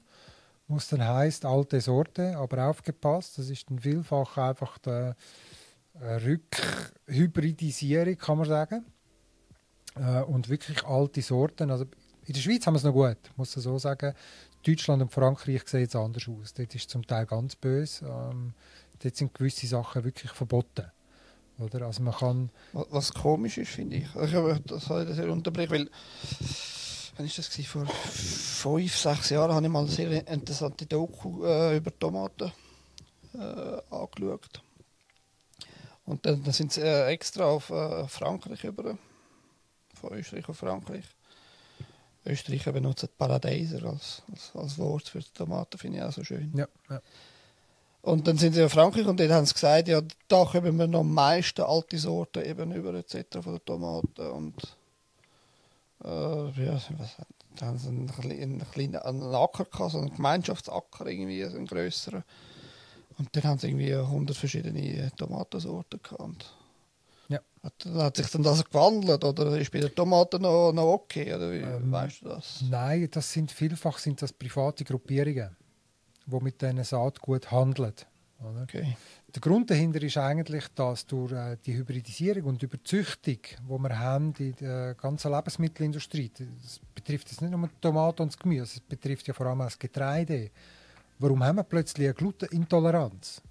was 0.68 0.89
dann 0.89 1.09
heißt 1.09 1.47
alte 1.47 1.81
Sorte, 1.81 2.37
aber 2.37 2.68
aufgepasst, 2.68 3.39
das 3.39 3.49
ist 3.49 3.70
dann 3.70 3.78
vielfach 3.78 4.37
einfach 4.37 4.76
die 4.76 5.14
äh, 6.01 6.16
Rückhybridisierung, 7.07 8.18
kann 8.18 8.37
man 8.37 8.47
sagen. 8.47 8.85
Äh, 9.97 10.22
und 10.22 10.49
wirklich 10.49 10.84
alte 10.84 11.22
Sorten. 11.22 11.70
Also 11.70 11.84
in 12.26 12.34
der 12.34 12.41
Schweiz 12.41 12.66
haben 12.66 12.74
wir 12.74 12.78
es 12.78 12.84
noch 12.84 12.93
gut, 12.93 13.18
muss 13.36 13.57
ich 13.57 13.62
so 13.62 13.78
sagen. 13.78 14.14
Deutschland 14.66 15.03
und 15.03 15.12
Frankreich 15.12 15.62
sehen 15.66 15.86
es 15.86 15.97
anders 15.97 16.28
aus. 16.28 16.53
Dort 16.55 16.74
ist 16.74 16.82
es 16.82 16.88
zum 16.88 17.07
Teil 17.07 17.26
ganz 17.26 17.57
böse. 17.57 18.05
Ähm, 18.07 18.53
dort 19.03 19.16
sind 19.16 19.34
gewisse 19.34 19.66
Sachen 19.66 20.05
wirklich 20.05 20.32
verboten. 20.32 20.86
Oder? 21.59 21.86
Also 21.86 22.03
man 22.03 22.14
kann 22.14 22.51
Was, 22.72 23.12
komisch 23.12 23.59
ist, 23.59 23.70
finde 23.70 23.97
ich. 23.97 24.05
Ich 24.05 24.34
habe 24.34 24.61
das 24.66 24.84
sehr 24.84 25.30
unterbrechen, 25.30 25.72
weil 25.72 25.91
wann 27.16 27.26
ist 27.26 27.38
das 27.38 27.51
gewesen? 27.51 27.66
vor 27.66 27.86
fünf, 27.86 28.97
sechs 28.97 29.30
Jahren 29.30 29.53
habe 29.53 29.66
ich 29.66 29.72
mal 29.72 29.80
eine 29.80 29.88
sehr 29.88 30.26
interessante 30.26 30.86
Doku 30.86 31.45
äh, 31.45 31.76
über 31.76 31.97
Tomaten 31.99 32.53
äh, 33.34 33.95
angeschaut. 33.95 34.62
Und 36.05 36.24
dann, 36.26 36.43
dann 36.43 36.53
sind 36.53 36.72
sie 36.72 36.80
äh, 36.80 37.07
extra 37.07 37.45
auf 37.45 37.70
äh, 37.70 38.09
Frankreich 38.09 38.64
über, 38.64 38.97
von 40.01 40.12
Österreich 40.12 40.48
auf 40.48 40.57
Frankreich. 40.59 41.05
Österreicher 42.26 42.72
benutzt 42.72 43.09
Paradeiser 43.16 43.84
als, 43.84 44.22
als, 44.30 44.51
als 44.55 44.78
Wort 44.78 45.09
für 45.09 45.20
Tomaten, 45.32 45.78
finde 45.78 45.98
ich 45.98 46.05
auch 46.05 46.12
so 46.12 46.24
schön. 46.24 46.53
ja, 46.55 46.66
ja. 46.88 47.01
Und 48.03 48.26
dann 48.26 48.38
sind 48.38 48.55
sie 48.55 48.62
in 48.62 48.70
Frankreich 48.70 49.07
und 49.07 49.20
dort 49.20 49.30
haben 49.30 49.44
sie 49.44 49.53
gesagt, 49.53 49.88
ja, 49.88 50.01
da 50.28 50.44
kommen 50.46 50.78
wir 50.78 50.86
noch 50.86 51.01
am 51.01 51.12
meisten 51.12 51.61
alte 51.62 51.98
Sorten 51.98 52.42
eben 52.44 52.72
über 52.72 52.94
etc. 52.94 53.26
von 53.42 53.53
den 53.55 53.64
Tomaten 53.64 54.26
und 54.30 54.55
äh, 56.05 56.64
ja, 56.64 56.80
was, 56.96 57.16
da 57.57 57.66
haben 57.66 57.78
sie 57.78 57.88
einen, 57.88 58.07
kleinen- 58.07 58.42
einen 58.61 58.70
kleinen 58.70 58.96
einen 58.96 59.34
Acker 59.34 59.66
gehabt, 59.66 59.92
so 59.92 59.98
einen 59.98 60.14
Gemeinschaftsacker 60.14 61.07
irgendwie, 61.07 61.44
so 61.44 61.57
einen 61.57 61.66
grösseren. 61.66 62.24
Und 63.18 63.28
dann 63.36 63.42
haben 63.44 63.59
sie 63.59 63.68
irgendwie 63.68 63.94
100 63.94 64.34
verschiedene 64.34 65.11
Tomatensorten 65.16 66.01
gehabt. 66.03 66.55
Hat, 67.62 68.16
sich 68.16 68.30
dann 68.30 68.42
das 68.42 68.64
gewandelt 68.64 69.22
oder 69.22 69.58
ist 69.58 69.70
bei 69.70 69.80
den 69.80 69.94
Tomaten 69.94 70.40
noch, 70.40 70.72
noch 70.72 70.94
okay? 70.94 71.34
Oder 71.34 71.52
wie 71.52 71.56
Ähm, 71.56 71.92
weißt 71.92 72.22
du 72.22 72.28
das? 72.28 72.64
Nein, 72.70 73.06
das 73.11 73.30
sind 73.30 73.52
vielfach 73.52 73.98
sind 73.98 74.22
das 74.22 74.32
private 74.32 74.82
Gruppierungen, 74.82 75.54
die 76.24 76.40
mit 76.40 76.62
diesen 76.62 76.82
Saatgut 76.82 77.50
handeln. 77.50 77.92
Oder? 78.40 78.62
Okay. 78.62 78.96
Der 79.34 79.40
Grund 79.42 79.70
dahinter 79.70 80.02
ist 80.02 80.16
eigentlich, 80.16 80.68
dass 80.74 81.06
durch 81.06 81.32
äh, 81.32 81.58
die 81.64 81.74
Hybridisierung 81.74 82.44
und 82.44 82.62
Überzüchtung, 82.62 83.36
die 83.36 83.78
wir 83.78 83.98
haben 83.98 84.32
in 84.38 84.56
der 84.56 84.94
ganzen 84.94 85.30
Lebensmittelindustrie, 85.30 86.32
das 86.62 86.80
betrifft 86.94 87.30
jetzt 87.30 87.42
nicht 87.42 87.50
nur 87.50 87.68
die 87.68 87.80
Tomaten 87.80 88.22
und 88.22 88.32
das 88.32 88.38
Gemüse, 88.38 88.62
es 88.62 88.80
betrifft 88.80 89.28
ja 89.28 89.34
vor 89.34 89.46
allem 89.46 89.61
auch 89.61 89.66
das 89.66 89.78
Getreide. 89.78 90.50
Warum 91.18 91.44
haben 91.44 91.56
wir 91.56 91.64
plötzlich 91.64 92.06
eine 92.06 92.14
Glutenintoleranz? 92.14 93.42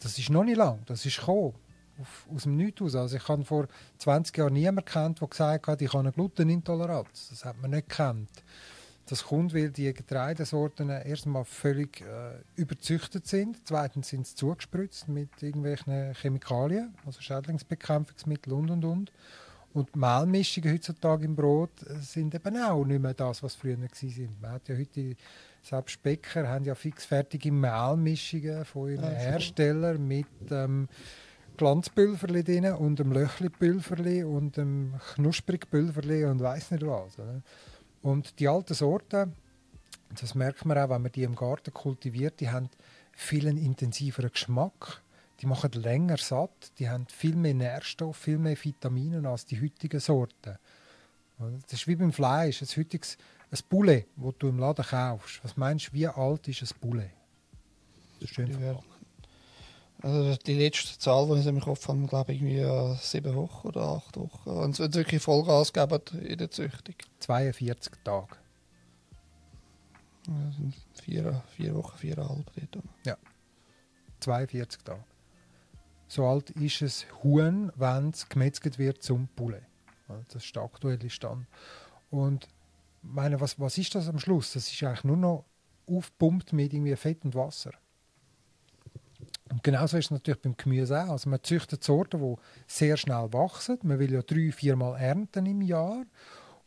Das 0.00 0.18
ist 0.18 0.30
noch 0.30 0.44
nicht 0.44 0.56
lang, 0.56 0.80
das 0.86 1.06
ist 1.06 1.18
gekommen. 1.18 1.54
Auf, 2.00 2.26
aus 2.34 2.42
dem 2.44 2.56
Nichts 2.56 2.80
aus. 2.82 2.94
Also 2.94 3.16
ich 3.16 3.28
habe 3.28 3.44
vor 3.44 3.66
20 3.98 4.36
Jahren 4.36 4.52
niemanden 4.52 4.84
kennt, 4.84 5.20
der 5.20 5.28
gesagt 5.28 5.66
hat, 5.66 5.82
ich 5.82 5.88
habe 5.88 6.00
eine 6.00 6.12
Glutenintoleranz. 6.12 7.28
Das 7.30 7.44
hat 7.44 7.60
man 7.60 7.70
nicht 7.70 7.88
gekannt. 7.88 8.30
Das 9.06 9.24
kommt, 9.24 9.52
weil 9.54 9.70
die 9.70 9.92
Getreidesorten 9.92 10.88
erstmal 10.88 11.44
völlig 11.44 12.00
äh, 12.02 12.38
überzüchtet 12.54 13.26
sind. 13.26 13.56
Zweitens 13.64 14.08
sind 14.08 14.24
sie 14.24 14.36
zugespritzt 14.36 15.08
mit 15.08 15.42
irgendwelchen 15.42 16.14
Chemikalien, 16.14 16.94
also 17.04 17.20
Schädlingsbekämpfungsmittel 17.20 18.52
und 18.52 18.70
und 18.70 18.84
und. 18.84 19.12
Und 19.72 19.88
die 19.94 19.98
Mehlmischungen 19.98 20.72
heutzutage 20.72 21.24
im 21.24 21.36
Brot 21.36 21.70
sind 22.00 22.34
eben 22.34 22.56
auch 22.62 22.84
nicht 22.84 23.00
mehr 23.00 23.14
das, 23.14 23.42
was 23.42 23.54
früher 23.54 23.78
waren. 23.78 24.36
Man 24.40 24.52
hat 24.52 24.68
ja 24.68 24.76
heute, 24.76 25.16
selbst 25.62 26.02
Bäcker 26.02 26.48
haben 26.48 26.64
ja 26.64 26.74
fixfertige 26.74 27.52
Mehlmischungen 27.52 28.64
von 28.64 28.90
ihren 28.90 29.04
Ah. 29.04 29.08
Herstellern 29.10 30.06
mit 30.06 30.26
ähm, 30.50 30.88
Glanzpülverli 31.60 32.42
drin 32.42 32.72
und 32.72 32.98
einem 33.02 33.12
Löchli-Pülverli 33.12 34.24
und 34.24 34.58
einem 34.58 34.94
Knusprig-Pülverli 35.14 36.24
und 36.24 36.40
weiss 36.40 36.70
nicht 36.70 36.86
was. 36.86 37.18
Oder? 37.18 37.42
Und 38.00 38.40
die 38.40 38.48
alten 38.48 38.72
Sorten, 38.72 39.34
das 40.18 40.34
merkt 40.34 40.64
man 40.64 40.78
auch, 40.78 40.88
wenn 40.88 41.02
man 41.02 41.12
die 41.12 41.22
im 41.22 41.36
Garten 41.36 41.74
kultiviert, 41.74 42.40
die 42.40 42.48
haben 42.48 42.70
viel 43.12 43.46
einen 43.46 43.58
intensiveren 43.58 44.32
Geschmack. 44.32 45.02
Die 45.42 45.46
machen 45.46 45.72
länger 45.72 46.16
satt, 46.16 46.72
die 46.78 46.88
haben 46.88 47.06
viel 47.08 47.36
mehr 47.36 47.52
Nährstoffe, 47.52 48.16
viel 48.16 48.38
mehr 48.38 48.56
Vitamine 48.56 49.28
als 49.28 49.44
die 49.44 49.60
heutigen 49.60 50.00
Sorten. 50.00 50.56
Das 51.36 51.74
ist 51.74 51.86
wie 51.86 51.96
beim 51.96 52.14
Fleisch. 52.14 52.62
Ein 52.62 52.68
heutiges 52.68 53.18
ein 53.50 53.58
Poulet, 53.68 54.06
das 54.16 54.34
du 54.38 54.48
im 54.48 54.58
Laden 54.58 54.84
kaufst. 54.84 55.44
Was 55.44 55.58
meinst 55.58 55.88
du, 55.88 55.92
wie 55.92 56.06
alt 56.06 56.48
ist 56.48 56.62
ein 56.62 56.80
Poulet? 56.80 57.10
Das 58.18 58.30
ist 58.30 58.34
verpackt. 58.34 58.89
Also 60.02 60.36
die 60.36 60.54
letzte 60.54 60.98
Zahl, 60.98 61.26
die 61.26 61.40
ich 61.40 61.46
im 61.46 61.60
Kopf 61.60 61.86
habe, 61.88 62.06
glaube 62.06 62.32
ich, 62.32 62.40
irgendwie 62.40 62.60
äh, 62.60 62.96
sieben 62.96 63.34
Wochen 63.34 63.68
oder 63.68 63.82
acht 63.82 64.16
Wochen. 64.16 64.62
Wenn 64.62 64.72
sie 64.72 64.92
wirklich 64.94 65.22
Vollgas 65.22 65.72
geben 65.72 66.00
in 66.22 66.38
der 66.38 66.50
Züchtung. 66.50 66.94
42 67.18 67.92
Tage. 68.02 68.36
Das 70.26 70.56
sind 70.56 70.74
vier, 71.02 71.42
vier 71.56 71.74
Wochen, 71.74 71.98
viereinhalb. 71.98 72.50
Dort. 72.70 73.18
42 74.20 74.82
Tage. 74.82 75.04
So 76.08 76.26
alt 76.26 76.50
ist 76.50 76.82
es 76.82 77.06
Huhn, 77.22 77.70
wenn 77.76 78.10
es 78.10 78.28
gemetzelt 78.28 78.78
wird 78.78 79.02
zum 79.02 79.28
Poulet. 79.28 79.62
Das 80.28 80.44
ist 80.44 80.56
der 80.56 80.62
aktuelle 80.62 81.08
Stand. 81.10 81.46
Und 82.10 82.48
meine, 83.02 83.40
was, 83.40 83.60
was 83.60 83.78
ist 83.78 83.94
das 83.94 84.08
am 84.08 84.18
Schluss? 84.18 84.54
Das 84.54 84.70
ist 84.70 84.82
eigentlich 84.82 85.04
nur 85.04 85.16
noch 85.16 85.44
aufgepumpt 85.86 86.52
mit 86.52 86.72
irgendwie 86.72 86.96
Fett 86.96 87.24
und 87.24 87.34
Wasser. 87.34 87.72
Und 89.50 89.64
genauso 89.64 89.96
ist 89.98 90.06
es 90.06 90.10
natürlich 90.10 90.40
beim 90.40 90.56
Gemüse 90.56 91.02
auch. 91.04 91.10
Also 91.10 91.28
man 91.28 91.42
züchtet 91.42 91.82
Sorten, 91.82 92.20
die 92.20 92.34
sehr 92.66 92.96
schnell 92.96 93.32
wachsen. 93.32 93.78
Man 93.82 93.98
will 93.98 94.12
ja 94.12 94.22
drei, 94.22 94.52
viermal 94.52 95.00
ernten 95.00 95.46
im 95.46 95.60
Jahr. 95.60 96.04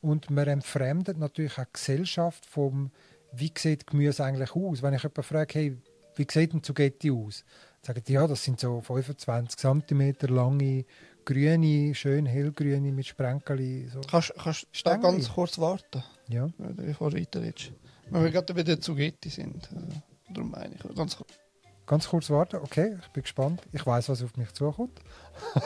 Und 0.01 0.29
man 0.29 0.47
entfremdet 0.47 1.17
natürlich 1.17 1.57
auch 1.57 1.63
die 1.65 1.73
Gesellschaft 1.73 2.45
vom, 2.45 2.91
wie 3.31 3.53
sieht 3.57 3.88
Gemüse 3.88 4.25
eigentlich 4.25 4.53
aus. 4.53 4.81
Wenn 4.81 4.93
ich 4.93 5.03
jemanden 5.03 5.23
frage, 5.23 5.53
hey, 5.53 5.77
wie 6.15 6.27
sieht 6.29 6.51
denn 6.53 6.61
Zugetti 6.61 7.09
aus? 7.09 7.45
Dann 7.84 7.95
sagen 7.95 8.03
die, 8.05 8.13
ja, 8.13 8.27
das 8.27 8.43
sind 8.43 8.59
so 8.59 8.81
25 8.81 9.57
cm 9.57 10.15
lange, 10.27 10.86
grüne, 11.23 11.95
schön 11.95 12.25
hellgrüne 12.25 12.91
mit 12.91 13.05
Sprenkel. 13.05 13.89
So. 13.89 14.01
Kannst 14.01 14.34
kannst 14.38 14.67
du 14.86 14.99
ganz 14.99 15.29
kurz 15.29 15.57
warten, 15.57 16.03
Ja. 16.27 16.49
bevor 16.57 17.11
du 17.11 17.17
weiterredest? 17.17 17.71
Wenn 18.09 18.23
wir 18.23 18.31
gerade 18.31 18.53
bei 18.53 18.63
den 18.63 18.81
Zugetti 18.81 19.29
sind. 19.29 19.69
Äh, 19.71 20.34
darum 20.34 20.51
meine 20.51 20.75
ich. 20.75 20.95
Ganz 20.95 21.15
kurz. 21.15 21.31
Ganz 21.86 22.07
kurz 22.07 22.29
warten, 22.29 22.55
okay, 22.57 22.97
ich 23.01 23.09
bin 23.09 23.23
gespannt. 23.23 23.61
Ich 23.73 23.86
weiß, 23.86 24.07
was 24.07 24.23
auf 24.23 24.38
mich 24.38 24.53
zukommt. 24.53 25.01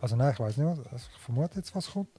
also 0.00 0.14
nein, 0.14 0.32
ich 0.32 0.38
weiß 0.38 0.56
nicht, 0.56 0.66
was. 0.68 0.86
Also 0.86 1.08
ich 1.12 1.18
vermute 1.20 1.56
jetzt, 1.56 1.74
was 1.74 1.90
kommt. 1.90 2.10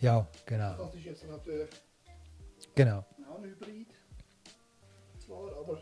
Ja, 0.00 0.26
genau, 0.44 0.76
Das 0.76 0.94
ist 0.94 1.04
jetzt 1.04 1.24
natürlich 1.26 1.70
genau. 2.74 3.04
auch 3.30 3.38
ein 3.38 3.44
Hybrid. 3.44 3.94
Zwar, 5.24 5.56
aber. 5.56 5.80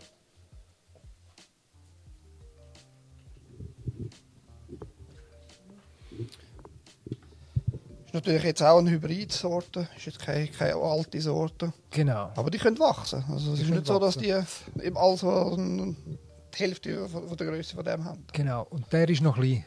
Natürlich 8.15 8.43
jetzt 8.45 8.63
auch 8.63 8.79
eine 8.79 8.91
Hybridsorte, 8.91 9.89
ist 9.97 10.07
jetzt 10.07 10.19
keine, 10.19 10.49
keine 10.49 10.75
alte 10.77 11.21
Sorte. 11.21 11.73
Genau. 11.91 12.31
Aber 12.37 12.51
die 12.51 12.59
können 12.59 12.79
wachsen. 12.79 13.25
Also 13.31 13.53
es 13.53 13.59
Die 13.59 13.65
ist 13.65 13.71
nicht 13.71 13.87
so, 13.87 13.99
dass 13.99 14.17
wachsen. 14.17 14.47
die 14.77 14.87
eben 14.87 14.97
also 14.97 15.57
die 15.57 16.59
Hälfte 16.59 17.09
von, 17.09 17.37
der 17.37 17.47
Größe 17.47 17.75
von 17.75 17.85
dem 17.85 18.05
haben. 18.05 18.25
Genau. 18.33 18.67
Und 18.71 18.91
der 18.93 19.09
ist 19.09 19.21
noch 19.23 19.35
klein. 19.37 19.67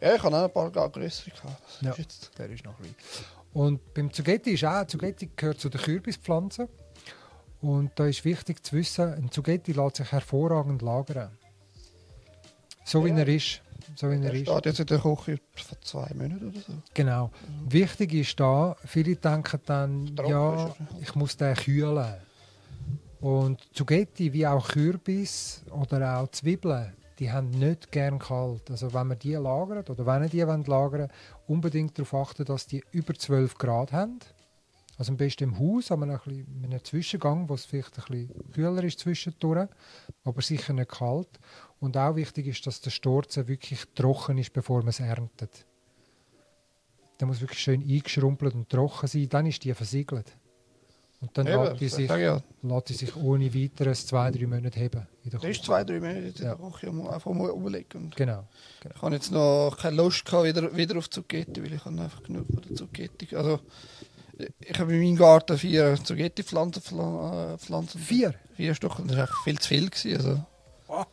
Ja, 0.00 0.14
ich 0.14 0.22
habe 0.22 0.36
auch 0.36 0.44
ein 0.44 0.72
paar 0.72 0.90
größere 0.90 1.30
gehabt. 1.30 1.62
Ja. 1.80 1.92
ist 1.92 2.30
Der 2.38 2.50
ist 2.50 2.64
noch 2.64 2.76
klein. 2.78 2.94
Und 3.52 3.94
beim 3.94 4.12
Zugetti 4.12 4.50
ist 4.52 4.64
auch, 4.64 4.86
Zugetti 4.86 5.30
gehört 5.34 5.58
zu 5.60 5.68
den 5.68 5.80
Kürbispflanzen. 5.80 6.68
Und 7.62 7.90
da 7.96 8.06
ist 8.06 8.24
wichtig 8.24 8.64
zu 8.64 8.76
wissen, 8.76 9.12
ein 9.14 9.30
Zugetti 9.30 9.72
lässt 9.72 9.96
sich 9.96 10.12
hervorragend 10.12 10.82
lagern. 10.82 11.30
So 12.84 13.04
wie 13.04 13.08
Ja. 13.08 13.18
er 13.18 13.28
ist. 13.28 13.62
So 13.94 14.10
wie 14.10 14.16
er 14.16 14.34
ist. 14.34 14.48
steht 14.48 14.66
jetzt 14.66 14.80
in 14.80 14.86
der 14.86 14.98
Küche 14.98 15.40
vor 15.54 15.80
zwei 15.80 16.12
Monaten 16.14 16.48
oder 16.48 16.60
so. 16.60 16.72
Genau. 16.94 17.30
Wichtig 17.68 18.14
ist 18.14 18.38
da, 18.38 18.76
viele 18.84 19.16
denken 19.16 19.60
dann, 19.66 20.16
Trocken 20.16 20.30
ja, 20.30 20.74
ich 21.00 21.14
muss 21.14 21.36
den 21.36 21.54
kühlen. 21.54 22.14
Und 23.20 23.60
Zugetti, 23.74 24.32
wie 24.32 24.46
auch 24.46 24.68
Kürbis 24.68 25.64
oder 25.70 26.18
auch 26.18 26.28
Zwiebeln, 26.28 26.92
die 27.18 27.32
haben 27.32 27.50
nicht 27.50 27.90
gern 27.90 28.18
kalt. 28.18 28.70
Also 28.70 28.92
wenn 28.92 29.06
man 29.06 29.18
die 29.18 29.34
lagert 29.34 29.88
oder 29.90 30.04
wenn 30.06 30.22
ihr 30.24 30.28
die 30.28 30.70
lagern 30.70 31.10
unbedingt 31.46 31.98
darauf 31.98 32.14
achten, 32.14 32.44
dass 32.44 32.66
die 32.66 32.84
über 32.92 33.14
12 33.14 33.56
Grad 33.56 33.92
haben. 33.92 34.18
Also 34.98 35.12
am 35.12 35.18
besten 35.18 35.44
im 35.44 35.58
Haus, 35.58 35.90
aber 35.90 36.06
ein 36.06 36.18
bisschen 36.24 36.60
mit 36.60 36.70
einem 36.70 36.84
Zwischengang, 36.84 37.48
wo 37.48 37.54
es 37.54 37.66
vielleicht 37.66 37.98
ein 37.98 38.04
bisschen 38.06 38.52
kühler 38.52 38.82
ist 38.82 38.98
zwischendurch, 38.98 39.68
aber 40.24 40.42
sicher 40.42 40.72
nicht 40.72 40.90
kalt. 40.90 41.28
Und 41.86 41.96
auch 41.96 42.16
wichtig 42.16 42.48
ist, 42.48 42.66
dass 42.66 42.80
der 42.80 42.90
Storzen 42.90 43.46
wirklich 43.46 43.84
trocken 43.94 44.38
ist, 44.38 44.52
bevor 44.52 44.80
man 44.80 44.88
es 44.88 44.98
erntet. 44.98 45.64
Der 47.20 47.28
muss 47.28 47.40
wirklich 47.40 47.60
schön 47.60 47.80
eingeschrumpelt 47.80 48.54
und 48.56 48.68
trocken 48.68 49.06
sein, 49.06 49.28
dann 49.28 49.46
ist 49.46 49.62
die 49.62 49.72
versiegelt. 49.72 50.26
Und 51.20 51.30
dann 51.38 51.46
Eben, 51.46 51.62
lässt 51.62 51.80
die 51.80 51.84
ich 51.86 51.92
sich, 51.94 52.10
ja, 52.10 52.42
lässt 52.62 52.88
die 52.88 52.94
sich 52.94 53.14
ohne 53.16 53.54
weiteres 53.54 54.04
zwei, 54.04 54.32
drei 54.32 54.46
Monate 54.48 54.78
heben. 54.80 55.06
In 55.24 55.30
der 55.30 55.38
der 55.40 55.50
ist 55.50 55.64
zwei, 55.64 55.84
drei 55.84 56.00
Monate 56.00 56.18
in 56.18 56.34
Ja. 56.44 56.56
der 56.56 56.70
Küche 56.70 56.88
einfach 56.88 57.32
mal 57.32 57.50
umlegen. 57.50 58.02
Und 58.02 58.16
Genau. 58.16 58.48
ich 58.94 59.00
habe 59.00 59.14
jetzt 59.14 59.30
noch 59.30 59.76
keine 59.80 59.96
Lust 59.96 60.24
gehabt, 60.24 60.44
wieder, 60.44 60.76
wieder 60.76 60.98
auf 60.98 61.08
Zucchetti, 61.08 61.62
weil 61.62 61.72
ich 61.72 61.84
habe 61.84 62.00
einfach 62.00 62.22
genug 62.24 62.46
von 62.52 62.62
der 62.68 62.74
Zucchetti. 62.74 63.34
Also 63.36 63.60
ich 64.60 64.78
habe 64.78 64.92
in 64.92 65.00
meinem 65.02 65.16
Garten 65.16 65.56
vier 65.56 65.96
Zucchetti-Pflanzen 66.02 66.82
pfla- 66.82 67.54
äh, 67.54 67.58
Pflanzen. 67.58 68.00
Vier. 68.00 68.34
Vier 68.56 68.74
Stück. 68.74 68.96
Das 69.06 69.16
war 69.16 69.28
viel 69.44 69.58
zu 69.60 69.68
viel. 69.68 69.88
Gewesen, 69.88 70.16
also. 70.16 70.44
Ah. 70.88 71.06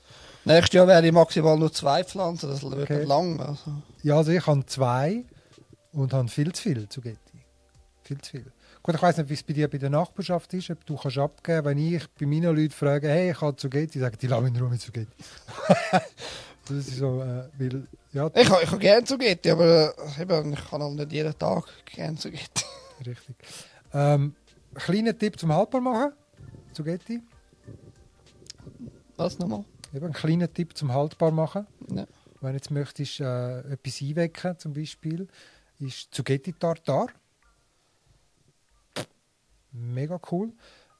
Nächstes 0.46 0.74
Jahr 0.74 0.88
werde 0.88 1.08
ich 1.08 1.14
maximal 1.14 1.58
nur 1.58 1.72
zwei 1.72 2.04
Pflanzen. 2.04 2.50
Das 2.50 2.64
wird 2.64 2.74
Okay. 2.74 3.04
lang. 3.04 3.40
Also. 3.40 3.72
Ja, 4.02 4.18
also 4.18 4.32
ich 4.32 4.46
habe 4.46 4.66
zwei 4.66 5.24
und 5.94 6.14
habe 6.14 6.28
viel 6.28 6.52
zu 6.52 6.62
viel 6.62 6.90
Zugetti. 6.90 7.18
Viel 8.04 8.20
zu 8.20 8.32
viel. 8.32 8.52
Gut, 8.82 8.96
ich 8.96 9.02
weiß 9.02 9.18
nicht, 9.18 9.30
wie 9.30 9.34
es 9.34 9.44
bei 9.44 9.54
dir 9.54 9.70
bei 9.70 9.78
der 9.78 9.90
Nachbarschaft 9.90 10.54
ist, 10.54 10.70
ob 10.70 10.86
du 10.86 10.98
kannst 10.98 11.18
abgeben 11.18 11.66
Wenn 11.66 11.78
ich 11.78 12.06
bei 12.20 12.26
meinen 12.26 12.54
Leuten 12.54 12.72
frage, 12.72 13.08
hey, 13.08 13.32
ich 13.32 13.40
habe 13.40 13.56
Zugetti, 13.56 14.00
sagen 14.00 14.18
die, 14.22 14.28
lass 14.28 14.42
mich 14.42 14.54
in 14.54 14.60
Ruhe 14.60 14.70
mit 14.70 14.82
Zugetti. 14.82 15.24
das 16.68 16.72
ist 16.72 16.98
so, 16.98 17.22
äh, 17.22 17.48
weil, 17.58 17.88
ja, 18.12 18.30
Ich, 18.36 18.42
ich 18.42 18.50
habe 18.50 18.80
gerne 18.80 19.06
Zucchetti, 19.06 19.52
aber 19.52 19.94
äh, 20.18 20.22
eben, 20.22 20.52
ich 20.52 20.70
kann 20.70 20.84
halt 20.84 20.96
nicht 20.96 21.14
jeden 21.14 21.40
Tag 21.40 21.64
gerne 21.86 22.18
Zucchetti. 22.18 22.66
richtig. 23.06 23.36
Ähm, 23.94 24.36
kleiner 24.74 25.18
Tipp 25.18 25.40
zum 25.40 25.54
Haltbar 25.54 25.80
machen, 25.80 26.12
Zugetti. 26.74 27.22
Was 29.16 29.40
nochmal? 29.40 29.64
Eben 29.94 30.08
ein 30.08 30.14
kleiner 30.14 30.52
Tipp 30.52 30.76
zum 30.76 30.94
Haltbar 30.94 31.32
machen. 31.32 31.68
Ja. 31.90 32.08
Wenn 32.42 32.52
du 32.52 32.56
jetzt 32.56 32.72
möchtest 32.72 33.20
äh, 33.20 33.60
etwas 33.60 34.02
einwecken, 34.02 34.58
zum 34.58 34.74
Beispiel, 34.74 35.28
ist 35.80 36.14
Zugetti 36.14 36.54
Tartar. 36.54 37.08
Mega 39.72 40.20
cool. 40.32 40.52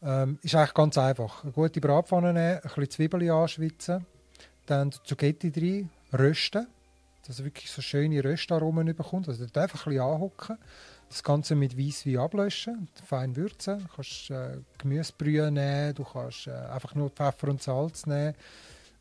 Ähm, 0.02 0.38
ist 0.42 0.56
eigentlich 0.56 0.74
ganz 0.74 0.98
einfach. 0.98 1.44
Eine 1.44 1.54
gute 1.54 1.82
Bratpfanne 1.82 2.34
nehmen, 2.34 2.56
ein 2.56 2.62
bisschen 2.62 2.90
Zwiebeln 2.90 3.30
anschwitzen, 3.30 4.06
dann 4.66 4.92
Zugetti 4.92 5.52
rein, 5.56 5.90
rösten, 6.18 6.68
dass 7.26 7.40
er 7.40 7.46
wirklich 7.46 7.72
so 7.72 7.82
schöne 7.82 8.24
Röstaromen 8.24 8.86
bekommt. 8.96 9.28
Also 9.28 9.46
dort 9.46 9.58
einfach 9.58 9.86
ein 9.86 9.94
bisschen 9.94 10.06
anhocken. 10.06 10.58
Das 11.10 11.24
Ganze 11.24 11.56
mit 11.56 11.78
Weisswein 11.78 12.18
ablöschen, 12.18 12.88
fein 13.06 13.36
würzen. 13.36 13.80
Du 13.80 13.88
kannst 13.96 14.30
äh, 14.32 14.58
Gemüsebrühe 14.78 15.52
nehmen, 15.52 15.94
du 15.94 16.04
kannst 16.04 16.48
äh, 16.48 16.52
einfach 16.52 16.96
nur 16.96 17.10
Pfeffer 17.10 17.50
und 17.50 17.62
Salz 17.62 18.06
nehmen. 18.06 18.34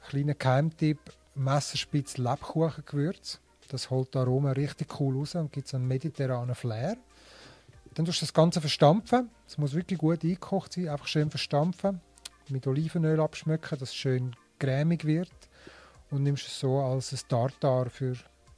Kleiner 0.09 0.35
Geheimtipp, 0.35 0.99
Messerspitz 1.35 2.19
Lebkuchengewürz. 2.19 3.41
Das 3.69 3.91
holt 3.91 4.15
die 4.15 4.19
Aromen 4.19 4.53
richtig 4.53 5.01
cool 5.01 5.17
raus 5.17 5.35
und 5.35 5.53
gibt 5.53 5.69
so 5.69 5.77
einen 5.77 5.89
mediterranen 5.89 6.55
Flair. 6.55 6.97
Dann 7.95 8.05
tust 8.05 8.21
du 8.21 8.27
das 8.27 8.35
Ganze 8.35 8.61
verstampfen. 8.61 9.31
Es 9.47 9.59
muss 9.59 9.75
wirklich 9.75 9.99
gut 9.99 10.23
eingekocht 10.25 10.73
sein. 10.73 10.89
Einfach 10.89 11.07
schön 11.07 11.31
verstampfen. 11.31 12.01
Mit 12.49 12.67
Olivenöl 12.67 13.21
abschmecken, 13.21 13.79
dass 13.79 13.91
es 13.91 13.95
schön 13.95 14.35
cremig 14.59 15.05
wird. 15.05 15.31
Und 16.11 16.23
nimmst 16.23 16.47
es 16.47 16.59
so 16.59 16.81
als 16.81 17.13
ein 17.13 17.21
Tartar 17.29 17.89
für 17.89 18.17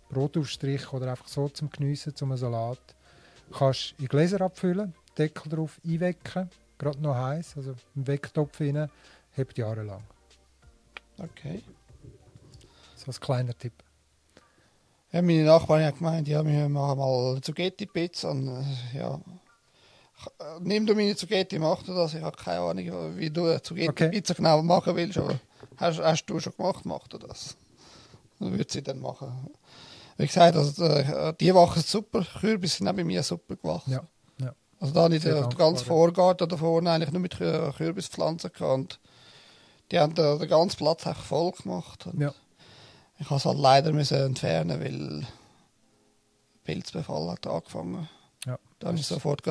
Brotaufstrich 0.08 0.92
oder 0.92 1.10
einfach 1.10 1.28
so 1.28 1.48
zum 1.48 1.70
Geniessen, 1.70 2.14
zum 2.14 2.36
Salat. 2.36 2.80
Kannst 3.52 3.94
in 3.98 4.06
Gläser 4.06 4.40
abfüllen, 4.40 4.94
Deckel 5.18 5.50
drauf 5.50 5.80
einwecken, 5.84 6.50
gerade 6.78 7.00
noch 7.00 7.14
heiß, 7.14 7.56
also 7.56 7.74
im 7.94 8.06
Wecktopf 8.06 8.60
rein, 8.60 8.88
hebt 9.32 9.58
jahrelang. 9.58 10.02
Okay. 11.18 11.62
So 12.96 13.06
als 13.06 13.20
kleiner 13.20 13.56
Tipp. 13.56 13.72
Ja, 15.12 15.22
meine 15.22 15.44
Nachbarin 15.44 15.86
hat 15.86 15.98
gemeint, 15.98 16.26
ja, 16.26 16.44
wir 16.44 16.68
machen 16.68 16.98
mal 16.98 17.40
Zucchetti-Pizza. 17.40 18.30
Und, 18.30 18.48
äh, 18.48 18.98
ja. 18.98 19.20
Nimm 20.60 20.86
du 20.86 20.94
meine 20.94 21.14
Zucchetti, 21.14 21.58
mach 21.58 21.82
du 21.82 21.94
das. 21.94 22.14
Ich 22.14 22.22
habe 22.22 22.36
keine 22.36 22.60
Ahnung, 22.60 23.16
wie 23.16 23.30
du 23.30 23.44
eine 23.46 23.62
Zucchetti-Pizza 23.62 24.34
genau 24.34 24.62
machen 24.62 24.96
willst, 24.96 25.18
aber 25.18 25.38
hast, 25.76 25.98
hast 26.00 26.26
du 26.26 26.40
schon 26.40 26.54
gemacht, 26.56 26.84
mach 26.84 27.06
du 27.08 27.18
das. 27.18 27.56
Dann 28.40 28.52
würde 28.52 28.72
sie 28.72 28.82
dann 28.82 28.98
machen. 29.00 29.48
Wie 30.16 30.26
gesagt, 30.26 30.56
also, 30.56 30.84
äh, 30.84 31.32
die 31.40 31.54
wachsen 31.54 31.82
super. 31.82 32.24
Kürbis 32.40 32.76
sind 32.76 32.88
auch 32.88 32.92
bei 32.94 33.04
mir 33.04 33.22
super 33.22 33.56
gewachsen. 33.56 33.92
Ja, 33.92 34.02
ja. 34.40 34.54
Also 34.80 34.94
da 34.94 35.02
habe 35.02 35.16
ich 35.16 35.22
den, 35.22 35.48
ganzen. 35.50 35.86
Vorgarten 35.86 36.48
da 36.48 36.56
vorne 36.56 36.90
eigentlich 36.90 37.12
nur 37.12 37.20
mit 37.20 37.34
Kür- 37.36 37.72
Kürbispflanzen 37.76 38.52
gehabt. 38.52 38.98
Die 39.94 40.00
haben 40.00 40.12
den, 40.16 40.40
den 40.40 40.48
ganzen 40.48 40.76
Platz 40.78 41.06
echt 41.06 41.20
voll 41.20 41.52
gemacht. 41.52 42.06
Und 42.08 42.20
Ja. 42.20 42.34
Ich 43.20 43.26
habe 43.26 43.36
es 43.36 43.44
halt 43.44 43.58
leider 43.58 43.92
müssen 43.92 44.16
entfernen, 44.18 44.80
weil 44.80 45.24
Pilzbefall 46.64 47.30
hat 47.30 47.46
angefangen. 47.46 48.08
Ja. 48.44 48.58
Dann 48.80 48.88
habe 48.88 48.98
ich 48.98 49.06
sofort 49.06 49.42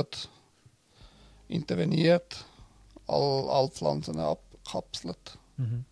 interveniert, 1.48 2.44
all, 3.08 3.50
all 3.50 3.70
Pflanzen 3.70 4.20
abkapselt, 4.20 5.38
Mhm. 5.56 5.86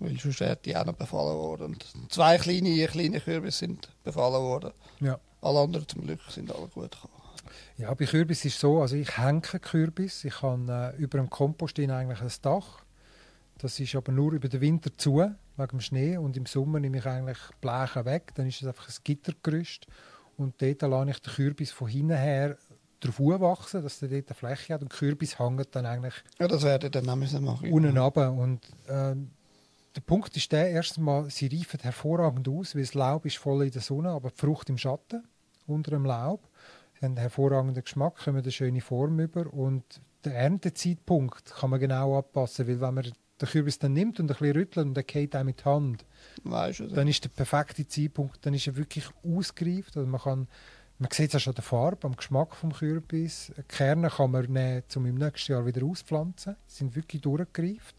weil 0.00 0.18
sonst 0.18 0.40
wäre 0.40 0.56
die 0.56 0.76
auch 0.76 0.84
noch 0.84 0.92
befallen 0.94 1.34
worden. 1.38 1.64
Und 1.94 2.12
zwei 2.12 2.36
kleine, 2.36 2.86
kleine 2.88 3.20
Kürbisse 3.20 3.60
sind 3.60 3.88
befallen 4.02 4.42
worden. 4.42 4.72
Ja. 5.00 5.18
Alle 5.40 5.60
anderen 5.60 5.88
zum 5.88 6.02
Glück 6.02 6.20
sind 6.30 6.52
alle 6.54 6.68
gut 6.68 6.90
gekommen. 6.90 7.14
Ja, 7.78 7.92
bei 7.94 8.04
Kürbis 8.04 8.44
ist 8.44 8.54
es 8.54 8.60
so, 8.60 8.80
also 8.82 8.96
ich 8.96 9.16
hänge 9.16 9.40
Kürbis. 9.40 10.24
Ich 10.24 10.42
habe 10.42 10.94
äh, 10.94 11.00
über 11.00 11.16
dem 11.18 11.30
Kompost 11.30 11.76
hin 11.76 11.90
eigentlich 11.90 12.20
ein 12.20 12.32
Dach. 12.42 12.83
Das 13.58 13.78
ist 13.80 13.94
aber 13.94 14.12
nur 14.12 14.32
über 14.32 14.48
den 14.48 14.60
Winter 14.60 14.90
zu, 14.96 15.18
wegen 15.18 15.68
dem 15.68 15.80
Schnee. 15.80 16.16
Und 16.16 16.36
im 16.36 16.46
Sommer 16.46 16.80
nehme 16.80 16.98
ich 16.98 17.06
eigentlich 17.06 17.38
Bleche 17.60 18.04
weg. 18.04 18.32
Dann 18.34 18.46
ist 18.46 18.62
es 18.62 18.68
einfach 18.68 18.88
ein 18.88 18.94
Gittergerüst. 19.04 19.86
Und 20.36 20.60
dort 20.60 20.82
lasse 20.82 21.10
ich 21.10 21.18
den 21.20 21.32
Kürbis 21.32 21.70
von 21.70 21.88
hinten 21.88 22.16
her 22.16 22.56
drauf 23.00 23.18
wachsen, 23.40 23.82
dass 23.82 24.00
der 24.00 24.08
dort 24.08 24.28
eine 24.28 24.34
Fläche 24.34 24.74
hat. 24.74 24.82
Und 24.82 24.92
der 24.92 24.98
Kürbis 24.98 25.38
hängt 25.38 25.74
dann 25.74 25.86
eigentlich 25.86 26.14
Ja, 26.38 26.48
das 26.48 26.62
werde 26.62 26.86
ich 26.86 26.92
dann 26.92 27.08
auch 27.08 27.16
müssen 27.16 27.44
machen. 27.44 27.70
unten 27.70 27.96
runter. 27.96 28.32
Und 28.32 28.60
ähm, 28.88 29.30
der 29.94 30.00
Punkt 30.00 30.36
ist 30.36 30.50
der, 30.50 30.70
erstens 30.70 31.04
mal, 31.04 31.30
sie 31.30 31.46
reifen 31.46 31.78
hervorragend 31.80 32.48
aus, 32.48 32.74
weil 32.74 32.82
das 32.82 32.94
Laub 32.94 33.26
ist 33.26 33.36
voll 33.36 33.64
in 33.64 33.70
der 33.70 33.82
Sonne, 33.82 34.10
aber 34.10 34.30
die 34.30 34.36
Frucht 34.36 34.68
im 34.68 34.78
Schatten, 34.78 35.22
unter 35.66 35.92
dem 35.92 36.04
Laub. 36.04 36.48
Sie 36.94 36.98
haben 37.06 37.12
einen 37.12 37.16
hervorragenden 37.18 37.84
Geschmack, 37.84 38.16
kommen 38.24 38.42
eine 38.42 38.50
schöne 38.50 38.80
Form 38.80 39.20
über 39.20 39.52
und 39.52 39.84
der 40.24 40.34
Erntezeitpunkt 40.34 41.54
kann 41.54 41.70
man 41.70 41.78
genau 41.78 42.16
anpassen, 42.18 42.66
weil 42.66 42.80
wenn 42.80 42.94
man 42.94 43.12
den 43.40 43.48
Kürbis 43.48 43.78
dann 43.78 43.92
nimmt 43.92 44.20
und 44.20 44.30
ein 44.30 44.36
bisschen 44.36 44.56
rüttelt 44.56 44.86
und 44.86 44.96
er 44.96 45.02
geht 45.02 45.34
auch 45.34 45.44
mit 45.44 45.60
der 45.60 45.72
Hand, 45.72 46.04
Weißt 46.44 46.80
du, 46.80 46.86
dann 46.88 47.08
ist 47.08 47.24
der 47.24 47.30
perfekte 47.30 47.86
Zeitpunkt, 47.86 48.44
dann 48.46 48.54
ist 48.54 48.66
er 48.66 48.76
wirklich 48.76 49.06
ausgereift. 49.24 49.96
Also 49.96 50.08
man, 50.08 50.20
kann, 50.20 50.48
man 50.98 51.10
sieht 51.10 51.28
es 51.28 51.32
ja 51.34 51.40
schon 51.40 51.52
an 51.52 51.56
der 51.56 51.64
Farbe, 51.64 52.06
am 52.06 52.16
Geschmack 52.16 52.54
vom 52.54 52.72
Kürbis. 52.72 53.52
Die 53.56 53.62
Kerne 53.62 54.08
kann 54.08 54.30
man 54.30 54.44
nehmen, 54.46 54.82
um 54.94 55.06
im 55.06 55.16
nächsten 55.16 55.52
Jahr 55.52 55.66
wieder 55.66 55.84
auspflanzen. 55.84 56.56
Sie 56.66 56.78
sind 56.78 56.94
wirklich 56.94 57.22
durchgereift 57.22 57.96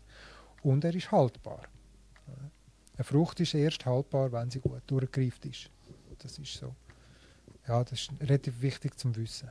und 0.63 0.83
er 0.83 0.95
ist 0.95 1.11
haltbar. 1.11 1.63
Eine 2.97 3.03
Frucht 3.03 3.41
ist 3.41 3.53
erst 3.53 3.85
haltbar, 3.85 4.31
wenn 4.31 4.49
sie 4.49 4.61
gut 4.61 4.81
durchgereift 4.87 5.45
ist. 5.45 5.69
Das 6.19 6.37
ist 6.39 6.53
so. 6.53 6.73
Ja, 7.67 7.83
das 7.83 7.99
ist 7.99 8.11
relativ 8.21 8.61
wichtig 8.61 8.97
zum 8.97 9.15
Wissen. 9.15 9.49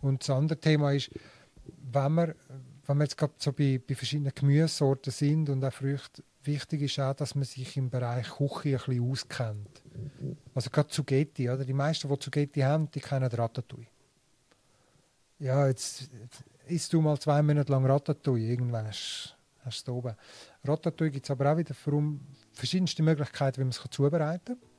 Und 0.00 0.22
das 0.22 0.30
andere 0.30 0.58
Thema 0.58 0.92
ist, 0.92 1.10
wenn 1.92 2.14
wir, 2.14 2.34
wenn 2.90 2.98
wir 2.98 3.04
jetzt 3.04 3.16
gerade 3.16 3.34
so 3.38 3.52
bei, 3.52 3.80
bei 3.86 3.94
verschiedenen 3.94 4.32
Gemüsesorten 4.34 5.12
sind 5.12 5.48
und 5.48 5.64
auch 5.64 5.72
Früchten, 5.72 6.24
wichtig 6.42 6.82
ist 6.82 6.98
auch, 6.98 7.14
dass 7.14 7.36
man 7.36 7.44
sich 7.44 7.76
im 7.76 7.88
Bereich 7.88 8.28
Küche 8.28 8.76
ein 8.76 8.84
bisschen 8.84 9.10
auskennt. 9.10 9.82
Also 10.54 10.70
gerade 10.70 10.88
Zugetti, 10.88 11.48
oder? 11.48 11.64
Die 11.64 11.72
meisten, 11.72 12.08
die 12.08 12.18
Zugetti 12.18 12.60
haben, 12.60 12.90
die 12.90 13.00
kennen 13.00 13.30
Ratatouille. 13.30 13.86
Ja, 15.38 15.68
jetzt, 15.68 16.10
isst 16.66 16.92
du 16.92 17.00
mal 17.00 17.18
zwei 17.20 17.40
Monate 17.42 17.70
lang 17.70 17.86
Ratatouille, 17.86 18.48
irgendwann 18.48 18.88
hast, 18.88 19.36
hast 19.64 19.86
du 19.86 19.92
es 19.92 19.96
oben. 19.96 20.16
Ratatouille 20.64 21.12
gibt 21.12 21.26
es 21.26 21.30
aber 21.30 21.52
auch 21.52 21.56
wieder 21.56 21.74
verschiedenste 22.52 23.04
Möglichkeiten, 23.04 23.58
wie 23.58 23.64
man 23.64 23.70
es 23.70 23.82
zubereiten 23.88 24.58
kann. 24.58 24.69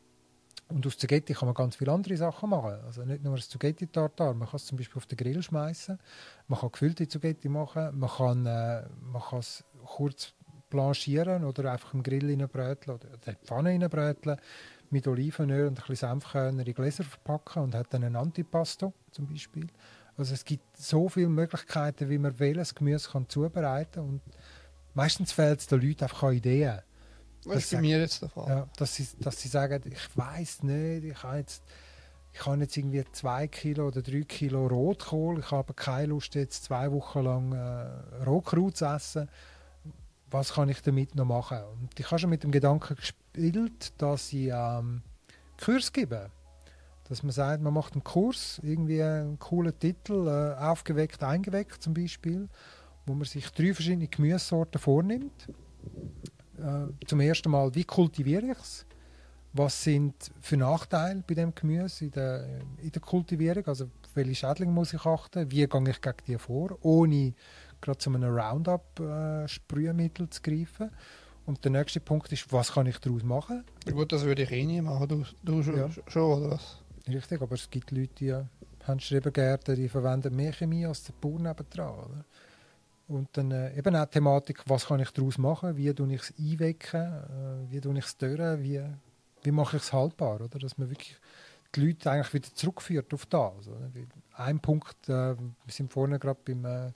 Und 0.71 0.85
aus 0.87 0.97
Zugetti 0.97 1.33
kann 1.33 1.47
man 1.47 1.55
ganz 1.55 1.75
viele 1.75 1.91
andere 1.91 2.17
Sachen 2.17 2.49
machen. 2.49 2.79
Also 2.85 3.03
nicht 3.03 3.23
nur 3.23 3.35
das 3.35 3.49
Zugetti 3.49 3.87
Tartar, 3.87 4.33
man 4.33 4.47
kann 4.47 4.57
es 4.57 4.65
zum 4.65 4.77
Beispiel 4.77 4.97
auf 4.97 5.05
den 5.05 5.17
Grill 5.17 5.41
schmeißen, 5.41 5.99
man 6.47 6.59
kann 6.59 6.71
gefüllte 6.71 7.07
Zugetti 7.07 7.49
machen, 7.49 7.97
man 7.97 8.09
kann, 8.09 8.45
äh, 8.45 8.83
man 9.01 9.21
kann 9.21 9.39
es 9.39 9.63
kurz 9.85 10.33
blanchieren 10.69 11.43
oder 11.43 11.71
einfach 11.71 11.93
im 11.93 12.03
Grill 12.03 12.29
reinbröteln 12.29 12.95
oder 12.95 13.07
in 13.13 13.19
die 13.25 13.45
Pfanne 13.45 13.69
reinbröteln 13.69 14.37
mit 14.89 15.07
Olivenöl 15.07 15.67
und 15.67 15.79
ein 15.79 15.85
bisschen 15.87 16.09
Senfkörner 16.09 16.65
in 16.65 16.73
Gläser 16.73 17.03
verpacken 17.03 17.63
und 17.63 17.75
hat 17.75 17.93
dann 17.93 18.03
ein 18.03 18.15
Antipasto 18.15 18.93
zum 19.11 19.27
Beispiel. 19.27 19.67
Also 20.17 20.33
es 20.33 20.43
gibt 20.43 20.77
so 20.77 21.09
viele 21.09 21.29
Möglichkeiten, 21.29 22.09
wie 22.09 22.17
man 22.17 22.37
welches 22.39 22.75
Gemüse 22.75 23.09
kann 23.09 23.27
zubereiten 23.29 23.93
kann 23.93 24.21
meistens 24.93 25.31
fehlt 25.31 25.59
es 25.59 25.67
den 25.67 25.81
Leuten 25.81 26.03
einfach 26.03 26.23
an 26.23 26.33
Ideen. 26.33 26.79
Das 27.45 27.63
ist 27.63 27.71
bei 27.71 27.81
mir 27.81 27.99
jetzt 27.99 28.21
der 28.21 28.29
Fall. 28.29 28.47
Ja, 28.47 28.67
dass, 28.77 28.95
sie, 28.95 29.07
dass 29.19 29.41
sie 29.41 29.47
sagen, 29.47 29.81
ich 29.85 30.17
weiß 30.17 30.63
nicht, 30.63 31.05
ich 31.05 31.23
habe 31.23 31.37
jetzt, 31.37 31.63
ich 32.33 32.45
habe 32.45 32.57
jetzt 32.57 32.77
irgendwie 32.77 33.03
zwei 33.11 33.47
Kilo 33.47 33.87
oder 33.87 34.01
drei 34.01 34.21
Kilo 34.21 34.67
Rotkohl, 34.67 35.39
ich 35.39 35.51
habe 35.51 35.73
keine 35.73 36.07
Lust, 36.07 36.35
jetzt 36.35 36.65
zwei 36.65 36.91
Wochen 36.91 37.21
lang 37.21 37.53
äh, 37.53 38.23
Rotkraut 38.23 38.77
zu 38.77 38.85
essen. 38.85 39.29
Was 40.29 40.53
kann 40.53 40.69
ich 40.69 40.81
damit 40.81 41.15
noch 41.15 41.25
machen? 41.25 41.57
Und 41.81 41.99
ich 41.99 42.05
habe 42.05 42.19
schon 42.19 42.29
mit 42.29 42.43
dem 42.43 42.51
Gedanken 42.51 42.95
gespielt, 42.95 43.93
dass 43.97 44.31
ich 44.31 44.49
ähm, 44.53 45.01
Kurs 45.63 45.91
gebe. 45.91 46.29
Dass 47.09 47.23
man 47.23 47.33
sagt, 47.33 47.61
man 47.61 47.73
macht 47.73 47.93
einen 47.93 48.03
Kurs, 48.05 48.61
irgendwie 48.63 49.03
einen 49.03 49.37
coolen 49.39 49.77
Titel, 49.77 50.27
äh, 50.27 50.61
aufgeweckt, 50.61 51.21
eingeweckt 51.23 51.83
zum 51.83 51.93
Beispiel, 51.93 52.47
wo 53.05 53.13
man 53.13 53.25
sich 53.25 53.49
drei 53.49 53.73
verschiedene 53.73 54.07
Gemüsesorten 54.07 54.79
vornimmt 54.79 55.49
äh, 56.61 57.05
zum 57.05 57.19
ersten 57.19 57.51
Mal, 57.51 57.73
wie 57.75 57.83
kultiviere 57.83 58.51
ich 58.51 58.57
es? 58.57 58.85
Was 59.53 59.83
sind 59.83 60.13
für 60.39 60.55
Nachteile 60.55 61.23
bei 61.27 61.33
dem 61.33 61.53
Gemüse 61.53 62.05
in 62.05 62.11
der, 62.11 62.61
in 62.81 62.91
der 62.91 63.01
Kultivierung? 63.01 63.65
Also 63.67 63.89
welche 64.13 64.35
Schädlinge 64.35 64.71
muss 64.71 64.93
ich 64.93 65.05
achten? 65.05 65.51
Wie 65.51 65.67
gehe 65.67 65.89
ich 65.89 66.01
gegen 66.01 66.17
die 66.25 66.37
vor, 66.37 66.77
ohne 66.81 67.33
gerade 67.81 67.97
zu 67.97 68.09
einem 68.13 68.33
Roundup-Sprühmittel 68.33 70.25
äh, 70.25 70.29
zu 70.29 70.41
greifen? 70.41 70.91
Und 71.45 71.63
der 71.65 71.71
nächste 71.71 71.99
Punkt 71.99 72.31
ist, 72.31 72.51
was 72.53 72.71
kann 72.71 72.85
ich 72.85 72.99
daraus 72.99 73.23
machen? 73.23 73.65
Ja, 73.85 73.91
gut, 73.91 74.11
das 74.11 74.23
würde 74.23 74.43
ich 74.43 74.51
eh 74.51 74.63
nie 74.63 74.79
machen. 74.79 75.07
Du, 75.07 75.25
du 75.43 75.63
schon, 75.63 75.77
ja. 75.77 75.89
schon, 76.07 76.21
oder 76.21 76.51
was? 76.51 76.77
Richtig, 77.07 77.41
aber 77.41 77.55
es 77.55 77.69
gibt 77.69 77.91
Leute, 77.91 78.13
die 78.19 78.33
haben 78.85 78.99
Schrebergärten, 78.99 79.75
die 79.75 79.89
verwenden 79.89 80.35
mehr 80.35 80.53
Chemie 80.53 80.85
als 80.85 81.03
der 81.03 81.13
Bauer 81.19 81.39
nebendran. 81.39 81.93
Oder? 81.93 82.25
Und 83.11 83.27
dann 83.33 83.51
äh, 83.51 83.77
eben 83.77 83.93
auch 83.95 84.05
die 84.05 84.11
Thematik, 84.11 84.63
was 84.67 84.85
kann 84.85 85.01
ich 85.01 85.11
daraus 85.11 85.37
machen, 85.37 85.75
wie 85.75 85.93
tue 85.93 86.13
ich 86.13 86.21
es 86.21 86.33
einwecken, 86.39 87.01
äh, 87.01 87.71
wie 87.71 87.81
tue 87.81 87.97
ich 87.97 88.05
es 88.05 88.17
dörren, 88.17 88.63
wie, 88.63 88.81
wie 89.43 89.51
mache 89.51 89.75
ich 89.77 89.83
es 89.83 89.91
haltbar, 89.91 90.39
oder? 90.39 90.59
dass 90.59 90.77
man 90.77 90.89
wirklich 90.89 91.17
die 91.75 91.87
Leute 91.87 92.09
eigentlich 92.09 92.33
wieder 92.33 92.55
zurückführt 92.55 93.13
auf 93.13 93.25
das. 93.25 93.67
Oder? 93.67 93.91
Ein 94.35 94.61
Punkt, 94.61 95.09
äh, 95.09 95.35
wir 95.35 95.47
sind 95.67 95.91
vorne 95.91 96.19
gerade 96.19 96.39
äh, 96.51 96.91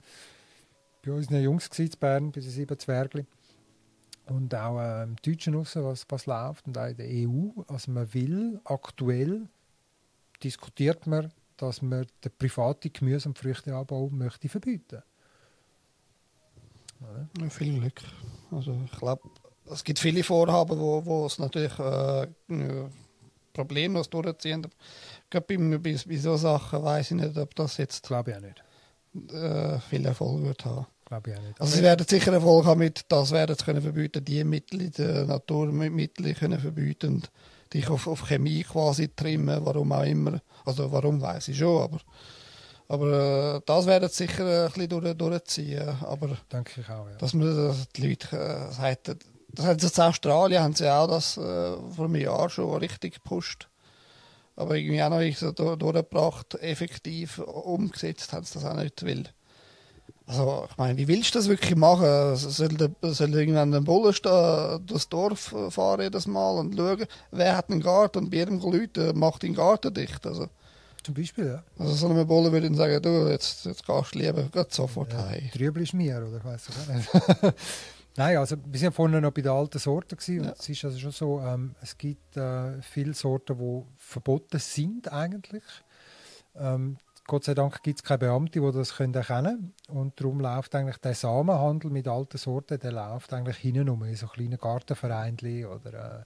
bei 1.04 1.12
unseren 1.12 1.42
Jungs 1.42 1.68
in 1.78 1.90
Bern, 2.00 2.32
bei 2.32 2.40
den 2.40 2.50
sieben 2.50 2.78
Zwergli 2.78 3.26
und 4.28 4.54
auch 4.54 4.80
äh, 4.80 5.02
im 5.02 5.16
Deutschen 5.16 5.54
raus, 5.54 5.76
was, 5.76 6.06
was 6.08 6.24
läuft 6.24 6.66
und 6.66 6.78
auch 6.78 6.86
in 6.86 6.96
der 6.96 7.08
EU. 7.08 7.62
Also 7.68 7.90
man 7.90 8.12
will 8.14 8.58
aktuell, 8.64 9.48
diskutiert 10.42 11.06
man, 11.06 11.30
dass 11.58 11.82
man 11.82 12.06
den 12.24 12.32
privaten 12.38 12.90
Gemüse- 12.90 13.28
und 13.28 13.38
Früchteanbau 13.38 14.08
möchte 14.08 14.48
verbieten 14.48 14.96
möchte. 14.96 15.15
Ja, 17.00 17.48
viel 17.48 17.78
Glück. 17.78 18.00
Also 18.50 18.78
ich 18.84 18.98
glaube, 18.98 19.22
es 19.70 19.84
gibt 19.84 19.98
viele 19.98 20.22
Vorhaben, 20.22 20.78
wo, 20.78 21.04
wo 21.04 21.26
es 21.26 21.38
natürlich 21.38 21.78
äh, 21.78 22.26
problemlos 23.52 24.08
durchziehen. 24.10 24.66
Gerade 25.30 25.46
bei, 25.46 25.78
bei, 25.78 25.96
bei 26.06 26.16
so 26.16 26.36
Sachen 26.36 26.82
weiß 26.82 27.10
ich 27.10 27.16
nicht, 27.16 27.36
ob 27.36 27.54
das 27.54 27.76
jetzt 27.78 28.06
glaube 28.06 28.30
ich 28.30 28.36
auch 28.36 28.40
nicht. 28.40 28.62
Äh, 29.32 29.80
viel 29.80 30.04
Erfolg 30.04 30.42
wird 30.42 30.64
haben. 30.64 30.86
Glaube 31.06 31.30
ich 31.30 31.36
auch 31.38 31.42
nicht. 31.42 31.60
Also 31.60 31.76
sie 31.76 31.82
werden 31.82 32.06
sicher 32.06 32.32
Erfolg 32.32 32.66
haben 32.66 32.78
mit, 32.78 33.04
das 33.08 33.30
werden 33.30 33.56
sie 33.56 33.64
können 33.64 33.82
verbieten, 33.82 34.24
die 34.24 34.44
Mittel 34.44 34.82
in 34.82 34.90
der 34.92 35.24
Naturmittel 35.24 36.34
können 36.34 36.58
verbieten 36.58 37.14
und 37.14 37.30
dich 37.72 37.88
auf, 37.88 38.06
auf 38.06 38.28
Chemie 38.28 38.62
quasi 38.62 39.08
trimmen, 39.08 39.64
warum 39.64 39.92
auch 39.92 40.04
immer. 40.04 40.40
Also 40.64 40.90
warum 40.92 41.20
weiß 41.20 41.48
ich 41.48 41.58
schon, 41.58 41.82
aber 41.82 42.00
aber 42.88 43.56
äh, 43.56 43.60
das 43.66 43.86
werden 43.86 44.08
sie 44.08 44.26
sicher 44.26 44.66
ein 44.66 44.72
bisschen 44.72 44.88
durch, 44.88 45.14
durchziehen. 45.16 45.88
Aber 46.02 46.36
Denke 46.52 46.80
ich 46.80 46.88
auch, 46.88 47.08
ja. 47.08 47.16
Dass 47.18 47.34
man 47.34 47.54
dass 47.56 47.88
die 47.88 48.08
Leute 48.08 48.36
äh, 48.36 48.72
sagt, 48.72 49.16
das 49.52 49.66
haben 49.66 49.78
sie 49.78 49.86
in 49.86 50.02
Australien 50.02 50.62
haben 50.62 50.74
sie 50.74 50.88
auch 50.88 51.08
das 51.08 51.36
äh, 51.36 51.40
vor 51.40 52.04
einem 52.04 52.16
Jahr 52.16 52.48
schon 52.50 52.76
richtig 52.78 53.14
gepusht. 53.14 53.68
Aber 54.54 54.76
irgendwie 54.76 55.02
auch 55.02 55.10
noch 55.10 55.18
nicht 55.18 55.38
so 55.38 55.52
durchgebracht, 55.52 56.54
effektiv 56.60 57.38
umgesetzt 57.38 58.32
haben 58.32 58.44
sie 58.44 58.54
das 58.54 58.64
auch 58.64 58.74
nicht. 58.74 59.04
Weil, 59.04 59.24
also, 60.26 60.66
ich 60.70 60.76
meine, 60.78 60.96
wie 60.96 61.08
willst 61.08 61.34
du 61.34 61.38
das 61.38 61.48
wirklich 61.48 61.76
machen? 61.76 62.36
Soll, 62.36 62.68
der, 62.68 62.90
soll 63.02 63.34
irgendwann 63.34 63.74
ein 63.74 63.84
Bulle 63.84 64.12
das 64.12 65.08
Dorf 65.08 65.54
fahren 65.70 66.00
jedes 66.00 66.26
Mal 66.26 66.58
und 66.58 66.74
schauen, 66.76 67.06
wer 67.32 67.56
hat 67.56 67.70
einen 67.70 67.82
Garten 67.82 68.18
und 68.18 68.30
bei 68.30 68.38
jedem 68.38 68.60
Leute 68.60 69.12
macht 69.12 69.42
den 69.42 69.54
Garten 69.54 69.92
dicht. 69.92 70.26
Also, 70.26 70.48
zum 71.06 71.14
Beispiel, 71.14 71.46
ja. 71.46 71.62
Also 71.78 71.94
so 71.94 72.08
eine 72.08 72.24
Bolle 72.24 72.50
würde 72.50 72.66
ich 72.66 72.76
sagen, 72.76 73.00
du, 73.00 73.28
jetzt, 73.28 73.64
jetzt 73.64 73.86
gehst 73.86 74.14
du 74.14 74.18
lieber 74.18 74.66
sofort 74.68 75.12
ja, 75.12 75.28
heim. 75.28 75.50
Drüber 75.54 75.80
ist 75.80 75.94
mir, 75.94 76.18
oder? 76.18 76.38
Ich 76.38 76.44
weiß 76.44 76.68
nicht. 76.88 77.54
Nein, 78.16 78.36
also 78.38 78.56
wir 78.64 78.80
sind 78.80 78.92
vorhin 78.94 79.20
noch 79.20 79.30
bei 79.30 79.42
den 79.42 79.52
alten 79.52 79.78
Sorten 79.78 80.16
gewesen, 80.16 80.42
ja. 80.42 80.50
und 80.50 80.58
es 80.58 80.68
ist 80.68 80.84
also 80.84 80.98
schon 80.98 81.10
so, 81.12 81.40
ähm, 81.40 81.76
es 81.80 81.96
gibt 81.96 82.36
äh, 82.36 82.82
viele 82.82 83.14
Sorten, 83.14 83.56
die 83.56 83.82
verboten 83.98 84.58
sind 84.58 85.12
eigentlich. 85.12 85.62
Ähm, 86.56 86.96
Gott 87.28 87.44
sei 87.44 87.54
Dank 87.54 87.82
gibt 87.82 87.98
es 87.98 88.04
keine 88.04 88.18
Beamte, 88.18 88.60
die 88.60 88.72
das 88.72 88.96
können 88.96 89.14
erkennen 89.14 89.74
können. 89.86 89.98
Und 89.98 90.20
darum 90.20 90.40
läuft 90.40 90.74
eigentlich 90.74 90.96
der 90.98 91.14
Samenhandel 91.14 91.90
mit 91.90 92.08
alten 92.08 92.38
Sorten, 92.38 92.80
der 92.80 92.92
läuft 92.92 93.32
eigentlich 93.32 93.58
hinten 93.58 94.02
in 94.02 94.14
so 94.16 94.26
kleinen 94.26 94.58
Gartenvereinen 94.58 95.66
oder 95.66 96.20
äh, 96.20 96.24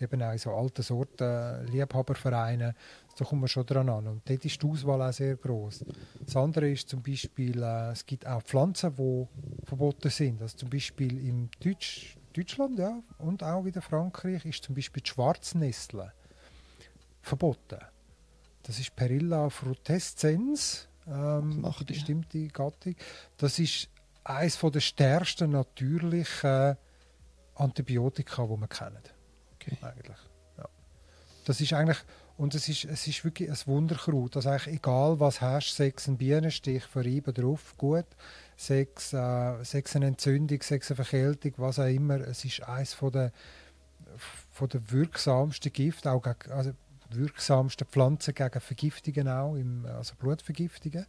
eben 0.00 0.22
auch 0.22 0.32
in 0.32 0.38
so 0.38 0.54
alten 0.54 0.82
Sorten 0.82 1.66
Liebhabervereinen 1.66 2.74
da 3.16 3.24
kommt 3.24 3.42
man 3.42 3.48
schon 3.48 3.66
dran 3.66 3.88
an. 3.88 4.06
Und 4.06 4.28
dort 4.28 4.44
ist 4.44 4.62
die 4.62 4.66
Auswahl 4.66 5.02
auch 5.02 5.12
sehr 5.12 5.36
groß. 5.36 5.84
Das 6.20 6.36
andere 6.36 6.70
ist 6.70 6.88
zum 6.88 7.02
Beispiel, 7.02 7.62
äh, 7.62 7.90
es 7.90 8.06
gibt 8.06 8.26
auch 8.26 8.42
Pflanzen, 8.42 8.94
die 8.96 9.28
verboten 9.64 10.10
sind. 10.10 10.40
Also 10.40 10.56
zum 10.56 10.70
Beispiel 10.70 11.18
in 11.18 11.50
Deutsch, 11.62 12.16
Deutschland 12.32 12.78
ja, 12.78 13.00
und 13.18 13.42
auch 13.42 13.64
in 13.64 13.80
Frankreich 13.80 14.44
ist 14.46 14.64
zum 14.64 14.74
Beispiel 14.74 15.02
die 15.02 15.10
Schwarznessel 15.10 16.12
verboten. 17.20 17.78
Das 18.62 18.78
ist 18.78 18.94
Perilla 18.96 19.50
frutescens, 19.50 20.88
ähm, 21.06 21.64
eine 21.64 21.84
bestimmte 21.84 22.46
Gattung. 22.48 22.94
Das 23.36 23.58
ist 23.58 23.88
eines 24.24 24.58
der 24.58 24.80
stärksten 24.80 25.50
natürlichen 25.50 26.76
Antibiotika, 27.56 28.46
die 28.46 28.60
wir 28.60 28.68
kennen. 28.68 29.21
Okay. 29.66 29.76
Eigentlich. 29.80 30.18
Ja. 30.58 30.68
Das 31.44 31.60
ist 31.60 31.72
eigentlich 31.72 31.98
und 32.38 32.54
es 32.54 32.68
ist, 32.68 32.86
es 32.86 33.06
ist 33.06 33.24
wirklich 33.24 33.50
ein 33.50 33.56
Wunderkraut. 33.66 34.36
Also 34.36 34.48
eigentlich 34.48 34.76
egal, 34.76 35.20
was 35.20 35.40
hast, 35.40 35.76
sechs 35.76 36.08
ein 36.08 36.16
Bienenstich 36.16 36.82
verreiben 36.84 37.34
drauf, 37.34 37.74
gut. 37.76 38.06
Sechs, 38.56 39.12
äh, 39.12 39.62
sechs 39.62 39.94
eine 39.96 40.06
Entzündung, 40.06 40.60
sechs 40.62 40.90
eine 40.90 40.96
Verkältung, 40.96 41.52
was 41.58 41.78
auch 41.78 41.86
immer. 41.86 42.20
Es 42.20 42.44
ist 42.44 42.62
eines 42.62 42.94
von 42.94 43.12
der, 43.12 43.32
von 44.50 44.68
der 44.68 44.90
wirksamsten 44.90 45.72
Gift, 45.72 46.06
auch 46.06 46.24
also 46.50 46.72
wirksamsten 47.10 47.86
Pflanzen 47.86 48.34
gegen 48.34 48.60
Vergiftungen 48.60 49.28
auch, 49.28 49.54
im, 49.54 49.84
also 49.86 50.14
Blutvergiftungen. 50.16 51.06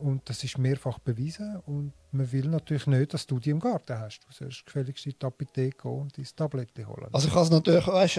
Und 0.00 0.28
das 0.28 0.42
ist 0.42 0.56
mehrfach 0.56 0.98
bewiesen. 0.98 1.60
Und 1.66 1.92
man 2.10 2.30
will 2.32 2.48
natürlich 2.48 2.86
nicht, 2.86 3.12
dass 3.12 3.26
du 3.26 3.38
die 3.38 3.50
im 3.50 3.60
Garten 3.60 3.98
hast. 3.98 4.20
Du 4.26 4.32
sollst 4.32 4.64
gefälligst 4.64 5.06
in 5.06 5.14
die 5.20 5.26
Apotheke 5.26 5.88
und 5.88 6.16
deine 6.16 6.26
Tablette 6.34 6.86
holen. 6.86 7.08
Also 7.12 7.28
ich 7.28 7.34
kann 7.34 7.42
es 7.42 7.50
natürlich, 7.50 7.86
weißt, 7.86 8.14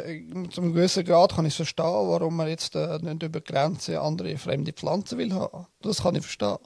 zu 0.52 0.62
einem 0.62 0.74
gewissen 0.74 1.04
Grad 1.04 1.36
kann 1.36 1.46
ich 1.46 1.56
verstehen, 1.56 1.86
warum 1.86 2.36
man 2.36 2.48
jetzt 2.48 2.76
äh, 2.76 3.00
nicht 3.00 3.24
über 3.24 3.42
Grenzen 3.42 3.98
andere 3.98 4.38
fremde 4.38 4.74
Pflanzen 4.74 5.18
will 5.18 5.34
haben. 5.34 5.66
Das 5.82 6.04
kann 6.04 6.16
ich 6.16 6.22
verstehen. 6.22 6.58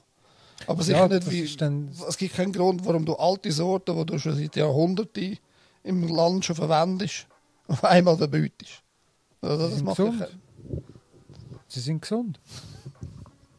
Aber 0.66 0.82
ja, 0.84 1.08
nicht, 1.08 1.30
wie, 1.30 1.56
dann... 1.56 1.90
es 2.08 2.16
gibt 2.16 2.34
keinen 2.34 2.52
Grund, 2.52 2.84
warum 2.84 3.04
du 3.04 3.14
alte 3.14 3.52
Sorten, 3.52 3.96
die 3.96 4.06
du 4.06 4.18
schon 4.18 4.36
seit 4.36 4.56
Jahrhunderten 4.56 5.38
im 5.82 6.08
Land 6.08 6.44
schon 6.44 6.56
verwendest, 6.56 7.26
auf 7.68 7.84
einmal 7.84 8.16
verbietest. 8.16 8.82
Also, 9.40 9.68
das 9.68 9.82
macht 9.82 9.96
gesund. 9.96 10.28
Sie 11.68 11.80
sind 11.80 12.00
gesund. 12.00 12.40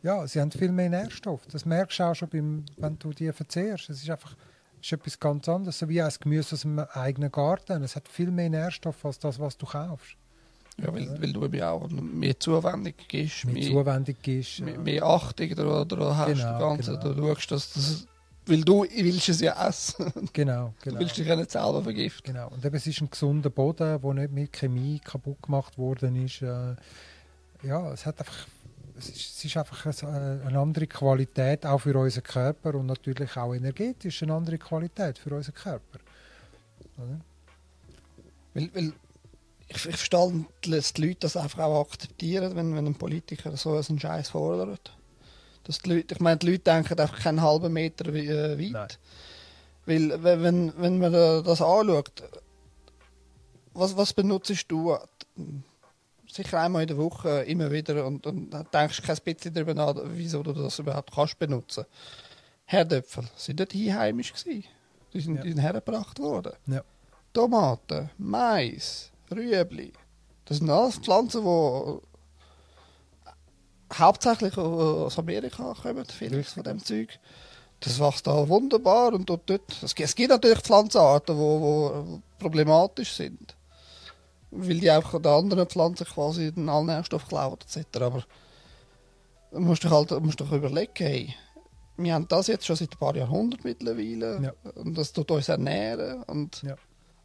Ja, 0.08 0.26
sie 0.26 0.40
haben 0.40 0.52
viel 0.52 0.72
mehr 0.72 0.90
Nährstoff. 0.90 1.42
Das 1.52 1.66
merkst 1.66 2.00
du 2.00 2.04
auch 2.04 2.14
schon, 2.16 2.30
beim, 2.30 2.64
wenn 2.78 2.98
du 2.98 3.12
die 3.12 3.30
verzehrst. 3.34 3.90
Es 3.90 4.02
ist 4.02 4.10
einfach 4.10 4.36
ist 4.82 4.94
etwas 4.94 5.20
ganz 5.20 5.50
anderes, 5.50 5.80
so 5.80 5.90
wie 5.90 6.02
ein 6.02 6.14
Gemüse 6.22 6.54
aus 6.56 6.62
dem 6.62 6.80
eigenen 6.80 7.30
Garten. 7.30 7.84
Es 7.84 7.96
hat 7.98 8.08
viel 8.08 8.32
mehr 8.32 8.50
Nährstoff 8.50 9.04
als 9.06 9.20
das, 9.20 9.38
was 9.38 9.58
du 9.58 9.66
kaufst. 9.66 10.16
Ja, 10.80 10.94
weil, 10.94 11.22
weil 11.22 11.34
du 11.34 11.44
eben 11.44 11.62
auch 11.62 11.90
mehr 11.90 12.40
Zuwendung 12.40 12.94
gibst, 13.10 13.44
Mit 13.46 13.56
mehr, 13.56 13.64
Zuwendung 13.70 14.16
ist. 14.26 14.60
mehr, 14.62 14.78
mehr 14.80 15.04
Achtung 15.04 15.52
oder, 15.52 15.82
oder 15.82 16.16
hast 16.16 16.38
Genau, 16.38 16.54
du 16.54 16.66
Ganze. 16.78 16.92
genau. 17.00 17.14
Du 17.14 17.28
schaust, 17.36 17.52
dass 17.52 17.74
das, 17.74 18.08
weil 18.46 18.62
du 18.62 18.84
willst 18.84 19.28
es 19.28 19.42
ja 19.42 19.68
essen. 19.68 20.06
Genau, 20.34 20.74
Du 20.84 20.90
genau. 20.92 21.00
willst 21.02 21.18
dich 21.18 21.28
ja 21.28 21.36
nicht 21.36 21.52
selber 21.52 21.82
vergiften. 21.84 22.32
Genau. 22.34 22.48
Und 22.50 22.64
eben, 22.64 22.76
es 22.76 22.88
ist 22.88 23.02
ein 23.02 23.10
gesunder 23.10 23.50
Boden, 23.50 24.00
der 24.02 24.14
nicht 24.14 24.32
mit 24.32 24.54
Chemie 24.54 25.02
kaputt 25.04 25.42
gemacht 25.42 25.78
worden 25.78 26.16
ist. 26.24 26.42
Äh, 26.44 26.76
ja, 27.64 27.92
es 27.92 28.06
hat 28.06 28.20
einfach, 28.20 28.46
es 28.98 29.10
ist, 29.10 29.38
es 29.38 29.46
ist 29.46 29.58
einfach 29.58 29.86
eine, 30.04 30.42
eine 30.46 30.60
andere 30.60 30.88
Qualität 30.88 31.66
auch 31.66 31.80
für 31.80 31.98
unseren 31.98 32.24
Körper 32.24 32.76
und 32.76 32.88
natürlich 32.88 33.36
auch 33.38 33.54
energetisch 33.54 34.24
eine 34.24 34.34
andere 34.34 34.58
Qualität 34.58 35.20
für 35.20 35.36
unseren 35.36 35.56
Körper. 35.56 36.00
Oder? 36.98 37.20
Weil, 38.54 38.70
weil 38.74 38.94
ich, 39.68 39.76
ich 39.86 39.98
verstehe, 39.98 40.46
dass 40.68 40.94
die 40.94 41.02
Leute 41.02 41.20
das 41.22 41.38
einfach 41.38 41.60
auch 41.60 41.82
akzeptieren, 41.82 42.56
wenn, 42.56 42.76
wenn 42.76 42.88
ein 42.88 42.96
Politiker 42.96 43.56
so 43.56 43.76
einen 43.76 44.00
Scheiß 44.00 44.30
fordert. 44.30 44.94
Dass 45.64 45.80
die 45.80 45.90
Leute, 45.90 46.16
ich 46.16 46.22
meine, 46.22 46.38
die 46.38 46.52
Leute 46.52 46.64
denken 46.64 47.00
einfach 47.00 47.20
keinen 47.20 47.42
halben 47.42 47.74
Meter 47.74 48.08
äh, 48.14 48.58
weit. 48.58 48.72
Nein. 48.72 48.88
Weil, 49.86 50.24
wenn, 50.24 50.74
wenn, 50.78 51.00
man 51.00 51.12
da- 51.12 51.42
das 51.42 51.62
anschaut, 51.62 52.12
was, 53.74 53.96
was 53.96 54.14
benutzt 54.14 54.66
du? 54.70 54.98
Sicher 56.38 56.60
einmal 56.60 56.84
in 56.84 56.88
der 56.90 56.98
Woche, 56.98 57.42
immer 57.46 57.72
wieder, 57.72 58.06
und, 58.06 58.28
und 58.28 58.52
denkst 58.72 59.02
kein 59.02 59.18
bisschen 59.24 59.54
darüber 59.56 59.74
nach, 59.74 59.96
wieso 60.04 60.44
du 60.44 60.54
das 60.54 60.78
überhaupt 60.78 61.12
kannst 61.12 61.40
benutzen. 61.40 61.86
Herdöpfel 62.66 63.24
sind 63.36 63.60
dort 63.60 63.74
einheimisch 63.74 64.34
gewesen. 64.34 64.64
Die 65.14 65.20
sind, 65.20 65.38
Ja. 65.38 65.42
die 65.42 65.50
sind 65.50 65.62
hergebracht 65.62 66.20
worden. 66.20 66.54
Ja. 66.68 66.84
Tomaten, 67.34 68.12
Mais, 68.20 69.12
Rüebli. 69.32 69.92
Das 70.46 70.58
sind 70.58 70.70
alles 70.70 70.98
Pflanzen, 71.00 71.44
die 71.44 72.02
hauptsächlich 73.96 74.56
aus 74.58 75.18
Amerika 75.18 75.74
kommen, 75.82 76.06
vieles 76.06 76.54
von 76.54 76.62
dem 76.64 76.78
Zeug. 76.84 77.20
Das 77.80 78.00
wächst 78.00 78.28
da 78.28 78.48
wunderbar 78.48 79.14
und 79.14 79.28
dort, 79.28 79.50
dort. 79.50 79.82
Es, 79.82 79.96
gibt, 79.96 80.30
natürlich 80.30 80.60
Pflanzenarten, 80.60 81.36
die 81.36 82.22
problematisch 82.38 83.14
sind. 83.14 83.57
Weil 84.52 84.80
die 84.80 84.90
einfach 84.90 85.22
den 85.22 85.32
anderen 85.32 85.68
Pflanzen 85.68 86.06
quasi 86.08 86.52
den 86.52 86.70
allen 86.70 86.86
Nährstoff 86.86 87.28
klauen 87.28 87.58
etc. 87.62 87.86
Aber 88.02 88.24
du 89.52 89.60
musst 89.60 89.84
dich 89.84 89.92
halt 89.92 90.12
musst 90.22 90.40
dich 90.40 90.52
überlegen, 90.52 90.92
hey, 90.96 91.34
wir 91.98 92.14
haben 92.14 92.28
das 92.28 92.48
jetzt 92.48 92.66
schon 92.66 92.76
seit 92.76 92.94
ein 92.94 92.98
paar 93.00 93.16
Jahrhunderten 93.16 93.68
mittlerweile 93.68 94.40
Ja. 94.42 94.72
und 94.76 94.98
das 94.98 95.12
tut 95.12 95.30
uns 95.32 95.50
ernähren 95.50 96.22
und, 96.24 96.62
Ja. 96.64 96.76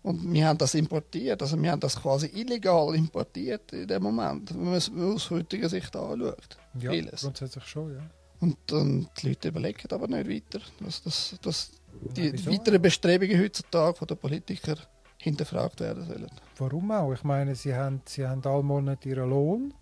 und 0.03 0.33
wir 0.33 0.49
haben 0.49 0.59
das 0.59 0.75
importiert, 0.75 1.43
also 1.43 1.61
wir 1.63 1.71
haben 1.71 1.81
das 1.81 2.01
quasi 2.01 2.27
illegal 2.35 2.95
importiert 2.95 3.73
in 3.73 3.87
dem 3.87 4.03
Moment, 4.03 4.53
wenn 4.55 4.65
man 4.65 4.75
es 4.75 4.91
aus 4.91 5.31
heutiger 5.31 5.69
Sicht 5.69 5.95
anschaut. 5.95 6.57
Ja, 6.81 6.91
Vieles. 6.91 7.21
grundsätzlich 7.21 7.65
schon, 7.65 7.95
ja. 7.95 8.01
Und, 8.41 8.73
und 8.73 9.09
die 9.23 9.29
Leute 9.29 9.49
überlegen 9.49 9.87
aber 9.93 10.09
nicht 10.09 10.29
weiter, 10.29 10.65
dass, 10.81 11.03
dass, 11.03 11.37
dass 11.43 11.71
die, 12.17 12.33
die 12.33 12.47
weiteren 12.47 12.83
Bestrebungen 12.83 13.39
heutzutage 13.41 13.97
von 13.97 14.09
den 14.09 14.17
Politikern 14.17 14.79
hinterfragt 15.19 15.79
werden 15.81 16.05
sollen. 16.05 16.31
Warum 16.63 16.93
auch? 16.93 17.13
Ich 17.13 17.25
meine, 17.25 17.57
sie 17.57 17.75
haben, 17.75 18.03
sie 18.05 18.25
haben 18.25 18.41
alle 18.45 18.63
Monate 18.63 19.09
ihren 19.09 19.31
Lohn. 19.31 19.75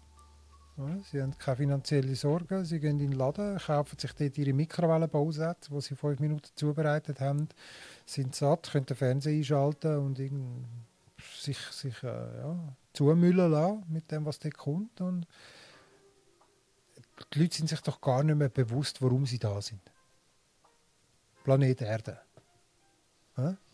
Sie 1.11 1.21
haben 1.21 1.37
keine 1.37 1.57
finanzielle 1.59 2.17
Sorgen. 2.17 2.65
Sie 2.65 2.81
gehen 2.81 2.99
in 2.99 3.11
den 3.11 3.19
Laden, 3.19 3.59
kaufen 3.59 3.99
sich 3.99 4.15
dort 4.15 4.39
ihre 4.39 4.55
Mikrowellenbausätze, 4.55 5.71
die 5.71 5.81
sie 5.83 5.95
fünf 5.95 6.21
Minuten 6.21 6.49
zubereitet 6.55 7.21
haben, 7.21 7.51
sind 8.07 8.35
satt, 8.35 8.71
können 8.73 8.87
den 8.87 8.97
Fernseher 8.97 9.37
einschalten 9.37 9.99
und 9.99 10.17
sich, 11.39 11.59
sich 11.59 12.03
äh, 12.03 12.07
ja, 12.07 12.75
zumüllen 12.95 13.51
lassen 13.51 13.85
mit 13.91 14.11
dem, 14.11 14.25
was 14.25 14.39
dort 14.39 14.57
kommt. 14.57 15.03
Und 15.03 15.27
die 17.35 17.41
Leute 17.41 17.57
sind 17.59 17.69
sich 17.69 17.83
doch 17.83 18.01
gar 18.01 18.23
nicht 18.25 18.37
mehr 18.37 18.49
bewusst, 18.49 19.03
warum 19.03 19.27
sie 19.27 19.39
da 19.39 19.61
sind. 19.61 19.83
Planet 21.45 21.83
Erde. 21.83 22.21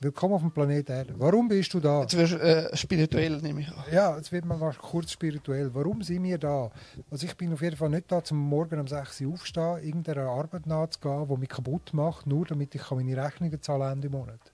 Willkommen 0.01 0.35
auf 0.35 0.43
dem 0.43 0.51
Planet 0.51 0.91
Erde. 0.91 1.15
Warum 1.19 1.49
bist 1.49 1.73
du 1.75 1.81
da? 1.81 2.03
Jetzt 2.03 2.17
wirst 2.17 2.35
du 2.35 2.39
äh, 2.39 2.77
spirituell, 2.77 3.41
nehme 3.41 3.63
ich 3.63 3.69
an. 3.69 3.85
Ja, 3.91 4.17
jetzt 4.17 4.31
wird 4.31 4.45
man 4.45 4.59
mal 4.59 4.73
kurz 4.75 5.13
spirituell. 5.13 5.75
Warum 5.75 6.03
sind 6.03 6.23
wir 6.23 6.39
da? 6.39 6.71
Also 7.11 7.27
ich 7.27 7.37
bin 7.37 7.53
auf 7.53 7.63
jeden 7.63 7.77
Fall 7.77 7.91
nicht 7.91 8.11
da, 8.13 8.23
zum 8.23 8.39
Morgen 8.39 8.79
um 8.79 8.87
6 8.87 9.23
Uhr 9.23 9.33
aufstehen, 9.33 9.79
irgendeiner 9.83 10.29
Arbeit 10.29 10.67
nachzugehen, 10.67 11.27
die 11.29 11.37
mich 11.37 11.49
kaputt 11.49 11.95
macht, 11.95 12.27
nur 12.27 12.45
damit 12.45 12.75
ich 12.75 12.91
meine 12.91 13.17
Rechnungen 13.17 13.61
zahlen 13.61 13.93
Ende 13.93 14.11
Monat. 14.11 14.53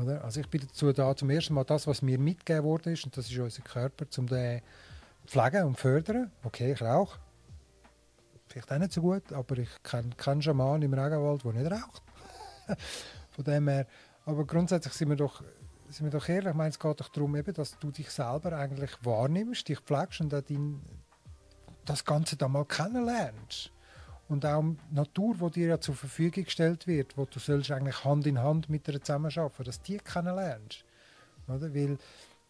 Oder? 0.00 0.24
Also 0.24 0.40
ich 0.40 0.48
bin 0.48 0.62
dazu 0.62 0.92
da, 0.92 1.14
zum 1.14 1.30
ersten 1.30 1.54
Mal 1.54 1.64
das, 1.64 1.86
was 1.86 2.02
mir 2.02 2.18
mitgegeben 2.18 2.64
worden 2.64 2.92
ist, 2.92 3.04
und 3.04 3.16
das 3.16 3.30
ist 3.30 3.38
unser 3.38 3.62
Körper, 3.62 4.08
zum 4.10 4.26
den 4.26 4.60
pflegen 5.26 5.64
und 5.64 5.78
fördern. 5.78 6.30
Okay, 6.42 6.72
ich 6.72 6.82
rauche. 6.82 7.18
Vielleicht 8.48 8.72
auch 8.72 8.78
nicht 8.78 8.92
so 8.92 9.02
gut, 9.02 9.32
aber 9.32 9.58
ich 9.58 9.68
kenne 9.82 10.10
keinen 10.16 10.42
Schaman 10.42 10.82
im 10.82 10.94
Regenwald, 10.94 11.44
der 11.44 11.52
nicht 11.52 11.70
raucht. 11.70 12.02
Von 13.38 13.44
dem 13.44 13.68
her. 13.68 13.86
Aber 14.26 14.44
grundsätzlich 14.44 14.94
sind 14.94 15.10
wir 15.10 15.16
doch 15.16 15.44
sind 15.90 16.04
wir 16.04 16.10
doch 16.10 16.28
ehrlich, 16.28 16.50
ich 16.50 16.56
meine, 16.56 16.70
es 16.70 16.78
geht 16.78 17.00
doch 17.00 17.08
darum, 17.08 17.36
eben, 17.36 17.54
dass 17.54 17.78
du 17.78 17.90
dich 17.92 18.10
selber 18.10 18.52
eigentlich 18.52 18.90
wahrnimmst, 19.02 19.68
dich 19.68 19.78
pflegst 19.78 20.20
und 20.20 20.34
auch 20.34 20.42
dein, 20.42 20.82
das 21.84 22.04
Ganze 22.04 22.36
da 22.36 22.48
mal 22.48 22.64
kennenlernst. 22.64 23.70
Und 24.28 24.44
auch 24.44 24.62
die 24.62 24.94
Natur, 24.94 25.34
die 25.34 25.60
dir 25.60 25.68
ja 25.68 25.80
zur 25.80 25.94
Verfügung 25.94 26.44
gestellt 26.44 26.86
wird, 26.86 27.16
wo 27.16 27.24
du 27.24 27.38
sollst 27.38 27.70
eigentlich 27.70 28.04
Hand 28.04 28.26
in 28.26 28.38
Hand 28.42 28.68
mit 28.68 28.86
ihr 28.88 29.00
zusammenarbeiten, 29.00 29.64
dass 29.64 29.80
die 29.80 29.98
kennenlernst. 29.98 30.84
Oder? 31.46 31.62
Weil 31.72 31.96
die 31.96 31.98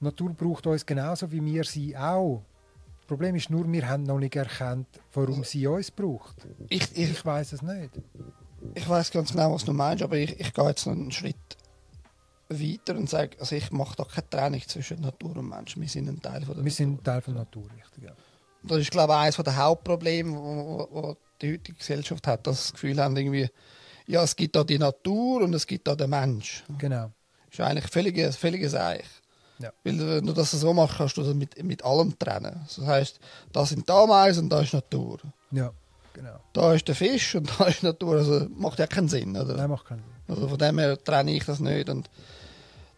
Natur 0.00 0.30
braucht 0.30 0.66
uns 0.66 0.84
genauso, 0.84 1.30
wie 1.30 1.44
wir 1.44 1.64
sie 1.64 1.96
auch. 1.96 2.42
Das 2.96 3.06
Problem 3.06 3.36
ist 3.36 3.50
nur, 3.50 3.70
wir 3.70 3.88
haben 3.88 4.02
noch 4.02 4.18
nicht 4.18 4.34
erkannt, 4.34 4.88
warum 5.12 5.44
sie 5.44 5.66
uns 5.68 5.90
braucht. 5.90 6.48
Ich, 6.68 6.82
ich, 6.96 7.12
Ich 7.12 7.24
weiß 7.24 7.52
es 7.52 7.62
nicht. 7.62 7.90
Ich 8.74 8.88
weiß 8.88 9.10
ganz 9.10 9.32
genau, 9.32 9.54
was 9.54 9.64
du 9.64 9.72
meinst, 9.72 10.02
aber 10.02 10.16
ich, 10.16 10.38
ich 10.38 10.52
gehe 10.52 10.68
jetzt 10.68 10.86
noch 10.86 10.94
einen 10.94 11.12
Schritt 11.12 11.36
weiter 12.48 12.96
und 12.96 13.08
sage, 13.08 13.36
also 13.38 13.54
ich 13.54 13.70
mache 13.70 13.96
da 13.96 14.04
keine 14.04 14.30
Trennung 14.30 14.62
zwischen 14.66 15.00
Natur 15.00 15.36
und 15.36 15.48
Mensch. 15.48 15.76
Wir 15.76 15.88
sind 15.88 16.08
ein 16.08 16.20
Teil 16.20 16.44
von 16.44 16.56
der 16.56 16.64
Wir 16.64 16.72
sind 16.72 17.04
Teil 17.04 17.20
von 17.20 17.34
der 17.34 17.44
Natur, 17.44 17.64
richtig. 17.76 18.04
Ja. 18.04 18.12
Das 18.62 18.78
ist, 18.78 18.90
glaube 18.90 19.12
ich, 19.12 19.18
eines 19.18 19.36
der 19.36 19.56
Hauptprobleme, 19.56 20.32
wo, 20.32 20.88
wo 20.90 21.16
die 21.40 21.52
heutige 21.52 21.78
Gesellschaft 21.78 22.26
hat, 22.26 22.46
dass 22.46 22.56
sie 22.56 22.62
das 22.64 22.72
Gefühl 22.72 23.02
haben, 23.02 23.16
irgendwie, 23.16 23.48
ja, 24.06 24.22
es 24.22 24.34
gibt 24.34 24.56
da 24.56 24.64
die 24.64 24.78
Natur 24.78 25.42
und 25.42 25.54
es 25.54 25.66
gibt 25.66 25.86
da 25.86 25.94
den 25.94 26.10
Mensch. 26.10 26.64
Genau. 26.78 27.12
Das 27.50 27.58
ist 27.58 27.60
eigentlich 27.60 27.90
völliges, 27.90 28.36
völliges 28.36 28.74
Eich. 28.74 29.06
Ja. 29.58 29.72
Weil 29.84 29.98
wenn 29.98 30.26
du 30.26 30.32
das 30.32 30.50
so 30.52 30.72
machst, 30.72 30.98
kannst 30.98 31.16
du 31.16 31.22
das 31.22 31.34
mit, 31.34 31.62
mit 31.62 31.84
allem 31.84 32.18
trennen. 32.18 32.64
Das 32.66 32.86
heißt, 32.86 33.20
da 33.52 33.66
sind 33.66 33.88
Ameisen 33.90 34.44
und 34.44 34.50
da 34.50 34.60
ist 34.60 34.72
Natur. 34.72 35.18
Ja, 35.50 35.72
genau. 36.18 36.40
Da 36.52 36.74
ist 36.74 36.86
der 36.88 36.94
Fisch 36.94 37.34
und 37.34 37.50
da 37.58 37.66
ist 37.66 37.82
Natur. 37.82 38.16
Also 38.16 38.46
macht 38.56 38.78
ja 38.78 38.86
keinen 38.86 39.08
Sinn. 39.08 39.36
Oder? 39.36 39.54
Nein, 39.54 39.70
macht 39.70 39.86
keinen 39.86 39.98
Sinn. 39.98 40.34
Also 40.36 40.48
von 40.48 40.58
dem 40.58 40.78
her 40.78 41.02
trenne 41.02 41.32
ich 41.32 41.44
das 41.44 41.60
nicht. 41.60 41.88
Und 41.88 42.10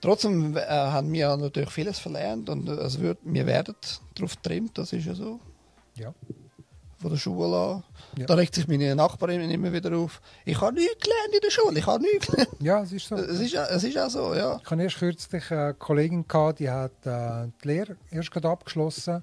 trotzdem 0.00 0.56
äh, 0.56 0.60
haben 0.66 1.12
wir 1.12 1.36
natürlich 1.36 1.70
vieles 1.70 1.98
verlernt 1.98 2.48
und 2.48 2.68
äh, 2.68 2.72
es 2.72 2.98
wird, 3.00 3.18
wir 3.22 3.46
werden 3.46 3.74
darauf 4.14 4.34
getrimmt, 4.36 4.76
das 4.78 4.92
ist 4.92 5.04
ja 5.06 5.14
so. 5.14 5.38
Ja. 5.94 6.14
Von 6.98 7.10
der 7.10 7.16
Schule 7.18 7.56
an. 7.56 7.84
Ja. 8.18 8.26
Da 8.26 8.34
regt 8.34 8.54
sich 8.54 8.68
meine 8.68 8.94
Nachbarin 8.94 9.48
immer 9.50 9.72
wieder 9.72 9.96
auf. 9.96 10.20
Ich 10.44 10.60
habe 10.60 10.74
nichts 10.74 11.02
gelernt 11.02 11.34
in 11.34 11.40
der 11.42 11.50
Schule, 11.50 11.78
ich 11.78 11.86
habe 11.86 12.02
nichts 12.02 12.26
gelernt. 12.26 12.50
Ja, 12.60 12.82
es 12.82 12.92
ist 12.92 13.06
so. 13.08 13.14
Es 13.16 13.40
ist, 13.40 13.52
ja- 13.52 13.66
es 13.68 13.84
ist 13.84 13.96
auch 13.98 14.10
so, 14.10 14.34
ja. 14.34 14.60
Ich 14.62 14.70
hatte 14.70 14.82
erst 14.82 14.98
kürzlich 14.98 15.50
eine 15.50 15.72
Kollegin, 15.74 16.26
gehabt, 16.28 16.58
die 16.58 16.68
hat 16.68 16.92
äh, 17.06 17.48
die 17.62 17.68
Lehre 17.68 17.96
erst 18.10 18.30
gerade 18.30 18.48
abgeschlossen 18.50 19.22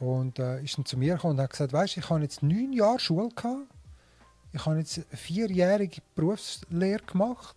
und 0.00 0.38
äh, 0.38 0.62
ist 0.62 0.78
dann 0.78 0.84
zu 0.84 0.96
mir 0.96 1.14
gekommen 1.14 1.34
und 1.38 1.42
hat 1.42 1.50
gesagt, 1.50 1.72
weißt, 1.72 1.96
ich 1.96 2.08
habe 2.10 2.20
jetzt 2.22 2.42
neun 2.42 2.72
Jahre 2.72 2.98
Schule 2.98 3.28
gehabt, 3.34 3.66
ich 4.52 4.64
habe 4.64 4.78
jetzt 4.78 4.96
eine 4.98 5.16
vierjährige 5.16 6.00
Berufslehre 6.14 7.02
gemacht 7.02 7.56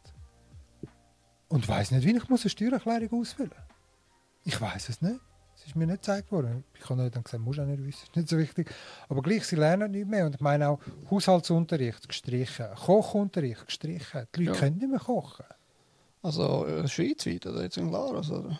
und 1.47 1.67
weiß 1.67 1.91
nicht, 1.91 2.05
wie 2.05 2.15
ich 2.15 2.29
muss 2.29 2.41
eine 2.43 2.49
Steuererklärung 2.49 3.21
ausfüllen 3.21 3.51
muss. 3.55 3.65
Ich 4.43 4.59
weiß 4.59 4.89
es 4.89 5.01
nicht. 5.01 5.19
Es 5.55 5.67
ist 5.67 5.75
mir 5.75 5.85
nicht 5.85 6.01
gezeigt 6.01 6.31
worden. 6.31 6.63
Ich 6.73 6.89
habe 6.89 7.09
dann 7.11 7.23
gesagt, 7.23 7.43
muss 7.43 7.59
auch 7.59 7.65
nicht 7.65 7.85
wissen, 7.85 8.03
ist 8.05 8.15
nicht 8.15 8.29
so 8.29 8.37
wichtig. 8.39 8.73
Aber 9.09 9.21
gleich, 9.21 9.45
sie 9.45 9.55
lernen 9.57 9.91
nicht 9.91 10.07
mehr. 10.07 10.25
Und 10.25 10.33
ich 10.33 10.41
meine 10.41 10.69
auch 10.69 10.79
Haushaltsunterricht 11.11 12.07
gestrichen, 12.09 12.65
Kochunterricht 12.75 13.67
gestrichen. 13.67 14.25
Die 14.35 14.45
Leute 14.45 14.57
Ja. 14.57 14.59
können 14.59 14.77
nicht 14.79 14.89
mehr 14.89 14.99
kochen. 14.99 15.45
Also 16.23 16.65
äh, 16.65 16.87
schweizweit 16.87 17.45
oder 17.45 17.61
jetzt 17.63 17.77
in 17.77 17.89
Glarus, 17.89 18.31
oder? 18.31 18.59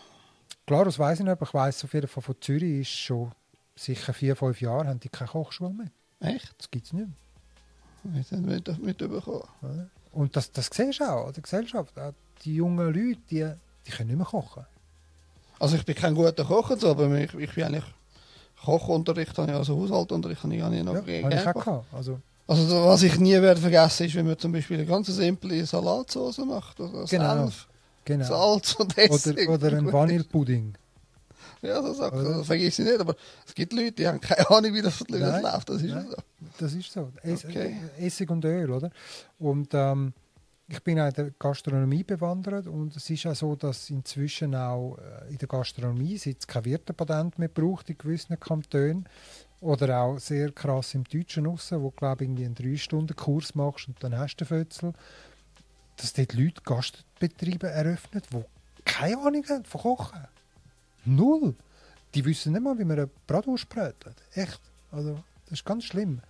Klar, 0.64 0.84
das 0.84 0.96
weiß 0.98 1.18
ich 1.18 1.24
nicht, 1.24 1.32
aber 1.32 1.44
ich 1.46 1.54
weiß 1.54 1.84
auf 1.84 1.92
jeden 1.94 2.06
Fall 2.06 2.22
von 2.22 2.36
Zürich 2.40 2.80
ist 2.82 2.90
schon 2.90 3.32
sicher 3.76 4.12
vier, 4.12 4.36
fünf 4.36 4.60
Jahre 4.60 4.86
haben 4.88 5.00
die 5.00 5.08
keine 5.08 5.30
Kochschule 5.30 5.70
mehr. 5.70 5.90
Echt? 6.34 6.54
Das 6.58 6.70
gibt 6.70 6.86
es 6.86 6.92
nicht 6.92 7.06
mehr. 8.04 8.20
Ich 8.20 8.32
habe 8.32 8.42
nicht 8.42 8.82
mitbekommen. 8.82 9.42
Oder? 9.62 9.88
Und 10.12 10.36
das, 10.36 10.50
das 10.52 10.68
siehst 10.72 11.00
du 11.00 11.04
auch 11.04 11.28
in 11.28 11.32
der 11.34 11.42
Gesellschaft. 11.42 11.98
Auch 11.98 12.12
die 12.44 12.56
jungen 12.56 12.86
Leute, 12.92 13.20
die, 13.30 13.50
die 13.86 13.90
können 13.90 14.08
nicht 14.08 14.16
mehr 14.18 14.26
kochen. 14.26 14.64
Also 15.58 15.76
ich 15.76 15.84
bin 15.84 15.94
kein 15.94 16.14
guter 16.14 16.44
Koch 16.44 16.70
aber 16.70 17.18
ich, 17.18 17.32
ich 17.34 17.54
bin 17.54 17.64
eigentlich 17.64 17.84
Kochunterricht, 18.64 19.36
habe 19.38 19.50
ich, 19.52 19.56
also 19.56 19.76
Haushaltunterricht 19.80 20.42
habe 20.42 20.54
ich, 20.54 20.62
habe 20.62 20.76
ich 20.76 20.82
noch 20.82 20.94
Ja, 20.94 21.00
ge- 21.00 21.22
habe 21.24 21.34
ich 21.34 21.46
auch 21.46 21.52
gegeben. 21.54 21.80
Also, 21.92 22.20
Also 22.46 22.66
so, 22.66 22.84
was 22.86 23.02
ich 23.02 23.18
nie 23.18 23.40
werde 23.40 23.60
vergessen 23.60 24.06
ist, 24.06 24.14
wenn 24.14 24.26
man 24.26 24.38
zum 24.38 24.52
Beispiel 24.52 24.78
eine 24.78 24.86
ganz 24.86 25.06
simple 25.08 25.64
Salatsauce 25.64 26.38
macht. 26.38 26.80
Also 26.80 27.04
Genau. 27.06 27.34
Senf, 27.46 27.68
genau. 28.04 28.24
Salz 28.24 28.74
und 28.74 28.96
Essig. 28.98 29.48
Oder, 29.48 29.68
oder 29.68 29.78
ein 29.78 29.92
Vanillepudding. 29.92 30.74
Ja, 31.62 31.80
so 31.80 31.92
Sachen, 31.94 32.18
Oder? 32.18 32.38
das 32.38 32.50
ich 32.50 32.78
nicht, 32.78 33.00
aber 33.00 33.14
es 33.46 33.54
gibt 33.54 33.72
Leute, 33.72 33.92
die 33.92 34.06
haben 34.08 34.20
keine 34.20 34.50
Ahnung, 34.50 34.74
wie 34.74 34.82
das, 34.82 35.00
wie 35.06 35.12
das 35.12 35.20
Nein, 35.20 35.42
läuft. 35.42 35.68
Das 35.68 35.80
ist 35.80 35.94
nein. 35.94 36.06
so. 36.10 36.16
Das 36.58 36.74
ist 36.74 36.92
so. 36.92 37.12
Es 37.22 37.44
Okay. 37.44 37.76
Essig 37.98 38.30
und 38.30 38.44
Öl, 38.44 38.70
oder? 38.70 38.90
Und 39.38 39.68
ähm, 39.72 40.12
ich 40.66 40.82
bin 40.82 40.98
auch 40.98 41.06
in 41.06 41.14
der 41.14 41.30
Gastronomie 41.38 42.02
bewandert 42.02 42.66
und 42.66 42.96
es 42.96 43.08
ist 43.10 43.26
auch 43.26 43.34
so, 43.34 43.54
dass 43.54 43.90
inzwischen 43.90 44.54
auch 44.54 44.96
äh, 44.96 45.30
in 45.30 45.38
der 45.38 45.46
Gastronomie 45.46 46.16
jetzt 46.16 46.48
kein 46.48 46.64
Wirtepatent 46.64 47.38
mehr 47.38 47.48
braucht 47.48 47.90
in 47.90 47.98
gewissen 47.98 48.40
Kantonen 48.40 49.08
oder 49.60 50.00
auch 50.00 50.18
sehr 50.18 50.50
krass 50.50 50.94
im 50.94 51.04
Deutschen 51.04 51.46
raus, 51.46 51.70
wo 51.70 51.90
du 51.90 51.96
glaube 51.96 52.24
ich 52.24 52.30
einen 52.30 52.54
3-Stunden-Kurs 52.56 53.54
machst 53.54 53.86
und 53.86 54.02
dann 54.02 54.18
hast 54.18 54.36
du 54.36 54.44
den 54.44 54.48
Fötzel, 54.48 54.92
dass 55.96 56.12
dort 56.12 56.32
Leute 56.34 56.60
Gastbetriebe 56.64 57.68
eröffnen, 57.68 58.22
die 58.32 58.44
keine 58.84 59.18
Ahnung 59.18 59.44
haben 59.48 59.64
von 59.64 59.80
Kochen. 59.80 60.26
Null. 61.04 61.54
Die 62.14 62.24
wissen 62.24 62.52
nicht 62.52 62.62
mal, 62.62 62.78
wie 62.78 62.84
man 62.84 62.98
eine 62.98 63.10
Bratwurst 63.26 63.68
brötelt. 63.68 64.16
Echt. 64.34 64.60
Also, 64.90 65.18
das 65.46 65.58
ist 65.58 65.64
ganz 65.64 65.84
schlimm. 65.84 66.20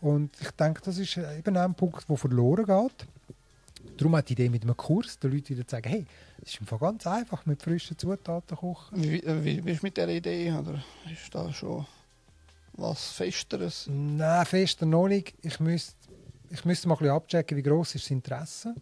Und 0.00 0.30
ich 0.40 0.50
denke, 0.52 0.80
das 0.82 0.98
ist 0.98 1.16
äh, 1.16 1.38
eben 1.38 1.56
ein 1.56 1.74
Punkt, 1.74 2.08
der 2.08 2.16
verloren 2.16 2.66
geht. 2.66 3.06
Darum 3.96 4.16
hat 4.16 4.28
die 4.28 4.32
Idee 4.32 4.48
mit 4.48 4.62
einem 4.62 4.76
Kurs, 4.76 5.18
den 5.18 5.32
Leuten 5.32 5.50
wieder 5.50 5.66
zu 5.66 5.76
sagen, 5.76 5.88
hey, 5.88 6.06
es 6.42 6.54
ist 6.54 6.60
einfach 6.60 6.80
ganz 6.80 7.06
einfach, 7.06 7.46
mit 7.46 7.62
frischen 7.62 7.96
Zutaten 7.96 8.56
kochen. 8.56 9.02
Wie, 9.02 9.22
wie, 9.22 9.44
wie 9.44 9.60
bist 9.60 9.82
du 9.82 9.86
mit 9.86 9.96
dieser 9.96 10.08
Idee? 10.08 10.52
Oder 10.52 10.82
ist 11.10 11.34
da 11.34 11.52
schon 11.52 11.86
was 12.74 13.12
Festeres? 13.12 13.88
Nein, 13.88 14.46
fester 14.46 14.86
noch 14.86 15.08
nicht. 15.08 15.34
Ich 15.42 15.60
müsste, 15.60 15.94
ich 16.50 16.64
müsste 16.64 16.88
mal 16.88 16.94
ein 16.94 16.98
bisschen 16.98 17.14
abchecken, 17.14 17.56
wie 17.56 17.62
gross 17.62 17.94
ist 17.94 18.04
das 18.04 18.10
Interesse. 18.10 18.74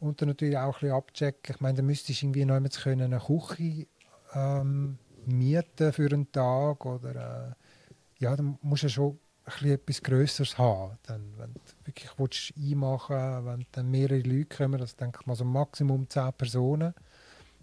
Und 0.00 0.20
dann 0.20 0.28
natürlich 0.28 0.58
auch 0.58 0.74
ein 0.74 0.80
bisschen 0.80 0.96
abchecken. 0.96 1.54
Ich 1.54 1.60
meine, 1.60 1.76
da 1.76 1.82
müsstest 1.82 2.20
du 2.20 2.26
irgendwie 2.26 2.44
noch 2.44 2.60
können 2.82 3.12
eine 3.12 3.20
Küche 3.20 3.86
ähm, 4.34 4.98
mieten 5.26 5.92
für 5.92 6.06
einen 6.06 6.30
Tag. 6.32 6.84
Oder 6.86 7.14
äh, 7.50 8.22
ja, 8.22 8.36
dann 8.36 8.58
musst 8.62 8.84
du 8.84 8.88
schon 8.88 9.18
ein 9.44 9.70
etwas 9.70 10.02
Größeres 10.02 10.58
haben. 10.58 10.98
Dann, 11.04 11.22
wenn 11.36 11.52
du 11.54 11.60
wirklich 11.84 12.10
willst 12.16 12.52
einmachen 12.56 13.46
wenn 13.46 13.66
dann 13.72 13.90
mehrere 13.90 14.20
Leute 14.20 14.56
kommen, 14.56 14.78
das 14.78 14.96
denke 14.96 15.20
ich 15.20 15.26
mal 15.26 15.36
so 15.36 15.44
Maximum 15.44 16.08
10 16.08 16.32
Personen. 16.32 16.94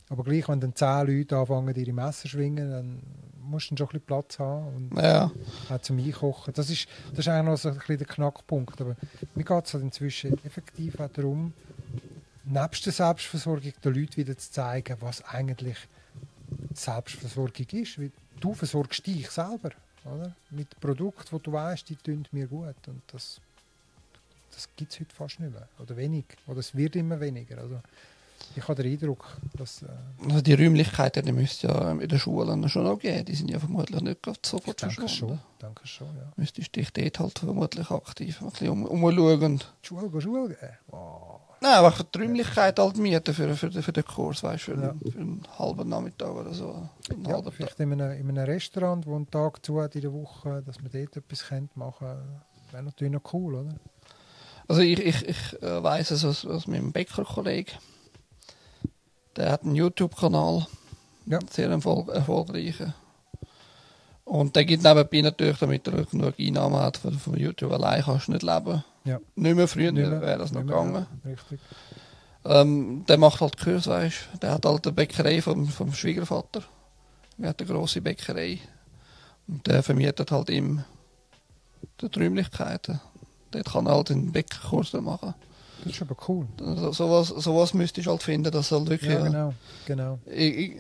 Aber 0.09 0.23
gleich, 0.23 0.47
wenn 0.47 0.59
dann 0.59 0.75
10 0.75 1.07
Leute 1.07 1.37
anfangen, 1.37 1.75
ihre 1.75 1.93
Messer 1.93 2.23
zu 2.23 2.27
schwingen, 2.29 2.69
dann 2.69 3.01
musst 3.41 3.71
du 3.71 3.77
schon 3.77 3.87
ein 3.87 3.87
bisschen 3.87 4.05
Platz 4.05 4.39
haben. 4.39 4.89
Und 4.91 5.01
Ja, 5.01 5.31
auch 5.69 5.81
zum 5.81 5.97
Einkochen. 5.97 6.53
Das 6.53 6.69
ist, 6.69 6.87
das 7.11 7.19
ist 7.19 7.27
eigentlich 7.27 7.45
noch 7.45 7.57
so 7.57 7.69
ein 7.69 7.75
bisschen 7.75 7.97
der 7.97 8.07
Knackpunkt. 8.07 8.79
Aber 8.81 8.95
mir 9.35 9.43
geht 9.43 9.65
es 9.65 9.73
halt 9.73 9.83
inzwischen 9.83 10.43
effektiv 10.45 10.99
auch 10.99 11.09
darum, 11.09 11.53
nebst 12.45 12.85
der 12.85 12.93
Selbstversorgung 12.93 13.73
den 13.83 13.93
Leuten 13.93 14.17
wieder 14.17 14.37
zu 14.37 14.51
zeigen, 14.51 14.97
was 14.99 15.23
eigentlich 15.25 15.77
Selbstversorgung 16.79 17.67
ist. 17.71 17.99
Weil 17.99 18.11
du 18.39 18.53
versorgst 18.53 19.05
dich 19.05 19.29
selber. 19.29 19.71
Oder? 20.05 20.33
Mit 20.49 20.79
Produkten, 20.79 21.31
wo 21.31 21.39
du 21.39 21.51
weißt, 21.51 21.89
die 21.89 21.95
tun 21.95 22.25
mir 22.31 22.47
gut. 22.47 22.75
Und 22.87 23.01
das, 23.07 23.39
das 24.51 24.67
gibt 24.75 24.91
es 24.91 24.99
heute 24.99 25.15
fast 25.15 25.39
nicht 25.39 25.53
mehr. 25.53 25.67
Oder 25.79 25.95
wenig. 25.95 26.25
Oder 26.47 26.59
es 26.59 26.75
wird 26.75 26.95
immer 26.95 27.19
weniger. 27.19 27.57
Also, 27.59 27.79
ich 28.55 28.67
habe 28.67 28.83
den 28.83 28.91
Eindruck, 28.91 29.25
dass... 29.57 29.81
Äh, 29.81 29.87
also 30.25 30.41
die 30.41 30.53
Räumlichkeiten, 30.53 31.25
die 31.25 31.31
müsste 31.31 31.67
ja 31.67 31.91
in 31.91 32.07
den 32.07 32.19
Schulen 32.19 32.67
schon 32.69 32.83
noch 32.83 32.99
geben. 32.99 33.25
Die 33.25 33.35
sind 33.35 33.49
ja 33.49 33.59
vermutlich 33.59 34.01
nicht 34.01 34.19
sofort 34.45 34.81
danke 34.81 34.95
verschwunden. 34.95 35.37
schon. 35.37 35.59
Danke 35.59 35.87
schon, 35.87 36.07
ja. 36.07 36.33
Müsstest 36.35 36.75
dich 36.75 36.91
dort 36.91 37.19
halt 37.19 37.39
vermutlich 37.39 37.89
aktiv 37.89 38.41
ein 38.41 38.49
bisschen 38.51 38.69
um, 38.69 38.85
umschauen. 38.85 39.59
Die 39.59 39.87
Schule, 39.87 40.21
Schule 40.21 40.55
gehen. 40.55 40.77
Wow. 40.87 41.41
Nein, 41.63 41.75
aber 41.75 41.93
die 42.13 42.17
Räumlichkeit 42.19 42.77
halt 42.77 42.97
mieten 42.97 43.33
für, 43.33 43.55
für, 43.55 43.71
für 43.71 43.93
den 43.93 44.03
Kurs, 44.03 44.43
weißt 44.43 44.67
du, 44.67 44.75
für, 44.75 44.81
Ja. 44.81 44.93
für 45.11 45.17
einen 45.17 45.47
halben 45.57 45.87
Nachmittag 45.87 46.29
oder 46.29 46.53
so. 46.53 46.89
Ja, 47.25 47.41
vielleicht 47.51 47.79
in 47.79 47.93
einem, 47.93 48.11
in 48.19 48.29
einem 48.37 48.43
Restaurant, 48.45 49.05
wo 49.07 49.15
einen 49.15 49.31
Tag 49.31 49.65
zu 49.65 49.81
hat 49.81 49.95
in 49.95 50.01
der 50.01 50.11
Woche, 50.11 50.61
dass 50.65 50.81
man 50.81 50.91
dort 50.91 51.15
etwas 51.15 51.47
könnte 51.47 51.79
machen 51.79 52.17
wäre 52.73 52.83
natürlich 52.83 53.13
noch 53.13 53.33
cool, 53.33 53.55
oder? 53.55 53.75
Also 54.67 54.81
ich, 54.81 54.99
ich, 54.99 55.25
ich 55.25 55.61
äh, 55.63 55.81
weiss 55.83 56.11
es 56.11 56.25
aus, 56.25 56.45
aus 56.45 56.67
meinem 56.67 56.91
Bäckerkollegen. 56.91 57.75
Der 59.37 59.51
hat 59.51 59.63
einen 59.63 59.75
YouTube-Kanal. 59.75 60.67
Ja. 61.27 61.39
Sehr 61.49 61.69
erfolg 61.69 62.09
erfolgreichen. 62.09 62.93
Und 64.25 64.55
der 64.55 64.65
gibt 64.65 64.83
nebenbei 64.83 65.21
natürlich, 65.21 65.59
damit 65.59 65.87
er 65.87 66.05
genug 66.05 66.33
Einnahmen 66.39 66.79
hat, 66.79 66.97
von, 66.97 67.13
von 67.13 67.37
YouTube 67.37 67.71
allein 67.71 68.03
kannst 68.03 68.27
du 68.27 68.33
nicht 68.33 68.43
leben. 68.43 68.83
Ja. 69.05 69.19
Nicht 69.35 69.55
mehr 69.55 69.67
früher 69.67 69.93
wäre 69.95 70.37
das 70.37 70.51
noch 70.51 70.61
gegangen. 70.61 71.05
Richtig. 71.25 71.59
Ähm, 72.45 73.05
der 73.07 73.17
macht 73.17 73.41
halt 73.41 73.57
Kurs, 73.57 73.87
weißt 73.87 74.29
du. 74.33 74.37
Der 74.39 74.51
hat 74.53 74.65
halt 74.65 74.85
eine 74.85 74.93
Bäckerei 74.93 75.41
vom, 75.41 75.67
vom 75.67 75.93
Schwiegervater. 75.93 76.63
Er 77.41 77.49
hat 77.49 77.61
eine 77.61 77.69
grosse 77.69 78.01
Bäckerei. 78.01 78.59
Und 79.47 79.65
der 79.67 79.83
vermietet 79.83 80.31
halt 80.31 80.49
ihm 80.49 80.83
die 82.01 82.19
Räumlichkeiten. 82.19 82.99
Dort 83.51 83.65
kann 83.65 83.85
er 83.87 83.95
halt 83.95 84.11
einen 84.11 84.31
Bäckerkurs 84.31 84.93
machen. 84.93 85.33
Das 85.83 85.93
ist 85.93 86.01
aber 86.01 86.15
cool. 86.27 86.47
So, 86.57 86.91
sowas, 86.93 87.27
sowas 87.27 87.73
müsstest 87.73 88.07
du 88.07 88.11
halt 88.11 88.23
finden, 88.23 88.51
dass 88.51 88.71
halt 88.71 88.89
wirklich. 88.89 89.11
Ja, 89.11 89.23
genau. 89.23 89.53
genau. 89.85 90.19
ich, 90.25 90.57
ich, 90.57 90.71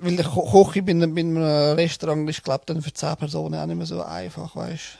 weil 0.00 0.16
der 0.16 0.24
Ko- 0.26 0.42
Koch 0.50 0.74
bei 0.74 0.90
einem, 0.90 1.36
Restaurant 1.36 2.28
ist, 2.28 2.42
glaube 2.42 2.64
dann 2.66 2.82
für 2.82 2.92
10 2.92 3.16
Personen 3.16 3.54
auch 3.54 3.66
nicht 3.66 3.76
mehr 3.76 3.86
so 3.86 4.02
einfach, 4.02 4.54
weißt 4.56 4.98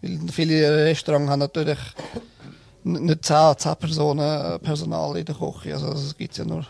Weil 0.00 0.18
viele 0.30 0.84
Restaurants 0.86 1.30
haben 1.30 1.40
natürlich 1.40 1.78
nicht 2.84 3.24
10, 3.24 3.58
10 3.58 3.76
Personen 3.76 4.54
äh, 4.54 4.58
Personal 4.58 5.16
in 5.16 5.24
der 5.24 5.34
Küche. 5.34 5.74
Also 5.74 5.90
das 5.92 6.16
gibt 6.16 6.32
es 6.32 6.38
ja 6.38 6.44
nur 6.44 6.66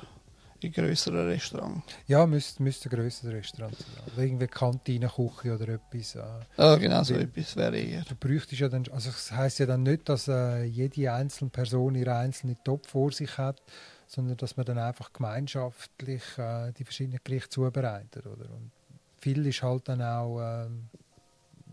in 0.61 0.73
grösseren 0.73 1.29
Restaurants. 1.29 1.83
Ja, 2.09 2.27
müsste, 2.27 2.63
müsste 2.63 2.89
ein 2.89 2.97
grösseres 2.97 3.33
Restaurant 3.33 3.77
sein. 3.77 3.87
Oder 4.13 4.25
irgendwie 4.25 4.47
Kantine-Küche 4.49 5.55
oder 5.55 5.69
etwas. 5.69 6.17
Äh, 6.17 6.23
Ja, 6.57 6.77
genau, 6.77 7.05
so 7.05 7.15
etwas 7.15 7.55
wäre 7.55 7.79
eher. 7.79 8.03
du 8.09 8.15
bräuchtest 8.17 8.61
ja 8.61 8.69
dann, 8.69 8.85
also 8.93 9.11
es 9.11 9.31
heisst 9.31 9.61
ja 9.61 9.67
dann 9.67 9.85
nicht, 9.85 10.09
dass 10.09 10.27
äh, 10.27 10.65
jede 10.65 11.13
einzelne 11.13 11.51
Person 11.51 11.95
ihre 11.95 12.17
einzelne 12.17 12.57
Top 12.65 12.87
vor 12.87 13.13
sich 13.13 13.39
hat, 13.39 13.63
sondern 14.09 14.37
dass 14.39 14.57
man 14.57 14.67
dann 14.67 14.79
einfach 14.79 15.13
gemeinschaftlich 15.13 16.23
äh, 16.39 16.73
die 16.73 16.85
verschiedenen 16.85 17.21
Gerichte 17.23 17.51
zubereitet. 17.51 18.27
Oder? 18.27 18.51
Und 18.51 18.73
viel 19.21 19.47
ist 19.47 19.63
halt 19.63 19.89
dann 19.89 20.03
auch 20.03 20.41
ähm, 20.41 20.89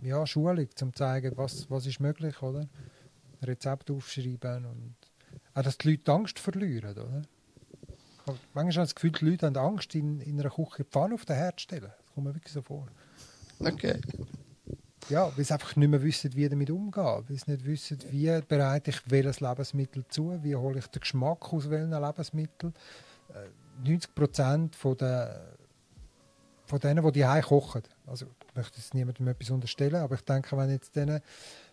ja, 0.02 0.26
Schulung, 0.26 0.58
um 0.66 0.76
zu 0.76 0.92
zeigen, 0.92 1.34
was, 1.36 1.70
was 1.70 1.86
ist 1.86 2.00
möglich, 2.00 2.42
oder? 2.42 2.68
Rezept 3.42 3.92
aufschreiben 3.92 4.66
und 4.66 4.96
auch, 5.54 5.64
dass 5.64 5.78
die 5.78 5.92
Leute 5.92 6.12
Angst 6.12 6.40
verlieren, 6.40 6.92
oder? 6.92 7.22
Ich 7.92 8.28
habe 8.28 8.40
manchmal 8.54 8.86
das 8.86 8.96
Gefühl, 8.96 9.12
die 9.12 9.26
Leute 9.26 9.46
haben 9.46 9.58
Angst, 9.58 9.94
in, 9.96 10.20
in 10.20 10.40
einer 10.40 10.50
Küche 10.50 10.84
die 10.84 10.84
Pfanne 10.84 11.14
auf 11.14 11.26
den 11.26 11.36
Herd 11.36 11.60
zu 11.60 11.64
stellen. 11.64 11.92
Das 11.98 12.14
kommt 12.14 12.28
mir 12.28 12.34
wirklich 12.34 12.54
so 12.54 12.62
vor. 12.62 12.88
Okay. 13.60 14.02
Ja, 15.10 15.32
weil 15.36 15.46
sie 15.46 15.54
einfach 15.54 15.76
nicht 15.76 15.88
mehr 15.88 16.02
wissen, 16.02 16.36
wie 16.36 16.50
damit 16.50 16.72
umgehen. 16.72 17.24
Weil 17.28 17.38
sie 17.38 17.52
nicht 17.52 17.66
wissen, 17.66 18.00
wie 18.10 18.42
bereite 18.48 18.90
ich 18.90 19.00
welches 19.06 19.40
Lebensmittel 19.40 20.06
zu, 20.10 20.44
wie 20.44 20.56
hole 20.56 20.80
ich 20.80 20.88
den 20.88 21.02
Geschmack 21.02 21.54
aus 21.54 21.70
welchen 21.70 21.92
Lebensmitteln. 21.92 22.74
Äh, 23.30 23.88
90 23.88 24.16
Prozent 24.16 24.76
von, 24.76 24.98
der, 24.98 25.56
von 26.66 26.80
denen, 26.80 27.06
die 27.06 27.12
die 27.12 27.42
kochen, 27.42 27.84
also 28.08 28.26
ich 28.48 28.56
möchte 28.56 28.78
jetzt 28.78 28.94
niemandem 28.94 29.28
etwas 29.28 29.50
unterstellen, 29.50 29.96
aber 29.96 30.16
ich 30.16 30.22
denke, 30.22 30.58
wenn 30.58 30.70
jetzt 30.70 30.96
denen 30.96 31.22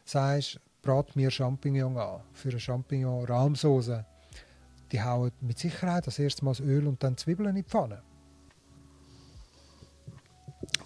sagst, 0.05 0.61
brat 0.82 1.14
mir 1.16 1.30
Champignon 1.30 1.97
an, 1.97 2.20
für 2.32 2.51
eine 2.51 2.61
Champignon-Rahmsoße, 2.61 4.05
die 4.90 5.03
hauen 5.03 5.32
mit 5.40 5.59
Sicherheit 5.59 6.07
das 6.07 6.18
erste 6.18 6.45
Mal 6.45 6.53
das 6.53 6.61
Öl 6.61 6.86
und 6.86 7.03
dann 7.03 7.16
Zwiebeln 7.16 7.51
in 7.51 7.57
die 7.57 7.62
Pfanne. 7.62 8.03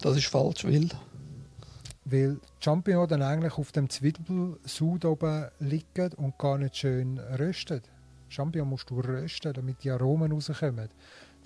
Das 0.01 0.15
ist 0.15 0.27
falsch, 0.27 0.63
weil. 0.63 0.89
Weil 2.05 2.35
die 2.35 2.63
Champignons 2.63 3.09
dann 3.09 3.21
eigentlich 3.21 3.57
auf 3.57 3.73
dem 3.73 3.89
Zwiebelsud 3.89 5.03
oben 5.03 5.47
liegen 5.59 6.13
und 6.13 6.37
gar 6.37 6.57
nicht 6.57 6.77
schön 6.77 7.19
rösten. 7.19 7.81
Champignon 8.29 8.69
musst 8.69 8.89
du 8.89 9.01
rösten, 9.01 9.51
damit 9.51 9.83
die 9.83 9.91
Aromen 9.91 10.31
rauskommen. 10.31 10.89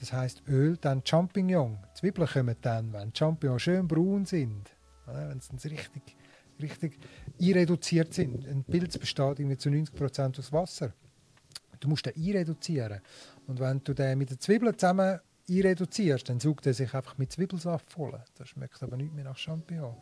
Das 0.01 0.11
heißt 0.11 0.43
Öl, 0.47 0.77
dann 0.77 1.03
Champignon. 1.05 1.77
Die 1.91 1.99
Zwiebeln 1.99 2.27
kommen 2.27 2.55
dann, 2.61 2.91
wenn 2.91 3.11
die 3.11 3.17
Champignons 3.17 3.61
schön 3.61 3.87
braun 3.87 4.25
sind. 4.25 4.69
Wenn 5.05 5.39
sie 5.39 5.67
richtig, 5.69 6.17
richtig 6.59 6.97
einreduziert 7.39 8.13
sind. 8.13 8.47
Ein 8.47 8.63
Pilz 8.63 8.97
besteht 8.97 9.39
irgendwie 9.39 9.57
zu 9.57 9.69
90% 9.69 10.39
aus 10.39 10.51
Wasser. 10.51 10.93
Du 11.79 11.87
musst 11.87 12.05
den 12.07 12.13
einreduzieren. 12.15 13.01
Und 13.47 13.59
wenn 13.59 13.83
du 13.83 13.93
den 13.93 14.17
mit 14.17 14.31
den 14.31 14.39
Zwiebeln 14.39 14.77
zusammen 14.77 15.19
einreduzierst, 15.49 16.29
dann 16.29 16.39
saugt 16.39 16.65
er 16.65 16.73
sich 16.73 16.91
einfach 16.95 17.17
mit 17.19 17.31
Zwiebelsaft 17.31 17.91
voll. 17.91 18.19
Das 18.35 18.49
schmeckt 18.49 18.81
aber 18.81 18.97
nicht 18.97 19.13
mehr 19.13 19.25
nach 19.25 19.37
Champignon. 19.37 19.95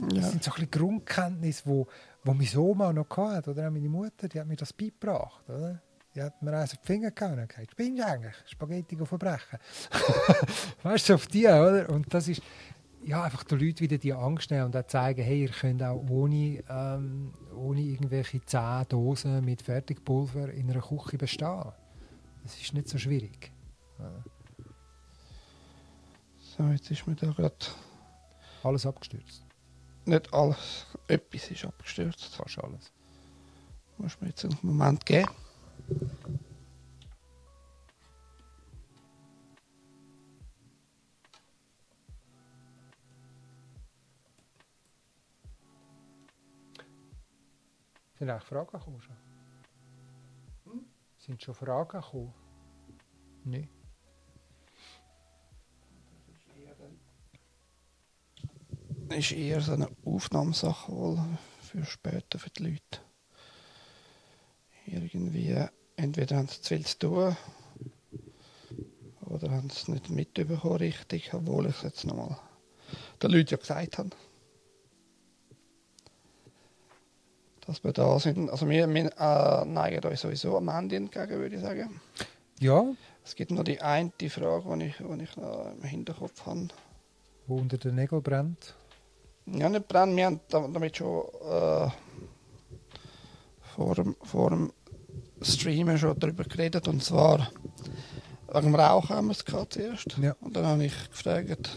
Das 0.00 0.14
Ja. 0.18 0.30
sind 0.30 0.42
so 0.42 0.52
ein 0.56 0.68
Grundkenntnisse, 0.70 1.62
wo, 1.66 1.86
wo 2.24 2.34
meine 2.34 2.58
Oma 2.58 2.92
noch 2.92 3.08
hatte, 3.16 3.50
oder 3.52 3.68
auch 3.68 3.72
meine 3.72 3.88
Mutter, 3.88 4.28
die 4.28 4.40
hat 4.40 4.48
mir 4.48 4.56
das 4.56 4.72
beigebracht, 4.72 5.48
oder? 5.48 5.80
Die 6.14 6.22
hat 6.22 6.40
mir 6.42 6.56
eins 6.56 6.72
auf 6.72 6.78
die 6.78 6.86
Finger 6.86 7.10
gehauen 7.10 7.40
und 7.40 7.48
gesagt, 7.48 7.72
spinnst 7.72 8.00
du 8.00 8.06
eigentlich? 8.06 8.34
Spaghetti 8.46 8.96
verbrechen. 8.96 9.58
weißt 10.82 11.08
du, 11.08 11.14
auf 11.14 11.26
die, 11.26 11.46
oder? 11.46 11.88
Und 11.90 12.12
das 12.14 12.28
ist, 12.28 12.40
ja, 13.02 13.24
einfach 13.24 13.42
den 13.44 13.58
Leuten 13.58 13.80
wieder 13.80 13.98
die 13.98 14.12
Angst 14.12 14.50
nehmen 14.50 14.66
und 14.66 14.76
auch 14.76 14.86
zeigen, 14.86 15.22
hey, 15.22 15.42
ihr 15.42 15.50
könnt 15.50 15.82
auch 15.82 16.02
ohne, 16.08 16.62
ähm, 16.68 17.34
ohne 17.56 17.80
irgendwelche 17.80 18.40
10 18.40 18.84
Dosen 18.88 19.44
mit 19.44 19.62
Fertigpulver 19.62 20.50
in 20.52 20.70
einer 20.70 20.80
Küche 20.80 21.18
bestehen. 21.18 21.72
Das 22.44 22.60
ist 22.60 22.72
nicht 22.74 22.88
so 22.88 22.98
schwierig. 22.98 23.50
So, 26.56 26.64
jetzt 26.68 26.90
ist 26.90 27.06
mir 27.06 27.16
da 27.16 27.32
gerade 27.32 27.56
Alles 28.62 28.86
abgestürzt. 28.86 29.44
nicht 30.04 30.32
alles. 30.32 30.86
Etwas 31.08 31.50
ist 31.50 31.64
abgestürzt. 31.64 32.36
Fast 32.36 32.58
alles. 32.62 32.92
Muss 33.98 34.20
mir 34.20 34.28
jetzt 34.28 34.44
einen 34.44 34.58
Moment 34.62 35.04
geben. 35.04 35.28
Sind 48.18 48.30
eigentlich 48.30 48.44
Fragen 48.44 48.70
gekommen 48.70 49.00
schon? 49.02 49.16
Sind 51.18 51.42
schon 51.42 51.54
Fragen 51.54 52.00
gekommen? 52.00 52.34
Nein. 53.44 53.68
ist 59.10 59.32
eher 59.32 59.60
so 59.60 59.72
eine 59.72 59.88
Aufnahmesache 60.04 60.92
wohl 60.92 61.20
für 61.60 61.84
später 61.84 62.38
für 62.38 62.50
die 62.50 62.62
Leute. 62.64 63.03
Irgendwie, 64.86 65.56
entweder 65.96 66.36
haben 66.36 66.48
sie 66.48 66.60
zu 66.60 66.68
viel 66.74 66.84
zu 66.84 66.98
tun 66.98 67.36
oder 69.22 69.50
haben 69.50 69.70
sie 69.70 69.76
es 69.76 69.88
nicht 69.88 70.10
mitbekommen 70.10 70.76
richtig, 70.76 71.32
obwohl 71.34 71.66
ich 71.66 71.76
es 71.76 71.82
jetzt 71.82 72.04
nochmal 72.04 72.36
den 73.22 73.30
Leuten 73.30 73.48
ja 73.50 73.56
gesagt 73.56 73.98
habe. 73.98 74.10
Dass 77.66 77.82
wir 77.82 77.92
da 77.92 78.18
sind. 78.18 78.50
Also 78.50 78.68
wir, 78.68 78.86
wir 78.92 79.10
äh, 79.18 79.64
neigen 79.64 80.04
uns 80.04 80.20
sowieso 80.20 80.56
am 80.58 80.68
Ende 80.68 80.96
entgegen, 80.96 81.38
würde 81.38 81.56
ich 81.56 81.62
sagen. 81.62 82.00
Ja, 82.60 82.84
Es 83.24 83.34
gibt 83.34 83.50
noch 83.52 83.64
die 83.64 83.80
eine 83.80 84.12
Frage, 84.28 84.78
die 84.78 84.84
ich, 84.86 84.96
die 84.98 85.22
ich 85.24 85.36
noch 85.36 85.72
im 85.72 85.82
Hinterkopf 85.82 86.44
habe. 86.46 86.68
wo 87.46 87.56
unter 87.56 87.78
den 87.78 87.94
Nägeln 87.94 88.22
brennt. 88.22 88.74
Ja, 89.46 89.68
nicht 89.70 89.88
brennen. 89.88 90.14
Wir 90.16 90.26
haben 90.26 90.40
da- 90.48 90.68
damit 90.68 90.96
schon 90.96 91.24
äh, 91.50 91.88
vor, 93.74 93.94
dem, 93.94 94.16
vor 94.22 94.50
dem 94.50 94.72
Streamen 95.42 95.98
schon 95.98 96.18
darüber 96.18 96.44
geredet. 96.44 96.88
Und 96.88 97.02
zwar 97.02 97.50
wegen 98.52 98.66
dem 98.66 98.74
Rauchen 98.74 99.16
haben 99.16 99.26
wir 99.26 99.32
es 99.32 99.44
gehabt 99.44 99.74
zuerst. 99.74 100.16
Ja. 100.18 100.36
Und 100.40 100.56
dann 100.56 100.66
habe 100.66 100.84
ich 100.84 101.10
gefragt, 101.10 101.76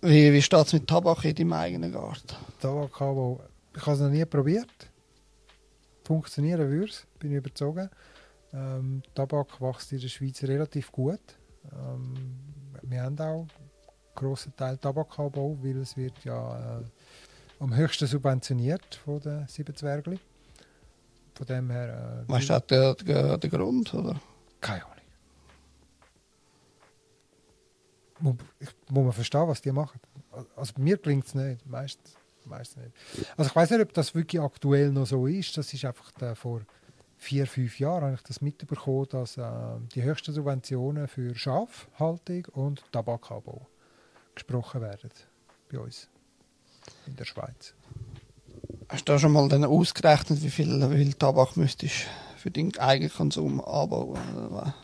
wie, 0.00 0.32
wie 0.32 0.42
steht 0.42 0.66
es 0.66 0.72
mit 0.72 0.86
Tabak 0.86 1.24
in 1.24 1.34
deinem 1.34 1.52
eigenen 1.52 1.92
Garten? 1.92 2.34
Tabakabo. 2.60 3.40
Ich 3.74 3.82
habe 3.82 3.92
es 3.92 4.00
noch 4.00 4.10
nie 4.10 4.24
probiert. 4.24 4.90
Funktionieren 6.04 6.68
würde 6.68 6.90
es, 6.90 7.06
bin 7.18 7.30
ich 7.30 7.38
überzogen. 7.38 7.88
Ähm, 8.52 9.02
Tabak 9.14 9.60
wächst 9.60 9.92
in 9.92 10.00
der 10.00 10.08
Schweiz 10.08 10.42
relativ 10.42 10.90
gut. 10.90 11.20
Ähm, 11.72 12.14
wir 12.82 13.02
haben 13.02 13.18
auch 13.20 13.40
einen 13.40 13.48
grossen 14.14 14.54
Teil 14.56 14.76
Tabakanbau, 14.78 15.56
weil 15.62 15.78
es 15.78 15.96
wird 15.96 16.24
ja 16.24 16.78
äh, 16.80 16.82
am 17.62 17.76
höchsten 17.76 18.06
subventioniert 18.06 18.96
von 18.96 19.20
den 19.20 19.46
sieben 19.46 19.74
Zwergli. 19.74 20.18
Von 21.34 21.46
dem 21.46 21.70
her... 21.70 22.24
Äh, 22.28 22.32
Weißt 22.32 22.50
du 22.50 22.60
der, 22.60 22.94
der, 22.94 23.38
der 23.38 23.50
Grund? 23.50 23.94
Oder? 23.94 24.20
Keine 24.60 24.84
Ahnung. 24.84 24.96
Muss, 28.18 28.34
ich, 28.58 28.68
muss 28.90 29.04
man 29.04 29.12
verstehen, 29.12 29.46
was 29.46 29.62
die 29.62 29.70
machen. 29.70 30.00
Also 30.56 30.72
mir 30.78 30.98
klingt 30.98 31.26
es 31.26 31.34
nicht, 31.34 31.64
meistens, 31.66 32.16
meistens 32.44 32.82
nicht. 32.82 33.28
Also 33.36 33.48
ich 33.48 33.56
weiß 33.56 33.70
nicht, 33.70 33.80
ob 33.80 33.92
das 33.92 34.14
wirklich 34.14 34.42
aktuell 34.42 34.90
noch 34.90 35.06
so 35.06 35.26
ist. 35.26 35.56
Das 35.56 35.72
ist 35.72 35.84
einfach 35.84 36.10
der, 36.12 36.34
vor 36.34 36.62
vier, 37.16 37.46
fünf 37.46 37.78
Jahren 37.78 38.02
habe 38.04 38.14
ich 38.14 38.22
das 38.22 38.40
mitbekommen, 38.40 39.06
dass 39.10 39.36
äh, 39.36 39.42
die 39.94 40.02
höchsten 40.02 40.32
Subventionen 40.32 41.06
für 41.06 41.34
Schafhaltung 41.36 42.46
und 42.52 42.82
Tabakanbau 42.90 43.68
gesprochen 44.34 44.80
werden 44.80 45.10
bei 45.70 45.78
uns 45.78 46.08
in 47.06 47.16
der 47.16 47.24
Schweiz. 47.24 47.74
Hast 48.88 49.08
du 49.08 49.12
da 49.12 49.18
schon 49.18 49.32
mal 49.32 49.48
dann 49.48 49.64
ausgerechnet, 49.64 50.42
wie 50.42 50.50
viel, 50.50 50.90
wie 50.90 50.96
viel 50.96 51.14
Tabak 51.14 51.56
müsstest 51.56 52.06
für 52.36 52.50
deinen 52.50 52.76
eigenen 52.78 53.12
Konsum 53.12 53.60
anbauen? 53.64 54.74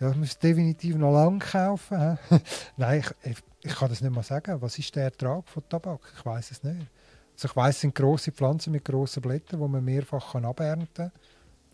Ja, 0.00 0.10
ich 0.10 0.16
muss 0.16 0.38
definitiv 0.38 0.96
noch 0.96 1.12
lang 1.12 1.38
kaufen. 1.38 2.18
Nein, 2.76 3.04
ich, 3.22 3.36
ich, 3.62 3.74
kann 3.74 3.90
das 3.90 4.00
nicht 4.00 4.14
mal 4.14 4.22
sagen. 4.22 4.60
Was 4.62 4.78
ist 4.78 4.96
der 4.96 5.04
Ertrag 5.04 5.46
von 5.48 5.62
Tabak? 5.68 6.00
Ich 6.16 6.24
weiß 6.24 6.50
es 6.52 6.62
nicht. 6.62 6.86
Also 7.34 7.48
ich 7.48 7.56
weiß, 7.56 7.74
es 7.74 7.80
sind 7.82 7.94
große 7.94 8.32
Pflanzen 8.32 8.72
mit 8.72 8.84
grossen 8.84 9.20
Blättern, 9.20 9.60
die 9.60 9.68
man 9.68 9.84
mehrfach 9.84 10.32
kann 10.32 10.46
abernten 10.46 10.88
kann. 10.94 11.12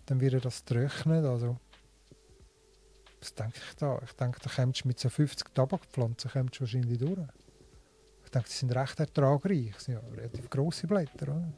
Dann 0.07 0.21
wird 0.21 0.45
das 0.45 0.65
trocknet. 0.65 1.25
Also, 1.25 1.57
was 3.21 3.35
denke 3.35 3.59
ich 3.69 3.77
da? 3.77 4.01
Ich 4.05 4.13
denke, 4.13 4.39
da 4.43 4.51
kommst 4.51 4.85
du 4.85 4.89
mit 4.89 4.99
so 4.99 5.09
50 5.09 5.55
Tabakpflanzen 5.55 6.31
kommst 6.31 6.57
du 6.57 6.61
wahrscheinlich 6.61 6.99
durch. 6.99 7.19
Denke, 8.37 8.49
die 8.51 8.55
sind 8.55 8.74
recht 8.74 9.01
ertragreich. 9.01 9.72
Das 9.72 9.84
sind 9.84 9.95
ja 9.95 10.01
relativ 10.14 10.51
grosse 10.51 10.87
Blätter. 10.87 11.22
Oder? 11.28 11.49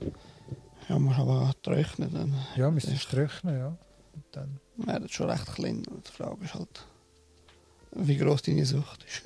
Ja, 0.88 0.98
man 0.98 1.14
aber 1.14 1.52
trocknen. 1.62 2.12
Dann 2.12 2.34
Ja, 2.56 2.70
müssen 2.70 2.90
sie 2.96 2.98
trocknen, 3.04 3.58
ja. 3.58 3.68
Und 4.14 4.24
dann, 4.32 4.60
wäre 4.76 5.00
das 5.00 5.10
schon 5.10 5.28
recht 5.30 5.46
klein. 5.54 5.82
Die 5.82 6.12
Frage 6.12 6.44
ist 6.44 6.54
halt, 6.54 6.86
wie 7.92 8.16
groß 8.16 8.42
deine 8.42 8.64
Sucht 8.64 9.04
ist. 9.04 9.22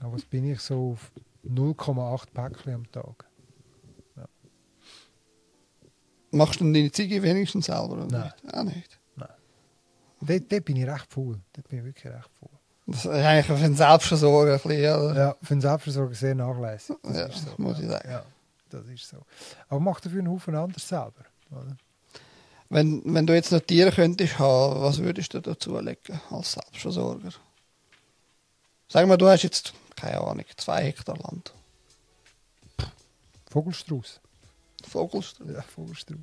aber 0.00 0.14
was 0.14 0.24
bin 0.24 0.44
ich 0.50 0.60
so 0.60 0.92
auf 0.92 1.12
0,8 1.46 2.30
Päckchen 2.32 2.74
am 2.74 2.90
Tag? 2.90 3.26
Machst 6.34 6.60
du 6.60 6.64
denn 6.64 6.72
deine 6.74 6.90
Ziege 6.90 7.22
wenigstens 7.22 7.66
selber? 7.66 7.90
Oder 7.92 8.06
Nein. 8.06 8.32
Nicht? 8.42 8.54
Auch 8.54 8.64
nicht. 8.64 8.98
Dort, 10.24 10.52
dort 10.52 10.64
bin 10.64 10.76
ich 10.76 10.86
recht 10.86 11.12
faul. 11.12 11.38
Dort 11.52 11.68
bin 11.68 11.80
ich 11.80 11.84
wirklich 11.84 12.06
recht 12.12 12.30
faul. 12.40 12.51
Das 12.86 13.04
ist 13.04 13.06
eigentlich 13.10 13.46
für 13.46 13.54
den 13.64 13.76
Selbstversorger 13.76 14.54
ein 14.54 14.60
bisschen, 14.60 14.96
oder? 14.96 15.14
Ja, 15.16 15.36
für 15.42 15.54
den 15.54 15.60
Selbstversorger 15.60 16.14
sehr 16.14 16.34
nachlässig. 16.34 16.96
Das 17.02 17.16
Ja, 17.16 17.30
so. 17.30 17.54
muss 17.58 17.78
ich 17.78 17.88
sagen. 17.88 18.10
Ja, 18.10 18.24
das 18.70 18.86
ist 18.86 19.08
so. 19.08 19.18
Aber 19.68 19.80
macht 19.80 20.04
dafür 20.04 20.18
einen 20.18 20.30
Haufen 20.30 20.54
anders 20.56 20.86
selber. 20.88 21.12
Oder? 21.50 21.76
Wenn, 22.70 23.02
wenn 23.04 23.26
du 23.26 23.34
jetzt 23.34 23.52
noch 23.52 23.60
Tiere 23.60 23.92
könntest 23.92 24.38
haben, 24.38 24.80
was 24.82 24.98
würdest 24.98 25.32
du 25.34 25.40
dazu 25.40 25.78
legen 25.78 26.20
als 26.30 26.52
Selbstversorger? 26.52 27.30
Sag 28.88 29.06
mal, 29.06 29.16
du 29.16 29.28
hast 29.28 29.42
jetzt, 29.42 29.74
keine 29.96 30.20
Ahnung, 30.20 30.44
zwei 30.56 30.84
Hektar 30.84 31.16
Land. 31.18 31.52
Vogelstrauß. 33.50 34.20
Vogelstrauß. 34.88 35.48
Ja, 35.54 35.62
Vogelstrauß. 35.62 36.18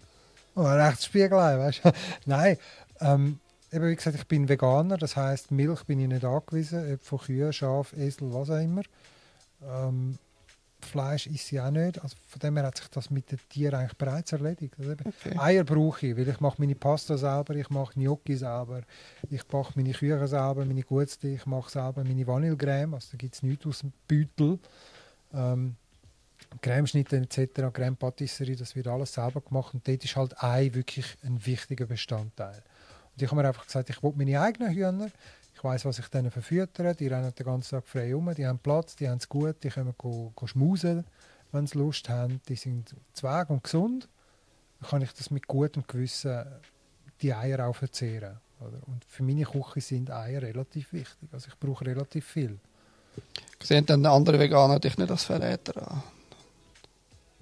Oh, 0.55 0.63
ein 0.63 0.81
rechtes 0.81 1.05
Spiegelei, 1.05 1.57
weißt 1.57 1.85
du? 1.85 1.91
Nein, 2.25 2.57
ähm, 2.99 3.39
eben 3.71 3.89
wie 3.89 3.95
gesagt, 3.95 4.15
ich 4.15 4.27
bin 4.27 4.49
Veganer, 4.49 4.97
das 4.97 5.15
heißt 5.15 5.51
Milch 5.51 5.83
bin 5.83 5.99
ich 5.99 6.07
nicht 6.07 6.25
angewiesen, 6.25 6.93
ob 6.93 7.01
von 7.01 7.19
Kühen, 7.19 7.53
Schaf, 7.53 7.93
Esel, 7.93 8.33
was 8.33 8.49
auch 8.49 8.61
immer. 8.61 8.81
Ähm, 9.63 10.17
Fleisch 10.81 11.27
esse 11.27 11.55
ich 11.55 11.61
auch 11.61 11.71
nicht. 11.71 12.01
Also 12.01 12.15
von 12.27 12.39
dem 12.39 12.55
her 12.55 12.67
hat 12.67 12.77
sich 12.77 12.87
das 12.87 13.09
mit 13.09 13.31
den 13.31 13.39
Tieren 13.49 13.75
eigentlich 13.75 13.97
bereits 13.97 14.31
erledigt. 14.31 14.75
Also 14.79 14.91
Okay. 14.91 15.37
Eier 15.37 15.63
brauche 15.63 16.07
ich, 16.07 16.17
weil 16.17 16.27
ich 16.27 16.39
mache 16.39 16.55
meine 16.59 16.75
Pasta 16.75 17.17
selber, 17.17 17.55
ich 17.55 17.69
mache 17.69 17.93
Gnocchi 17.93 18.37
selber, 18.37 18.81
ich 19.29 19.45
backe 19.45 19.73
meine 19.75 19.91
Küchen 19.91 20.27
selber, 20.27 20.65
meine 20.65 20.83
Gutzli, 20.83 21.35
ich 21.35 21.45
mache 21.45 21.69
selber 21.69 22.03
meine 22.03 22.25
Vanillecreme, 22.25 22.93
also 22.93 23.09
da 23.11 23.17
gibt 23.17 23.35
es 23.35 23.43
nichts 23.43 23.65
aus 23.65 23.79
dem 23.79 23.91
Beutel. 24.07 24.59
Ähm, 25.33 25.75
Cremeschnitte 26.61 27.17
etc., 27.17 27.71
Creme 27.71 27.95
Patisserie, 27.95 28.55
das 28.55 28.75
wird 28.75 28.87
alles 28.87 29.13
selber 29.13 29.41
gemacht 29.41 29.73
und 29.73 29.87
dort 29.87 30.03
ist 30.03 30.15
halt 30.15 30.41
Ei 30.41 30.73
wirklich 30.73 31.17
ein 31.23 31.45
wichtiger 31.45 31.85
Bestandteil. 31.85 32.63
Und 33.19 33.23
ich 33.23 33.31
habe 33.31 33.41
mir 33.41 33.49
einfach 33.49 33.65
gesagt, 33.65 33.89
ich 33.89 34.01
will 34.01 34.13
meine 34.15 34.39
eigenen 34.39 34.73
Hühner, 34.73 35.11
ich 35.53 35.61
weiß, 35.61 35.83
was 35.83 35.99
ich 35.99 36.07
denen 36.07 36.31
verfüttere, 36.31 36.95
die 36.95 37.07
rennen 37.07 37.33
den 37.37 37.45
ganzen 37.45 37.71
Tag 37.71 37.85
frei 37.85 38.13
rum, 38.13 38.33
die 38.33 38.47
haben 38.47 38.59
Platz, 38.59 38.95
die 38.95 39.09
haben 39.09 39.17
es 39.17 39.27
gut, 39.27 39.61
die 39.61 39.67
können 39.67 39.93
go, 39.97 40.31
go 40.35 40.47
schmusen, 40.47 41.03
wenn 41.51 41.67
sie 41.67 41.79
Lust 41.79 42.07
haben, 42.07 42.39
die 42.47 42.55
sind 42.55 42.95
zweig 43.11 43.49
und 43.49 43.61
gesund, 43.61 44.07
dann 44.79 44.89
kann 44.89 45.01
ich 45.01 45.11
das 45.11 45.31
mit 45.31 45.47
gutem 45.47 45.83
Gewissen 45.85 46.45
die 47.21 47.33
Eier 47.33 47.67
auch 47.67 47.75
verzehren. 47.75 48.37
Oder? 48.61 48.79
Und 48.87 49.03
für 49.03 49.23
meine 49.23 49.43
Küche 49.43 49.81
sind 49.81 50.09
Eier 50.11 50.41
relativ 50.41 50.93
wichtig, 50.93 51.27
also 51.33 51.49
ich 51.49 51.59
brauche 51.59 51.85
relativ 51.85 52.25
viel. 52.25 52.57
Sehen 53.61 53.85
dann 53.85 54.05
andere 54.05 54.39
Veganer 54.39 54.79
dich 54.79 54.97
nicht 54.97 55.11
als 55.11 55.25
Verräter 55.25 55.91
an? 55.91 56.03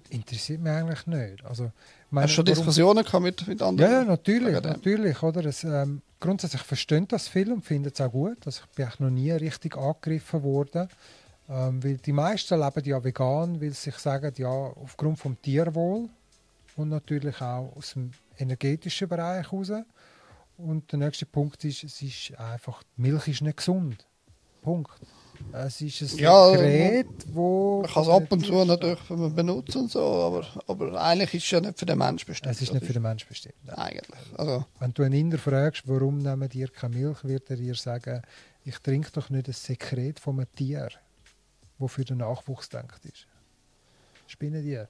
Interessiert 0.09 0.61
mich 0.61 0.71
eigentlich 0.71 1.05
nicht. 1.07 1.45
Also, 1.45 1.71
meine, 2.09 2.25
Hast 2.25 2.31
du 2.31 2.35
schon 2.35 2.47
warum- 2.47 2.55
Diskussionen 2.57 3.03
gehabt 3.03 3.23
mit, 3.23 3.47
mit 3.47 3.59
Ja, 3.59 3.67
anderen? 3.67 3.91
ja, 3.91 4.03
natürlich, 4.03 4.59
dem? 4.61 4.71
natürlich, 4.71 5.23
oder? 5.23 5.45
Es, 5.45 5.63
ähm, 5.63 6.01
grundsätzlich 6.19 6.61
verstehen 6.61 7.07
das 7.07 7.27
viel 7.27 7.51
und 7.51 7.65
finden 7.65 7.91
es 7.93 7.99
auch 8.01 8.11
gut. 8.11 8.37
Also 8.45 8.61
ich 8.63 8.75
bin 8.75 8.85
eigentlich 8.85 8.99
noch 8.99 9.09
nie 9.09 9.31
richtig 9.31 9.75
angegriffen 9.77 10.43
worden, 10.43 10.87
ähm, 11.49 11.83
weil 11.83 11.97
die 11.97 12.11
meisten 12.13 12.59
leben 12.59 12.83
ja 12.85 13.03
vegan, 13.03 13.61
weil 13.61 13.69
sie 13.69 13.91
sich 13.91 13.95
sagen, 13.97 14.33
ja, 14.37 14.47
aufgrund 14.49 15.19
vom 15.19 15.41
Tierwohl 15.41 16.09
und 16.75 16.89
natürlich 16.89 17.41
auch 17.41 17.73
aus 17.75 17.93
dem 17.93 18.11
energetischen 18.37 19.07
Bereich 19.07 19.51
raus. 19.51 19.71
Und 20.57 20.91
der 20.91 20.99
nächste 20.99 21.25
Punkt 21.25 21.63
ist, 21.65 21.83
es 21.83 22.01
ist 22.01 22.37
einfach, 22.39 22.81
die 22.97 23.01
Milch 23.01 23.27
ist 23.27 23.41
nicht 23.41 23.57
gesund. 23.57 24.05
Punkt. 24.61 24.91
Es 25.53 25.81
ist 25.81 26.01
ein 26.01 26.17
Ja, 26.19 26.51
Gerät, 26.51 27.07
wo... 27.27 27.81
Man 27.81 27.91
kann 27.91 28.03
es 28.03 28.09
ab 28.09 28.31
und 28.31 28.45
zu 28.45 28.65
natürlich 28.65 28.99
benutzen 29.07 29.81
und 29.81 29.91
so, 29.91 30.01
aber, 30.01 30.45
aber 30.67 31.01
eigentlich 31.01 31.33
ist 31.35 31.45
es 31.45 31.51
ja 31.51 31.61
nicht 31.61 31.79
für 31.79 31.85
den 31.85 31.97
Mensch 31.97 32.25
bestimmt. 32.25 32.53
Es 32.53 32.61
ist 32.61 32.73
nicht 32.73 32.85
für 32.85 32.93
den 32.93 33.01
Menschen 33.01 33.27
bestimmt. 33.27 33.55
Eigentlich. 33.67 34.19
Also, 34.37 34.65
Wenn 34.79 34.93
du 34.93 35.03
einen 35.03 35.13
Inder 35.13 35.37
fragst, 35.37 35.83
warum 35.85 36.19
nehmen 36.19 36.49
dir 36.49 36.67
keine 36.67 36.95
Milch, 36.95 37.23
wird 37.23 37.49
er 37.49 37.57
dir 37.57 37.75
sagen, 37.75 38.21
ich 38.63 38.77
trinke 38.79 39.11
doch 39.11 39.29
nicht 39.29 39.47
das 39.47 39.63
Sekret 39.63 40.19
von 40.19 40.37
einem 40.37 40.51
Tier, 40.55 40.89
das 41.79 41.91
für 41.91 42.05
den 42.05 42.17
Nachwuchs 42.17 42.69
denkt 42.69 43.05
ist. 43.05 43.27
Spinnen 44.27 44.61
die? 44.61 44.83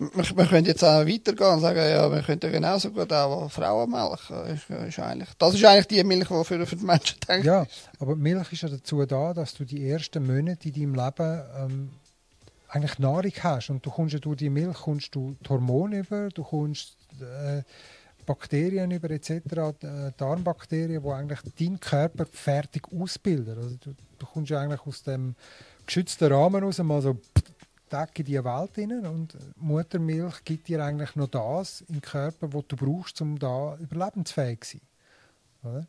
Wir, 0.00 0.36
wir 0.36 0.46
können 0.46 0.66
jetzt 0.66 0.82
auch 0.82 1.06
weitergehen 1.06 1.54
und 1.54 1.60
sagen, 1.60 1.78
ja, 1.78 2.10
wir 2.10 2.22
könnten 2.22 2.50
genauso 2.50 2.90
gut 2.90 3.12
auch 3.12 3.50
Frauenmilch. 3.50 4.30
Ist, 4.48 4.70
ist 4.70 4.98
eigentlich, 4.98 5.28
das 5.38 5.54
ist 5.54 5.64
eigentlich 5.64 5.88
die 5.88 6.04
Milch, 6.04 6.28
die 6.28 6.44
für, 6.44 6.66
für 6.66 6.76
die 6.76 6.84
Menschen 6.84 7.18
denkt. 7.28 7.46
Ja, 7.46 7.66
aber 7.98 8.16
Milch 8.16 8.52
ist 8.52 8.62
ja 8.62 8.68
dazu 8.70 9.04
da, 9.04 9.34
dass 9.34 9.54
du 9.54 9.64
die 9.64 9.88
ersten 9.88 10.26
Monate 10.26 10.68
in 10.68 10.74
deinem 10.74 10.94
Leben 10.94 11.42
ähm, 11.58 11.90
eigentlich 12.68 12.98
Nahrung 12.98 13.32
hast. 13.42 13.70
Und 13.70 13.84
du 13.84 13.90
kommst 13.90 14.14
ja 14.14 14.20
durch 14.20 14.38
die 14.38 14.50
Milch 14.50 14.78
kommst 14.78 15.14
du 15.14 15.36
die 15.44 15.48
Hormone 15.48 15.98
über, 15.98 16.28
du 16.30 16.44
kommst 16.44 16.96
äh, 17.20 17.62
Bakterien 18.24 18.90
über 18.90 19.10
etc., 19.10 19.30
äh, 19.30 20.12
Darmbakterien, 20.16 21.02
die 21.02 21.08
eigentlich 21.10 21.40
deinen 21.58 21.80
Körper 21.80 22.26
fertig 22.26 22.84
ausbilden. 22.92 23.58
Also 23.58 23.76
du, 23.76 23.94
du 24.18 24.26
kommst 24.26 24.50
ja 24.50 24.60
eigentlich 24.60 24.86
aus 24.86 25.02
dem 25.02 25.34
geschützten 25.84 26.32
Rahmen 26.32 26.62
raus, 26.62 26.78
mal 26.78 27.02
so 27.02 27.18
In 27.92 28.24
die 28.24 28.44
Welt 28.44 28.74
hinein 28.74 29.06
und 29.06 29.36
Muttermilch 29.56 30.44
gibt 30.44 30.68
dir 30.68 30.84
eigentlich 30.84 31.16
noch 31.16 31.28
das 31.28 31.80
im 31.82 32.00
Körper, 32.00 32.52
was 32.52 32.64
du 32.68 32.76
brauchst, 32.76 33.20
um 33.20 33.38
da 33.38 33.76
überlebensfähig 33.78 34.60
zu 34.60 34.78
sein. 34.78 35.72
Oder? 35.72 35.88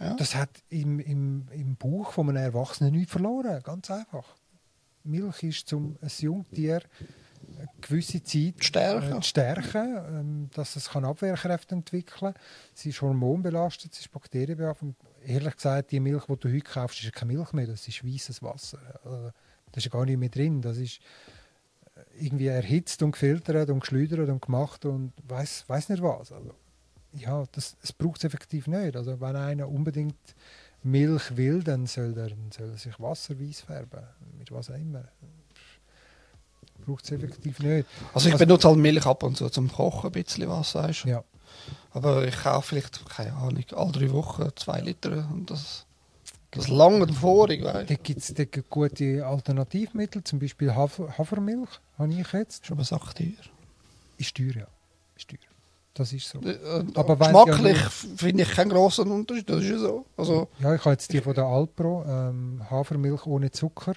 Ja. 0.00 0.14
Das 0.14 0.34
hat 0.34 0.50
im, 0.68 1.00
im, 1.00 1.48
im 1.50 1.76
Bauch 1.76 2.12
von 2.12 2.28
einem 2.28 2.42
Erwachsenen 2.42 2.92
nichts 2.92 3.12
verloren. 3.12 3.62
Ganz 3.62 3.90
einfach. 3.90 4.36
Milch 5.02 5.42
ist 5.42 5.68
zum 5.68 5.96
ein 6.00 6.10
Jungtier 6.18 6.82
eine 7.56 7.68
gewisse 7.80 8.22
Zeit 8.22 8.62
Stärken. 8.62 9.12
äh, 9.12 9.20
zu 9.20 9.28
stärken, 9.28 9.96
ähm, 10.08 10.50
dass 10.54 10.76
es 10.76 10.90
kann 10.90 11.04
Abwehrkräfte 11.04 11.74
entwickeln 11.74 12.34
kann. 12.34 12.42
Sie 12.74 12.90
ist 12.90 13.00
hormonbelastet, 13.00 13.94
sie 13.94 14.00
ist 14.00 14.12
bakterienbelastet. 14.12 14.94
Ehrlich 15.24 15.56
gesagt, 15.56 15.90
die 15.90 16.00
Milch, 16.00 16.26
die 16.26 16.36
du 16.36 16.48
heute 16.48 16.60
kaufst, 16.60 17.02
ist 17.02 17.12
keine 17.12 17.32
Milch 17.32 17.52
mehr, 17.52 17.66
das 17.66 17.88
ist 17.88 18.04
weißes 18.04 18.42
Wasser. 18.42 18.78
Also, 19.04 19.30
da 19.72 19.76
ist 19.78 19.84
ja 19.84 19.90
gar 19.90 20.04
nicht 20.04 20.18
mehr 20.18 20.28
drin. 20.28 20.60
Das 20.62 20.76
ist 20.76 21.00
äh, 21.94 22.24
irgendwie 22.26 22.46
erhitzt 22.46 23.02
und 23.02 23.12
gefiltert 23.12 23.70
und 23.70 23.80
geschleudert 23.80 24.28
und 24.28 24.42
gemacht 24.42 24.84
und 24.84 25.12
weiß 25.28 25.64
weiß 25.68 25.88
nicht 25.90 26.02
was. 26.02 26.32
Also, 26.32 26.50
ja, 27.12 27.44
das, 27.52 27.76
es 27.82 27.92
braucht 27.92 28.18
es 28.18 28.24
effektiv 28.24 28.66
nicht. 28.66 28.96
Also 28.96 29.20
wenn 29.20 29.36
einer 29.36 29.68
unbedingt 29.68 30.16
Milch 30.82 31.36
will, 31.36 31.62
dann 31.62 31.86
soll 31.86 32.16
er, 32.16 32.28
dann 32.28 32.50
soll 32.52 32.70
er 32.70 32.76
sich 32.76 32.98
wasserweiß 33.00 33.62
färben. 33.62 34.02
Mit 34.38 34.52
was 34.52 34.70
auch 34.70 34.74
immer. 34.76 35.04
Braucht 36.86 37.04
es 37.04 37.10
effektiv 37.10 37.58
nicht. 37.60 37.86
Also 38.14 38.28
ich 38.28 38.34
Also- 38.34 38.44
benutze 38.46 38.68
halt 38.68 38.78
Milch 38.78 39.04
ab 39.06 39.22
und 39.22 39.36
zu 39.36 39.48
zum 39.50 39.70
Kochen 39.70 40.06
ein 40.06 40.12
bisschen 40.12 40.48
was, 40.48 40.74
weißt 40.74 41.04
du. 41.04 41.08
Ja. 41.08 41.24
Aber 41.90 42.26
ich 42.26 42.36
kaufe 42.36 42.68
vielleicht, 42.68 43.08
keine 43.08 43.32
Ahnung, 43.32 43.64
alle 43.74 43.92
drei 43.92 44.10
Wochen 44.12 44.48
zwei 44.56 44.80
Liter 44.80 45.28
und 45.32 45.50
das, 45.50 45.86
das 46.50 46.68
lange 46.68 47.12
vorig, 47.12 47.62
weißt 47.62 47.90
du. 47.90 47.94
Da 47.94 48.02
gibt 48.02 48.20
es 48.20 48.68
gute 48.70 49.26
Alternativmittel, 49.26 50.24
zum 50.24 50.38
Beispiel 50.38 50.74
Hafer, 50.74 51.16
Hafermilch, 51.18 51.68
habe 51.98 52.12
ich 52.12 52.32
jetzt. 52.32 52.64
Ist 52.64 52.70
aber 52.72 52.84
sachteuer. 52.84 53.28
Ist 54.16 54.34
teuer, 54.34 54.56
ja. 54.56 54.66
Ist 55.16 55.28
teuer. 55.28 55.38
Das 55.94 56.12
ist 56.12 56.28
so. 56.28 56.38
Äh, 56.40 56.56
Aber 56.94 57.18
wenn 57.18 57.32
Geschmacklich 57.32 57.76
ja 57.76 57.88
finde 57.88 58.42
ich 58.44 58.50
keinen 58.50 58.70
grossen 58.70 59.10
Unterschied, 59.10 59.50
das 59.50 59.62
ist 59.62 59.70
ja 59.70 59.78
so. 59.78 60.06
Also 60.16 60.48
Ja, 60.60 60.74
ich 60.74 60.80
habe 60.80 60.92
jetzt 60.92 61.12
die 61.12 61.20
von 61.20 61.34
der 61.34 61.44
Alpro, 61.44 62.04
ähm, 62.08 62.62
Hafermilch 62.70 63.26
ohne 63.26 63.50
Zucker. 63.50 63.94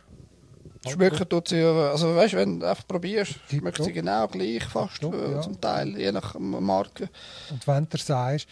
schmecken 0.88 1.30
tut 1.30 1.50
sie, 1.50 1.64
also 1.64 2.16
weißt 2.16 2.34
du, 2.34 2.38
wenn 2.38 2.60
du 2.60 2.68
einfach 2.68 2.88
probierst, 2.88 3.36
schmeckt 3.48 3.84
sie 3.84 3.94
genau 3.94 4.28
gleich 4.28 4.64
fast, 4.64 5.00
Tipptopp, 5.00 5.14
äh, 5.14 5.32
ja. 5.32 5.42
zum 5.42 5.62
Teil, 5.62 5.96
je 5.96 6.12
nach 6.12 6.38
Marke. 6.40 7.08
Und 7.52 7.68
wenn 7.68 7.88
du 7.88 7.98
sagst, 7.98 8.48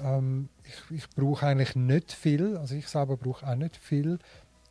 ähm, 0.00 0.48
ich, 0.90 0.96
ich 0.98 1.10
brauche 1.10 1.46
eigentlich 1.46 1.74
nicht 1.76 2.12
viel, 2.12 2.56
also 2.56 2.74
ich 2.74 2.88
selber 2.88 3.16
brauche 3.16 3.46
auch 3.46 3.54
nicht 3.54 3.76
viel, 3.76 4.18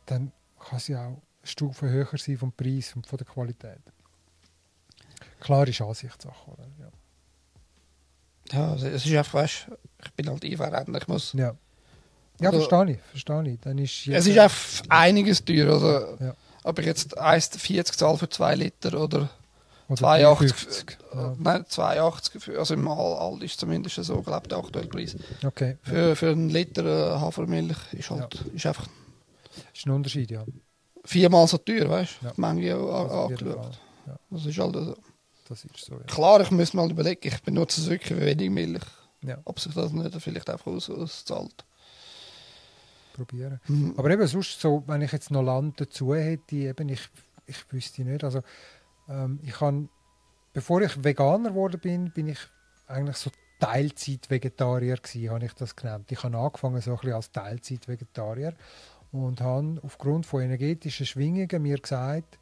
dann 0.06 0.32
kann 0.58 0.78
sie 0.78 0.96
auch 0.96 1.00
eine 1.00 1.20
Stufe 1.42 1.88
höher 1.88 2.08
sein 2.16 2.38
vom 2.38 2.52
Preis 2.52 2.94
und 2.96 3.06
von 3.06 3.16
der 3.18 3.26
Qualität. 3.26 3.80
Klar 5.40 5.66
ist 5.68 5.80
Ansichtssache, 5.80 6.50
oder? 6.50 6.66
Ja. 6.80 6.88
Ja, 8.52 8.70
also 8.72 8.86
es 8.86 9.06
ist 9.06 9.14
einfach, 9.14 9.34
weißt 9.34 9.68
ich 10.04 10.12
bin 10.12 10.28
halt 10.28 10.44
Einverränder, 10.44 11.00
ich 11.00 11.08
muss... 11.08 11.32
Ja, 11.32 11.54
ja 12.40 12.50
Also- 12.50 12.68
verstehe 12.68 12.96
ich, 12.96 13.00
verstehe 13.02 13.52
ich. 13.52 13.60
Dann 13.60 13.78
ist 13.78 14.06
Es 14.08 14.26
ist 14.26 14.38
einfach 14.38 14.82
einiges 14.90 15.44
teuer, 15.44 15.72
also 15.72 16.16
Ja. 16.24 16.34
ob 16.62 16.78
ich 16.78 16.86
jetzt 16.86 17.18
1,40 17.18 17.96
zahle 17.96 18.18
für 18.18 18.28
2 18.28 18.54
Liter 18.54 19.00
oder 19.00 19.30
oder 19.88 19.96
82, 19.96 20.50
53. 20.52 20.98
Ja. 21.14 21.34
nein, 21.38 21.64
82, 21.68 22.42
für- 22.42 22.58
also 22.58 22.74
im 22.74 22.88
All, 22.88 23.16
All 23.18 23.42
ist 23.42 23.58
zumindest 23.60 23.96
so, 23.96 24.22
glaube 24.22 24.48
der 24.48 24.58
aktuelle 24.58 24.88
Preis. 24.88 25.16
Okay, 25.44 25.76
ja. 25.86 25.92
Für, 25.92 26.16
für 26.16 26.30
einen 26.30 26.48
Liter 26.50 26.84
äh, 27.16 27.18
Hafermilch 27.20 27.76
ist 27.92 28.10
halt 28.10 28.34
ist 28.54 28.66
einfach 28.66 28.86
ist 29.72 29.86
ein 29.86 29.90
Unterschied, 29.92 30.30
ja. 30.30 30.44
viermal 31.04 31.46
so 31.46 31.58
teuer, 31.58 31.88
weißt 31.88 32.16
du? 32.22 32.26
Ja. 32.26 32.32
Die 32.32 32.40
Menge 32.40 32.60
jeden 32.62 32.90
angeschaut. 32.90 33.78
Ja, 34.06 34.16
Das 34.30 34.46
ist 34.46 34.58
halt 34.58 34.74
so. 34.74 34.96
das 35.48 35.64
ist 35.64 35.84
so, 35.84 35.94
ja. 35.94 36.00
Klar, 36.06 36.40
ich 36.40 36.50
muss 36.50 36.72
mal 36.74 36.90
überlegen, 36.90 37.20
ich 37.22 37.42
benutze 37.42 37.80
es 37.80 37.88
wirklich 37.88 38.18
wenig 38.18 38.50
Milch. 38.50 38.82
ja. 39.22 39.38
Ob 39.44 39.60
sich 39.60 39.72
das 39.74 39.92
nicht 39.92 40.14
vielleicht 40.20 40.48
einfach 40.50 40.66
aus, 40.66 40.90
auszahlt. 40.90 41.64
Probieren. 43.14 43.60
Mhm. 43.68 43.94
Aber 43.96 44.10
eben 44.10 44.26
sonst 44.26 44.60
so, 44.60 44.82
wenn 44.88 45.02
ich 45.02 45.12
jetzt 45.12 45.30
noch 45.30 45.42
Land 45.42 45.80
dazu 45.80 46.14
hätte, 46.16 46.56
eben 46.56 46.88
ich, 46.88 47.00
ich 47.46 47.58
wüsste 47.72 48.02
nicht. 48.02 48.24
Also 48.24 48.40
ähm, 49.08 49.40
ich 49.42 49.54
kann, 49.54 49.88
bevor 50.52 50.80
ich 50.82 51.02
Veganer 51.02 51.50
geworden 51.50 51.80
bin, 51.80 52.10
bin 52.12 52.28
ich 52.28 52.38
eigentlich 52.86 53.16
so 53.16 53.30
Teilzeit-Vegetarier 53.60 54.98
habe 55.30 55.44
ich 55.44 55.54
das 55.54 55.74
genannt. 55.74 56.10
Ich 56.10 56.22
habe 56.22 56.36
angefangen 56.36 56.80
so 56.80 56.90
ein 56.90 56.96
bisschen 56.96 57.12
als 57.14 57.32
Teilzeit-Vegetarier 57.32 58.54
und 59.12 59.40
habe 59.40 59.80
aufgrund 59.82 60.26
von 60.26 60.42
energetischen 60.42 61.06
Schwingungen 61.06 61.62
mir 61.62 61.78
gesagt, 61.78 62.38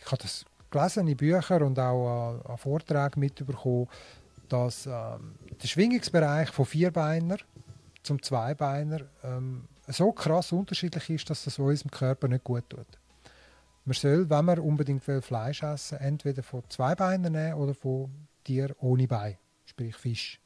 ich 0.00 0.06
habe 0.06 0.22
das 0.22 0.44
gelesen 0.70 1.08
in 1.08 1.16
Büchern 1.16 1.62
und 1.62 1.78
auch 1.78 2.30
an, 2.34 2.50
an 2.50 2.58
Vorträgen 2.58 3.20
mitbekommen, 3.20 3.88
dass 4.48 4.86
ähm, 4.86 5.34
der 5.62 5.68
Schwingungsbereich 5.68 6.50
von 6.50 6.64
Vierbeiner 6.64 7.36
zum 8.02 8.22
Zweibeiner 8.22 9.00
ähm, 9.22 9.64
so 9.88 10.12
krass 10.12 10.52
unterschiedlich 10.52 11.10
ist, 11.10 11.30
dass 11.30 11.44
das 11.44 11.58
unserem 11.58 11.90
Körper 11.90 12.28
nicht 12.28 12.44
gut 12.44 12.68
tut. 12.68 12.86
Man 13.86 13.94
soll, 13.94 14.30
wenn 14.30 14.44
man 14.46 14.58
unbedingt 14.60 15.06
will, 15.06 15.20
Fleisch 15.20 15.62
essen 15.62 15.98
entweder 15.98 16.42
von 16.42 16.62
Zweibeinern 16.70 17.32
nehmen 17.32 17.54
oder 17.54 17.74
von 17.74 18.10
Tier 18.42 18.74
ohne 18.78 19.06
Bein, 19.06 19.36
sprich 19.66 19.94
Fisch. 19.94 20.40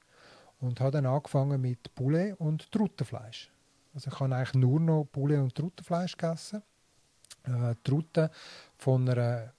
Und 0.60 0.81
habe 0.81 0.90
dann 0.90 1.06
angefangen 1.06 1.60
mit 1.60 1.94
Poulet 1.94 2.35
und 2.40 2.73
Truttenfleisch. 2.73 3.48
Also 3.94 4.10
ich 4.10 4.19
habe 4.19 4.35
eigentlich 4.35 4.55
nur 4.55 4.81
noch 4.81 5.05
Poulet 5.05 5.39
und 5.39 5.55
Truttenfleisch 5.55 6.16
gegessen. 6.16 6.62
Äh, 7.44 7.77
Truten 7.85 8.28
von 8.77 9.09
einer, 9.09 9.52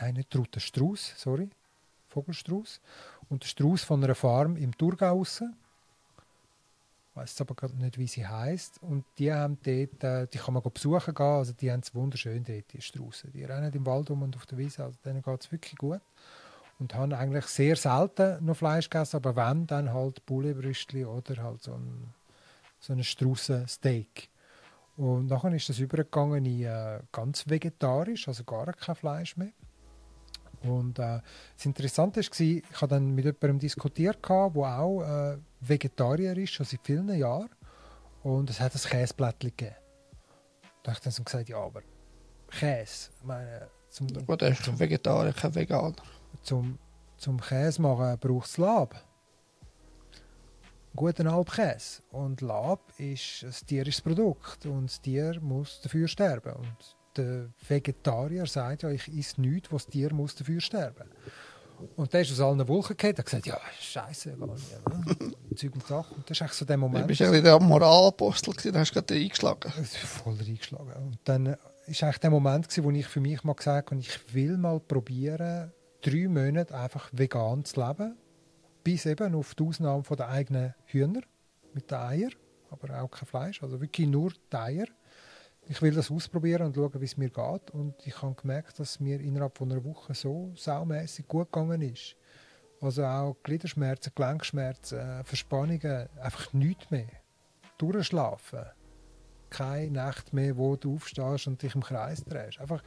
nein 0.00 0.14
nicht 0.14 0.30
Truten, 0.30 0.60
Strauß, 0.60 1.14
sorry, 1.16 1.50
Vogelstrauß. 2.08 2.80
Und 3.28 3.44
der 3.44 3.48
Strauß 3.48 3.84
von 3.84 4.02
einer 4.02 4.16
Farm 4.16 4.56
im 4.56 4.76
Thurgau 4.76 5.22
weiß 7.14 7.40
aber 7.40 7.54
gerade 7.54 7.76
nicht, 7.76 7.98
wie 7.98 8.06
sie 8.06 8.26
heißt. 8.26 8.82
Und 8.82 9.04
die 9.18 9.32
haben 9.32 9.58
dort, 9.62 10.04
äh, 10.04 10.26
die 10.26 10.38
kann 10.38 10.54
man 10.54 10.62
besuchen 10.62 11.14
gehen. 11.14 11.26
Also 11.26 11.52
die 11.52 11.70
haben 11.70 11.80
es 11.80 11.94
wunderschön 11.94 12.44
dort, 12.44 12.72
die 12.72 12.80
Straußen. 12.80 13.32
Die 13.32 13.44
rennen 13.44 13.72
im 13.72 13.86
Wald 13.86 14.10
um 14.10 14.22
und 14.22 14.36
auf 14.36 14.46
der 14.46 14.58
Wiese. 14.58 14.84
Also 14.84 14.98
denen 15.04 15.22
geht 15.22 15.40
es 15.40 15.52
wirklich 15.52 15.76
gut. 15.76 16.00
Und 16.78 16.94
haben 16.94 17.12
eigentlich 17.12 17.44
sehr 17.46 17.76
selten 17.76 18.44
noch 18.44 18.56
Fleisch 18.56 18.88
gegessen, 18.88 19.16
aber 19.16 19.36
wenn, 19.36 19.66
dann 19.66 19.92
halt 19.92 20.24
Pouletbrüstli 20.24 21.04
oder 21.04 21.42
halt 21.42 21.62
so 21.62 21.74
ein, 21.74 22.14
so 22.78 22.94
ein 22.94 23.04
Straußensteak. 23.04 24.30
Und 24.96 25.26
nachher 25.26 25.52
ist 25.52 25.68
das 25.68 25.78
übergegangen 25.78 26.44
in 26.46 26.62
äh, 26.62 27.00
ganz 27.12 27.48
vegetarisch, 27.48 28.28
also 28.28 28.44
gar 28.44 28.72
kein 28.72 28.94
Fleisch 28.94 29.36
mehr. 29.36 29.52
Und 30.62 30.98
äh, 30.98 31.20
das 31.56 31.66
Interessante 31.66 32.20
war, 32.20 32.40
ich 32.40 32.62
habe 32.74 32.88
dann 32.88 33.14
mit 33.14 33.24
jemandem 33.24 33.58
diskutiert, 33.58 34.18
der 34.28 34.78
auch 34.78 35.02
äh, 35.02 35.38
Vegetarier 35.60 36.36
ist, 36.36 36.52
schon 36.52 36.66
seit 36.66 36.80
vielen 36.82 37.08
Jahren. 37.14 37.48
Und 38.22 38.50
es 38.50 38.60
hat 38.60 38.74
ein 38.74 38.80
Käseblättchen 38.80 39.50
gegeben. 39.56 39.76
Da 40.82 40.90
habe 40.90 40.98
ich 40.98 41.02
dann 41.02 41.12
so 41.12 41.22
gesagt, 41.22 41.48
ja, 41.48 41.58
aber 41.58 41.82
Käse, 42.50 43.10
ich 43.18 43.24
meine, 43.24 43.68
zum, 43.88 44.06
Gut, 44.26 44.42
er 44.42 44.50
ist 44.50 44.78
Vegetarier, 44.78 45.32
kein 45.32 45.54
Veganer. 45.54 45.96
zum, 46.42 46.78
zum 47.16 47.40
Käse 47.40 47.80
machen 47.80 48.18
braucht 48.18 48.48
es 48.48 48.56
Lab. 48.58 48.94
Guten 50.94 51.28
Alpkäse. 51.28 52.02
Und 52.10 52.40
Lab 52.40 52.80
ist 52.98 53.44
ein 53.44 53.66
tierisches 53.66 54.00
Produkt 54.00 54.66
und 54.66 54.86
das 54.86 55.00
Tier 55.00 55.40
muss 55.40 55.80
dafür 55.80 56.08
sterben. 56.08 56.52
Und 56.52 56.96
der 57.22 57.48
Vegetarier 57.68 58.46
sagt 58.46 58.82
ja, 58.82 58.90
ich 58.90 59.08
esse 59.08 59.40
nichts, 59.40 59.72
was 59.72 59.84
das 59.86 59.92
Tier 59.92 60.12
muss 60.12 60.34
dafür 60.34 60.60
sterben 60.60 61.08
Und 61.96 62.12
der 62.12 62.20
ist 62.22 62.32
aus 62.32 62.40
allen 62.40 62.66
Wolken 62.68 62.96
gefallen, 62.96 63.16
hat 63.18 63.24
gesagt, 63.24 63.46
ja, 63.46 63.58
scheiße? 63.80 64.36
Zeug 65.56 65.74
und 65.74 65.86
Sachen. 65.86 66.16
Und 66.16 66.28
das 66.30 66.36
ist 66.36 66.42
eigentlich 66.42 66.52
so 66.52 66.64
der 66.64 66.76
Du 66.76 66.80
Moment. 66.80 67.06
bist 67.06 67.20
ja 67.20 67.26
ein 67.26 67.32
bisschen 67.32 67.44
der 67.44 67.60
Moralapostel, 67.60 68.52
gewesen, 68.52 68.72
da 68.72 68.80
hast 68.80 68.90
du 68.90 68.94
gerade 68.94 69.14
eingeschlagen. 69.14 69.72
Voll 69.72 70.34
reingeschlagen. 70.34 70.92
Und 70.94 71.18
dann 71.24 71.56
ist 71.86 72.02
eigentlich 72.02 72.18
der 72.18 72.30
Moment, 72.30 72.68
gewesen, 72.68 72.84
wo 72.84 72.90
ich 72.90 73.06
für 73.06 73.20
mich 73.20 73.42
mal 73.44 73.54
gesagt 73.54 73.90
habe, 73.90 74.00
ich 74.00 74.34
will 74.34 74.56
mal 74.56 74.80
probieren, 74.80 75.72
drei 76.02 76.28
Monate 76.28 76.74
einfach 76.74 77.08
vegan 77.12 77.64
zu 77.64 77.80
leben. 77.80 78.16
Bis 78.82 79.04
eben 79.06 79.34
auf 79.34 79.54
die 79.54 79.64
Ausnahme 79.64 80.04
von 80.04 80.16
der 80.16 80.28
eigenen 80.28 80.74
Hühner 80.86 81.20
mit 81.74 81.90
den 81.90 81.98
Eiern, 81.98 82.32
aber 82.70 83.00
auch 83.02 83.10
kein 83.10 83.26
Fleisch, 83.26 83.62
also 83.62 83.80
wirklich 83.80 84.06
nur 84.06 84.32
die 84.52 84.56
Eier. 84.56 84.86
Ich 85.70 85.80
will 85.80 85.94
das 85.94 86.10
ausprobieren 86.10 86.66
und 86.66 86.74
schauen, 86.74 87.00
wie 87.00 87.04
es 87.04 87.16
mir 87.16 87.30
geht. 87.30 87.70
Und 87.70 87.94
ich 88.04 88.20
habe 88.20 88.34
gemerkt, 88.34 88.80
dass 88.80 88.90
es 88.90 89.00
mir 89.00 89.20
innerhalb 89.20 89.56
von 89.56 89.70
einer 89.70 89.84
Woche 89.84 90.14
so 90.14 90.52
saumässig 90.56 91.28
gut 91.28 91.52
gegangen 91.52 91.80
ist. 91.80 92.16
Also 92.80 93.04
auch 93.04 93.36
Gliederschmerzen, 93.44 94.10
Gelenkschmerzen, 94.16 95.24
Verspannungen, 95.24 96.08
einfach 96.20 96.52
nichts 96.52 96.90
mehr. 96.90 97.06
Durchschlafen. 97.78 98.64
Keine 99.48 99.92
Nacht 99.92 100.32
mehr, 100.32 100.56
wo 100.56 100.74
du 100.74 100.96
aufstehst 100.96 101.46
und 101.46 101.62
dich 101.62 101.76
im 101.76 101.84
Kreis 101.84 102.24
drehst. 102.24 102.60
Einfach, 102.60 102.82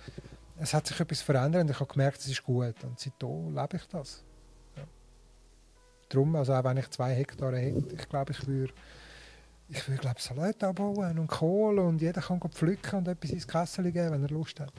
es 0.58 0.74
hat 0.74 0.86
sich 0.86 1.00
etwas 1.00 1.22
verändert 1.22 1.62
und 1.62 1.70
ich 1.70 1.80
habe 1.80 1.90
gemerkt, 1.90 2.20
es 2.20 2.28
ist 2.28 2.44
gut. 2.44 2.84
Und 2.84 3.00
seitdem 3.00 3.56
lebe 3.56 3.78
ich 3.78 3.88
das. 3.88 4.26
Ja. 4.76 4.84
Darum, 6.10 6.36
also 6.36 6.54
auch 6.54 6.66
wenn 6.66 6.76
ich 6.76 6.90
zwei 6.90 7.14
Hektare 7.14 7.60
hätte, 7.60 7.96
ich 7.96 8.10
glaube, 8.10 8.34
ich 8.34 8.46
würde 8.46 8.74
ich 9.70 9.88
würde 9.88 10.02
glaube 10.02 10.22
Salat 10.22 10.64
anbauen 10.64 11.18
und 11.20 11.28
Kohl 11.28 11.80
und 11.80 12.02
jeder 12.02 12.22
kann 12.22 12.40
pflücken 12.40 13.00
und 13.00 13.08
etwas 13.08 13.32
ins 13.32 13.48
Kessel 13.48 13.92
geben, 13.92 14.12
wenn 14.12 14.24
er 14.24 14.30
Lust 14.30 14.60
hat. 14.60 14.74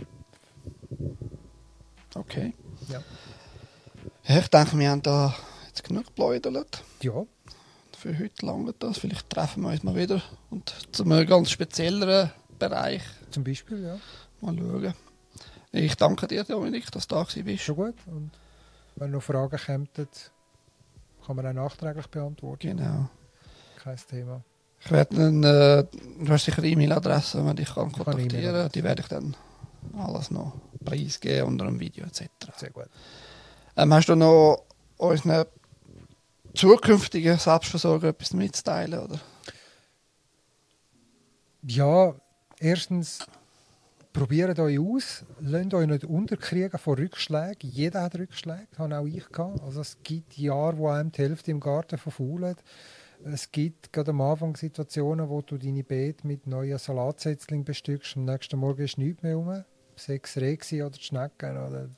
Okay. 2.15 2.55
Ja. 2.89 3.03
Ich 4.23 4.49
denke, 4.49 4.79
wir 4.79 4.91
haben 4.91 5.03
da 5.03 5.35
jetzt 5.67 5.85
genug 5.85 6.07
geplaudert. 6.07 6.85
Ja, 7.03 7.25
Für 7.99 8.19
heute 8.19 8.47
lange 8.47 8.73
das. 8.79 8.99
Vielleicht 8.99 9.29
treffen 9.31 9.63
wir 9.63 9.71
uns 9.71 9.83
mal 9.83 9.97
wieder 9.97 10.23
und 10.51 10.75
zu 10.93 11.05
einem 11.05 11.27
ganz 11.27 11.51
spezielleren 11.51 12.31
Bereich 12.59 13.03
zum 13.31 13.45
Beispiel, 13.45 13.83
ja. 13.83 13.99
mal 14.41 14.57
schauen. 14.57 14.95
Ich 15.73 15.97
danke 15.97 16.29
dir, 16.29 16.45
Dominik, 16.45 16.91
dass 16.93 17.09
du 17.09 17.17
da 17.17 17.27
bist. 17.43 17.65
Schon 17.65 17.77
gut. 17.77 17.97
Und 18.07 18.31
wenn 18.97 19.11
noch 19.11 19.23
Fragen 19.23 19.59
kommen, 19.59 19.89
kann 21.27 21.37
man 21.37 21.47
auch 21.47 21.53
nachträglich 21.53 22.07
beantworten. 22.07 22.77
Genau. 22.77 23.09
Kein 23.77 23.97
Thema. 23.97 24.45
Ich 24.85 24.91
werde 24.91 25.17
dann, 25.17 25.43
äh, 25.43 25.85
du 26.25 26.29
hast 26.33 26.45
sicher 26.45 26.59
eine 26.59 26.69
E-Mail-Adresse, 26.69 27.39
wenn 27.39 27.47
man 27.47 27.57
dich 27.57 27.75
kann 27.75 27.91
kontaktieren 27.91 28.55
kann. 28.55 28.73
Die 28.73 28.85
werde 28.85 29.03
ich 29.03 29.09
dann 29.09 29.35
alles 29.97 30.31
noch 30.31 30.53
preisgeben 30.85 31.49
unter 31.49 31.67
einem 31.67 31.81
Video 31.81 32.05
etc. 32.05 32.29
Sehr 32.57 32.71
gut. 32.71 32.89
Ähm, 33.77 33.95
hast 33.95 34.09
du 34.09 34.15
noch 34.15 34.65
unseren 34.99 35.47
zukünftigen 36.55 37.39
Selbstversorger 37.39 38.09
etwas 38.09 38.35
mitzuteilen? 38.35 39.01
Oder? 39.01 39.21
Ja, 41.63 42.15
erstens, 42.59 43.27
probiert 44.13 44.59
euch 44.59 44.79
aus. 44.79 45.25
Lasst 45.41 45.75
euch 45.75 45.87
nicht 45.87 46.05
unterkriegen 46.05 46.79
von 46.79 46.95
Rückschlägen. 46.95 47.71
Jeder 47.71 48.03
hat 48.03 48.17
Rückschläge, 48.17 48.69
habe 48.79 48.99
auch 48.99 49.07
ich 49.07 49.27
gehabt. 49.29 49.63
Also 49.63 49.81
es 49.81 49.97
gibt 50.03 50.37
Jahre, 50.37 50.77
wo 50.77 50.89
einem 50.89 51.11
die 51.11 51.23
Hälfte 51.23 51.51
im 51.51 51.61
Garten 51.61 51.99
verfault. 51.99 52.59
Es 53.27 53.51
gibt 53.51 53.91
gerade 53.91 54.11
am 54.11 54.21
Anfang 54.21 54.55
Situationen, 54.55 55.31
wo 55.31 55.41
du 55.41 55.57
deine 55.57 55.83
Beete 55.83 56.27
mit 56.27 56.47
neuen 56.47 56.77
Salatsetzlingen 56.77 57.65
bestückst 57.65 58.17
und 58.17 58.29
am 58.29 58.35
nächsten 58.35 58.59
Morgen 58.59 58.83
ist 58.83 58.99
nichts 58.99 59.23
mehr 59.23 59.37
rum. 59.37 59.65
Sechs 59.97 60.37
Rehe 60.37 60.59
oder 60.85 60.91
die 60.91 61.03
Schnecken 61.03 61.57
oder 61.57 61.89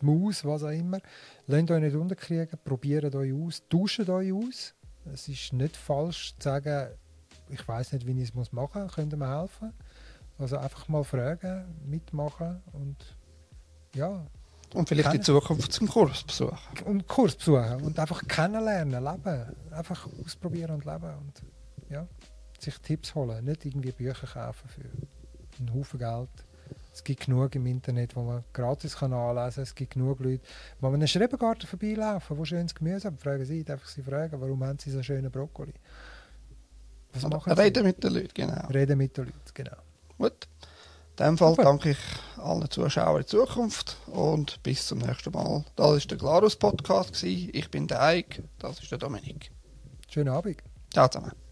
die 0.00 0.06
Maus, 0.06 0.42
was 0.42 0.62
auch 0.62 0.70
immer. 0.70 1.00
Lasst 1.46 1.70
euch 1.70 1.80
nicht 1.82 1.94
unterkriegen, 1.94 2.58
probiert 2.64 3.14
euch 3.14 3.34
aus, 3.34 3.62
tauscht 3.68 4.08
euch 4.08 4.32
aus. 4.32 4.74
Es 5.12 5.28
ist 5.28 5.52
nicht 5.52 5.76
falsch 5.76 6.34
zu 6.38 6.44
sagen, 6.48 6.94
ich 7.50 7.68
weiß 7.68 7.92
nicht, 7.92 8.06
wie 8.06 8.22
ich 8.22 8.34
es 8.34 8.52
machen 8.52 8.84
muss, 8.84 8.94
könnt 8.94 9.12
ihr 9.12 9.18
mir 9.18 9.38
helfen? 9.38 9.70
Also 10.38 10.56
einfach 10.56 10.88
mal 10.88 11.04
fragen, 11.04 11.66
mitmachen 11.84 12.62
und 12.72 13.18
ja, 13.94 14.26
Und 14.74 14.88
vielleicht 14.88 15.06
in 15.06 15.12
Kennen. 15.12 15.24
Zukunft 15.24 15.72
zum 15.72 15.88
Kurs 15.88 16.24
besuchen. 16.24 16.58
und 16.84 17.06
Kurs 17.08 17.36
besuchen 17.36 17.80
und 17.82 17.98
einfach 17.98 18.26
kennenlernen, 18.26 19.02
leben. 19.02 19.56
Einfach 19.70 20.06
ausprobieren 20.22 20.72
und 20.72 20.84
leben 20.84 21.14
und 21.18 21.42
ja, 21.90 22.06
sich 22.58 22.78
Tipps 22.80 23.14
holen, 23.14 23.44
nicht 23.44 23.64
irgendwie 23.64 23.92
Bücher 23.92 24.26
kaufen 24.26 24.68
für 24.68 25.60
einen 25.60 25.72
Haufen 25.72 25.98
Geld. 25.98 26.28
Es 26.92 27.02
gibt 27.02 27.26
genug 27.26 27.54
im 27.54 27.66
Internet, 27.66 28.14
wo 28.14 28.22
man 28.22 28.44
gratis 28.52 28.96
kann 28.96 29.12
anlesen 29.12 29.54
kann. 29.54 29.62
Es 29.62 29.74
gibt 29.74 29.94
genug 29.94 30.20
Leute, 30.20 30.42
die 30.80 30.86
an 30.86 30.94
einem 30.94 31.06
Schrebergarten 31.06 31.68
vorbeilaufen, 31.68 32.38
wo 32.38 32.44
schönes 32.44 32.74
Gemüse 32.74 33.06
haben. 33.08 33.18
Fragen 33.18 33.44
Sie, 33.44 33.64
darf 33.64 33.82
ich 33.84 33.90
Sie 33.90 34.02
fragen, 34.02 34.40
warum 34.40 34.62
haben 34.64 34.78
Sie 34.78 34.90
so 34.90 35.02
schönen 35.02 35.30
Brokkoli? 35.30 35.74
Was 37.12 37.22
machen 37.28 37.54
Sie? 37.54 37.60
Reden 37.60 37.84
mit 37.84 38.02
den 38.02 38.12
Leuten, 38.12 38.34
genau. 38.34 38.66
Reden 38.68 38.98
mit 38.98 39.16
den 39.16 39.26
Leuten, 39.26 39.40
genau. 39.52 39.76
Gut. 40.18 40.48
In 41.18 41.26
dem 41.26 41.38
Fall 41.38 41.50
Super. 41.50 41.62
danke 41.62 41.90
ich 41.90 41.98
allen 42.42 42.68
Zuschauern 42.70 43.22
in 43.22 43.26
Zukunft 43.26 43.96
und 44.06 44.62
bis 44.62 44.86
zum 44.86 44.98
nächsten 44.98 45.30
Mal. 45.32 45.64
Das 45.76 45.86
war 45.88 45.98
der 45.98 46.18
Glarus 46.18 46.56
Podcast. 46.56 47.22
Ich 47.22 47.70
bin 47.70 47.86
der 47.86 48.02
Eik, 48.02 48.42
das 48.58 48.80
ist 48.80 48.90
der 48.90 48.98
Dominik. 48.98 49.50
Schönen 50.08 50.28
Abend. 50.28 50.58
Ciao 50.92 51.08
zusammen. 51.08 51.43